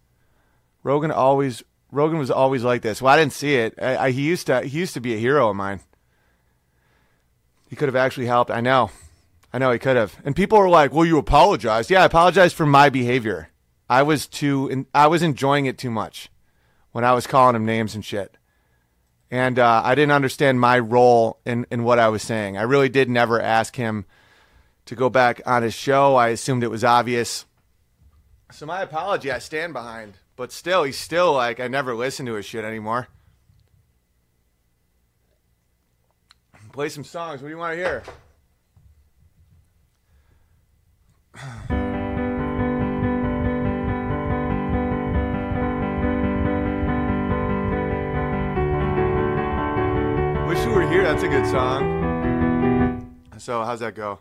Rogan 0.82 1.10
always 1.10 1.62
Rogan 1.92 2.18
was 2.18 2.30
always 2.30 2.64
like 2.64 2.82
this. 2.82 3.00
Well, 3.00 3.14
I 3.14 3.18
didn't 3.18 3.34
see 3.34 3.54
it. 3.54 3.74
I, 3.80 3.96
I, 3.96 4.10
he 4.10 4.22
used 4.22 4.48
to 4.48 4.62
he 4.62 4.78
used 4.78 4.94
to 4.94 5.00
be 5.00 5.14
a 5.14 5.18
hero 5.18 5.50
of 5.50 5.56
mine. 5.56 5.80
He 7.68 7.76
could 7.76 7.88
have 7.88 7.96
actually 7.96 8.26
helped. 8.26 8.50
I 8.50 8.60
know. 8.60 8.90
I 9.52 9.58
know 9.58 9.70
he 9.70 9.78
could 9.78 9.96
have. 9.96 10.16
And 10.24 10.34
people 10.34 10.58
were 10.58 10.70
like, 10.70 10.92
"Well, 10.92 11.04
you 11.04 11.18
apologized." 11.18 11.90
Yeah, 11.90 12.02
I 12.02 12.06
apologized 12.06 12.56
for 12.56 12.66
my 12.66 12.88
behavior. 12.88 13.50
I 13.90 14.02
was 14.02 14.26
too 14.26 14.86
I 14.94 15.06
was 15.06 15.22
enjoying 15.22 15.66
it 15.66 15.76
too 15.76 15.90
much 15.90 16.30
when 16.92 17.04
I 17.04 17.12
was 17.12 17.26
calling 17.26 17.54
him 17.54 17.66
names 17.66 17.94
and 17.94 18.04
shit. 18.04 18.38
And 19.30 19.58
uh, 19.58 19.82
I 19.84 19.94
didn't 19.94 20.12
understand 20.12 20.60
my 20.60 20.78
role 20.78 21.40
in, 21.46 21.66
in 21.70 21.84
what 21.84 21.98
I 21.98 22.08
was 22.08 22.22
saying. 22.22 22.58
I 22.58 22.62
really 22.62 22.90
did 22.90 23.08
never 23.08 23.40
ask 23.40 23.76
him 23.76 24.04
to 24.84 24.94
go 24.94 25.08
back 25.08 25.40
on 25.46 25.62
his 25.62 25.72
show. 25.72 26.16
I 26.16 26.28
assumed 26.28 26.62
it 26.62 26.70
was 26.70 26.84
obvious. 26.84 27.46
So 28.50 28.66
my 28.66 28.82
apology, 28.82 29.30
I 29.30 29.38
stand 29.38 29.72
behind. 29.72 30.14
But 30.34 30.50
still, 30.50 30.84
he's 30.84 30.98
still 30.98 31.32
like, 31.34 31.60
I 31.60 31.68
never 31.68 31.94
listen 31.94 32.26
to 32.26 32.34
his 32.34 32.46
shit 32.46 32.64
anymore. 32.64 33.08
Play 36.72 36.88
some 36.88 37.04
songs. 37.04 37.42
What 37.42 37.48
do 37.48 37.52
you 37.52 37.58
want 37.58 37.72
to 37.72 37.76
hear? 37.76 38.02
Wish 50.48 50.64
You 50.64 50.70
Were 50.70 50.88
Here, 50.88 51.02
that's 51.02 51.22
a 51.22 51.28
good 51.28 51.46
song. 51.46 53.20
So, 53.36 53.62
how's 53.64 53.80
that 53.80 53.94
go? 53.94 54.18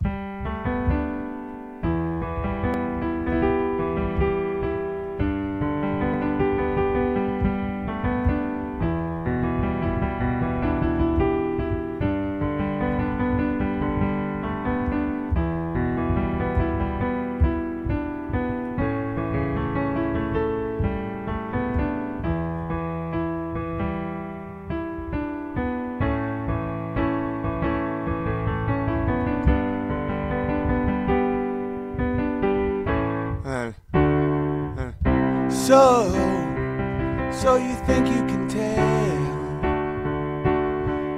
So 37.52 37.58
you 37.58 37.76
think 37.86 38.08
you 38.08 38.26
can 38.32 38.48
tell 38.48 38.78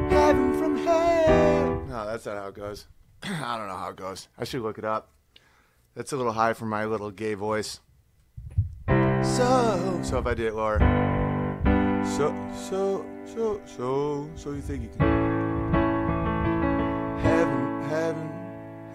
heaven 0.10 0.58
from 0.58 0.78
hell? 0.78 1.86
No, 1.88 2.08
that's 2.08 2.26
not 2.26 2.38
how 2.38 2.48
it 2.48 2.56
goes. 2.56 2.88
I 3.24 3.56
don't 3.56 3.68
know 3.68 3.78
how 3.78 3.90
it 3.90 3.98
goes. 3.98 4.30
I 4.36 4.44
should 4.44 4.64
look 4.64 4.80
it 4.80 4.84
up. 4.84 5.12
That's 5.94 6.12
a 6.12 6.18
little 6.18 6.32
high 6.32 6.54
for 6.54 6.66
my 6.66 6.86
little 6.86 7.12
gay 7.12 7.36
voice. 7.36 7.82
So, 8.88 10.00
so 10.02 10.18
if 10.18 10.26
I 10.26 10.34
did 10.34 10.48
it 10.48 10.56
lower. 10.56 10.80
So, 12.18 12.34
so, 12.68 13.06
so, 13.26 13.62
so, 13.66 14.28
so 14.36 14.54
you 14.54 14.62
think 14.62 14.82
you 14.82 14.90
can 14.90 15.02
heaven, 17.22 17.84
heaven, 17.90 18.30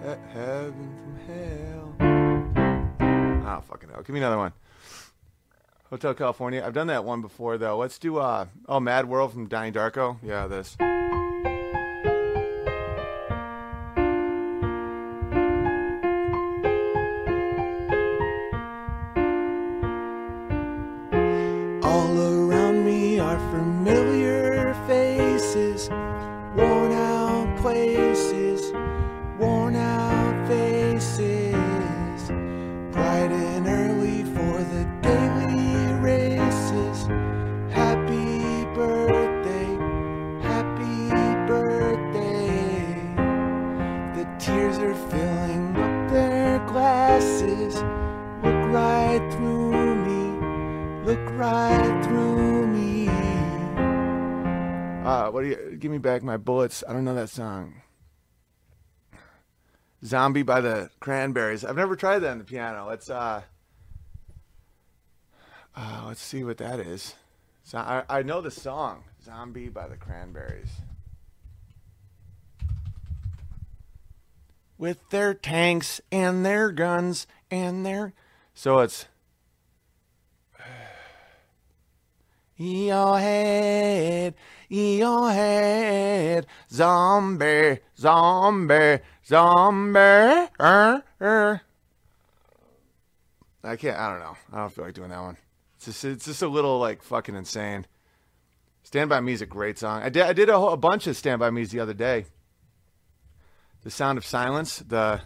he- 0.03 0.37
heaven 0.37 0.89
from 1.01 1.15
hell? 1.29 1.95
Oh, 3.47 3.61
fucking 3.61 3.87
hell. 3.91 4.01
Give 4.01 4.13
me 4.13 4.19
another 4.19 4.37
one. 4.37 4.51
Hotel 5.89 6.13
California. 6.13 6.63
I've 6.65 6.73
done 6.73 6.87
that 6.87 7.03
one 7.03 7.21
before, 7.21 7.57
though. 7.57 7.77
Let's 7.77 7.97
do, 7.97 8.17
uh, 8.17 8.47
oh, 8.67 8.79
Mad 8.79 9.07
World 9.07 9.33
from 9.33 9.47
Donnie 9.47 9.71
Darko. 9.71 10.17
Yeah, 10.23 10.47
this. 10.47 10.77
Look 51.09 51.29
right 51.31 52.03
through 52.03 52.67
me. 52.67 53.07
Uh, 55.03 55.31
what 55.31 55.41
do 55.41 55.47
you 55.47 55.75
give 55.79 55.89
me 55.89 55.97
back 55.97 56.21
my 56.21 56.37
bullets? 56.37 56.83
I 56.87 56.93
don't 56.93 57.03
know 57.03 57.15
that 57.15 57.29
song. 57.29 57.81
Zombie 60.05 60.43
by 60.43 60.61
the 60.61 60.91
Cranberries. 60.99 61.65
I've 61.65 61.75
never 61.75 61.95
tried 61.95 62.19
that 62.19 62.29
on 62.29 62.37
the 62.37 62.43
piano. 62.43 62.85
Let's 62.87 63.09
uh, 63.09 63.41
uh 65.75 66.03
let's 66.05 66.21
see 66.21 66.43
what 66.43 66.59
that 66.59 66.79
is. 66.79 67.15
So 67.63 67.79
I, 67.79 68.03
I 68.07 68.21
know 68.21 68.39
the 68.39 68.51
song 68.51 69.05
Zombie 69.25 69.69
by 69.69 69.87
the 69.87 69.97
Cranberries. 69.97 70.69
With 74.77 75.09
their 75.09 75.33
tanks 75.33 76.01
and 76.11 76.45
their 76.45 76.71
guns 76.71 77.25
and 77.49 77.83
their 77.83 78.13
so 78.53 78.77
it's 78.79 79.07
your 82.67 83.19
head, 83.19 84.35
in 84.69 84.97
your 84.97 85.31
head, 85.31 86.45
zombie, 86.71 87.79
zombie, 87.97 88.99
zombie. 89.25 89.99
Er, 89.99 91.03
er. 91.21 91.61
I 93.63 93.75
can't. 93.75 93.97
I 93.97 94.09
don't 94.09 94.19
know. 94.19 94.37
I 94.53 94.57
don't 94.57 94.73
feel 94.73 94.85
like 94.85 94.93
doing 94.93 95.09
that 95.09 95.21
one. 95.21 95.37
It's 95.77 95.85
just, 95.85 96.05
it's 96.05 96.25
just 96.25 96.41
a 96.41 96.47
little 96.47 96.79
like 96.79 97.01
fucking 97.03 97.35
insane. 97.35 97.85
Stand 98.83 99.09
by 99.09 99.19
Me 99.21 99.33
is 99.33 99.41
a 99.41 99.45
great 99.45 99.77
song. 99.77 100.01
I 100.01 100.09
did. 100.09 100.23
I 100.23 100.33
did 100.33 100.49
a, 100.49 100.57
whole, 100.57 100.73
a 100.73 100.77
bunch 100.77 101.07
of 101.07 101.15
Stand 101.15 101.39
by 101.39 101.49
Me's 101.49 101.71
the 101.71 101.79
other 101.79 101.93
day. 101.93 102.25
The 103.83 103.91
Sound 103.91 104.17
of 104.17 104.25
Silence. 104.25 104.79
The 104.79 105.21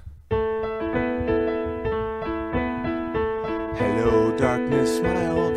Hello, 3.77 4.37
darkness, 4.37 4.99
my 4.99 5.27
old. 5.27 5.52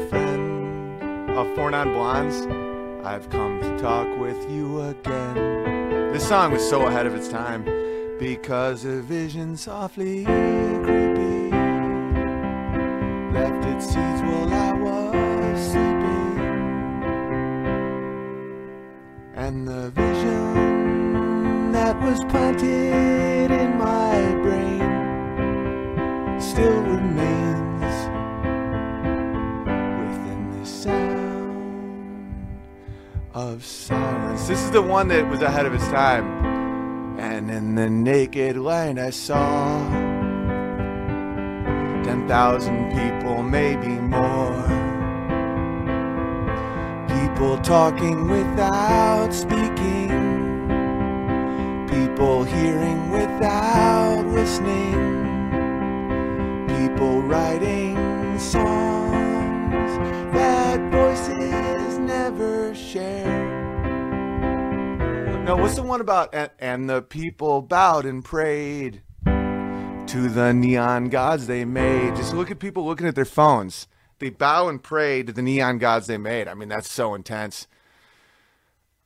Of 1.37 1.55
Four 1.55 1.71
Non 1.71 1.93
Blondes. 1.93 2.47
I've 3.05 3.29
come 3.29 3.61
to 3.61 3.79
talk 3.79 4.09
with 4.19 4.51
you 4.51 4.81
again. 4.81 5.35
This 6.11 6.27
song 6.27 6.53
was 6.53 6.67
so 6.67 6.87
ahead 6.87 7.07
of 7.07 7.15
its 7.15 7.29
time 7.29 7.63
because 8.19 8.87
a 8.87 9.03
vision 9.03 9.55
softly 9.55 10.25
creepy 10.25 11.51
left 13.35 13.67
its 13.67 13.85
seeds 13.85 14.23
while 14.23 14.51
I 14.51 14.73
was 14.73 15.61
sleeping. 15.73 16.39
And 19.35 19.69
the 19.69 19.91
vision 19.91 21.71
that 21.73 22.01
was 22.01 22.25
planted 22.31 23.51
in 23.51 23.77
my 23.77 24.33
brain 24.41 24.81
still 26.41 26.81
remains 26.81 27.66
of 33.37 33.63
silence. 33.63 34.49
This 34.49 34.63
is 34.63 34.71
the 34.71 34.81
one 34.81 35.09
that 35.09 35.29
was 35.29 35.43
ahead 35.43 35.67
of 35.67 35.75
its 35.75 35.87
time. 35.89 36.25
And 37.19 37.51
in 37.51 37.75
the 37.75 37.91
naked 37.91 38.57
light, 38.57 38.99
I 38.99 39.11
saw 39.11 39.79
10,000 42.03 42.93
people, 42.95 43.43
maybe 43.43 43.89
more. 43.89 44.57
People 47.09 47.59
talking 47.59 48.27
without 48.27 49.35
speaking. 49.35 50.09
People 51.91 52.43
hearing 52.43 53.11
without 53.11 54.25
listening. 54.29 54.95
People 56.69 57.21
writing 57.21 58.39
songs 58.39 59.99
that 60.33 60.81
voices 60.91 61.76
share. 62.75 63.45
No, 65.45 65.57
what's 65.57 65.77
the 65.77 65.83
one 65.83 66.01
about 66.01 66.35
and, 66.35 66.51
and 66.59 66.91
the 66.91 67.03
people 67.03 67.63
bowed 67.63 68.05
and 68.05 68.25
prayed 68.25 69.03
to 69.25 70.29
the 70.29 70.53
neon 70.53 71.09
gods 71.09 71.47
they 71.47 71.65
made? 71.65 72.17
Just 72.17 72.35
look 72.35 72.51
at 72.51 72.59
people 72.59 72.85
looking 72.85 73.07
at 73.07 73.15
their 73.15 73.25
phones. 73.25 73.87
They 74.19 74.31
bow 74.31 74.69
and 74.69 74.83
pray 74.83 75.23
to 75.23 75.33
the 75.33 75.43
neon 75.43 75.79
gods 75.79 76.07
they 76.07 76.19
made. 76.19 76.49
I 76.49 76.55
mean, 76.55 76.69
that's 76.69 76.91
so 76.91 77.15
intense. 77.15 77.67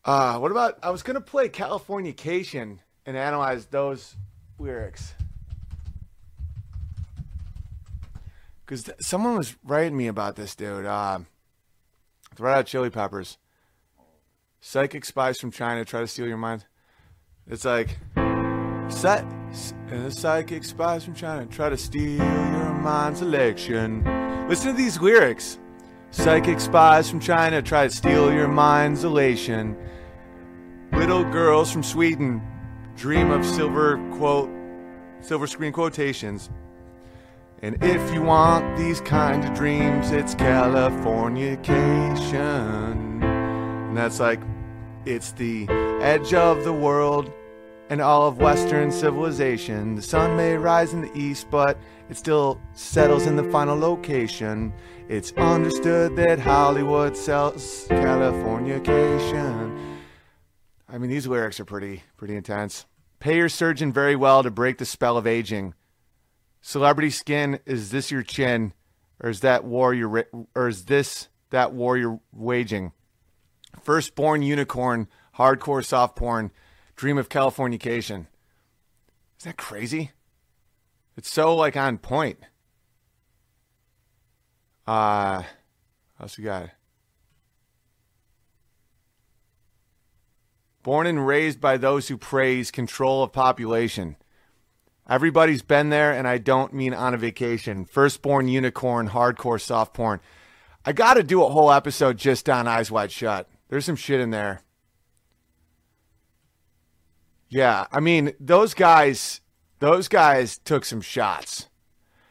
Uh, 0.04 0.38
what 0.38 0.50
about 0.50 0.78
I 0.82 0.90
was 0.90 1.02
gonna 1.02 1.20
play 1.20 1.48
Californication 1.48 2.78
and 3.06 3.16
analyze 3.16 3.66
those 3.66 4.16
lyrics. 4.58 5.14
Because 8.64 8.84
th- 8.84 8.96
someone 9.00 9.36
was 9.36 9.56
writing 9.64 9.96
me 9.96 10.06
about 10.06 10.36
this, 10.36 10.54
dude. 10.54 10.86
Uh, 10.86 11.20
Red 12.38 12.54
Hot 12.54 12.66
Chili 12.66 12.90
Peppers. 12.90 13.38
Psychic 14.60 15.04
spies 15.04 15.38
from 15.38 15.50
China 15.50 15.84
try 15.84 16.00
to 16.00 16.06
steal 16.06 16.26
your 16.26 16.36
mind. 16.36 16.64
It's 17.46 17.64
like, 17.64 17.98
set, 18.88 19.24
uh, 19.92 20.10
psychic 20.10 20.64
spies 20.64 21.04
from 21.04 21.14
China 21.14 21.46
try 21.46 21.68
to 21.68 21.76
steal 21.76 22.16
your 22.16 22.74
mind's 22.74 23.20
election. 23.20 24.04
Listen 24.48 24.68
to 24.68 24.76
these 24.76 25.00
lyrics. 25.00 25.58
Psychic 26.12 26.60
spies 26.60 27.10
from 27.10 27.20
China 27.20 27.62
try 27.62 27.88
to 27.88 27.94
steal 27.94 28.32
your 28.32 28.48
mind's 28.48 29.04
elation. 29.04 29.76
Little 30.92 31.24
girls 31.24 31.72
from 31.72 31.82
Sweden 31.82 32.42
dream 32.96 33.30
of 33.30 33.46
silver 33.46 33.96
quote, 34.18 34.50
silver 35.20 35.46
screen 35.46 35.72
quotations. 35.72 36.50
And 37.62 37.76
if 37.82 38.14
you 38.14 38.22
want 38.22 38.78
these 38.78 39.02
kind 39.02 39.44
of 39.44 39.52
dreams, 39.54 40.12
it's 40.12 40.34
Californication. 40.34 43.22
And 43.22 43.96
that's 43.96 44.18
like, 44.18 44.40
it's 45.04 45.32
the 45.32 45.68
edge 46.00 46.32
of 46.32 46.64
the 46.64 46.72
world 46.72 47.30
and 47.90 48.00
all 48.00 48.26
of 48.26 48.38
Western 48.38 48.90
civilization. 48.90 49.94
The 49.94 50.00
sun 50.00 50.36
may 50.36 50.56
rise 50.56 50.94
in 50.94 51.02
the 51.02 51.14
east, 51.14 51.50
but 51.50 51.78
it 52.08 52.16
still 52.16 52.58
settles 52.72 53.26
in 53.26 53.36
the 53.36 53.44
final 53.44 53.78
location. 53.78 54.72
It's 55.08 55.32
understood 55.32 56.16
that 56.16 56.38
Hollywood 56.38 57.14
sells 57.14 57.86
Californication. 57.88 59.98
I 60.88 60.96
mean, 60.96 61.10
these 61.10 61.26
lyrics 61.26 61.60
are 61.60 61.66
pretty, 61.66 62.04
pretty 62.16 62.36
intense. 62.36 62.86
Pay 63.18 63.36
your 63.36 63.50
surgeon 63.50 63.92
very 63.92 64.16
well 64.16 64.42
to 64.42 64.50
break 64.50 64.78
the 64.78 64.86
spell 64.86 65.18
of 65.18 65.26
aging. 65.26 65.74
Celebrity 66.60 67.10
skin, 67.10 67.58
is 67.64 67.90
this 67.90 68.10
your 68.10 68.22
chin, 68.22 68.72
or 69.22 69.30
is 69.30 69.40
that 69.40 69.64
war 69.64 69.94
or 70.54 70.68
is 70.68 70.84
this 70.84 71.28
that 71.50 71.72
war 71.72 71.96
you're 71.96 72.20
waging? 72.32 72.92
Firstborn 73.82 74.42
unicorn, 74.42 75.08
hardcore 75.38 75.84
soft 75.84 76.16
porn, 76.16 76.50
dream 76.96 77.18
of 77.18 77.28
Californication. 77.28 78.26
Is 79.38 79.44
that 79.44 79.56
crazy? 79.56 80.10
It's 81.16 81.30
so 81.30 81.54
like 81.54 81.76
on 81.76 81.98
point. 81.98 82.38
Uh, 84.86 85.42
what 86.16 86.24
else 86.24 86.36
we 86.36 86.44
got? 86.44 86.70
Born 90.82 91.06
and 91.06 91.26
raised 91.26 91.60
by 91.60 91.76
those 91.76 92.08
who 92.08 92.16
praise 92.16 92.70
control 92.70 93.22
of 93.22 93.32
population. 93.32 94.16
Everybody's 95.10 95.62
been 95.62 95.90
there, 95.90 96.12
and 96.12 96.28
I 96.28 96.38
don't 96.38 96.72
mean 96.72 96.94
on 96.94 97.14
a 97.14 97.16
vacation. 97.16 97.84
Firstborn 97.84 98.46
unicorn, 98.46 99.08
hardcore 99.08 99.60
soft 99.60 99.92
porn. 99.92 100.20
I 100.86 100.92
got 100.92 101.14
to 101.14 101.24
do 101.24 101.42
a 101.42 101.48
whole 101.48 101.72
episode 101.72 102.16
just 102.16 102.48
on 102.48 102.68
Eyes 102.68 102.92
Wide 102.92 103.10
Shut. 103.10 103.48
There's 103.68 103.84
some 103.84 103.96
shit 103.96 104.20
in 104.20 104.30
there. 104.30 104.62
Yeah, 107.48 107.88
I 107.90 107.98
mean, 107.98 108.34
those 108.38 108.72
guys, 108.72 109.40
those 109.80 110.06
guys 110.06 110.58
took 110.58 110.84
some 110.84 111.00
shots. 111.00 111.68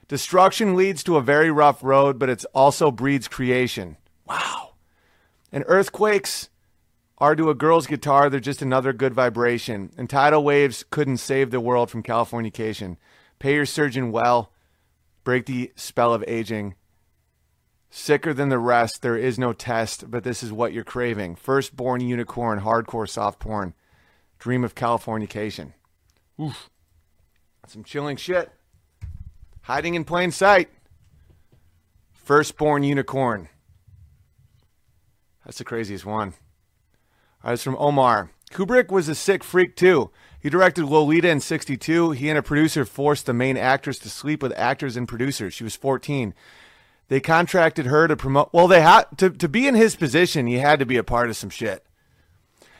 Destruction 0.07 0.75
leads 0.75 1.03
to 1.03 1.17
a 1.17 1.21
very 1.21 1.51
rough 1.51 1.83
road, 1.83 2.17
but 2.17 2.29
it 2.29 2.45
also 2.55 2.91
breeds 2.91 3.27
creation. 3.27 3.97
Wow. 4.25 4.75
And 5.51 5.65
earthquakes 5.67 6.48
are 7.19 7.35
to 7.35 7.49
a 7.49 7.55
girl's 7.55 7.87
guitar, 7.87 8.29
they're 8.29 8.39
just 8.39 8.61
another 8.61 8.93
good 8.93 9.13
vibration. 9.13 9.91
And 9.97 10.09
tidal 10.09 10.43
waves 10.43 10.85
couldn't 10.89 11.17
save 11.17 11.51
the 11.51 11.59
world 11.59 11.89
from 11.89 12.03
Californication. 12.03 12.97
Pay 13.39 13.55
your 13.55 13.65
surgeon 13.65 14.11
well, 14.11 14.51
break 15.23 15.45
the 15.45 15.71
spell 15.75 16.13
of 16.13 16.23
aging. 16.27 16.75
Sicker 17.89 18.33
than 18.33 18.49
the 18.49 18.59
rest, 18.59 19.01
there 19.01 19.17
is 19.17 19.39
no 19.39 19.51
test, 19.51 20.09
but 20.09 20.23
this 20.23 20.43
is 20.43 20.51
what 20.51 20.73
you're 20.73 20.83
craving. 20.83 21.35
Firstborn 21.35 22.01
unicorn, 22.01 22.61
hardcore 22.61 23.09
soft 23.09 23.39
porn. 23.39 23.73
Dream 24.37 24.63
of 24.63 24.75
Californication. 24.75 25.73
Oof. 26.39 26.69
Some 27.67 27.83
chilling 27.83 28.15
shit. 28.15 28.51
Hiding 29.63 29.95
in 29.95 30.05
plain 30.05 30.31
sight. 30.31 30.69
Firstborn 32.11 32.83
unicorn. 32.83 33.49
That's 35.43 35.57
the 35.57 35.63
craziest 35.63 36.05
one. 36.05 36.33
Right, 37.43 37.53
it's 37.53 37.63
from 37.63 37.77
Omar. 37.79 38.31
Kubrick 38.51 38.91
was 38.91 39.07
a 39.07 39.15
sick 39.15 39.43
freak 39.43 39.75
too. 39.75 40.11
He 40.39 40.49
directed 40.49 40.85
Lolita 40.85 41.29
in 41.29 41.39
62. 41.39 42.11
He 42.11 42.29
and 42.29 42.37
a 42.37 42.43
producer 42.43 42.85
forced 42.85 43.25
the 43.25 43.33
main 43.33 43.57
actress 43.57 43.99
to 43.99 44.09
sleep 44.09 44.41
with 44.41 44.53
actors 44.57 44.95
and 44.95 45.07
producers. 45.07 45.53
She 45.53 45.63
was 45.63 45.75
14. 45.75 46.33
They 47.09 47.19
contracted 47.19 47.87
her 47.87 48.07
to 48.07 48.15
promote. 48.15 48.53
Well, 48.53 48.67
they 48.67 48.81
had 48.81 49.05
to 49.17 49.29
to 49.31 49.49
be 49.49 49.67
in 49.67 49.75
his 49.75 49.95
position. 49.95 50.47
He 50.47 50.59
had 50.59 50.79
to 50.79 50.85
be 50.85 50.97
a 50.97 51.03
part 51.03 51.29
of 51.29 51.35
some 51.35 51.49
shit. 51.49 51.85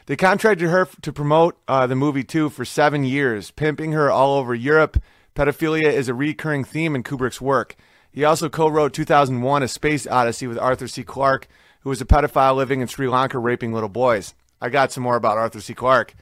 They 0.06 0.16
contracted 0.16 0.70
her 0.70 0.88
to 1.02 1.14
promote 1.14 1.58
uh, 1.68 1.86
the 1.88 1.96
movie 1.96 2.24
too 2.24 2.50
for 2.50 2.66
seven 2.66 3.04
years, 3.04 3.52
pimping 3.52 3.92
her 3.92 4.10
all 4.10 4.38
over 4.38 4.56
Europe. 4.56 5.02
Pedophilia 5.36 5.92
is 5.92 6.10
a 6.10 6.14
recurring 6.14 6.64
theme 6.64 6.96
in 6.96 7.04
Kubrick's 7.04 7.42
work. 7.42 7.76
He 8.12 8.24
also 8.24 8.50
co-wrote 8.50 8.94
2001: 8.94 9.64
A 9.64 9.68
Space 9.68 10.08
Odyssey 10.08 10.48
with 10.48 10.60
Arthur 10.60 10.88
C. 10.88 11.04
Clarke, 11.04 11.48
who 11.82 11.90
was 11.90 12.02
a 12.02 12.06
pedophile 12.06 12.56
living 12.56 12.82
in 12.82 12.88
Sri 12.88 13.08
Lanka 13.08 13.40
raping 13.40 13.74
little 13.74 13.90
boys. 13.90 14.34
I 14.62 14.70
got 14.70 14.92
some 14.92 15.04
more 15.04 15.16
about 15.16 15.38
Arthur 15.38 15.62
C. 15.62 15.74
Clarke. 15.74 16.16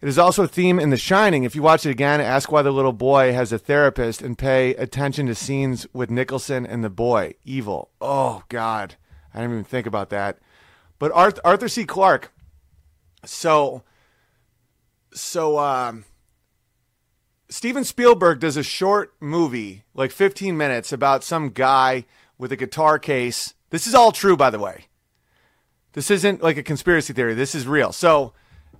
It 0.00 0.08
is 0.08 0.18
also 0.18 0.44
a 0.44 0.48
theme 0.48 0.78
in 0.78 0.90
The 0.90 0.96
Shining. 0.96 1.44
If 1.44 1.56
you 1.56 1.62
watch 1.62 1.86
it 1.86 1.90
again, 1.90 2.20
ask 2.20 2.52
why 2.52 2.62
the 2.62 2.70
little 2.70 2.92
boy 2.92 3.32
has 3.32 3.50
a 3.50 3.58
therapist 3.58 4.20
and 4.20 4.36
pay 4.36 4.74
attention 4.74 5.26
to 5.26 5.34
scenes 5.34 5.86
with 5.92 6.10
Nicholson 6.10 6.66
and 6.66 6.84
the 6.84 6.90
boy. 6.90 7.34
Evil. 7.44 7.90
Oh, 8.00 8.42
God. 8.50 8.96
I 9.32 9.38
didn't 9.38 9.52
even 9.52 9.64
think 9.64 9.86
about 9.86 10.10
that. 10.10 10.38
But 10.98 11.12
Arthur, 11.12 11.40
Arthur 11.44 11.68
C. 11.68 11.84
Clarke. 11.84 12.30
So, 13.24 13.82
so, 15.12 15.58
um, 15.58 16.04
Steven 17.48 17.84
Spielberg 17.84 18.40
does 18.40 18.56
a 18.56 18.62
short 18.62 19.14
movie, 19.18 19.84
like 19.94 20.10
15 20.10 20.56
minutes, 20.56 20.92
about 20.92 21.24
some 21.24 21.50
guy 21.50 22.04
with 22.38 22.52
a 22.52 22.56
guitar 22.56 22.98
case. 22.98 23.54
This 23.70 23.86
is 23.86 23.94
all 23.94 24.12
true, 24.12 24.36
by 24.36 24.50
the 24.50 24.58
way. 24.58 24.86
This 25.96 26.10
isn't 26.10 26.42
like 26.42 26.58
a 26.58 26.62
conspiracy 26.62 27.14
theory. 27.14 27.32
This 27.32 27.54
is 27.54 27.66
real. 27.66 27.90
So, 27.90 28.34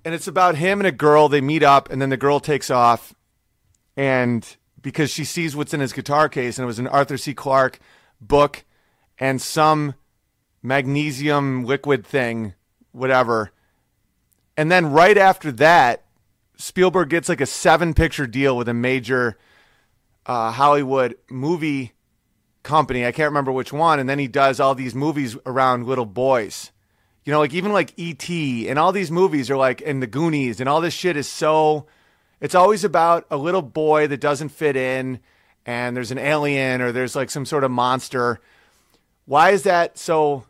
and 0.04 0.14
it's 0.14 0.28
about 0.28 0.56
him 0.56 0.80
and 0.80 0.86
a 0.86 0.92
girl. 0.92 1.30
They 1.30 1.40
meet 1.40 1.62
up, 1.62 1.90
and 1.90 2.00
then 2.00 2.10
the 2.10 2.18
girl 2.18 2.40
takes 2.40 2.70
off, 2.70 3.14
and 3.96 4.46
because 4.82 5.08
she 5.08 5.24
sees 5.24 5.56
what's 5.56 5.72
in 5.72 5.80
his 5.80 5.94
guitar 5.94 6.28
case, 6.28 6.58
and 6.58 6.64
it 6.64 6.66
was 6.66 6.78
an 6.78 6.86
Arthur 6.86 7.16
C. 7.16 7.32
Clarke 7.32 7.80
book 8.20 8.66
and 9.18 9.40
some 9.40 9.94
magnesium 10.62 11.64
liquid 11.64 12.06
thing, 12.06 12.52
whatever. 12.92 13.50
And 14.54 14.70
then 14.70 14.92
right 14.92 15.16
after 15.16 15.50
that, 15.52 16.04
Spielberg 16.58 17.08
gets 17.08 17.30
like 17.30 17.40
a 17.40 17.46
seven 17.46 17.94
picture 17.94 18.26
deal 18.26 18.58
with 18.58 18.68
a 18.68 18.74
major 18.74 19.38
uh, 20.26 20.50
Hollywood 20.50 21.16
movie 21.30 21.94
company. 22.62 23.06
I 23.06 23.12
can't 23.12 23.30
remember 23.30 23.52
which 23.52 23.72
one. 23.72 23.98
And 24.00 24.06
then 24.06 24.18
he 24.18 24.28
does 24.28 24.60
all 24.60 24.74
these 24.74 24.94
movies 24.94 25.34
around 25.46 25.86
little 25.86 26.04
boys. 26.04 26.72
You 27.26 27.32
know, 27.32 27.40
like 27.40 27.54
even 27.54 27.72
like 27.72 27.92
E.T. 27.96 28.68
and 28.68 28.78
all 28.78 28.92
these 28.92 29.10
movies 29.10 29.50
are 29.50 29.56
like, 29.56 29.82
and 29.84 30.00
the 30.00 30.06
Goonies 30.06 30.60
and 30.60 30.68
all 30.68 30.80
this 30.80 30.94
shit 30.94 31.16
is 31.16 31.28
so. 31.28 31.86
It's 32.40 32.54
always 32.54 32.84
about 32.84 33.26
a 33.30 33.36
little 33.36 33.62
boy 33.62 34.06
that 34.06 34.20
doesn't 34.20 34.50
fit 34.50 34.76
in, 34.76 35.18
and 35.66 35.96
there's 35.96 36.12
an 36.12 36.18
alien 36.18 36.80
or 36.80 36.92
there's 36.92 37.16
like 37.16 37.30
some 37.30 37.44
sort 37.44 37.64
of 37.64 37.72
monster. 37.72 38.40
Why 39.24 39.50
is 39.50 39.64
that 39.64 39.98
so 39.98 40.44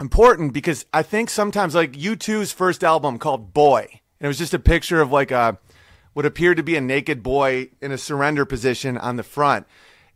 important? 0.00 0.54
Because 0.54 0.86
I 0.90 1.02
think 1.02 1.28
sometimes, 1.28 1.74
like 1.74 1.92
U2's 1.92 2.50
first 2.50 2.82
album 2.82 3.18
called 3.18 3.52
Boy, 3.52 3.86
and 3.90 4.24
it 4.24 4.28
was 4.28 4.38
just 4.38 4.54
a 4.54 4.58
picture 4.58 5.02
of 5.02 5.12
like 5.12 5.30
a 5.30 5.58
what 6.14 6.24
appeared 6.24 6.56
to 6.56 6.62
be 6.62 6.76
a 6.76 6.80
naked 6.80 7.22
boy 7.22 7.68
in 7.82 7.92
a 7.92 7.98
surrender 7.98 8.46
position 8.46 8.96
on 8.96 9.16
the 9.16 9.22
front. 9.22 9.66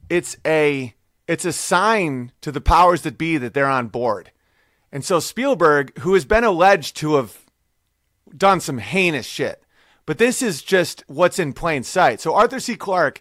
It's 0.09 0.39
a 0.47 0.95
it's 1.27 1.45
a 1.45 1.53
sign 1.53 2.33
to 2.41 2.51
the 2.51 2.63
powers 2.63 3.03
that 3.03 3.19
be 3.19 3.37
that 3.37 3.53
they're 3.53 3.67
on 3.67 3.89
board. 3.89 4.31
And 4.91 5.05
so 5.05 5.21
Spielberg, 5.21 5.99
who 5.99 6.15
has 6.15 6.25
been 6.25 6.45
alleged 6.45 6.97
to 6.99 7.17
have 7.17 7.45
done 8.37 8.61
some 8.61 8.79
heinous 8.79 9.27
shit, 9.27 9.63
but 10.07 10.19
this 10.19 10.41
is 10.43 10.63
just 10.63 11.05
what's 11.07 11.39
in 11.39 11.53
plain 11.53 11.83
sight. 11.83 12.21
So 12.21 12.35
Arthur 12.35 12.61
C. 12.61 12.77
Clarke 12.77 13.21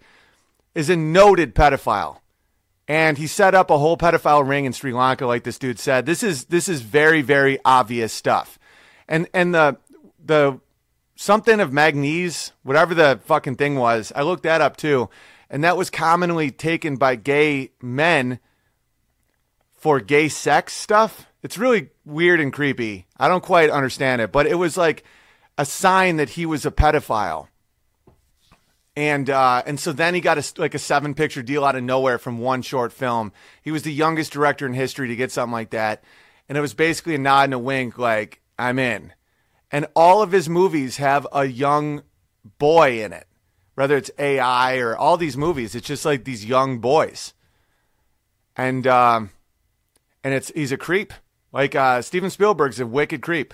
is 0.74 0.90
a 0.90 0.96
noted 0.96 1.54
pedophile. 1.54 2.20
and 2.88 3.18
he 3.18 3.28
set 3.28 3.54
up 3.54 3.70
a 3.70 3.78
whole 3.78 3.98
pedophile 3.98 4.48
ring 4.48 4.66
in 4.66 4.74
Sri 4.74 4.94
Lanka, 4.94 5.26
like 5.26 5.44
this 5.44 5.60
dude 5.60 5.80
said. 5.80 6.06
This 6.06 6.24
is 6.24 6.46
this 6.46 6.70
is 6.70 6.82
very 6.82 7.22
very 7.22 7.60
obvious 7.66 8.14
stuff, 8.14 8.58
and 9.08 9.28
and 9.34 9.54
the 9.54 9.78
the 10.24 10.60
something 11.16 11.60
of 11.60 11.72
Magnese, 11.72 12.52
whatever 12.64 12.94
the 12.94 13.20
fucking 13.26 13.56
thing 13.56 13.76
was, 13.76 14.14
I 14.16 14.22
looked 14.22 14.44
that 14.44 14.62
up 14.62 14.78
too, 14.78 15.10
and 15.50 15.64
that 15.64 15.78
was 15.78 15.90
commonly 15.90 16.52
taken 16.52 16.96
by 16.96 17.16
gay 17.16 17.72
men 17.82 18.40
for 19.76 20.00
gay 20.00 20.30
sex 20.30 20.74
stuff. 20.74 21.28
It's 21.48 21.58
really 21.58 21.92
weird 22.04 22.42
and 22.42 22.52
creepy. 22.52 23.08
I 23.16 23.30
don't 23.30 23.42
quite 23.42 23.70
understand 23.70 24.22
it, 24.22 24.34
but 24.34 24.48
it 24.48 24.56
was 24.56 24.76
like 24.76 25.06
a 25.58 25.64
sign 25.64 26.18
that 26.18 26.32
he 26.32 26.46
was 26.46 26.66
a 26.66 26.72
pedophile. 26.72 27.48
And 28.98 29.30
uh, 29.30 29.64
and 29.66 29.80
so 29.80 29.94
then 29.94 30.14
he 30.14 30.20
got 30.20 30.38
a, 30.38 30.62
like 30.62 30.76
a 30.76 30.80
seven 30.80 31.14
picture 31.14 31.42
deal 31.42 31.64
out 31.64 31.78
of 31.78 31.84
nowhere 31.84 32.18
from 32.18 32.40
one 32.40 32.64
short 32.64 32.92
film. 32.92 33.32
He 33.62 33.72
was 33.72 33.84
the 33.84 33.94
youngest 33.94 34.34
director 34.34 34.66
in 34.66 34.74
history 34.74 35.08
to 35.08 35.16
get 35.16 35.32
something 35.32 35.54
like 35.54 35.70
that, 35.70 36.04
and 36.50 36.58
it 36.58 36.62
was 36.62 36.74
basically 36.74 37.16
a 37.16 37.18
nod 37.18 37.46
and 37.46 37.54
a 37.54 37.60
wink, 37.60 37.98
like 37.98 38.42
I'm 38.60 38.78
in. 38.78 39.14
And 39.72 39.88
all 39.96 40.22
of 40.22 40.34
his 40.34 40.50
movies 40.50 40.98
have 40.98 41.26
a 41.32 41.46
young 41.46 42.02
boy 42.58 43.02
in 43.02 43.14
it, 43.14 43.26
whether 43.76 43.96
it's 43.96 44.12
AI 44.20 44.80
or 44.80 44.98
all 44.98 45.16
these 45.16 45.38
movies. 45.38 45.76
It's 45.76 45.88
just 45.88 46.04
like 46.04 46.26
these 46.26 46.44
young 46.44 46.80
boys, 46.80 47.34
and 48.58 48.86
um, 48.86 49.30
and 50.26 50.34
it's 50.34 50.52
he's 50.54 50.74
a 50.74 50.78
creep. 50.78 51.14
Like 51.52 51.76
uh, 51.76 52.02
Steven 52.02 52.30
Spielberg's 52.30 52.80
a 52.80 52.86
wicked 52.86 53.22
creep. 53.22 53.54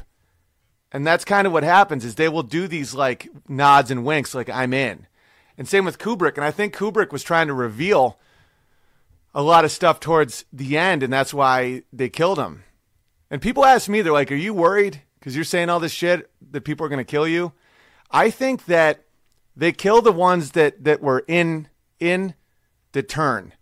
And 0.91 1.05
that's 1.07 1.25
kind 1.25 1.47
of 1.47 1.53
what 1.53 1.63
happens 1.63 2.05
is 2.05 2.15
they 2.15 2.29
will 2.29 2.43
do 2.43 2.67
these 2.67 2.93
like 2.93 3.27
nods 3.47 3.89
and 3.89 4.05
winks 4.05 4.35
like 4.35 4.49
I'm 4.49 4.73
in. 4.73 5.07
And 5.57 5.67
same 5.67 5.85
with 5.85 5.99
Kubrick. 5.99 6.35
And 6.35 6.45
I 6.45 6.51
think 6.51 6.75
Kubrick 6.75 7.11
was 7.11 7.23
trying 7.23 7.47
to 7.47 7.53
reveal 7.53 8.19
a 9.33 9.41
lot 9.41 9.65
of 9.65 9.71
stuff 9.71 9.99
towards 9.99 10.45
the 10.53 10.77
end, 10.77 11.01
and 11.01 11.11
that's 11.11 11.33
why 11.33 11.83
they 11.91 12.09
killed 12.09 12.37
him. 12.37 12.63
And 13.31 13.41
people 13.41 13.65
ask 13.65 13.89
me, 13.89 14.01
they're 14.01 14.13
like, 14.13 14.31
Are 14.31 14.35
you 14.35 14.53
worried? 14.53 15.01
Because 15.19 15.35
you're 15.35 15.45
saying 15.45 15.69
all 15.69 15.79
this 15.79 15.91
shit 15.91 16.29
that 16.51 16.61
people 16.61 16.85
are 16.85 16.89
going 16.89 16.99
to 16.99 17.03
kill 17.03 17.27
you. 17.27 17.53
I 18.11 18.29
think 18.29 18.65
that 18.65 19.05
they 19.55 19.71
kill 19.71 20.01
the 20.01 20.11
ones 20.11 20.51
that, 20.51 20.83
that 20.83 21.01
were 21.01 21.23
in 21.27 21.69
in 21.99 22.35
the 22.91 23.01
turn. 23.01 23.53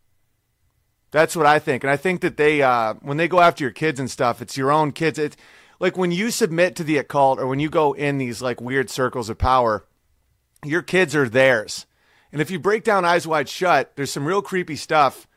That's 1.11 1.35
what 1.35 1.45
I 1.45 1.59
think. 1.59 1.83
And 1.83 1.91
I 1.91 1.97
think 1.97 2.21
that 2.21 2.37
they 2.37 2.61
uh, 2.61 2.95
when 3.01 3.17
they 3.17 3.27
go 3.27 3.41
after 3.41 3.63
your 3.63 3.71
kids 3.71 3.99
and 3.99 4.09
stuff, 4.09 4.41
it's 4.41 4.57
your 4.57 4.71
own 4.71 4.91
kids. 4.91 5.19
It's 5.19 5.37
like 5.79 5.97
when 5.97 6.11
you 6.11 6.31
submit 6.31 6.75
to 6.77 6.83
the 6.83 6.97
occult 6.97 7.39
or 7.39 7.47
when 7.47 7.59
you 7.59 7.69
go 7.69 7.93
in 7.93 8.17
these 8.17 8.41
like 8.41 8.61
weird 8.61 8.89
circles 8.89 9.29
of 9.29 9.37
power, 9.37 9.85
your 10.63 10.81
kids 10.81 11.15
are 11.15 11.27
theirs. 11.27 11.85
And 12.31 12.41
if 12.41 12.49
you 12.49 12.59
break 12.59 12.83
down 12.83 13.03
Eyes 13.03 13.27
Wide 13.27 13.49
Shut, 13.49 13.95
there's 13.95 14.11
some 14.11 14.25
real 14.25 14.41
creepy 14.41 14.77
stuff. 14.77 15.27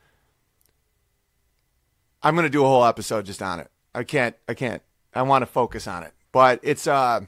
I'm 2.23 2.37
to 2.37 2.49
do 2.49 2.63
a 2.63 2.67
whole 2.67 2.85
episode 2.85 3.25
just 3.25 3.41
on 3.41 3.59
it. 3.59 3.69
I 3.93 4.03
can't, 4.03 4.35
I 4.47 4.53
can't, 4.53 4.81
I 5.13 5.21
want 5.23 5.41
to 5.43 5.45
focus 5.45 5.87
on 5.87 6.03
it. 6.03 6.13
But 6.31 6.59
it's, 6.63 6.87
uh, 6.87 7.21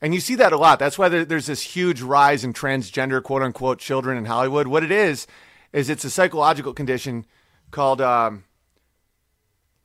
and 0.00 0.14
you 0.14 0.20
see 0.20 0.36
that 0.36 0.52
a 0.52 0.56
lot. 0.56 0.78
That's 0.78 0.98
why 0.98 1.08
there, 1.08 1.24
there's 1.24 1.46
this 1.46 1.62
huge 1.62 2.00
rise 2.00 2.44
in 2.44 2.52
transgender, 2.52 3.22
quote 3.22 3.42
unquote, 3.42 3.78
children 3.78 4.16
in 4.16 4.24
Hollywood. 4.24 4.68
What 4.68 4.84
it 4.84 4.92
is, 4.92 5.26
is 5.72 5.90
it's 5.90 6.04
a 6.04 6.10
psychological 6.10 6.72
condition 6.72 7.26
called 7.70 8.00
um, 8.00 8.44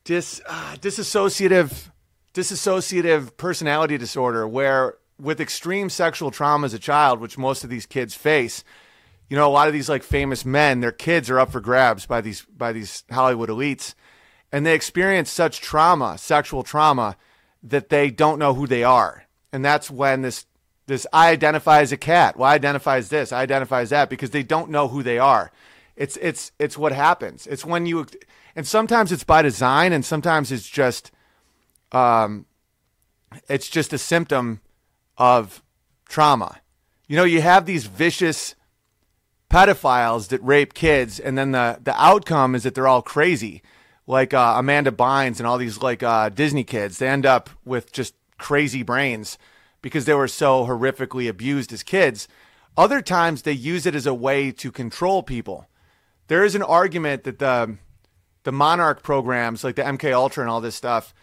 dis, 0.03 0.41
uh, 0.47 0.75
disassociative, 0.79 1.89
disassociative 2.33 3.35
personality 3.37 3.97
disorder, 3.97 4.47
where 4.47 4.95
with 5.19 5.39
extreme 5.39 5.89
sexual 5.89 6.31
trauma 6.31 6.65
as 6.65 6.73
a 6.73 6.79
child, 6.79 7.19
which 7.19 7.37
most 7.37 7.63
of 7.63 7.69
these 7.69 7.85
kids 7.85 8.15
face, 8.15 8.63
you 9.29 9.37
know, 9.37 9.47
a 9.47 9.51
lot 9.51 9.67
of 9.67 9.73
these 9.73 9.89
like 9.89 10.03
famous 10.03 10.45
men, 10.45 10.81
their 10.81 10.91
kids 10.91 11.29
are 11.29 11.39
up 11.39 11.51
for 11.51 11.61
grabs 11.61 12.05
by 12.05 12.21
these 12.21 12.41
by 12.45 12.71
these 12.71 13.03
Hollywood 13.11 13.49
elites, 13.49 13.95
and 14.51 14.65
they 14.65 14.75
experience 14.75 15.29
such 15.29 15.61
trauma, 15.61 16.17
sexual 16.17 16.63
trauma, 16.63 17.17
that 17.63 17.89
they 17.89 18.11
don't 18.11 18.39
know 18.39 18.53
who 18.53 18.67
they 18.67 18.83
are, 18.83 19.25
and 19.51 19.63
that's 19.63 19.89
when 19.89 20.21
this 20.21 20.45
this 20.85 21.07
I 21.13 21.29
identify 21.29 21.81
as 21.81 21.91
a 21.91 21.97
cat. 21.97 22.37
Well, 22.37 22.49
I 22.49 22.55
identify 22.55 22.97
as 22.97 23.09
this. 23.09 23.31
I 23.31 23.41
identify 23.41 23.81
as 23.81 23.91
that 23.91 24.09
because 24.09 24.31
they 24.31 24.43
don't 24.43 24.69
know 24.69 24.87
who 24.89 25.01
they 25.01 25.17
are. 25.17 25.51
It's 25.95 26.17
it's 26.17 26.51
it's 26.57 26.77
what 26.77 26.91
happens. 26.91 27.45
It's 27.47 27.63
when 27.65 27.85
you, 27.85 28.07
and 28.55 28.65
sometimes 28.65 29.11
it's 29.11 29.23
by 29.23 29.41
design, 29.41 29.93
and 29.93 30.03
sometimes 30.03 30.51
it's 30.51 30.67
just, 30.67 31.11
um, 31.91 32.45
it's 33.47 33.69
just 33.69 33.93
a 33.93 33.97
symptom 33.97 34.61
of 35.17 35.61
trauma. 36.09 36.61
You 37.07 37.17
know, 37.17 37.23
you 37.23 37.41
have 37.41 37.65
these 37.65 37.85
vicious 37.85 38.55
pedophiles 39.51 40.29
that 40.29 40.41
rape 40.43 40.73
kids, 40.73 41.19
and 41.19 41.37
then 41.37 41.51
the 41.51 41.79
the 41.83 41.95
outcome 42.01 42.55
is 42.55 42.63
that 42.63 42.73
they're 42.73 42.87
all 42.87 43.03
crazy, 43.03 43.61
like 44.07 44.33
uh, 44.33 44.55
Amanda 44.57 44.91
Bynes 44.91 45.37
and 45.37 45.45
all 45.45 45.59
these 45.59 45.79
like 45.79 46.01
uh, 46.01 46.29
Disney 46.29 46.63
kids. 46.63 46.97
They 46.97 47.07
end 47.07 47.25
up 47.25 47.51
with 47.63 47.91
just 47.91 48.15
crazy 48.39 48.81
brains 48.81 49.37
because 49.83 50.05
they 50.05 50.13
were 50.15 50.27
so 50.27 50.65
horrifically 50.65 51.29
abused 51.29 51.71
as 51.71 51.83
kids. 51.83 52.27
Other 52.75 53.01
times 53.01 53.43
they 53.43 53.51
use 53.51 53.85
it 53.85 53.93
as 53.93 54.07
a 54.07 54.13
way 54.13 54.51
to 54.51 54.71
control 54.71 55.21
people. 55.21 55.67
There 56.27 56.43
is 56.43 56.55
an 56.55 56.63
argument 56.63 57.23
that 57.23 57.39
the 57.39 57.77
the 58.43 58.51
monarch 58.51 59.03
programs 59.03 59.63
like 59.63 59.75
the 59.75 59.83
MK 59.83 60.13
Ultra 60.13 60.43
and 60.43 60.49
all 60.49 60.61
this 60.61 60.75
stuff 60.75 61.13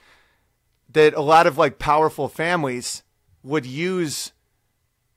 that 0.93 1.15
a 1.15 1.21
lot 1.21 1.47
of 1.47 1.59
like 1.59 1.79
powerful 1.79 2.29
families 2.29 3.03
would 3.43 3.67
use 3.67 4.33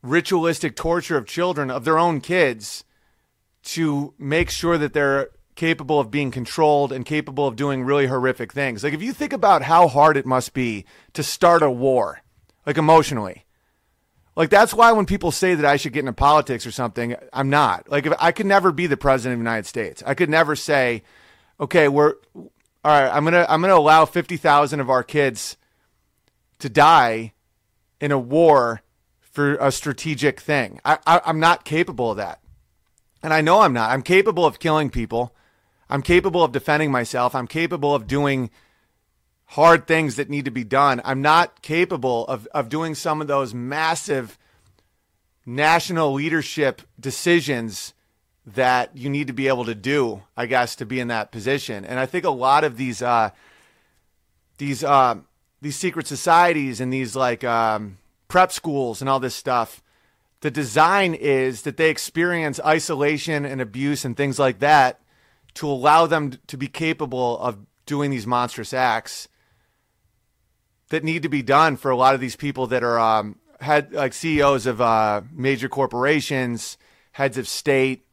ritualistic 0.02 0.76
torture 0.76 1.18
of 1.18 1.26
children 1.26 1.72
of 1.72 1.86
their 1.86 1.98
own 1.98 2.22
kids 2.22 2.84
to 3.64 4.14
make 4.18 4.50
sure 4.50 4.78
that 4.78 4.94
they're 4.94 5.30
capable 5.56 6.00
of 6.00 6.12
being 6.12 6.32
controlled 6.32 6.92
and 6.92 7.06
capable 7.06 7.48
of 7.48 7.56
doing 7.56 7.84
really 7.84 8.08
horrific 8.08 8.52
things. 8.52 8.84
Like 8.84 8.94
if 8.94 9.02
you 9.02 9.14
think 9.14 9.34
about 9.34 9.64
how 9.64 9.88
hard 9.88 10.18
it 10.18 10.26
must 10.26 10.54
be 10.54 10.86
to 11.14 11.24
start 11.24 11.64
a 11.64 11.70
war, 11.70 12.22
like 12.66 12.78
emotionally. 12.78 13.46
Like 14.36 14.50
that's 14.50 14.74
why 14.74 14.92
when 14.92 15.06
people 15.06 15.32
say 15.32 15.56
that 15.56 15.66
I 15.66 15.76
should 15.76 15.94
get 15.94 16.02
into 16.02 16.14
politics 16.14 16.66
or 16.66 16.72
something, 16.72 17.16
I'm 17.32 17.50
not. 17.50 17.90
Like 17.90 18.06
if 18.06 18.14
I 18.20 18.32
could 18.32 18.48
never 18.48 18.72
be 18.72 18.88
the 18.88 18.98
president 18.98 19.34
of 19.34 19.40
the 19.40 19.50
United 19.50 19.68
States. 19.68 20.02
I 20.06 20.16
could 20.16 20.30
never 20.30 20.56
say, 20.56 21.04
"Okay, 21.60 21.88
we're 21.88 22.16
all 22.36 22.92
right, 22.92 23.10
I'm 23.10 23.24
going 23.24 23.34
to 23.34 23.50
I'm 23.52 23.62
going 23.62 23.70
to 23.70 23.78
allow 23.78 24.06
50,000 24.06 24.80
of 24.80 24.90
our 24.90 25.04
kids 25.04 25.56
to 26.60 26.70
die 26.70 27.34
in 28.02 28.12
a 28.12 28.20
war 28.20 28.82
for 29.22 29.56
a 29.56 29.72
strategic 29.72 30.40
thing. 30.40 30.80
I, 30.84 31.00
I, 31.08 31.22
I'm 31.26 31.40
not 31.40 31.66
capable 31.66 32.12
of 32.12 32.18
that. 32.18 32.40
And 33.24 33.34
I 33.34 33.42
know 33.42 33.62
I'm 33.62 33.74
not. 33.74 33.92
I'm 33.92 34.02
capable 34.02 34.46
of 34.46 34.60
killing 34.60 34.90
people. 34.90 35.34
I'm 35.90 36.02
capable 36.02 36.44
of 36.44 36.52
defending 36.52 36.92
myself. 36.92 37.34
I'm 37.34 37.48
capable 37.48 37.96
of 37.96 38.06
doing 38.06 38.50
hard 39.54 39.86
things 39.86 40.16
that 40.16 40.32
need 40.32 40.46
to 40.46 40.52
be 40.52 40.64
done. 40.64 41.00
I'm 41.06 41.22
not 41.22 41.62
capable 41.62 42.26
of, 42.26 42.48
of 42.56 42.70
doing 42.70 42.96
some 42.96 43.22
of 43.22 43.28
those 43.28 43.54
massive 43.54 44.40
national 45.46 46.12
leadership 46.14 46.82
decisions 47.00 47.94
that 48.48 48.98
you 48.98 49.12
need 49.12 49.28
to 49.28 49.34
be 49.34 49.48
able 49.48 49.66
to 49.66 49.76
do, 49.76 50.24
I 50.36 50.48
guess, 50.48 50.76
to 50.78 50.88
be 50.88 51.00
in 51.00 51.10
that 51.10 51.32
position. 51.32 51.86
And 51.86 52.00
I 52.00 52.08
think 52.08 52.26
a 52.26 52.32
lot 52.32 52.64
of 52.64 52.78
these 52.78 53.04
uh, 53.04 53.30
these 54.58 54.84
uh, 54.84 55.18
these 55.62 55.76
secret 55.76 56.08
societies 56.08 56.82
and 56.82 56.92
these 56.92 57.16
like 57.16 57.44
um, 57.44 58.00
prep 58.30 58.52
schools 58.52 59.02
and 59.02 59.10
all 59.10 59.20
this 59.20 59.36
stuff, 59.36 59.84
the 60.42 60.50
design 60.50 61.14
is 61.14 61.62
that 61.62 61.78
they 61.78 61.92
experience 61.92 62.60
isolation 62.66 63.46
and 63.46 63.62
abuse 63.62 64.04
and 64.04 64.18
things 64.18 64.40
like 64.40 64.58
that 64.60 65.00
to 65.54 65.68
allow 65.68 66.08
them 66.08 66.40
to 66.48 66.58
be 66.58 66.68
capable 66.68 67.38
of 67.38 67.60
doing 67.86 68.10
these 68.10 68.26
monstrous 68.26 68.74
acts 68.74 69.28
that 70.94 71.04
need 71.04 71.24
to 71.24 71.30
be 71.30 71.42
done 71.42 71.76
for 71.76 71.90
a 71.90 71.96
lot 71.96 72.14
of 72.14 72.22
these 72.22 72.36
people 72.36 72.68
that 72.68 72.84
are 72.84 73.00
um, 73.00 73.36
had 73.60 73.92
like 73.94 74.14
CEOs 74.14 74.68
of 74.68 74.80
uh, 74.80 75.22
major 75.32 75.68
corporations, 75.68 76.78
heads 77.14 77.36
of 77.36 77.48
state, 77.48 78.06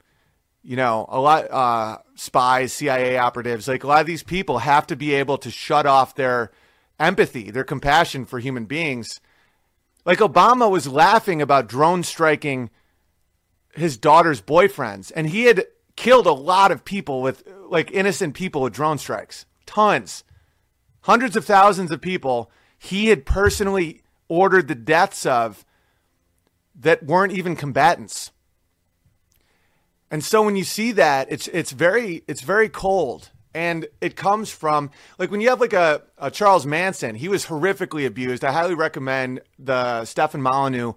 you 0.63 0.77
know, 0.77 1.05
a 1.11 1.21
lot 1.21 1.51
uh, 1.51 1.99
spies, 2.15 2.73
CIA 2.73 3.19
operatives. 3.19 3.69
Like 3.69 3.85
a 3.85 3.87
lot 3.87 4.01
of 4.01 4.07
these 4.07 4.23
people 4.23 4.59
have 4.59 4.87
to 4.87 4.97
be 4.97 5.13
able 5.13 5.37
to 5.39 5.51
shut 5.51 5.85
off 5.85 6.15
their 6.15 6.53
empathy, 6.99 7.51
their 7.51 7.65
compassion 7.65 8.25
for 8.25 8.39
human 8.39 8.65
beings. 8.65 9.21
Like 10.07 10.21
Obama 10.21 10.71
was 10.71 10.89
laughing 10.89 11.43
about 11.43 11.69
drone 11.69 12.03
striking 12.03 12.71
his 13.75 13.99
daughter's 13.99 14.41
boyfriends, 14.41 15.13
and 15.15 15.29
he 15.29 15.43
had 15.43 15.67
killed 15.97 16.27
a 16.27 16.33
lot 16.33 16.73
of 16.73 16.87
people 16.87 17.21
with 17.21 17.47
like 17.69 17.91
innocent 17.91 18.33
people 18.33 18.63
with 18.63 18.73
drone 18.73 18.97
strikes, 18.97 19.45
tons, 19.67 20.25
hundreds 21.03 21.37
of 21.37 21.45
thousands 21.45 21.91
of 21.91 22.01
people. 22.01 22.51
He 22.83 23.09
had 23.09 23.27
personally 23.27 24.01
ordered 24.27 24.67
the 24.67 24.75
deaths 24.75 25.27
of 25.27 25.67
that 26.75 27.03
weren't 27.03 27.35
even 27.35 27.55
combatants. 27.55 28.31
And 30.11 30.25
so 30.25 30.43
when 30.43 30.57
you 30.57 30.65
see 30.65 30.91
that, 30.93 31.31
it's 31.31 31.47
it's 31.49 31.73
very 31.73 32.25
it's 32.27 32.41
very 32.41 32.71
cold 32.71 33.31
and 33.55 33.87
it 34.01 34.17
comes 34.17 34.51
from 34.51 34.91
like 35.19 35.31
when 35.31 35.43
you 35.43 35.51
have 35.51 35.61
like 35.61 35.75
a, 35.75 36.03
a 36.17 36.31
Charles 36.31 36.65
Manson, 36.65 37.17
he 37.17 37.29
was 37.29 37.47
horrifically 37.47 38.07
abused. 38.07 38.43
I 38.45 38.51
highly 38.51 38.75
recommend 38.75 39.43
the 39.59 40.07
Stefan 40.07 40.41
Molyneux 40.41 40.95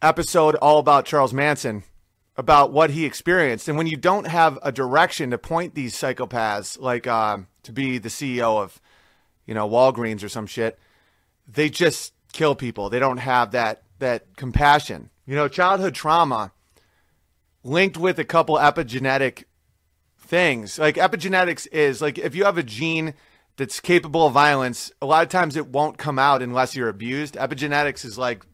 episode 0.00 0.54
all 0.56 0.78
about 0.78 1.04
Charles 1.04 1.34
Manson. 1.34 1.84
about 2.38 2.72
what 2.72 2.90
he 2.90 3.04
experienced. 3.04 3.68
And 3.68 3.76
when 3.76 3.88
you 3.88 3.96
don't 3.96 4.28
have 4.28 4.60
a 4.62 4.70
direction 4.70 5.32
to 5.32 5.38
point 5.38 5.74
these 5.74 5.94
psychopaths, 5.94 6.80
like 6.80 7.06
uh, 7.06 7.38
to 7.64 7.72
be 7.72 7.98
the 7.98 8.08
CEO 8.08 8.62
of, 8.62 8.80
you 9.48 9.54
know, 9.54 9.68
Walgreens 9.68 10.22
or 10.22 10.28
some 10.28 10.46
shit, 10.46 10.78
they 11.48 11.70
just 11.70 12.12
kill 12.32 12.54
people. 12.54 12.90
They 12.90 12.98
don't 13.00 13.16
have 13.16 13.50
that 13.52 13.82
that 13.98 14.36
compassion. 14.36 15.10
You 15.26 15.34
know, 15.34 15.48
childhood 15.48 15.94
trauma 15.94 16.52
linked 17.64 17.96
with 17.96 18.18
a 18.18 18.24
couple 18.24 18.56
epigenetic 18.56 19.44
things. 20.18 20.78
Like 20.78 20.96
epigenetics 20.96 21.66
is 21.72 22.02
like 22.02 22.18
if 22.18 22.34
you 22.34 22.44
have 22.44 22.58
a 22.58 22.62
gene 22.62 23.14
that's 23.56 23.80
capable 23.80 24.26
of 24.26 24.34
violence, 24.34 24.92
a 25.00 25.06
lot 25.06 25.22
of 25.22 25.30
times 25.30 25.56
it 25.56 25.68
won't 25.68 25.96
come 25.96 26.18
out 26.18 26.42
unless 26.42 26.76
you're 26.76 26.90
abused. 26.90 27.34
Epigenetics 27.34 28.04
is 28.04 28.18
like 28.18 28.44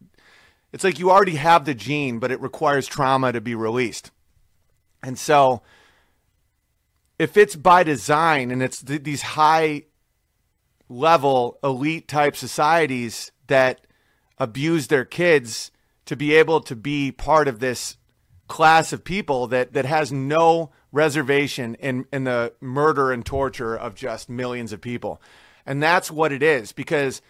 it's 0.72 0.84
like 0.84 1.00
you 1.00 1.10
already 1.10 1.36
have 1.36 1.64
the 1.64 1.74
gene, 1.74 2.20
but 2.20 2.30
it 2.30 2.40
requires 2.40 2.86
trauma 2.86 3.32
to 3.32 3.40
be 3.40 3.56
released. 3.56 4.12
And 5.02 5.18
so 5.18 5.62
if 7.18 7.36
it's 7.36 7.56
by 7.56 7.82
design 7.82 8.52
and 8.52 8.62
it's 8.62 8.80
th- 8.80 9.02
these 9.02 9.22
high 9.22 9.82
level 10.88 11.58
elite 11.62 12.08
type 12.08 12.36
societies 12.36 13.32
that 13.46 13.86
abuse 14.38 14.88
their 14.88 15.04
kids 15.04 15.70
to 16.06 16.16
be 16.16 16.34
able 16.34 16.60
to 16.60 16.76
be 16.76 17.10
part 17.10 17.48
of 17.48 17.60
this 17.60 17.96
class 18.48 18.92
of 18.92 19.04
people 19.04 19.46
that 19.46 19.72
that 19.72 19.86
has 19.86 20.12
no 20.12 20.70
reservation 20.92 21.74
in 21.76 22.06
in 22.12 22.24
the 22.24 22.52
murder 22.60 23.10
and 23.10 23.24
torture 23.24 23.74
of 23.74 23.94
just 23.94 24.28
millions 24.28 24.72
of 24.72 24.80
people. 24.80 25.20
And 25.66 25.82
that's 25.82 26.10
what 26.10 26.32
it 26.32 26.42
is 26.42 26.72
because 26.72 27.22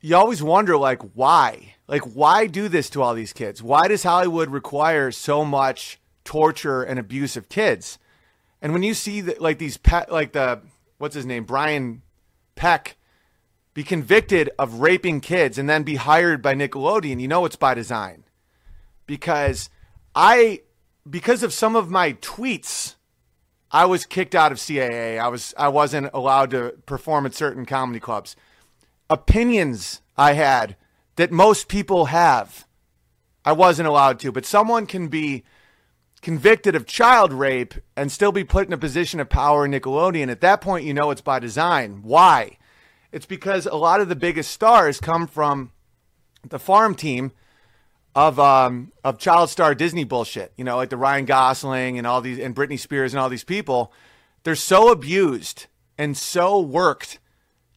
you 0.00 0.14
always 0.14 0.42
wonder 0.42 0.76
like 0.76 1.02
why? 1.14 1.74
Like 1.88 2.02
why 2.02 2.46
do 2.46 2.68
this 2.68 2.88
to 2.90 3.02
all 3.02 3.14
these 3.14 3.32
kids? 3.32 3.62
Why 3.62 3.88
does 3.88 4.04
Hollywood 4.04 4.50
require 4.50 5.10
so 5.10 5.44
much 5.44 5.98
torture 6.24 6.82
and 6.82 6.98
abuse 6.98 7.36
of 7.36 7.48
kids? 7.48 7.98
And 8.62 8.72
when 8.72 8.82
you 8.82 8.94
see 8.94 9.20
that 9.22 9.40
like 9.40 9.58
these 9.58 9.76
pet 9.76 10.12
like 10.12 10.32
the 10.32 10.60
what's 10.98 11.14
his 11.14 11.26
name? 11.26 11.44
Brian 11.44 12.02
Peck 12.58 12.96
be 13.72 13.84
convicted 13.84 14.50
of 14.58 14.80
raping 14.80 15.20
kids 15.20 15.56
and 15.56 15.70
then 15.70 15.84
be 15.84 15.94
hired 15.94 16.42
by 16.42 16.52
Nickelodeon, 16.52 17.20
you 17.20 17.28
know 17.28 17.44
it's 17.44 17.54
by 17.54 17.74
design. 17.74 18.24
Because 19.06 19.70
I 20.14 20.62
because 21.08 21.44
of 21.44 21.52
some 21.52 21.76
of 21.76 21.88
my 21.88 22.14
tweets, 22.14 22.96
I 23.70 23.84
was 23.84 24.04
kicked 24.04 24.34
out 24.34 24.50
of 24.50 24.58
CAA. 24.58 25.20
I 25.20 25.28
was 25.28 25.54
I 25.56 25.68
wasn't 25.68 26.10
allowed 26.12 26.50
to 26.50 26.74
perform 26.86 27.24
at 27.24 27.34
certain 27.34 27.64
comedy 27.64 28.00
clubs. 28.00 28.34
Opinions 29.08 30.00
I 30.16 30.32
had 30.32 30.74
that 31.14 31.30
most 31.30 31.68
people 31.68 32.06
have, 32.06 32.66
I 33.44 33.52
wasn't 33.52 33.88
allowed 33.88 34.18
to. 34.20 34.32
But 34.32 34.44
someone 34.44 34.86
can 34.86 35.06
be 35.06 35.44
convicted 36.20 36.74
of 36.74 36.86
child 36.86 37.32
rape 37.32 37.74
and 37.96 38.10
still 38.10 38.32
be 38.32 38.44
put 38.44 38.66
in 38.66 38.72
a 38.72 38.78
position 38.78 39.20
of 39.20 39.28
power 39.28 39.64
in 39.64 39.72
Nickelodeon. 39.72 40.30
At 40.30 40.40
that 40.40 40.60
point, 40.60 40.84
you 40.84 40.94
know 40.94 41.10
it's 41.10 41.20
by 41.20 41.38
design. 41.38 42.00
Why? 42.02 42.58
It's 43.12 43.26
because 43.26 43.66
a 43.66 43.76
lot 43.76 44.00
of 44.00 44.08
the 44.08 44.16
biggest 44.16 44.50
stars 44.50 45.00
come 45.00 45.26
from 45.26 45.72
the 46.46 46.58
farm 46.58 46.94
team 46.94 47.32
of 48.14 48.38
um, 48.40 48.92
of 49.04 49.18
child 49.18 49.50
star 49.50 49.74
Disney 49.74 50.04
bullshit. 50.04 50.52
You 50.56 50.64
know, 50.64 50.76
like 50.76 50.90
the 50.90 50.96
Ryan 50.96 51.24
Gosling 51.24 51.98
and 51.98 52.06
all 52.06 52.20
these 52.20 52.38
and 52.38 52.54
Britney 52.54 52.78
Spears 52.78 53.12
and 53.14 53.20
all 53.20 53.28
these 53.28 53.44
people. 53.44 53.92
They're 54.44 54.54
so 54.54 54.90
abused 54.90 55.66
and 55.96 56.16
so 56.16 56.60
worked 56.60 57.18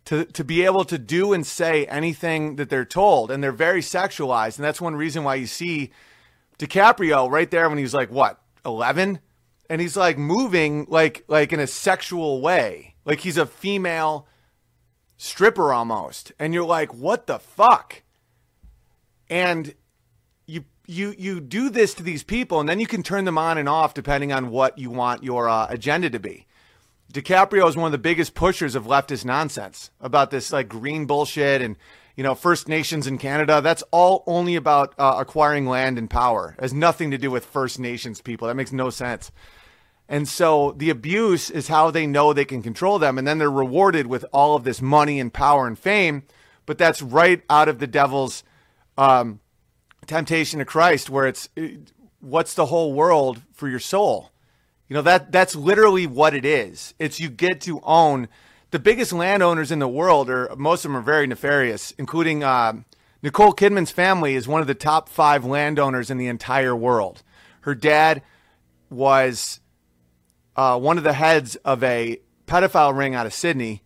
to 0.05 0.25
to 0.25 0.43
be 0.43 0.65
able 0.65 0.83
to 0.85 0.97
do 0.97 1.33
and 1.33 1.45
say 1.45 1.85
anything 1.85 2.55
that 2.55 2.69
they're 2.69 2.85
told, 2.85 3.31
and 3.31 3.43
they're 3.43 3.51
very 3.51 3.81
sexualized. 3.81 4.57
And 4.57 4.65
that's 4.65 4.81
one 4.81 4.95
reason 4.95 5.23
why 5.23 5.35
you 5.35 5.47
see 5.47 5.91
DiCaprio 6.61 7.27
right 7.27 7.49
there 7.49 7.67
when 7.67 7.79
he's 7.79 7.93
like 7.93 8.11
what 8.11 8.39
eleven, 8.63 9.19
and 9.67 9.81
he's 9.81 9.97
like 9.97 10.19
moving 10.19 10.85
like 10.87 11.23
like 11.27 11.51
in 11.51 11.59
a 11.59 11.65
sexual 11.65 12.39
way, 12.39 12.93
like 13.03 13.21
he's 13.21 13.37
a 13.37 13.47
female 13.47 14.27
stripper 15.17 15.73
almost, 15.73 16.31
and 16.37 16.53
you're 16.53 16.63
like, 16.63 16.93
what 16.93 17.25
the 17.25 17.39
fuck? 17.39 18.03
And 19.27 19.73
you 20.45 20.65
you 20.85 21.15
you 21.17 21.41
do 21.41 21.71
this 21.71 21.95
to 21.95 22.03
these 22.03 22.23
people, 22.23 22.59
and 22.59 22.69
then 22.69 22.79
you 22.79 22.85
can 22.85 23.01
turn 23.01 23.25
them 23.25 23.39
on 23.39 23.57
and 23.57 23.67
off 23.67 23.95
depending 23.95 24.31
on 24.31 24.51
what 24.51 24.77
you 24.77 24.91
want 24.91 25.23
your 25.23 25.49
uh, 25.49 25.65
agenda 25.67 26.11
to 26.11 26.19
be. 26.19 26.45
DiCaprio 27.11 27.67
is 27.67 27.75
one 27.75 27.87
of 27.87 27.91
the 27.91 27.97
biggest 27.97 28.35
pushers 28.35 28.75
of 28.75 28.85
leftist 28.85 29.25
nonsense 29.25 29.89
about 29.99 30.29
this 30.29 30.53
like 30.53 30.69
green 30.69 31.07
bullshit 31.07 31.63
and 31.63 31.75
you 32.21 32.23
know 32.23 32.35
First 32.35 32.67
Nations 32.67 33.07
in 33.07 33.17
Canada. 33.17 33.61
That's 33.61 33.83
all 33.89 34.23
only 34.27 34.55
about 34.55 34.93
uh, 34.99 35.15
acquiring 35.17 35.65
land 35.65 35.97
and 35.97 36.07
power. 36.07 36.53
It 36.55 36.61
has 36.61 36.71
nothing 36.71 37.09
to 37.09 37.17
do 37.17 37.31
with 37.31 37.43
First 37.43 37.79
Nations 37.79 38.21
people. 38.21 38.47
That 38.47 38.53
makes 38.53 38.71
no 38.71 38.91
sense. 38.91 39.31
And 40.07 40.27
so 40.27 40.75
the 40.77 40.91
abuse 40.91 41.49
is 41.49 41.67
how 41.67 41.89
they 41.89 42.05
know 42.05 42.31
they 42.31 42.45
can 42.45 42.61
control 42.61 42.99
them, 42.99 43.17
and 43.17 43.27
then 43.27 43.39
they're 43.39 43.49
rewarded 43.49 44.05
with 44.05 44.23
all 44.31 44.55
of 44.55 44.65
this 44.65 44.83
money 44.83 45.19
and 45.19 45.33
power 45.33 45.65
and 45.65 45.79
fame. 45.79 46.21
But 46.67 46.77
that's 46.77 47.01
right 47.01 47.41
out 47.49 47.67
of 47.67 47.79
the 47.79 47.87
devil's 47.87 48.43
um, 48.99 49.39
temptation 50.05 50.59
to 50.59 50.65
Christ, 50.65 51.09
where 51.09 51.25
it's 51.25 51.49
what's 52.19 52.53
the 52.53 52.67
whole 52.67 52.93
world 52.93 53.41
for 53.51 53.67
your 53.67 53.79
soul. 53.79 54.29
You 54.87 54.93
know 54.93 55.01
that 55.01 55.31
that's 55.31 55.55
literally 55.55 56.05
what 56.05 56.35
it 56.35 56.45
is. 56.45 56.93
It's 56.99 57.19
you 57.19 57.29
get 57.29 57.61
to 57.61 57.81
own 57.81 58.27
the 58.71 58.79
biggest 58.79 59.13
landowners 59.13 59.71
in 59.71 59.79
the 59.79 59.87
world, 59.87 60.29
are 60.29 60.53
most 60.55 60.85
of 60.85 60.91
them 60.91 60.97
are 60.97 61.01
very 61.01 61.27
nefarious, 61.27 61.93
including 61.97 62.43
uh, 62.43 62.73
Nicole 63.21 63.53
Kidman's 63.53 63.91
family 63.91 64.35
is 64.35 64.47
one 64.47 64.61
of 64.61 64.67
the 64.67 64.73
top 64.73 65.09
five 65.09 65.45
landowners 65.45 66.09
in 66.09 66.17
the 66.17 66.27
entire 66.27 66.75
world. 66.75 67.21
Her 67.61 67.75
dad 67.75 68.23
was 68.89 69.59
uh, 70.55 70.79
one 70.79 70.97
of 70.97 71.03
the 71.03 71.13
heads 71.13 71.55
of 71.57 71.83
a 71.83 72.19
pedophile 72.47 72.97
ring 72.97 73.13
out 73.13 73.25
of 73.25 73.33
Sydney 73.33 73.83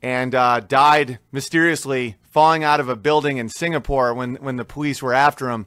and 0.00 0.34
uh, 0.34 0.60
died 0.60 1.18
mysteriously 1.32 2.16
falling 2.22 2.62
out 2.62 2.80
of 2.80 2.88
a 2.88 2.96
building 2.96 3.38
in 3.38 3.48
Singapore 3.48 4.14
when, 4.14 4.36
when 4.36 4.56
the 4.56 4.64
police 4.64 5.02
were 5.02 5.12
after 5.14 5.50
him. 5.50 5.66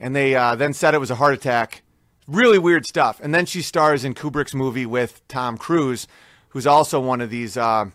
And 0.00 0.16
they 0.16 0.34
uh, 0.34 0.54
then 0.54 0.72
said 0.72 0.94
it 0.94 0.98
was 0.98 1.10
a 1.10 1.16
heart 1.16 1.34
attack. 1.34 1.82
Really 2.26 2.58
weird 2.58 2.86
stuff. 2.86 3.20
And 3.22 3.34
then 3.34 3.46
she 3.46 3.62
stars 3.62 4.04
in 4.04 4.14
Kubrick's 4.14 4.54
movie 4.54 4.86
with 4.86 5.26
Tom 5.28 5.58
Cruise, 5.58 6.06
who's 6.50 6.66
also 6.66 7.00
one 7.00 7.20
of 7.20 7.30
these 7.30 7.56
uh, 7.56 7.90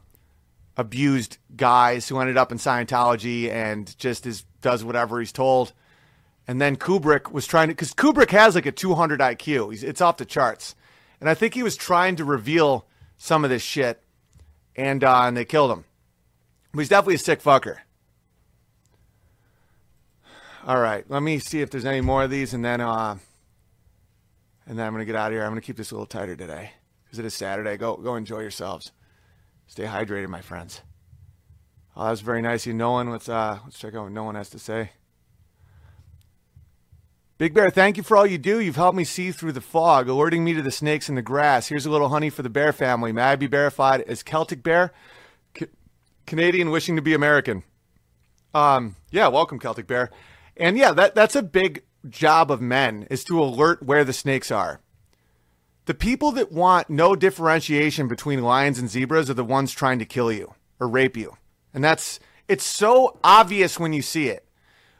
abused 0.77 1.37
guys 1.55 2.07
who 2.07 2.19
ended 2.19 2.37
up 2.37 2.51
in 2.51 2.57
Scientology 2.57 3.49
and 3.49 3.97
just 3.97 4.25
is 4.25 4.43
does 4.61 4.83
whatever 4.83 5.19
he's 5.19 5.31
told. 5.31 5.73
And 6.47 6.59
then 6.59 6.75
Kubrick 6.75 7.31
was 7.31 7.47
trying 7.47 7.69
to, 7.69 7.73
because 7.73 7.93
Kubrick 7.93 8.31
has 8.31 8.55
like 8.55 8.65
a 8.65 8.71
200 8.71 9.19
IQ. 9.19 9.71
He's, 9.71 9.83
it's 9.83 10.01
off 10.01 10.17
the 10.17 10.25
charts. 10.25 10.75
And 11.21 11.29
I 11.29 11.35
think 11.35 11.53
he 11.53 11.63
was 11.63 11.77
trying 11.77 12.17
to 12.17 12.25
reveal 12.25 12.85
some 13.17 13.45
of 13.45 13.49
this 13.49 13.61
shit, 13.61 14.01
and 14.75 15.03
uh, 15.03 15.21
and 15.21 15.37
they 15.37 15.45
killed 15.45 15.71
him. 15.71 15.85
But 16.73 16.79
he's 16.79 16.89
definitely 16.89 17.15
a 17.15 17.19
sick 17.19 17.41
fucker. 17.41 17.77
All 20.65 20.79
right, 20.79 21.09
let 21.09 21.23
me 21.23 21.39
see 21.39 21.61
if 21.61 21.69
there's 21.69 21.85
any 21.85 22.01
more 22.01 22.23
of 22.23 22.29
these, 22.29 22.53
and 22.53 22.65
then 22.65 22.81
uh, 22.81 23.17
and 24.65 24.77
then 24.77 24.85
I'm 24.85 24.93
gonna 24.93 25.05
get 25.05 25.15
out 25.15 25.27
of 25.27 25.33
here. 25.33 25.43
I'm 25.43 25.51
gonna 25.51 25.61
keep 25.61 25.77
this 25.77 25.91
a 25.91 25.93
little 25.93 26.05
tighter 26.05 26.35
today 26.35 26.71
because 27.05 27.19
it 27.19 27.25
is 27.25 27.33
Saturday. 27.33 27.77
Go 27.77 27.95
go 27.95 28.15
enjoy 28.15 28.41
yourselves. 28.41 28.91
Stay 29.73 29.85
hydrated, 29.85 30.27
my 30.27 30.41
friends. 30.41 30.81
Oh, 31.95 32.03
that 32.03 32.11
was 32.11 32.21
very 32.21 32.43
nice. 32.43 32.67
You, 32.67 32.75
Nolan. 32.75 33.09
Let's 33.09 33.27
uh, 33.27 33.57
let's 33.63 33.79
check 33.79 33.95
out 33.95 34.03
what 34.03 34.11
no 34.11 34.23
one 34.23 34.35
has 34.35 34.51
to 34.51 34.59
say. 34.59 34.91
Big 37.39 37.55
Bear, 37.55 37.71
thank 37.71 37.97
you 37.97 38.03
for 38.03 38.15
all 38.15 38.27
you 38.27 38.37
do. 38.37 38.59
You've 38.59 38.75
helped 38.75 38.95
me 38.95 39.03
see 39.03 39.31
through 39.31 39.53
the 39.53 39.61
fog, 39.61 40.07
alerting 40.07 40.43
me 40.43 40.53
to 40.53 40.61
the 40.61 40.69
snakes 40.69 41.09
in 41.09 41.15
the 41.15 41.23
grass. 41.23 41.69
Here's 41.69 41.87
a 41.87 41.89
little 41.89 42.09
honey 42.09 42.29
for 42.29 42.43
the 42.43 42.51
bear 42.51 42.71
family. 42.71 43.11
May 43.11 43.23
I 43.23 43.35
be 43.35 43.47
verified 43.47 44.01
as 44.01 44.21
Celtic 44.21 44.61
Bear? 44.61 44.93
C- 45.57 45.65
Canadian 46.27 46.69
wishing 46.69 46.95
to 46.95 47.01
be 47.01 47.15
American. 47.15 47.63
Um, 48.53 48.95
yeah, 49.09 49.27
welcome, 49.29 49.57
Celtic 49.57 49.87
Bear. 49.87 50.11
And 50.55 50.77
yeah, 50.77 50.91
that, 50.91 51.15
that's 51.15 51.35
a 51.35 51.41
big 51.41 51.81
job 52.07 52.51
of 52.51 52.61
men 52.61 53.07
is 53.09 53.23
to 53.23 53.41
alert 53.41 53.81
where 53.81 54.05
the 54.05 54.13
snakes 54.13 54.51
are. 54.51 54.82
The 55.85 55.93
people 55.93 56.31
that 56.33 56.51
want 56.51 56.89
no 56.89 57.15
differentiation 57.15 58.07
between 58.07 58.41
lions 58.41 58.79
and 58.79 58.89
zebras 58.89 59.29
are 59.29 59.33
the 59.33 59.43
ones 59.43 59.73
trying 59.73 59.99
to 59.99 60.05
kill 60.05 60.31
you 60.31 60.53
or 60.79 60.87
rape 60.87 61.17
you. 61.17 61.37
And 61.73 61.83
that's 61.83 62.19
it's 62.47 62.63
so 62.65 63.17
obvious 63.23 63.79
when 63.79 63.93
you 63.93 64.01
see 64.01 64.27
it. 64.27 64.47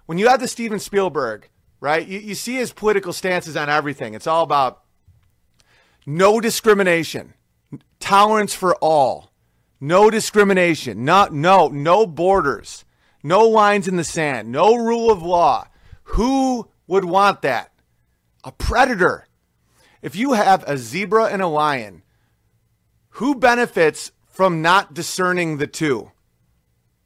When 0.06 0.18
you 0.18 0.28
have 0.28 0.42
the 0.42 0.48
Steven 0.48 0.80
Spielberg, 0.80 1.50
right? 1.80 2.06
You, 2.06 2.20
you 2.20 2.36
see 2.36 2.56
his 2.56 2.74
political 2.74 3.14
stances 3.14 3.56
on 3.56 3.70
everything. 3.70 4.14
It's 4.14 4.28
all 4.28 4.44
about 4.44 4.84
no 6.06 6.42
discrimination, 6.42 7.34
tolerance 8.00 8.54
for 8.54 8.76
all, 8.76 9.32
no 9.80 10.10
discrimination, 10.10 11.06
not 11.06 11.34
no 11.34 11.68
no 11.70 12.06
borders, 12.06 12.84
no 13.24 13.48
lines 13.48 13.88
in 13.88 13.96
the 13.96 14.04
sand, 14.04 14.52
no 14.52 14.76
rule 14.76 15.10
of 15.12 15.22
law. 15.22 15.68
Who 16.04 16.68
would 16.88 17.06
want 17.06 17.42
that? 17.44 17.72
A 18.44 18.52
predator. 18.52 19.28
If 20.04 20.18
you 20.18 20.34
have 20.34 20.66
a 20.68 20.78
zebra 20.78 21.28
and 21.28 21.41
a 21.41 21.47
lion, 21.47 22.04
who 23.12 23.36
benefits 23.36 24.12
from 24.28 24.62
not 24.62 24.93
discerning 24.93 25.58
the 25.58 25.66
two? 25.66 26.12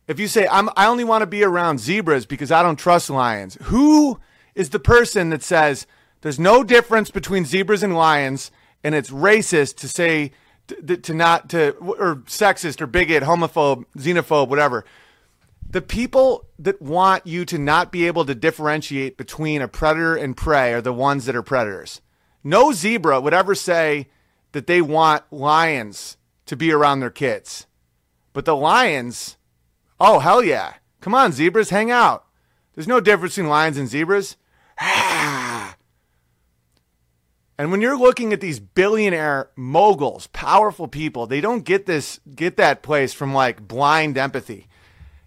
If 0.08 0.20
you 0.20 0.28
say 0.28 0.48
I'm 0.48 0.70
I 0.76 0.88
only 0.88 1.04
want 1.04 1.22
to 1.22 1.28
be 1.28 1.44
around 1.44 1.80
zebras 1.80 2.26
because 2.26 2.52
I 2.52 2.64
don't 2.64 2.80
trust 2.80 3.12
lions, 3.12 3.56
who 3.64 4.20
is 4.56 4.72
the 4.72 4.80
person 4.80 5.30
that 5.30 5.44
says 5.44 5.86
There's 6.22 6.40
no 6.40 6.64
difference 6.64 7.12
between 7.12 7.46
zebras 7.46 7.84
and 7.84 7.96
lions, 7.96 8.50
and 8.84 8.96
it's 8.96 9.12
racist 9.12 9.76
to 9.78 9.88
say 9.88 10.32
to, 10.68 10.98
to 10.98 11.14
not 11.14 11.50
to 11.50 11.76
or 11.78 12.16
sexist 12.26 12.82
or 12.82 12.88
bigot, 12.88 13.22
homophobe, 13.22 13.86
xenophobe, 13.96 14.48
whatever. 14.48 14.86
The 15.70 15.84
people 15.84 16.48
that 16.58 16.82
want 16.82 17.28
you 17.28 17.46
to 17.46 17.60
not 17.60 17.92
be 17.92 18.08
able 18.08 18.26
to 18.26 18.34
differentiate 18.34 19.18
between 19.18 19.62
a 19.62 19.68
predator 19.68 20.16
and 20.16 20.36
prey 20.36 20.74
are 20.74 20.82
the 20.82 20.94
ones 20.94 21.26
that 21.26 21.36
are 21.36 21.44
predators. 21.44 22.02
No 22.48 22.72
zebra 22.72 23.20
would 23.20 23.34
ever 23.34 23.54
say 23.54 24.08
that 24.54 24.68
they 24.68 24.82
want 24.82 25.26
lions 25.34 26.16
to 26.46 26.56
be 26.56 26.72
around 26.72 27.02
their 27.02 27.10
kids. 27.10 27.68
But 28.32 28.46
the 28.46 28.56
lions, 28.56 29.36
oh, 30.00 30.20
hell 30.20 30.42
yeah. 30.42 30.76
Come 31.02 31.14
on, 31.14 31.34
zebras, 31.34 31.72
hang 31.72 31.92
out. 31.92 32.26
There's 32.74 32.88
no 32.88 33.02
difference 33.02 33.36
between 33.36 33.50
lions 33.50 33.78
and 33.78 33.90
zebras. 33.90 34.38
And 37.60 37.72
when 37.72 37.82
you're 37.82 37.98
looking 37.98 38.34
at 38.34 38.40
these 38.40 38.60
billionaire 38.60 39.50
moguls, 39.56 40.28
powerful 40.28 40.88
people, 40.88 41.26
they 41.26 41.42
don't 41.42 41.66
get 41.66 41.88
this 41.88 42.20
get 42.36 42.56
that 42.58 42.84
place 42.84 43.16
from 43.16 43.34
like 43.34 43.68
blind 43.68 44.16
empathy. 44.16 44.68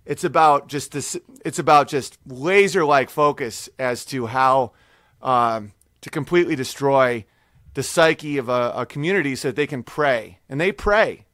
It's 0.07 0.23
about 0.23 0.69
just 0.69 0.93
this. 0.93 1.17
It's 1.45 1.59
about 1.59 1.89
just 1.89 2.19
laser 2.25 2.85
like 2.85 3.11
focus 3.11 3.69
as 3.81 4.05
to 4.05 4.27
how 4.27 4.75
um, 5.21 5.73
to 6.01 6.11
completely 6.11 6.57
destroy 6.57 7.25
the 7.75 7.83
psyche 7.83 8.37
of 8.39 8.49
a, 8.49 8.73
a 8.75 8.87
community 8.87 9.37
so 9.37 9.49
that 9.49 9.57
they 9.57 9.67
can 9.67 9.83
prey. 9.83 10.39
and 10.49 10.61
they 10.61 10.73
pray, 10.73 11.27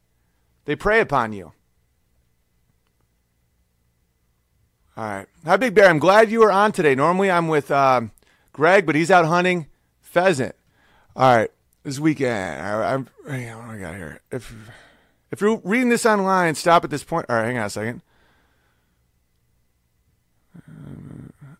They 0.65 0.75
prey 0.75 0.99
upon 0.99 1.33
you. 1.33 1.53
All 4.95 5.03
right. 5.05 5.27
Hi, 5.45 5.57
Big 5.57 5.75
Bear. 5.75 5.89
I'm 5.89 5.99
glad 5.99 6.31
you 6.31 6.39
were 6.39 6.51
on 6.51 6.71
today. 6.71 6.95
Normally 6.95 7.29
I'm 7.29 7.47
with 7.47 7.69
um, 7.69 8.11
Greg, 8.51 8.85
but 8.85 8.95
he's 8.95 9.11
out 9.11 9.25
hunting 9.25 9.67
pheasant. 10.01 10.55
All 11.15 11.35
right. 11.35 11.51
This 11.83 11.99
weekend, 11.99 12.61
I, 12.61 12.93
I'm, 12.93 13.07
hang 13.27 13.49
on, 13.51 13.67
what 13.67 13.75
I 13.77 13.79
got 13.79 13.95
here? 13.95 14.19
If, 14.31 14.53
if 15.31 15.39
you're 15.39 15.61
reading 15.63 15.89
this 15.89 16.05
online, 16.05 16.55
stop 16.55 16.83
at 16.83 16.89
this 16.89 17.03
point. 17.03 17.27
All 17.29 17.37
right, 17.37 17.45
hang 17.45 17.57
on 17.57 17.65
a 17.67 17.69
second. 17.69 18.01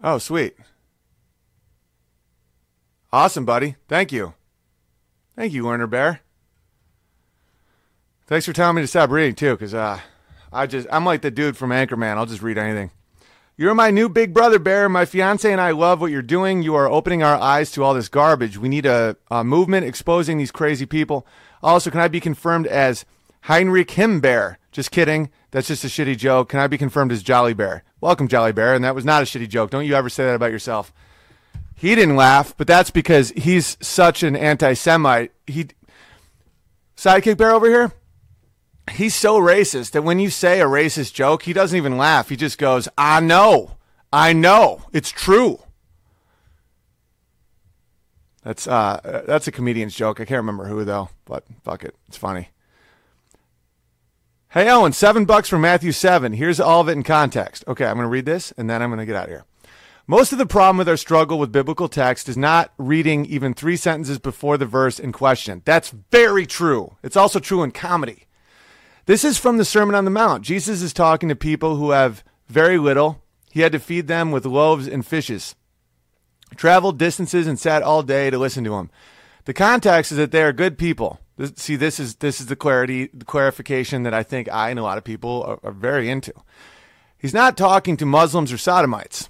Oh, 0.04 0.18
sweet. 0.18 0.58
Awesome, 3.12 3.46
buddy. 3.46 3.76
Thank 3.88 4.12
you. 4.12 4.34
Thank 5.36 5.54
you, 5.54 5.66
Werner 5.66 5.88
Bear. 5.88 6.22
Thanks 8.26 8.46
for 8.46 8.54
telling 8.54 8.76
me 8.76 8.82
to 8.82 8.88
stop 8.88 9.10
reading 9.10 9.36
too, 9.36 9.54
because 9.54 9.74
uh, 9.74 10.00
I 10.52 10.68
just 10.68 10.88
I'm 10.92 11.06
like 11.06 11.22
the 11.22 11.32
dude 11.32 11.56
from 11.56 11.70
Anchorman. 11.70 12.18
I'll 12.18 12.26
just 12.26 12.42
read 12.42 12.58
anything. 12.58 12.92
You're 13.56 13.74
my 13.74 13.90
new 13.90 14.10
big 14.10 14.34
brother, 14.34 14.60
Bear. 14.60 14.88
My 14.90 15.06
fiance 15.06 15.52
and 15.52 15.62
I 15.62 15.72
love 15.72 16.02
what 16.02 16.12
you're 16.12 16.22
doing. 16.22 16.62
You 16.62 16.76
are 16.76 16.88
opening 16.88 17.24
our 17.24 17.38
eyes 17.38 17.72
to 17.72 17.84
all 17.84 17.94
this 17.94 18.10
garbage. 18.10 18.58
We 18.58 18.70
need 18.70 18.86
a, 18.86 19.16
a 19.32 19.44
movement 19.44 19.88
exposing 19.88 20.38
these 20.38 20.52
crazy 20.52 20.86
people. 20.86 21.26
Also, 21.64 21.90
can 21.90 22.02
I 22.02 22.08
be 22.08 22.20
confirmed 22.20 22.68
as 22.68 23.06
Heinrich 23.44 23.88
Himbear? 23.88 24.58
Just 24.72 24.92
kidding. 24.92 25.32
That's 25.50 25.70
just 25.70 25.84
a 25.84 25.88
shitty 25.88 26.18
joke. 26.18 26.50
Can 26.50 26.60
I 26.60 26.68
be 26.68 26.78
confirmed 26.78 27.12
as 27.12 27.24
Jolly 27.24 27.56
Bear? 27.56 27.84
Welcome, 28.00 28.28
Jolly 28.28 28.52
Bear. 28.52 28.76
And 28.76 28.84
that 28.84 28.94
was 28.94 29.06
not 29.06 29.24
a 29.24 29.26
shitty 29.26 29.50
joke. 29.50 29.72
Don't 29.72 29.86
you 29.86 29.96
ever 29.96 30.10
say 30.10 30.26
that 30.26 30.36
about 30.36 30.52
yourself. 30.52 30.94
He 31.80 31.94
didn't 31.94 32.16
laugh, 32.16 32.58
but 32.58 32.66
that's 32.66 32.90
because 32.90 33.30
he's 33.38 33.78
such 33.80 34.24
an 34.24 34.36
anti-Semite. 34.36 35.32
He 35.46 35.68
sidekick 36.98 37.38
bear 37.38 37.52
over 37.52 37.68
here. 37.68 37.92
He's 38.92 39.14
so 39.14 39.40
racist 39.40 39.92
that 39.92 40.02
when 40.02 40.18
you 40.18 40.32
say 40.32 40.60
a 40.60 40.66
racist 40.66 41.14
joke, 41.14 41.44
he 41.44 41.54
doesn't 41.54 41.78
even 41.78 41.96
laugh. 41.96 42.30
He 42.30 42.36
just 42.36 42.58
goes, 42.58 42.90
"I 42.98 43.20
know, 43.20 43.78
I 44.12 44.34
know, 44.34 44.82
it's 44.92 45.12
true." 45.12 45.62
That's 48.42 48.66
uh, 48.68 49.24
that's 49.28 49.48
a 49.48 49.52
comedian's 49.52 49.94
joke. 49.94 50.20
I 50.20 50.26
can't 50.26 50.38
remember 50.38 50.66
who 50.66 50.84
though, 50.84 51.10
but 51.26 51.44
fuck 51.64 51.84
it, 51.84 51.96
it's 52.08 52.18
funny. 52.18 52.50
Hey 54.50 54.68
Owen, 54.68 54.94
seven 54.94 55.26
bucks 55.26 55.48
from 55.48 55.62
Matthew 55.62 55.92
seven. 55.92 56.34
Here's 56.34 56.60
all 56.60 56.82
of 56.82 56.90
it 56.90 56.94
in 56.94 57.04
context. 57.04 57.64
Okay, 57.68 57.86
I'm 57.86 57.98
gonna 57.98 58.08
read 58.08 58.26
this 58.26 58.52
and 58.58 58.68
then 58.68 58.82
I'm 58.82 58.90
gonna 58.90 59.06
get 59.06 59.16
out 59.16 59.26
of 59.26 59.30
here. 59.30 59.46
Most 60.10 60.32
of 60.32 60.38
the 60.38 60.46
problem 60.46 60.78
with 60.78 60.88
our 60.88 60.96
struggle 60.96 61.38
with 61.38 61.52
biblical 61.52 61.90
text 61.90 62.30
is 62.30 62.38
not 62.38 62.72
reading 62.78 63.26
even 63.26 63.54
three 63.54 63.76
sentences 63.76 64.20
before 64.20 64.58
the 64.58 64.66
verse 64.66 65.00
in 65.00 65.12
question. 65.12 65.62
That's 65.66 65.90
very 65.90 66.46
true. 66.46 66.96
It's 67.04 67.18
also 67.18 67.40
true 67.40 67.62
in 67.62 67.72
comedy. 67.72 68.26
This 69.06 69.26
is 69.26 69.38
from 69.38 69.58
the 69.58 69.66
Sermon 69.66 69.96
on 69.96 70.06
the 70.06 70.12
Mount. 70.12 70.46
Jesus 70.46 70.82
is 70.82 70.94
talking 70.94 71.28
to 71.28 71.36
people 71.36 71.76
who 71.76 71.92
have 71.92 72.24
very 72.48 72.78
little. 72.78 73.22
He 73.52 73.60
had 73.60 73.74
to 73.74 73.80
feed 73.80 74.08
them 74.08 74.32
with 74.32 74.46
loaves 74.46 74.88
and 74.88 75.06
fishes. 75.06 75.56
Traveled 76.56 76.98
distances 76.98 77.46
and 77.46 77.60
sat 77.60 77.84
all 77.84 78.02
day 78.02 78.30
to 78.30 78.38
listen 78.38 78.64
to 78.64 78.76
him. 78.76 78.90
The 79.44 79.54
context 79.54 80.14
is 80.14 80.18
that 80.18 80.32
they 80.32 80.44
are 80.44 80.54
good 80.54 80.78
people. 80.78 81.20
See, 81.56 81.76
this 81.76 82.00
is 82.00 82.16
this 82.16 82.40
is 82.40 82.46
the 82.46 82.56
clarity, 82.56 83.10
the 83.14 83.26
clarification 83.26 84.04
that 84.04 84.14
I 84.14 84.24
think 84.24 84.50
I 84.50 84.70
and 84.70 84.80
a 84.80 84.84
lot 84.84 84.98
of 84.98 85.04
people 85.04 85.44
are, 85.44 85.60
are 85.64 85.74
very 85.74 86.10
into. 86.10 86.34
He's 87.18 87.34
not 87.34 87.58
talking 87.58 87.98
to 87.98 88.06
Muslims 88.06 88.54
or 88.54 88.58
Sodomites. 88.58 89.30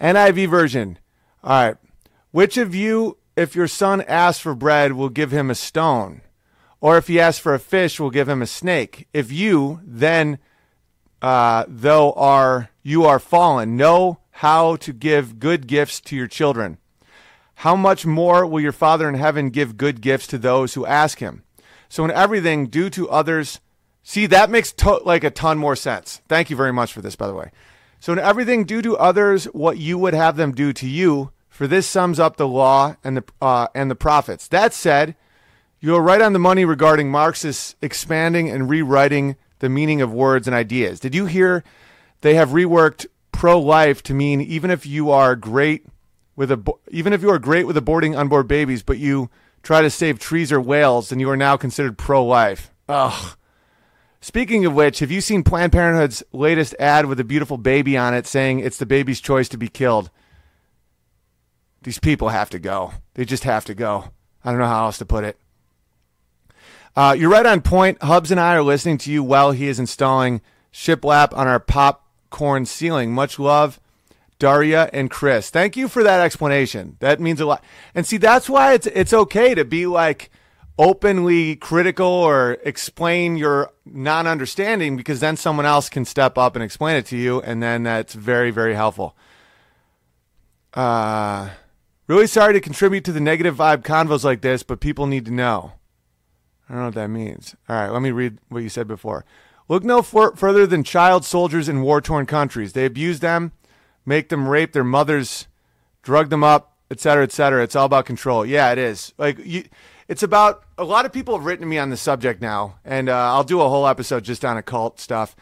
NIV 0.00 0.48
version. 0.48 0.98
All 1.44 1.66
right. 1.66 1.76
Which 2.30 2.56
of 2.56 2.74
you, 2.74 3.18
if 3.36 3.54
your 3.54 3.68
son 3.68 4.02
asks 4.02 4.42
for 4.42 4.54
bread, 4.54 4.92
will 4.92 5.08
give 5.08 5.30
him 5.32 5.50
a 5.50 5.54
stone? 5.54 6.22
Or 6.80 6.96
if 6.96 7.08
he 7.08 7.20
asks 7.20 7.40
for 7.40 7.54
a 7.54 7.58
fish, 7.58 8.00
will 8.00 8.10
give 8.10 8.28
him 8.28 8.40
a 8.40 8.46
snake? 8.46 9.06
If 9.12 9.30
you, 9.30 9.80
then, 9.84 10.38
uh, 11.20 11.64
though 11.68 12.12
are 12.12 12.70
you 12.82 13.04
are 13.04 13.18
fallen, 13.18 13.76
know 13.76 14.20
how 14.30 14.76
to 14.76 14.92
give 14.92 15.38
good 15.38 15.66
gifts 15.66 16.00
to 16.00 16.16
your 16.16 16.26
children. 16.26 16.78
How 17.56 17.76
much 17.76 18.06
more 18.06 18.46
will 18.46 18.60
your 18.60 18.72
Father 18.72 19.06
in 19.06 19.16
heaven 19.16 19.50
give 19.50 19.76
good 19.76 20.00
gifts 20.00 20.26
to 20.28 20.38
those 20.38 20.72
who 20.72 20.86
ask 20.86 21.18
him? 21.18 21.42
So 21.90 22.04
in 22.06 22.10
everything, 22.10 22.68
do 22.68 22.88
to 22.90 23.10
others. 23.10 23.60
See, 24.02 24.24
that 24.26 24.48
makes 24.48 24.72
to- 24.72 25.02
like 25.04 25.24
a 25.24 25.30
ton 25.30 25.58
more 25.58 25.76
sense. 25.76 26.22
Thank 26.26 26.48
you 26.48 26.56
very 26.56 26.72
much 26.72 26.94
for 26.94 27.02
this, 27.02 27.16
by 27.16 27.26
the 27.26 27.34
way. 27.34 27.50
So 28.00 28.12
in 28.14 28.18
everything, 28.18 28.64
do 28.64 28.80
to 28.82 28.96
others 28.96 29.44
what 29.44 29.78
you 29.78 29.98
would 29.98 30.14
have 30.14 30.36
them 30.36 30.52
do 30.52 30.72
to 30.72 30.88
you, 30.88 31.30
for 31.48 31.66
this 31.66 31.86
sums 31.86 32.18
up 32.18 32.36
the 32.36 32.48
law 32.48 32.96
and 33.04 33.18
the 33.18 33.24
uh, 33.42 33.68
and 33.74 33.90
the 33.90 33.94
prophets. 33.94 34.48
That 34.48 34.72
said, 34.72 35.14
you 35.78 35.94
are 35.94 36.02
right 36.02 36.22
on 36.22 36.32
the 36.32 36.38
money 36.38 36.64
regarding 36.64 37.10
Marxists 37.10 37.76
expanding 37.82 38.48
and 38.48 38.70
rewriting 38.70 39.36
the 39.58 39.68
meaning 39.68 40.00
of 40.00 40.12
words 40.12 40.48
and 40.48 40.56
ideas. 40.56 40.98
Did 40.98 41.14
you 41.14 41.26
hear 41.26 41.62
they 42.22 42.34
have 42.34 42.50
reworked 42.50 43.06
pro-life 43.32 44.02
to 44.04 44.14
mean 44.14 44.40
even 44.40 44.70
if 44.70 44.86
you 44.86 45.10
are 45.10 45.36
great 45.36 45.86
with 46.36 46.50
a 46.50 46.72
even 46.90 47.12
if 47.12 47.20
you 47.20 47.28
are 47.28 47.38
great 47.38 47.66
with 47.66 47.76
aborting 47.76 48.16
unborn 48.16 48.46
babies, 48.46 48.82
but 48.82 48.98
you 48.98 49.28
try 49.62 49.82
to 49.82 49.90
save 49.90 50.18
trees 50.18 50.50
or 50.50 50.60
whales, 50.60 51.10
then 51.10 51.20
you 51.20 51.28
are 51.28 51.36
now 51.36 51.58
considered 51.58 51.98
pro-life. 51.98 52.72
Ugh. 52.88 53.36
Speaking 54.22 54.66
of 54.66 54.74
which, 54.74 54.98
have 54.98 55.10
you 55.10 55.22
seen 55.22 55.42
Planned 55.42 55.72
Parenthood's 55.72 56.22
latest 56.32 56.74
ad 56.78 57.06
with 57.06 57.18
a 57.20 57.24
beautiful 57.24 57.56
baby 57.56 57.96
on 57.96 58.12
it 58.12 58.26
saying 58.26 58.60
it's 58.60 58.76
the 58.76 58.84
baby's 58.84 59.20
choice 59.20 59.48
to 59.48 59.56
be 59.56 59.68
killed? 59.68 60.10
These 61.82 61.98
people 61.98 62.28
have 62.28 62.50
to 62.50 62.58
go. 62.58 62.92
They 63.14 63.24
just 63.24 63.44
have 63.44 63.64
to 63.64 63.74
go. 63.74 64.10
I 64.44 64.50
don't 64.50 64.60
know 64.60 64.66
how 64.66 64.84
else 64.84 64.98
to 64.98 65.06
put 65.06 65.24
it. 65.24 65.38
Uh, 66.94 67.16
you're 67.18 67.30
right 67.30 67.46
on 67.46 67.62
point. 67.62 68.02
Hubs 68.02 68.30
and 68.30 68.38
I 68.38 68.54
are 68.56 68.62
listening 68.62 68.98
to 68.98 69.12
you 69.12 69.22
while 69.22 69.52
he 69.52 69.68
is 69.68 69.78
installing 69.78 70.42
shiplap 70.70 71.34
on 71.34 71.48
our 71.48 71.60
popcorn 71.60 72.66
ceiling. 72.66 73.14
Much 73.14 73.38
love, 73.38 73.80
Daria 74.38 74.90
and 74.92 75.10
Chris. 75.10 75.48
Thank 75.48 75.76
you 75.76 75.88
for 75.88 76.02
that 76.02 76.20
explanation. 76.20 76.96
That 77.00 77.20
means 77.20 77.40
a 77.40 77.46
lot. 77.46 77.64
And 77.94 78.06
see, 78.06 78.18
that's 78.18 78.50
why 78.50 78.74
it's 78.74 78.86
it's 78.88 79.14
okay 79.14 79.54
to 79.54 79.64
be 79.64 79.86
like 79.86 80.30
openly 80.80 81.56
critical 81.56 82.06
or 82.06 82.56
explain 82.64 83.36
your 83.36 83.70
non-understanding 83.84 84.96
because 84.96 85.20
then 85.20 85.36
someone 85.36 85.66
else 85.66 85.90
can 85.90 86.06
step 86.06 86.38
up 86.38 86.56
and 86.56 86.64
explain 86.64 86.96
it 86.96 87.04
to 87.04 87.18
you 87.18 87.38
and 87.42 87.62
then 87.62 87.82
that's 87.82 88.14
very 88.14 88.50
very 88.50 88.74
helpful. 88.74 89.14
Uh 90.72 91.50
really 92.06 92.26
sorry 92.26 92.54
to 92.54 92.60
contribute 92.62 93.04
to 93.04 93.12
the 93.12 93.20
negative 93.20 93.56
vibe 93.56 93.82
convos 93.82 94.24
like 94.24 94.40
this 94.40 94.62
but 94.62 94.80
people 94.80 95.06
need 95.06 95.26
to 95.26 95.30
know. 95.30 95.72
I 96.66 96.72
don't 96.72 96.80
know 96.80 96.86
what 96.86 96.94
that 96.94 97.08
means. 97.08 97.54
All 97.68 97.76
right 97.76 97.90
let 97.90 98.00
me 98.00 98.10
read 98.10 98.38
what 98.48 98.62
you 98.62 98.70
said 98.70 98.88
before. 98.88 99.26
Look 99.68 99.84
no 99.84 100.00
for- 100.00 100.34
further 100.34 100.66
than 100.66 100.82
child 100.82 101.26
soldiers 101.26 101.68
in 101.68 101.82
war-torn 101.82 102.24
countries. 102.24 102.72
They 102.72 102.86
abuse 102.86 103.20
them 103.20 103.52
make 104.06 104.30
them 104.30 104.48
rape 104.48 104.72
their 104.72 104.82
mothers 104.82 105.46
drug 106.02 106.30
them 106.30 106.42
up 106.42 106.78
etc 106.90 107.24
etc 107.24 107.62
it's 107.62 107.76
all 107.76 107.84
about 107.84 108.06
control. 108.06 108.46
Yeah 108.46 108.72
it 108.72 108.78
is. 108.78 109.12
Like 109.18 109.36
you 109.44 109.64
it's 110.10 110.24
about 110.24 110.64
a 110.76 110.82
lot 110.82 111.06
of 111.06 111.12
people 111.12 111.36
have 111.36 111.46
written 111.46 111.62
to 111.62 111.68
me 111.68 111.78
on 111.78 111.90
the 111.90 111.96
subject 111.96 112.42
now, 112.42 112.80
and 112.84 113.08
uh, 113.08 113.32
I'll 113.32 113.44
do 113.44 113.60
a 113.60 113.68
whole 113.68 113.86
episode 113.86 114.24
just 114.24 114.44
on 114.44 114.56
occult 114.56 114.98
stuff. 114.98 115.36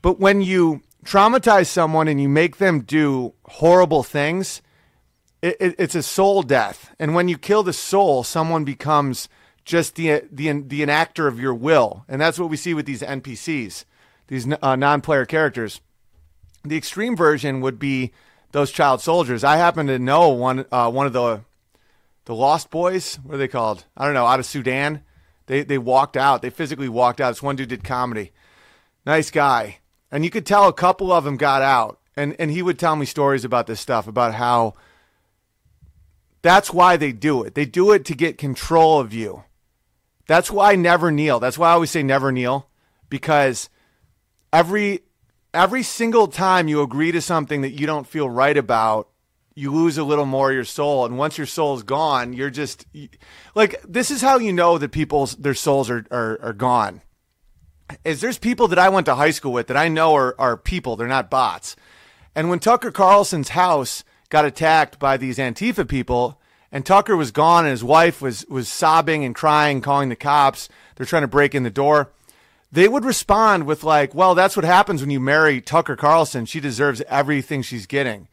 But 0.00 0.20
when 0.20 0.40
you 0.40 0.82
traumatize 1.04 1.66
someone 1.66 2.06
and 2.06 2.22
you 2.22 2.28
make 2.28 2.58
them 2.58 2.82
do 2.82 3.34
horrible 3.46 4.04
things, 4.04 4.62
it, 5.42 5.56
it, 5.58 5.74
it's 5.76 5.96
a 5.96 6.04
soul 6.04 6.44
death. 6.44 6.94
And 7.00 7.16
when 7.16 7.26
you 7.26 7.36
kill 7.36 7.64
the 7.64 7.72
soul, 7.72 8.22
someone 8.22 8.62
becomes 8.62 9.28
just 9.64 9.96
the 9.96 10.22
the 10.30 10.52
the 10.52 10.82
enactor 10.82 11.26
of 11.26 11.40
your 11.40 11.54
will, 11.54 12.04
and 12.06 12.20
that's 12.20 12.38
what 12.38 12.48
we 12.48 12.56
see 12.56 12.74
with 12.74 12.86
these 12.86 13.02
NPCs, 13.02 13.84
these 14.28 14.46
uh, 14.62 14.76
non-player 14.76 15.26
characters. 15.26 15.80
The 16.62 16.76
extreme 16.76 17.16
version 17.16 17.60
would 17.60 17.80
be 17.80 18.12
those 18.52 18.70
child 18.70 19.00
soldiers. 19.00 19.42
I 19.42 19.56
happen 19.56 19.88
to 19.88 19.98
know 19.98 20.28
one 20.28 20.64
uh, 20.70 20.92
one 20.92 21.08
of 21.08 21.12
the 21.12 21.40
the 22.24 22.34
Lost 22.34 22.70
Boys. 22.70 23.16
What 23.16 23.34
are 23.34 23.38
they 23.38 23.48
called? 23.48 23.84
I 23.96 24.04
don't 24.04 24.14
know. 24.14 24.26
Out 24.26 24.40
of 24.40 24.46
Sudan, 24.46 25.02
they 25.46 25.62
they 25.62 25.78
walked 25.78 26.16
out. 26.16 26.42
They 26.42 26.50
physically 26.50 26.88
walked 26.88 27.20
out. 27.20 27.30
This 27.30 27.42
one 27.42 27.56
dude 27.56 27.68
did 27.68 27.84
comedy. 27.84 28.32
Nice 29.04 29.30
guy, 29.30 29.78
and 30.10 30.24
you 30.24 30.30
could 30.30 30.46
tell 30.46 30.68
a 30.68 30.72
couple 30.72 31.12
of 31.12 31.24
them 31.24 31.36
got 31.36 31.62
out. 31.62 31.98
And 32.16 32.36
and 32.38 32.50
he 32.50 32.62
would 32.62 32.78
tell 32.78 32.96
me 32.96 33.06
stories 33.06 33.44
about 33.44 33.66
this 33.66 33.80
stuff 33.80 34.06
about 34.06 34.34
how 34.34 34.74
that's 36.42 36.72
why 36.72 36.96
they 36.96 37.12
do 37.12 37.42
it. 37.44 37.54
They 37.54 37.64
do 37.64 37.92
it 37.92 38.04
to 38.06 38.14
get 38.14 38.36
control 38.36 39.00
of 39.00 39.14
you. 39.14 39.44
That's 40.26 40.50
why 40.50 40.72
I 40.72 40.76
never 40.76 41.10
kneel. 41.10 41.40
That's 41.40 41.58
why 41.58 41.70
I 41.70 41.72
always 41.72 41.90
say 41.90 42.02
never 42.02 42.32
kneel 42.32 42.68
because 43.08 43.68
every 44.52 45.00
every 45.54 45.82
single 45.82 46.28
time 46.28 46.68
you 46.68 46.82
agree 46.82 47.12
to 47.12 47.20
something 47.20 47.60
that 47.62 47.72
you 47.72 47.86
don't 47.86 48.06
feel 48.06 48.28
right 48.28 48.56
about, 48.56 49.08
you 49.54 49.72
lose 49.72 49.98
a 49.98 50.04
little 50.04 50.26
more 50.26 50.50
of 50.50 50.54
your 50.54 50.64
soul 50.64 51.04
and 51.04 51.18
once 51.18 51.38
your 51.38 51.46
soul's 51.46 51.82
gone, 51.82 52.32
you're 52.32 52.50
just 52.50 52.86
like 53.54 53.80
this 53.82 54.10
is 54.10 54.20
how 54.20 54.38
you 54.38 54.52
know 54.52 54.78
that 54.78 54.90
people's 54.90 55.36
their 55.36 55.54
souls 55.54 55.90
are 55.90 56.06
are, 56.10 56.38
are 56.42 56.52
gone. 56.52 57.02
Is 58.04 58.20
there's 58.20 58.38
people 58.38 58.68
that 58.68 58.78
I 58.78 58.88
went 58.88 59.06
to 59.06 59.14
high 59.14 59.30
school 59.30 59.52
with 59.52 59.66
that 59.66 59.76
I 59.76 59.88
know 59.88 60.14
are 60.14 60.34
are 60.38 60.56
people, 60.56 60.96
they're 60.96 61.06
not 61.08 61.30
bots. 61.30 61.76
And 62.34 62.48
when 62.48 62.58
Tucker 62.58 62.90
Carlson's 62.90 63.50
house 63.50 64.04
got 64.30 64.44
attacked 64.46 64.98
by 64.98 65.18
these 65.18 65.36
Antifa 65.36 65.86
people, 65.86 66.40
and 66.70 66.86
Tucker 66.86 67.16
was 67.16 67.30
gone, 67.30 67.64
and 67.64 67.70
his 67.70 67.84
wife 67.84 68.22
was 68.22 68.46
was 68.48 68.68
sobbing 68.68 69.24
and 69.24 69.34
crying, 69.34 69.82
calling 69.82 70.08
the 70.08 70.16
cops. 70.16 70.70
They're 70.96 71.06
trying 71.06 71.22
to 71.22 71.28
break 71.28 71.54
in 71.54 71.62
the 71.62 71.70
door. 71.70 72.10
They 72.72 72.88
would 72.88 73.04
respond 73.04 73.64
with 73.66 73.84
like, 73.84 74.14
"Well, 74.14 74.34
that's 74.34 74.56
what 74.56 74.64
happens 74.64 75.02
when 75.02 75.10
you 75.10 75.20
marry 75.20 75.60
Tucker 75.60 75.96
Carlson. 75.96 76.46
She 76.46 76.60
deserves 76.60 77.02
everything 77.08 77.60
she's 77.60 77.86
getting." 77.86 78.28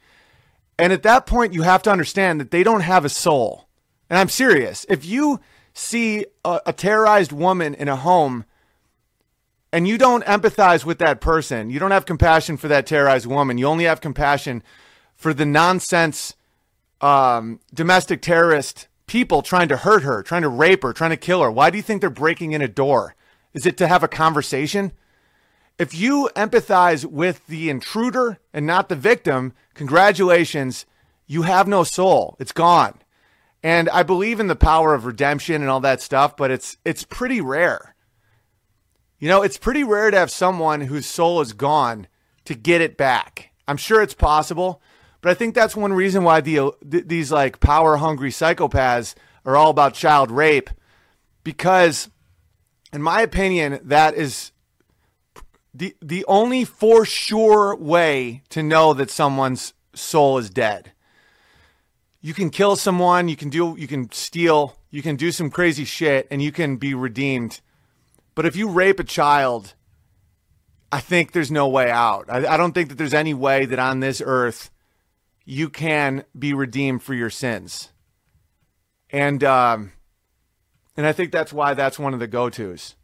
And 0.79 0.93
at 0.93 1.03
that 1.03 1.25
point, 1.25 1.53
you 1.53 1.63
have 1.63 1.83
to 1.83 1.91
understand 1.91 2.39
that 2.39 2.51
they 2.51 2.63
don't 2.63 2.81
have 2.81 3.03
a 3.03 3.09
soul. 3.09 3.67
And 4.09 4.17
I'm 4.17 4.29
serious. 4.29 4.85
If 4.87 5.05
you 5.05 5.41
see 5.73 6.25
a, 6.45 6.61
a 6.67 6.73
terrorized 6.73 7.31
woman 7.31 7.75
in 7.75 7.87
a 7.87 7.95
home 7.97 8.45
and 9.71 9.87
you 9.87 9.97
don't 9.97 10.23
empathize 10.25 10.85
with 10.85 10.97
that 10.99 11.21
person, 11.21 11.69
you 11.69 11.79
don't 11.79 11.91
have 11.91 12.05
compassion 12.05 12.57
for 12.57 12.67
that 12.69 12.87
terrorized 12.87 13.27
woman, 13.27 13.57
you 13.57 13.67
only 13.67 13.83
have 13.83 14.01
compassion 14.01 14.63
for 15.15 15.33
the 15.33 15.45
nonsense 15.45 16.35
um, 17.01 17.59
domestic 17.73 18.21
terrorist 18.21 18.87
people 19.05 19.41
trying 19.41 19.67
to 19.67 19.77
hurt 19.77 20.03
her, 20.03 20.23
trying 20.23 20.43
to 20.43 20.49
rape 20.49 20.83
her, 20.83 20.93
trying 20.93 21.09
to 21.09 21.17
kill 21.17 21.41
her. 21.41 21.51
Why 21.51 21.69
do 21.69 21.77
you 21.77 21.83
think 21.83 21.99
they're 21.99 22.09
breaking 22.09 22.53
in 22.53 22.61
a 22.61 22.67
door? 22.67 23.15
Is 23.53 23.65
it 23.65 23.75
to 23.77 23.87
have 23.87 24.03
a 24.03 24.07
conversation? 24.07 24.93
If 25.79 25.93
you 25.93 26.29
empathize 26.35 27.05
with 27.05 27.47
the 27.47 27.69
intruder 27.69 28.37
and 28.53 28.67
not 28.67 28.89
the 28.89 28.97
victim, 28.97 29.53
congratulations, 29.73 30.85
you 31.25 31.43
have 31.43 31.69
no 31.69 31.85
soul. 31.85 32.35
It's 32.37 32.51
gone. 32.51 32.95
And 33.63 33.89
I 33.89 34.03
believe 34.03 34.41
in 34.41 34.47
the 34.47 34.57
power 34.57 34.93
of 34.93 35.05
redemption 35.05 35.61
and 35.61 35.69
all 35.69 35.79
that 35.79 36.01
stuff, 36.01 36.35
but 36.35 36.51
it's 36.51 36.77
it's 36.83 37.05
pretty 37.05 37.39
rare. 37.39 37.95
You 39.19 39.29
know, 39.29 39.41
it's 39.41 39.57
pretty 39.57 39.83
rare 39.85 40.11
to 40.11 40.17
have 40.17 40.31
someone 40.31 40.81
whose 40.81 41.05
soul 41.05 41.39
is 41.39 41.53
gone 41.53 42.07
to 42.43 42.55
get 42.55 42.81
it 42.81 42.97
back. 42.97 43.51
I'm 43.67 43.77
sure 43.77 44.01
it's 44.01 44.13
possible, 44.13 44.81
but 45.21 45.29
I 45.29 45.33
think 45.33 45.55
that's 45.55 45.75
one 45.75 45.93
reason 45.93 46.23
why 46.23 46.41
the 46.41 46.71
th- 46.89 47.07
these 47.07 47.31
like 47.31 47.59
power 47.61 47.97
hungry 47.97 48.31
psychopaths 48.31 49.15
are 49.45 49.55
all 49.55 49.69
about 49.69 49.93
child 49.93 50.29
rape, 50.29 50.69
because, 51.43 52.09
in 52.91 53.01
my 53.01 53.21
opinion, 53.21 53.79
that 53.83 54.13
is 54.15 54.51
the 55.79 55.95
the 56.01 56.25
only 56.27 56.65
for 56.65 57.05
sure 57.05 57.75
way 57.75 58.43
to 58.49 58.61
know 58.61 58.93
that 58.93 59.09
someone's 59.09 59.73
soul 59.93 60.37
is 60.37 60.49
dead. 60.49 60.91
You 62.21 62.33
can 62.33 62.49
kill 62.49 62.75
someone, 62.75 63.29
you 63.29 63.37
can 63.37 63.49
do, 63.49 63.75
you 63.79 63.87
can 63.87 64.11
steal, 64.11 64.75
you 64.91 65.01
can 65.01 65.15
do 65.15 65.31
some 65.31 65.49
crazy 65.49 65.85
shit, 65.85 66.27
and 66.29 66.43
you 66.43 66.51
can 66.51 66.75
be 66.75 66.93
redeemed. 66.93 67.61
But 68.35 68.45
if 68.45 68.57
you 68.57 68.67
rape 68.67 68.99
a 68.99 69.05
child, 69.05 69.73
I 70.91 70.99
think 70.99 71.31
there's 71.31 71.49
no 71.49 71.69
way 71.69 71.89
out. 71.89 72.25
I, 72.27 72.45
I 72.45 72.57
don't 72.57 72.73
think 72.73 72.89
that 72.89 72.97
there's 72.97 73.13
any 73.13 73.33
way 73.33 73.65
that 73.65 73.79
on 73.79 74.01
this 74.01 74.21
earth 74.23 74.69
you 75.45 75.69
can 75.69 76.25
be 76.37 76.53
redeemed 76.53 77.01
for 77.03 77.13
your 77.13 77.29
sins. 77.29 77.89
And 79.09 79.43
um, 79.45 79.93
and 80.97 81.07
I 81.07 81.13
think 81.13 81.31
that's 81.31 81.53
why 81.53 81.73
that's 81.73 81.97
one 81.97 82.13
of 82.13 82.19
the 82.19 82.27
go-tos. 82.27 82.95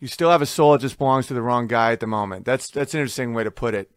You 0.00 0.08
still 0.08 0.30
have 0.30 0.42
a 0.42 0.46
soul 0.46 0.72
that 0.72 0.80
just 0.80 0.98
belongs 0.98 1.26
to 1.26 1.34
the 1.34 1.42
wrong 1.42 1.66
guy 1.66 1.92
at 1.92 2.00
the 2.00 2.06
moment. 2.06 2.44
That's 2.44 2.70
that's 2.70 2.94
an 2.94 3.00
interesting 3.00 3.34
way 3.34 3.44
to 3.44 3.50
put 3.50 3.74
it. 3.74 3.90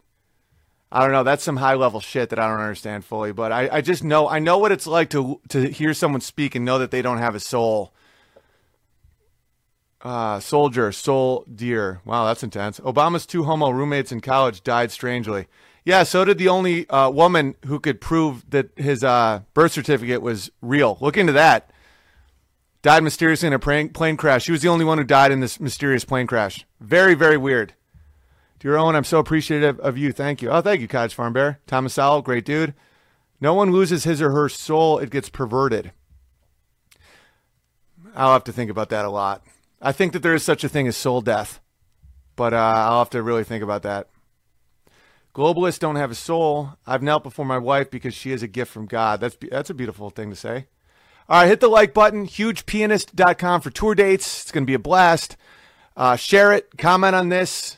I 0.92 1.02
don't 1.02 1.14
know. 1.14 1.24
That's 1.24 1.44
some 1.44 1.58
high 1.58 1.76
level 1.76 2.02
shit 2.02 2.30
that 2.30 2.40
I 2.40 2.48
don't 2.48 2.60
understand 2.60 3.06
fully, 3.06 3.32
but 3.32 3.52
I, 3.52 3.70
I 3.72 3.82
just 3.82 4.04
know 4.04 4.28
I 4.28 4.40
know 4.40 4.58
what 4.58 4.72
it's 4.72 4.88
like 4.88 5.10
to 5.12 5.40
to 5.50 5.70
hear 5.70 5.94
someone 5.94 6.22
speak 6.22 6.56
and 6.56 6.66
know 6.66 6.80
that 6.80 6.92
they 6.92 7.02
don't 7.02 7.20
have 7.20 7.36
a 7.36 7.40
soul. 7.40 7.94
Uh, 10.02 10.40
soldier, 10.40 10.92
soul 10.92 11.46
dear. 11.54 12.02
Wow, 12.06 12.26
that's 12.26 12.42
intense. 12.42 12.80
Obama's 12.80 13.28
two 13.28 13.44
homo 13.44 13.70
roommates 13.70 14.12
in 14.12 14.20
college 14.20 14.64
died 14.64 14.92
strangely. 14.92 15.48
Yeah, 15.86 16.04
so 16.04 16.26
did 16.26 16.40
the 16.40 16.50
only 16.50 16.90
uh, 16.90 17.10
woman 17.10 17.56
who 17.66 17.80
could 17.80 18.02
prove 18.02 18.50
that 18.50 18.70
his 18.76 19.04
uh, 19.04 19.42
birth 19.54 19.72
certificate 19.72 20.22
was 20.22 20.52
real. 20.62 20.98
Look 21.02 21.18
into 21.18 21.34
that. 21.34 21.72
Died 22.82 23.04
mysteriously 23.04 23.48
in 23.48 23.54
a 23.54 23.60
plane, 23.60 24.18
crash. 24.18 24.44
She 24.44 24.52
was 24.52 24.62
the 24.62 24.68
only 24.68 24.86
one 24.86 24.98
who 24.98 25.04
died 25.04 25.32
in 25.32 25.40
this 25.40 25.60
mysterious 25.60 26.04
plane 26.04 26.26
crash. 26.26 26.66
Very, 26.80 27.14
very 27.14 27.38
weird. 27.38 27.74
Dear 28.60 28.78
Owen, 28.78 28.96
I'm 28.96 29.04
so 29.04 29.20
appreciative 29.20 29.80
of 29.80 29.98
you. 29.98 30.12
Thank 30.12 30.42
you. 30.42 30.50
Oh, 30.50 30.62
thank 30.62 30.82
you, 30.82 30.88
Cottage 30.88 31.14
Farm 31.14 31.34
Bear. 31.34 31.60
Thomas 31.68 31.94
Sowell, 31.94 32.22
great 32.22 32.46
dude. 32.46 32.74
No 33.40 33.54
one 33.54 33.72
loses 33.72 34.04
his 34.04 34.22
or 34.22 34.32
her 34.32 34.50
soul, 34.50 35.00
it 35.00 35.10
gets 35.10 35.30
perverted. 35.30 35.92
I'll 38.16 38.34
have 38.34 38.44
to 38.46 38.52
think 38.52 38.70
about 38.70 38.90
that 38.90 39.06
a 39.06 39.10
lot. 39.10 39.44
I 39.82 39.92
think 39.92 40.14
that 40.14 40.22
there 40.22 40.36
is 40.36 40.44
such 40.44 40.64
a 40.64 40.70
thing 40.70 40.88
as 40.88 40.96
soul 40.96 41.22
death, 41.22 41.60
but 42.36 42.54
uh, 42.54 42.58
I'll 42.58 43.00
have 43.00 43.10
to 43.12 43.24
really 43.24 43.44
think 43.44 43.64
about 43.64 43.82
that. 43.84 44.10
Globalists 45.34 45.80
don't 45.80 45.96
have 45.96 46.12
a 46.12 46.16
soul. 46.16 46.74
I've 46.86 47.02
knelt 47.02 47.24
before 47.24 47.46
my 47.46 47.58
wife 47.58 47.90
because 47.90 48.14
she 48.14 48.32
is 48.32 48.44
a 48.44 48.48
gift 48.48 48.72
from 48.72 48.86
God. 48.86 49.22
That's 49.22 49.38
that's 49.50 49.70
a 49.70 49.74
beautiful 49.74 50.10
thing 50.10 50.30
to 50.30 50.36
say. 50.36 50.68
All 51.32 51.40
right, 51.40 51.48
hit 51.48 51.62
the 51.62 51.70
like 51.70 51.94
button. 51.94 52.28
Hugepianist.com 52.28 53.62
for 53.62 53.70
tour 53.70 53.96
dates. 53.96 54.42
It's 54.42 54.52
going 54.52 54.66
to 54.66 54.70
be 54.70 54.74
a 54.74 54.80
blast. 54.80 55.38
Uh, 55.96 56.18
share 56.18 56.52
it. 56.52 56.78
Comment 56.78 57.16
on 57.16 57.30
this. 57.30 57.78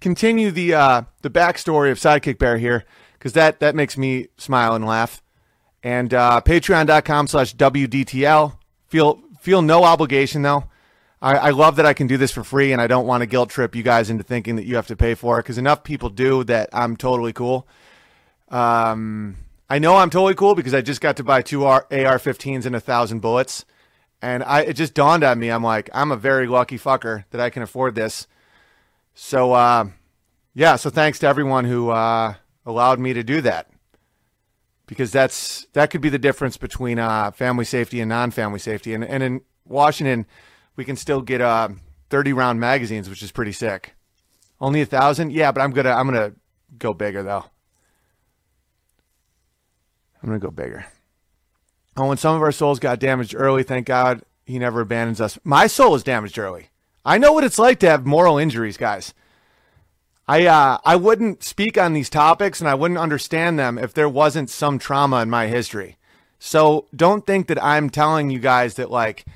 Continue 0.00 0.50
the 0.50 0.74
uh, 0.74 1.02
the 1.22 1.30
backstory 1.30 1.92
of 1.92 1.98
Sidekick 1.98 2.36
Bear 2.36 2.58
here 2.58 2.84
because 3.12 3.32
that 3.34 3.60
that 3.60 3.76
makes 3.76 3.96
me 3.96 4.26
smile 4.38 4.74
and 4.74 4.84
laugh. 4.84 5.22
And 5.84 6.12
uh, 6.12 6.40
Patreon.com 6.44 7.28
slash 7.28 7.54
WDTL. 7.54 8.58
Feel 8.88 9.22
feel 9.40 9.62
no 9.62 9.84
obligation 9.84 10.42
though. 10.42 10.64
I, 11.22 11.36
I 11.36 11.50
love 11.50 11.76
that 11.76 11.86
I 11.86 11.92
can 11.92 12.08
do 12.08 12.16
this 12.16 12.32
for 12.32 12.42
free, 12.42 12.72
and 12.72 12.82
I 12.82 12.88
don't 12.88 13.06
want 13.06 13.20
to 13.20 13.26
guilt 13.26 13.50
trip 13.50 13.76
you 13.76 13.84
guys 13.84 14.10
into 14.10 14.24
thinking 14.24 14.56
that 14.56 14.64
you 14.64 14.74
have 14.74 14.88
to 14.88 14.96
pay 14.96 15.14
for 15.14 15.38
it 15.38 15.44
because 15.44 15.58
enough 15.58 15.84
people 15.84 16.08
do 16.08 16.42
that 16.42 16.70
I'm 16.72 16.96
totally 16.96 17.32
cool. 17.32 17.68
Um, 18.48 19.36
I 19.68 19.78
know 19.78 19.96
I'm 19.96 20.10
totally 20.10 20.34
cool 20.34 20.54
because 20.54 20.74
I 20.74 20.82
just 20.82 21.00
got 21.00 21.16
to 21.16 21.24
buy 21.24 21.42
two 21.42 21.64
AR-15s 21.64 22.66
and 22.66 22.76
a 22.76 22.80
thousand 22.80 23.20
bullets, 23.20 23.64
and 24.20 24.42
I 24.42 24.62
it 24.62 24.74
just 24.74 24.94
dawned 24.94 25.24
on 25.24 25.38
me. 25.38 25.48
I'm 25.50 25.64
like, 25.64 25.88
I'm 25.94 26.12
a 26.12 26.16
very 26.16 26.46
lucky 26.46 26.78
fucker 26.78 27.24
that 27.30 27.40
I 27.40 27.50
can 27.50 27.62
afford 27.62 27.94
this. 27.94 28.26
So, 29.14 29.52
uh, 29.52 29.88
yeah. 30.54 30.76
So 30.76 30.90
thanks 30.90 31.18
to 31.20 31.26
everyone 31.26 31.64
who 31.64 31.90
uh, 31.90 32.34
allowed 32.66 32.98
me 32.98 33.12
to 33.14 33.22
do 33.22 33.40
that 33.40 33.70
because 34.86 35.12
that's 35.12 35.66
that 35.72 35.90
could 35.90 36.00
be 36.00 36.08
the 36.08 36.18
difference 36.18 36.56
between 36.56 36.98
uh, 36.98 37.30
family 37.30 37.64
safety 37.64 38.00
and 38.00 38.08
non-family 38.08 38.58
safety. 38.58 38.92
And 38.92 39.04
and 39.04 39.22
in 39.22 39.40
Washington, 39.64 40.26
we 40.76 40.84
can 40.84 40.96
still 40.96 41.22
get 41.22 41.40
uh, 41.40 41.70
30 42.10 42.32
round 42.32 42.60
magazines, 42.60 43.08
which 43.08 43.22
is 43.22 43.32
pretty 43.32 43.52
sick. 43.52 43.94
Only 44.60 44.80
a 44.80 44.86
thousand? 44.86 45.32
Yeah, 45.32 45.52
but 45.52 45.60
I'm 45.62 45.72
gonna 45.72 45.90
I'm 45.90 46.06
gonna 46.06 46.32
go 46.78 46.92
bigger 46.92 47.22
though. 47.22 47.46
I'm 50.24 50.30
gonna 50.30 50.40
go 50.40 50.50
bigger. 50.50 50.86
Oh, 51.98 52.08
when 52.08 52.16
some 52.16 52.34
of 52.34 52.40
our 52.40 52.50
souls 52.50 52.78
got 52.78 52.98
damaged 52.98 53.34
early, 53.36 53.62
thank 53.62 53.86
God 53.86 54.22
he 54.46 54.58
never 54.58 54.80
abandons 54.80 55.20
us. 55.20 55.38
My 55.44 55.66
soul 55.66 55.92
was 55.92 56.02
damaged 56.02 56.38
early. 56.38 56.70
I 57.04 57.18
know 57.18 57.34
what 57.34 57.44
it's 57.44 57.58
like 57.58 57.78
to 57.80 57.90
have 57.90 58.06
moral 58.06 58.38
injuries, 58.38 58.78
guys. 58.78 59.12
I 60.26 60.46
uh, 60.46 60.78
I 60.82 60.96
wouldn't 60.96 61.42
speak 61.42 61.76
on 61.76 61.92
these 61.92 62.08
topics 62.08 62.60
and 62.60 62.70
I 62.70 62.74
wouldn't 62.74 62.98
understand 62.98 63.58
them 63.58 63.76
if 63.76 63.92
there 63.92 64.08
wasn't 64.08 64.48
some 64.48 64.78
trauma 64.78 65.20
in 65.20 65.28
my 65.28 65.48
history. 65.48 65.98
So 66.38 66.86
don't 66.96 67.26
think 67.26 67.48
that 67.48 67.62
I'm 67.62 67.90
telling 67.90 68.30
you 68.30 68.38
guys 68.38 68.76
that 68.76 68.90
like 68.90 69.26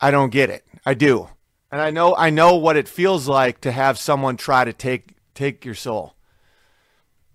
I 0.00 0.12
don't 0.12 0.30
get 0.30 0.48
it. 0.48 0.64
I 0.86 0.94
do. 0.94 1.28
And 1.72 1.80
I 1.80 1.90
know 1.90 2.14
I 2.14 2.30
know 2.30 2.54
what 2.54 2.76
it 2.76 2.86
feels 2.86 3.26
like 3.26 3.60
to 3.62 3.72
have 3.72 3.98
someone 3.98 4.36
try 4.36 4.64
to 4.64 4.72
take 4.72 5.16
take 5.34 5.64
your 5.64 5.74
soul. 5.74 6.14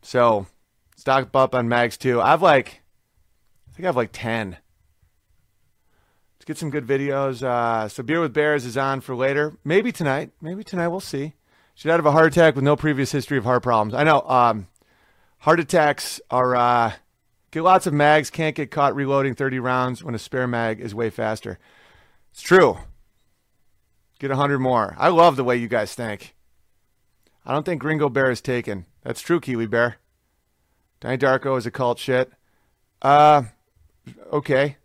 So 0.02 0.48
stock 1.03 1.30
up 1.34 1.53
on 1.53 1.67
mags 1.67 1.97
too. 1.97 2.21
I've 2.21 2.41
like 2.41 2.81
I 3.67 3.75
think 3.75 3.85
I 3.85 3.89
have 3.89 3.97
like 3.97 4.11
ten. 4.13 4.57
Let's 6.35 6.45
get 6.45 6.57
some 6.57 6.69
good 6.69 6.88
videos. 6.88 7.43
Uh, 7.43 7.89
so 7.89 8.03
beer 8.03 8.21
with 8.21 8.34
bears 8.34 8.65
is 8.65 8.77
on 8.77 9.01
for 9.01 9.13
later. 9.13 9.57
Maybe 9.65 9.91
tonight. 9.91 10.31
Maybe 10.41 10.63
tonight. 10.63 10.88
We'll 10.88 10.99
see. 10.99 11.34
She 11.75 11.89
died 11.89 11.99
of 11.99 12.05
a 12.05 12.11
heart 12.11 12.27
attack 12.27 12.55
with 12.55 12.63
no 12.63 12.75
previous 12.75 13.11
history 13.11 13.38
of 13.38 13.43
heart 13.43 13.63
problems. 13.63 13.93
I 13.93 14.03
know. 14.03 14.21
Um, 14.21 14.67
Heart 15.43 15.59
attacks 15.59 16.21
are 16.31 16.55
uh, 16.55 16.93
get 17.51 17.63
lots 17.63 17.85
of 17.85 17.93
mags, 17.93 18.30
can't 18.30 18.55
get 18.55 18.71
caught 18.71 18.95
reloading 18.95 19.35
30 19.35 19.59
rounds 19.59 20.01
when 20.01 20.15
a 20.15 20.17
spare 20.17 20.47
mag 20.47 20.80
is 20.80 20.95
way 20.95 21.09
faster. 21.09 21.59
It's 22.31 22.41
true. 22.41 22.77
Get 24.19 24.30
100 24.30 24.59
more. 24.59 24.95
I 24.97 25.09
love 25.09 25.35
the 25.35 25.43
way 25.43 25.57
you 25.57 25.67
guys 25.67 25.95
think. 25.95 26.34
I 27.45 27.51
don't 27.51 27.65
think 27.65 27.81
Gringo 27.81 28.07
Bear 28.07 28.31
is 28.31 28.39
taken. 28.39 28.85
That's 29.01 29.19
true, 29.19 29.41
Kiwi 29.41 29.65
Bear. 29.65 29.97
Donnie 31.03 31.17
Darko 31.17 31.57
is 31.57 31.65
a 31.65 31.71
cult 31.71 31.99
shit. 31.99 32.31
Uh, 33.01 33.43
okay. 34.31 34.77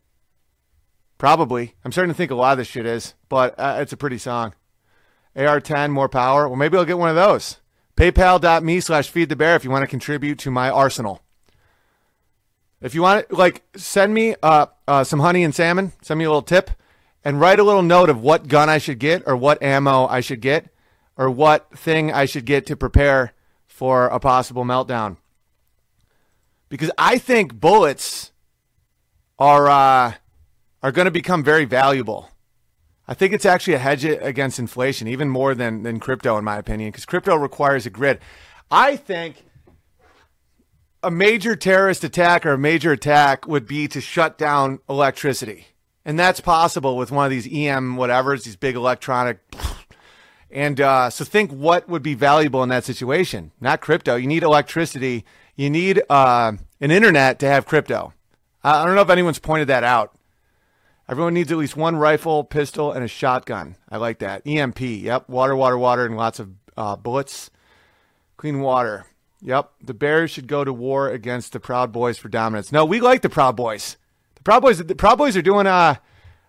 Probably. 1.16 1.74
I'm 1.84 1.92
starting 1.92 2.12
to 2.12 2.16
think 2.16 2.32
a 2.32 2.34
lot 2.34 2.50
of 2.50 2.58
this 2.58 2.66
shit 2.66 2.86
is, 2.86 3.14
but 3.28 3.54
uh, 3.56 3.76
it's 3.78 3.92
a 3.92 3.96
pretty 3.96 4.18
song. 4.18 4.52
AR10, 5.36 5.92
more 5.92 6.08
power. 6.08 6.48
Well, 6.48 6.56
maybe 6.56 6.76
I'll 6.76 6.84
get 6.84 6.98
one 6.98 7.08
of 7.08 7.14
those. 7.14 7.58
PayPal.me 7.96 8.80
slash 8.80 9.08
feed 9.10 9.28
the 9.28 9.36
bear 9.36 9.54
if 9.54 9.62
you 9.62 9.70
want 9.70 9.84
to 9.84 9.86
contribute 9.86 10.40
to 10.40 10.50
my 10.50 10.68
arsenal. 10.68 11.22
If 12.80 12.96
you 12.96 13.02
want 13.02 13.32
like, 13.32 13.62
send 13.76 14.12
me 14.12 14.34
uh, 14.42 14.66
uh, 14.88 15.04
some 15.04 15.20
honey 15.20 15.44
and 15.44 15.54
salmon, 15.54 15.92
send 16.02 16.18
me 16.18 16.24
a 16.24 16.30
little 16.30 16.42
tip, 16.42 16.72
and 17.24 17.40
write 17.40 17.60
a 17.60 17.64
little 17.64 17.82
note 17.82 18.10
of 18.10 18.20
what 18.20 18.48
gun 18.48 18.68
I 18.68 18.78
should 18.78 18.98
get 18.98 19.22
or 19.24 19.36
what 19.36 19.62
ammo 19.62 20.08
I 20.08 20.18
should 20.18 20.40
get 20.40 20.66
or 21.16 21.30
what 21.30 21.78
thing 21.78 22.12
I 22.12 22.24
should 22.24 22.44
get 22.44 22.66
to 22.66 22.76
prepare 22.76 23.34
for 23.68 24.06
a 24.06 24.18
possible 24.18 24.64
meltdown. 24.64 25.18
Because 26.68 26.90
I 26.98 27.18
think 27.18 27.58
bullets 27.58 28.32
are 29.38 29.68
uh, 29.68 30.14
are 30.82 30.92
going 30.92 31.06
to 31.06 31.10
become 31.10 31.42
very 31.42 31.64
valuable. 31.64 32.30
I 33.10 33.14
think 33.14 33.32
it's 33.32 33.46
actually 33.46 33.72
a 33.72 33.78
hedge 33.78 34.04
against 34.04 34.58
inflation, 34.58 35.08
even 35.08 35.30
more 35.30 35.54
than, 35.54 35.82
than 35.82 35.98
crypto, 35.98 36.36
in 36.36 36.44
my 36.44 36.58
opinion, 36.58 36.90
because 36.90 37.06
crypto 37.06 37.36
requires 37.36 37.86
a 37.86 37.90
grid. 37.90 38.18
I 38.70 38.96
think 38.96 39.46
a 41.02 41.10
major 41.10 41.56
terrorist 41.56 42.04
attack 42.04 42.44
or 42.44 42.52
a 42.52 42.58
major 42.58 42.92
attack 42.92 43.46
would 43.46 43.66
be 43.66 43.88
to 43.88 44.00
shut 44.02 44.36
down 44.36 44.80
electricity. 44.90 45.68
And 46.04 46.18
that's 46.18 46.40
possible 46.40 46.98
with 46.98 47.10
one 47.10 47.24
of 47.24 47.30
these 47.30 47.46
EM 47.46 47.96
whatevers, 47.96 48.44
these 48.44 48.56
big 48.56 48.76
electronic. 48.76 49.38
And 50.50 50.80
uh, 50.80 51.10
so 51.10 51.24
think 51.24 51.50
what 51.50 51.88
would 51.88 52.02
be 52.02 52.14
valuable 52.14 52.62
in 52.62 52.68
that 52.70 52.84
situation. 52.84 53.52
Not 53.60 53.80
crypto. 53.80 54.16
You 54.16 54.26
need 54.26 54.42
electricity. 54.42 55.24
You 55.59 55.70
need 55.70 56.01
uh, 56.09 56.52
an 56.80 56.90
internet 56.93 57.40
to 57.40 57.47
have 57.47 57.66
crypto. 57.66 58.14
I 58.62 58.85
don't 58.85 58.94
know 58.94 59.02
if 59.02 59.10
anyone's 59.10 59.40
pointed 59.40 59.66
that 59.66 59.82
out. 59.82 60.16
Everyone 61.09 61.35
needs 61.35 61.51
at 61.51 61.59
least 61.59 61.76
one 61.76 61.97
rifle, 61.97 62.44
pistol, 62.44 62.93
and 62.93 63.05
a 63.05 63.09
shotgun. 63.09 63.74
I 63.90 63.97
like 63.97 64.20
that. 64.20 64.47
EMP. 64.47 64.80
Yep. 64.80 65.28
Water, 65.28 65.56
water, 65.56 65.76
water, 65.76 66.06
and 66.06 66.16
lots 66.16 66.39
of 66.39 66.51
uh, 66.76 66.94
bullets. 66.94 67.51
Clean 68.36 68.60
water. 68.60 69.06
Yep. 69.43 69.72
The 69.82 69.94
Bears 69.94 70.30
should 70.30 70.47
go 70.47 70.62
to 70.62 70.72
war 70.72 71.09
against 71.09 71.52
the 71.52 71.60
Proud 71.60 71.90
Boys 71.90 72.18
for 72.18 72.28
dominance. 72.28 72.70
No, 72.70 72.85
we 72.85 73.01
like 73.01 73.22
the 73.22 73.28
Proud 73.28 73.56
Boys. 73.56 73.97
The 74.36 74.43
Proud 74.44 74.60
Boys. 74.62 74.78
The 74.78 74.94
Proud 74.94 75.18
Boys 75.18 75.36
are 75.36 75.43
doing 75.43 75.66
uh 75.66 75.97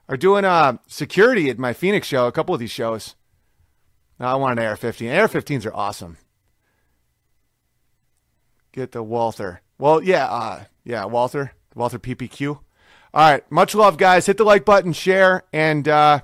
are 0.07 0.17
doing 0.17 0.45
uh 0.45 0.77
security 0.85 1.49
at 1.49 1.57
my 1.57 1.73
Phoenix 1.73 2.05
show. 2.05 2.27
A 2.27 2.31
couple 2.31 2.53
of 2.53 2.59
these 2.59 2.69
shows. 2.69 3.15
No, 4.19 4.27
I 4.27 4.35
want 4.35 4.59
an 4.59 4.65
AR-15. 4.67 5.19
AR-15s 5.19 5.65
are 5.65 5.73
awesome. 5.73 6.17
Get 8.79 8.93
the 8.93 9.03
Walther. 9.03 9.59
Well, 9.77 10.01
yeah, 10.01 10.25
uh, 10.27 10.63
yeah, 10.85 11.03
Walther, 11.03 11.51
Walther 11.75 11.99
PPQ. 11.99 12.47
All 12.49 12.61
right. 13.13 13.51
Much 13.51 13.75
love, 13.75 13.97
guys. 13.97 14.25
Hit 14.25 14.37
the 14.37 14.45
like 14.45 14.63
button, 14.63 14.93
share, 14.93 15.43
and 15.51 15.85
uh, 15.85 16.21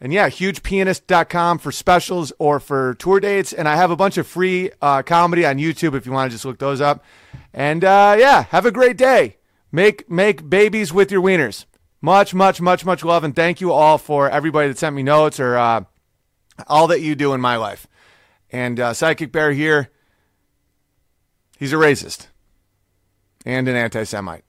and 0.00 0.10
yeah, 0.10 0.30
hugepianist.com 0.30 1.58
for 1.58 1.70
specials 1.70 2.32
or 2.38 2.58
for 2.58 2.94
tour 2.94 3.20
dates. 3.20 3.52
And 3.52 3.68
I 3.68 3.76
have 3.76 3.90
a 3.90 3.96
bunch 3.96 4.16
of 4.16 4.26
free 4.26 4.70
uh, 4.80 5.02
comedy 5.02 5.44
on 5.44 5.58
YouTube 5.58 5.94
if 5.94 6.06
you 6.06 6.12
want 6.12 6.30
to 6.30 6.34
just 6.34 6.46
look 6.46 6.58
those 6.58 6.80
up. 6.80 7.04
And 7.52 7.84
uh, 7.84 8.16
yeah, 8.18 8.44
have 8.44 8.64
a 8.64 8.72
great 8.72 8.96
day. 8.96 9.36
Make 9.70 10.10
make 10.10 10.48
babies 10.48 10.94
with 10.94 11.12
your 11.12 11.20
wieners. 11.20 11.66
Much, 12.00 12.32
much, 12.32 12.62
much, 12.62 12.86
much 12.86 13.04
love, 13.04 13.22
and 13.22 13.36
thank 13.36 13.60
you 13.60 13.70
all 13.70 13.98
for 13.98 14.30
everybody 14.30 14.68
that 14.68 14.78
sent 14.78 14.96
me 14.96 15.02
notes 15.02 15.38
or 15.38 15.58
uh, 15.58 15.82
all 16.68 16.86
that 16.86 17.02
you 17.02 17.14
do 17.14 17.34
in 17.34 17.40
my 17.42 17.56
life. 17.56 17.86
And 18.50 18.80
uh, 18.80 18.92
Sidekick 18.92 19.30
Bear 19.30 19.52
here, 19.52 19.90
he's 21.58 21.72
a 21.72 21.76
racist 21.76 22.28
and 23.44 23.68
an 23.68 23.76
anti 23.76 24.04
Semite. 24.04 24.44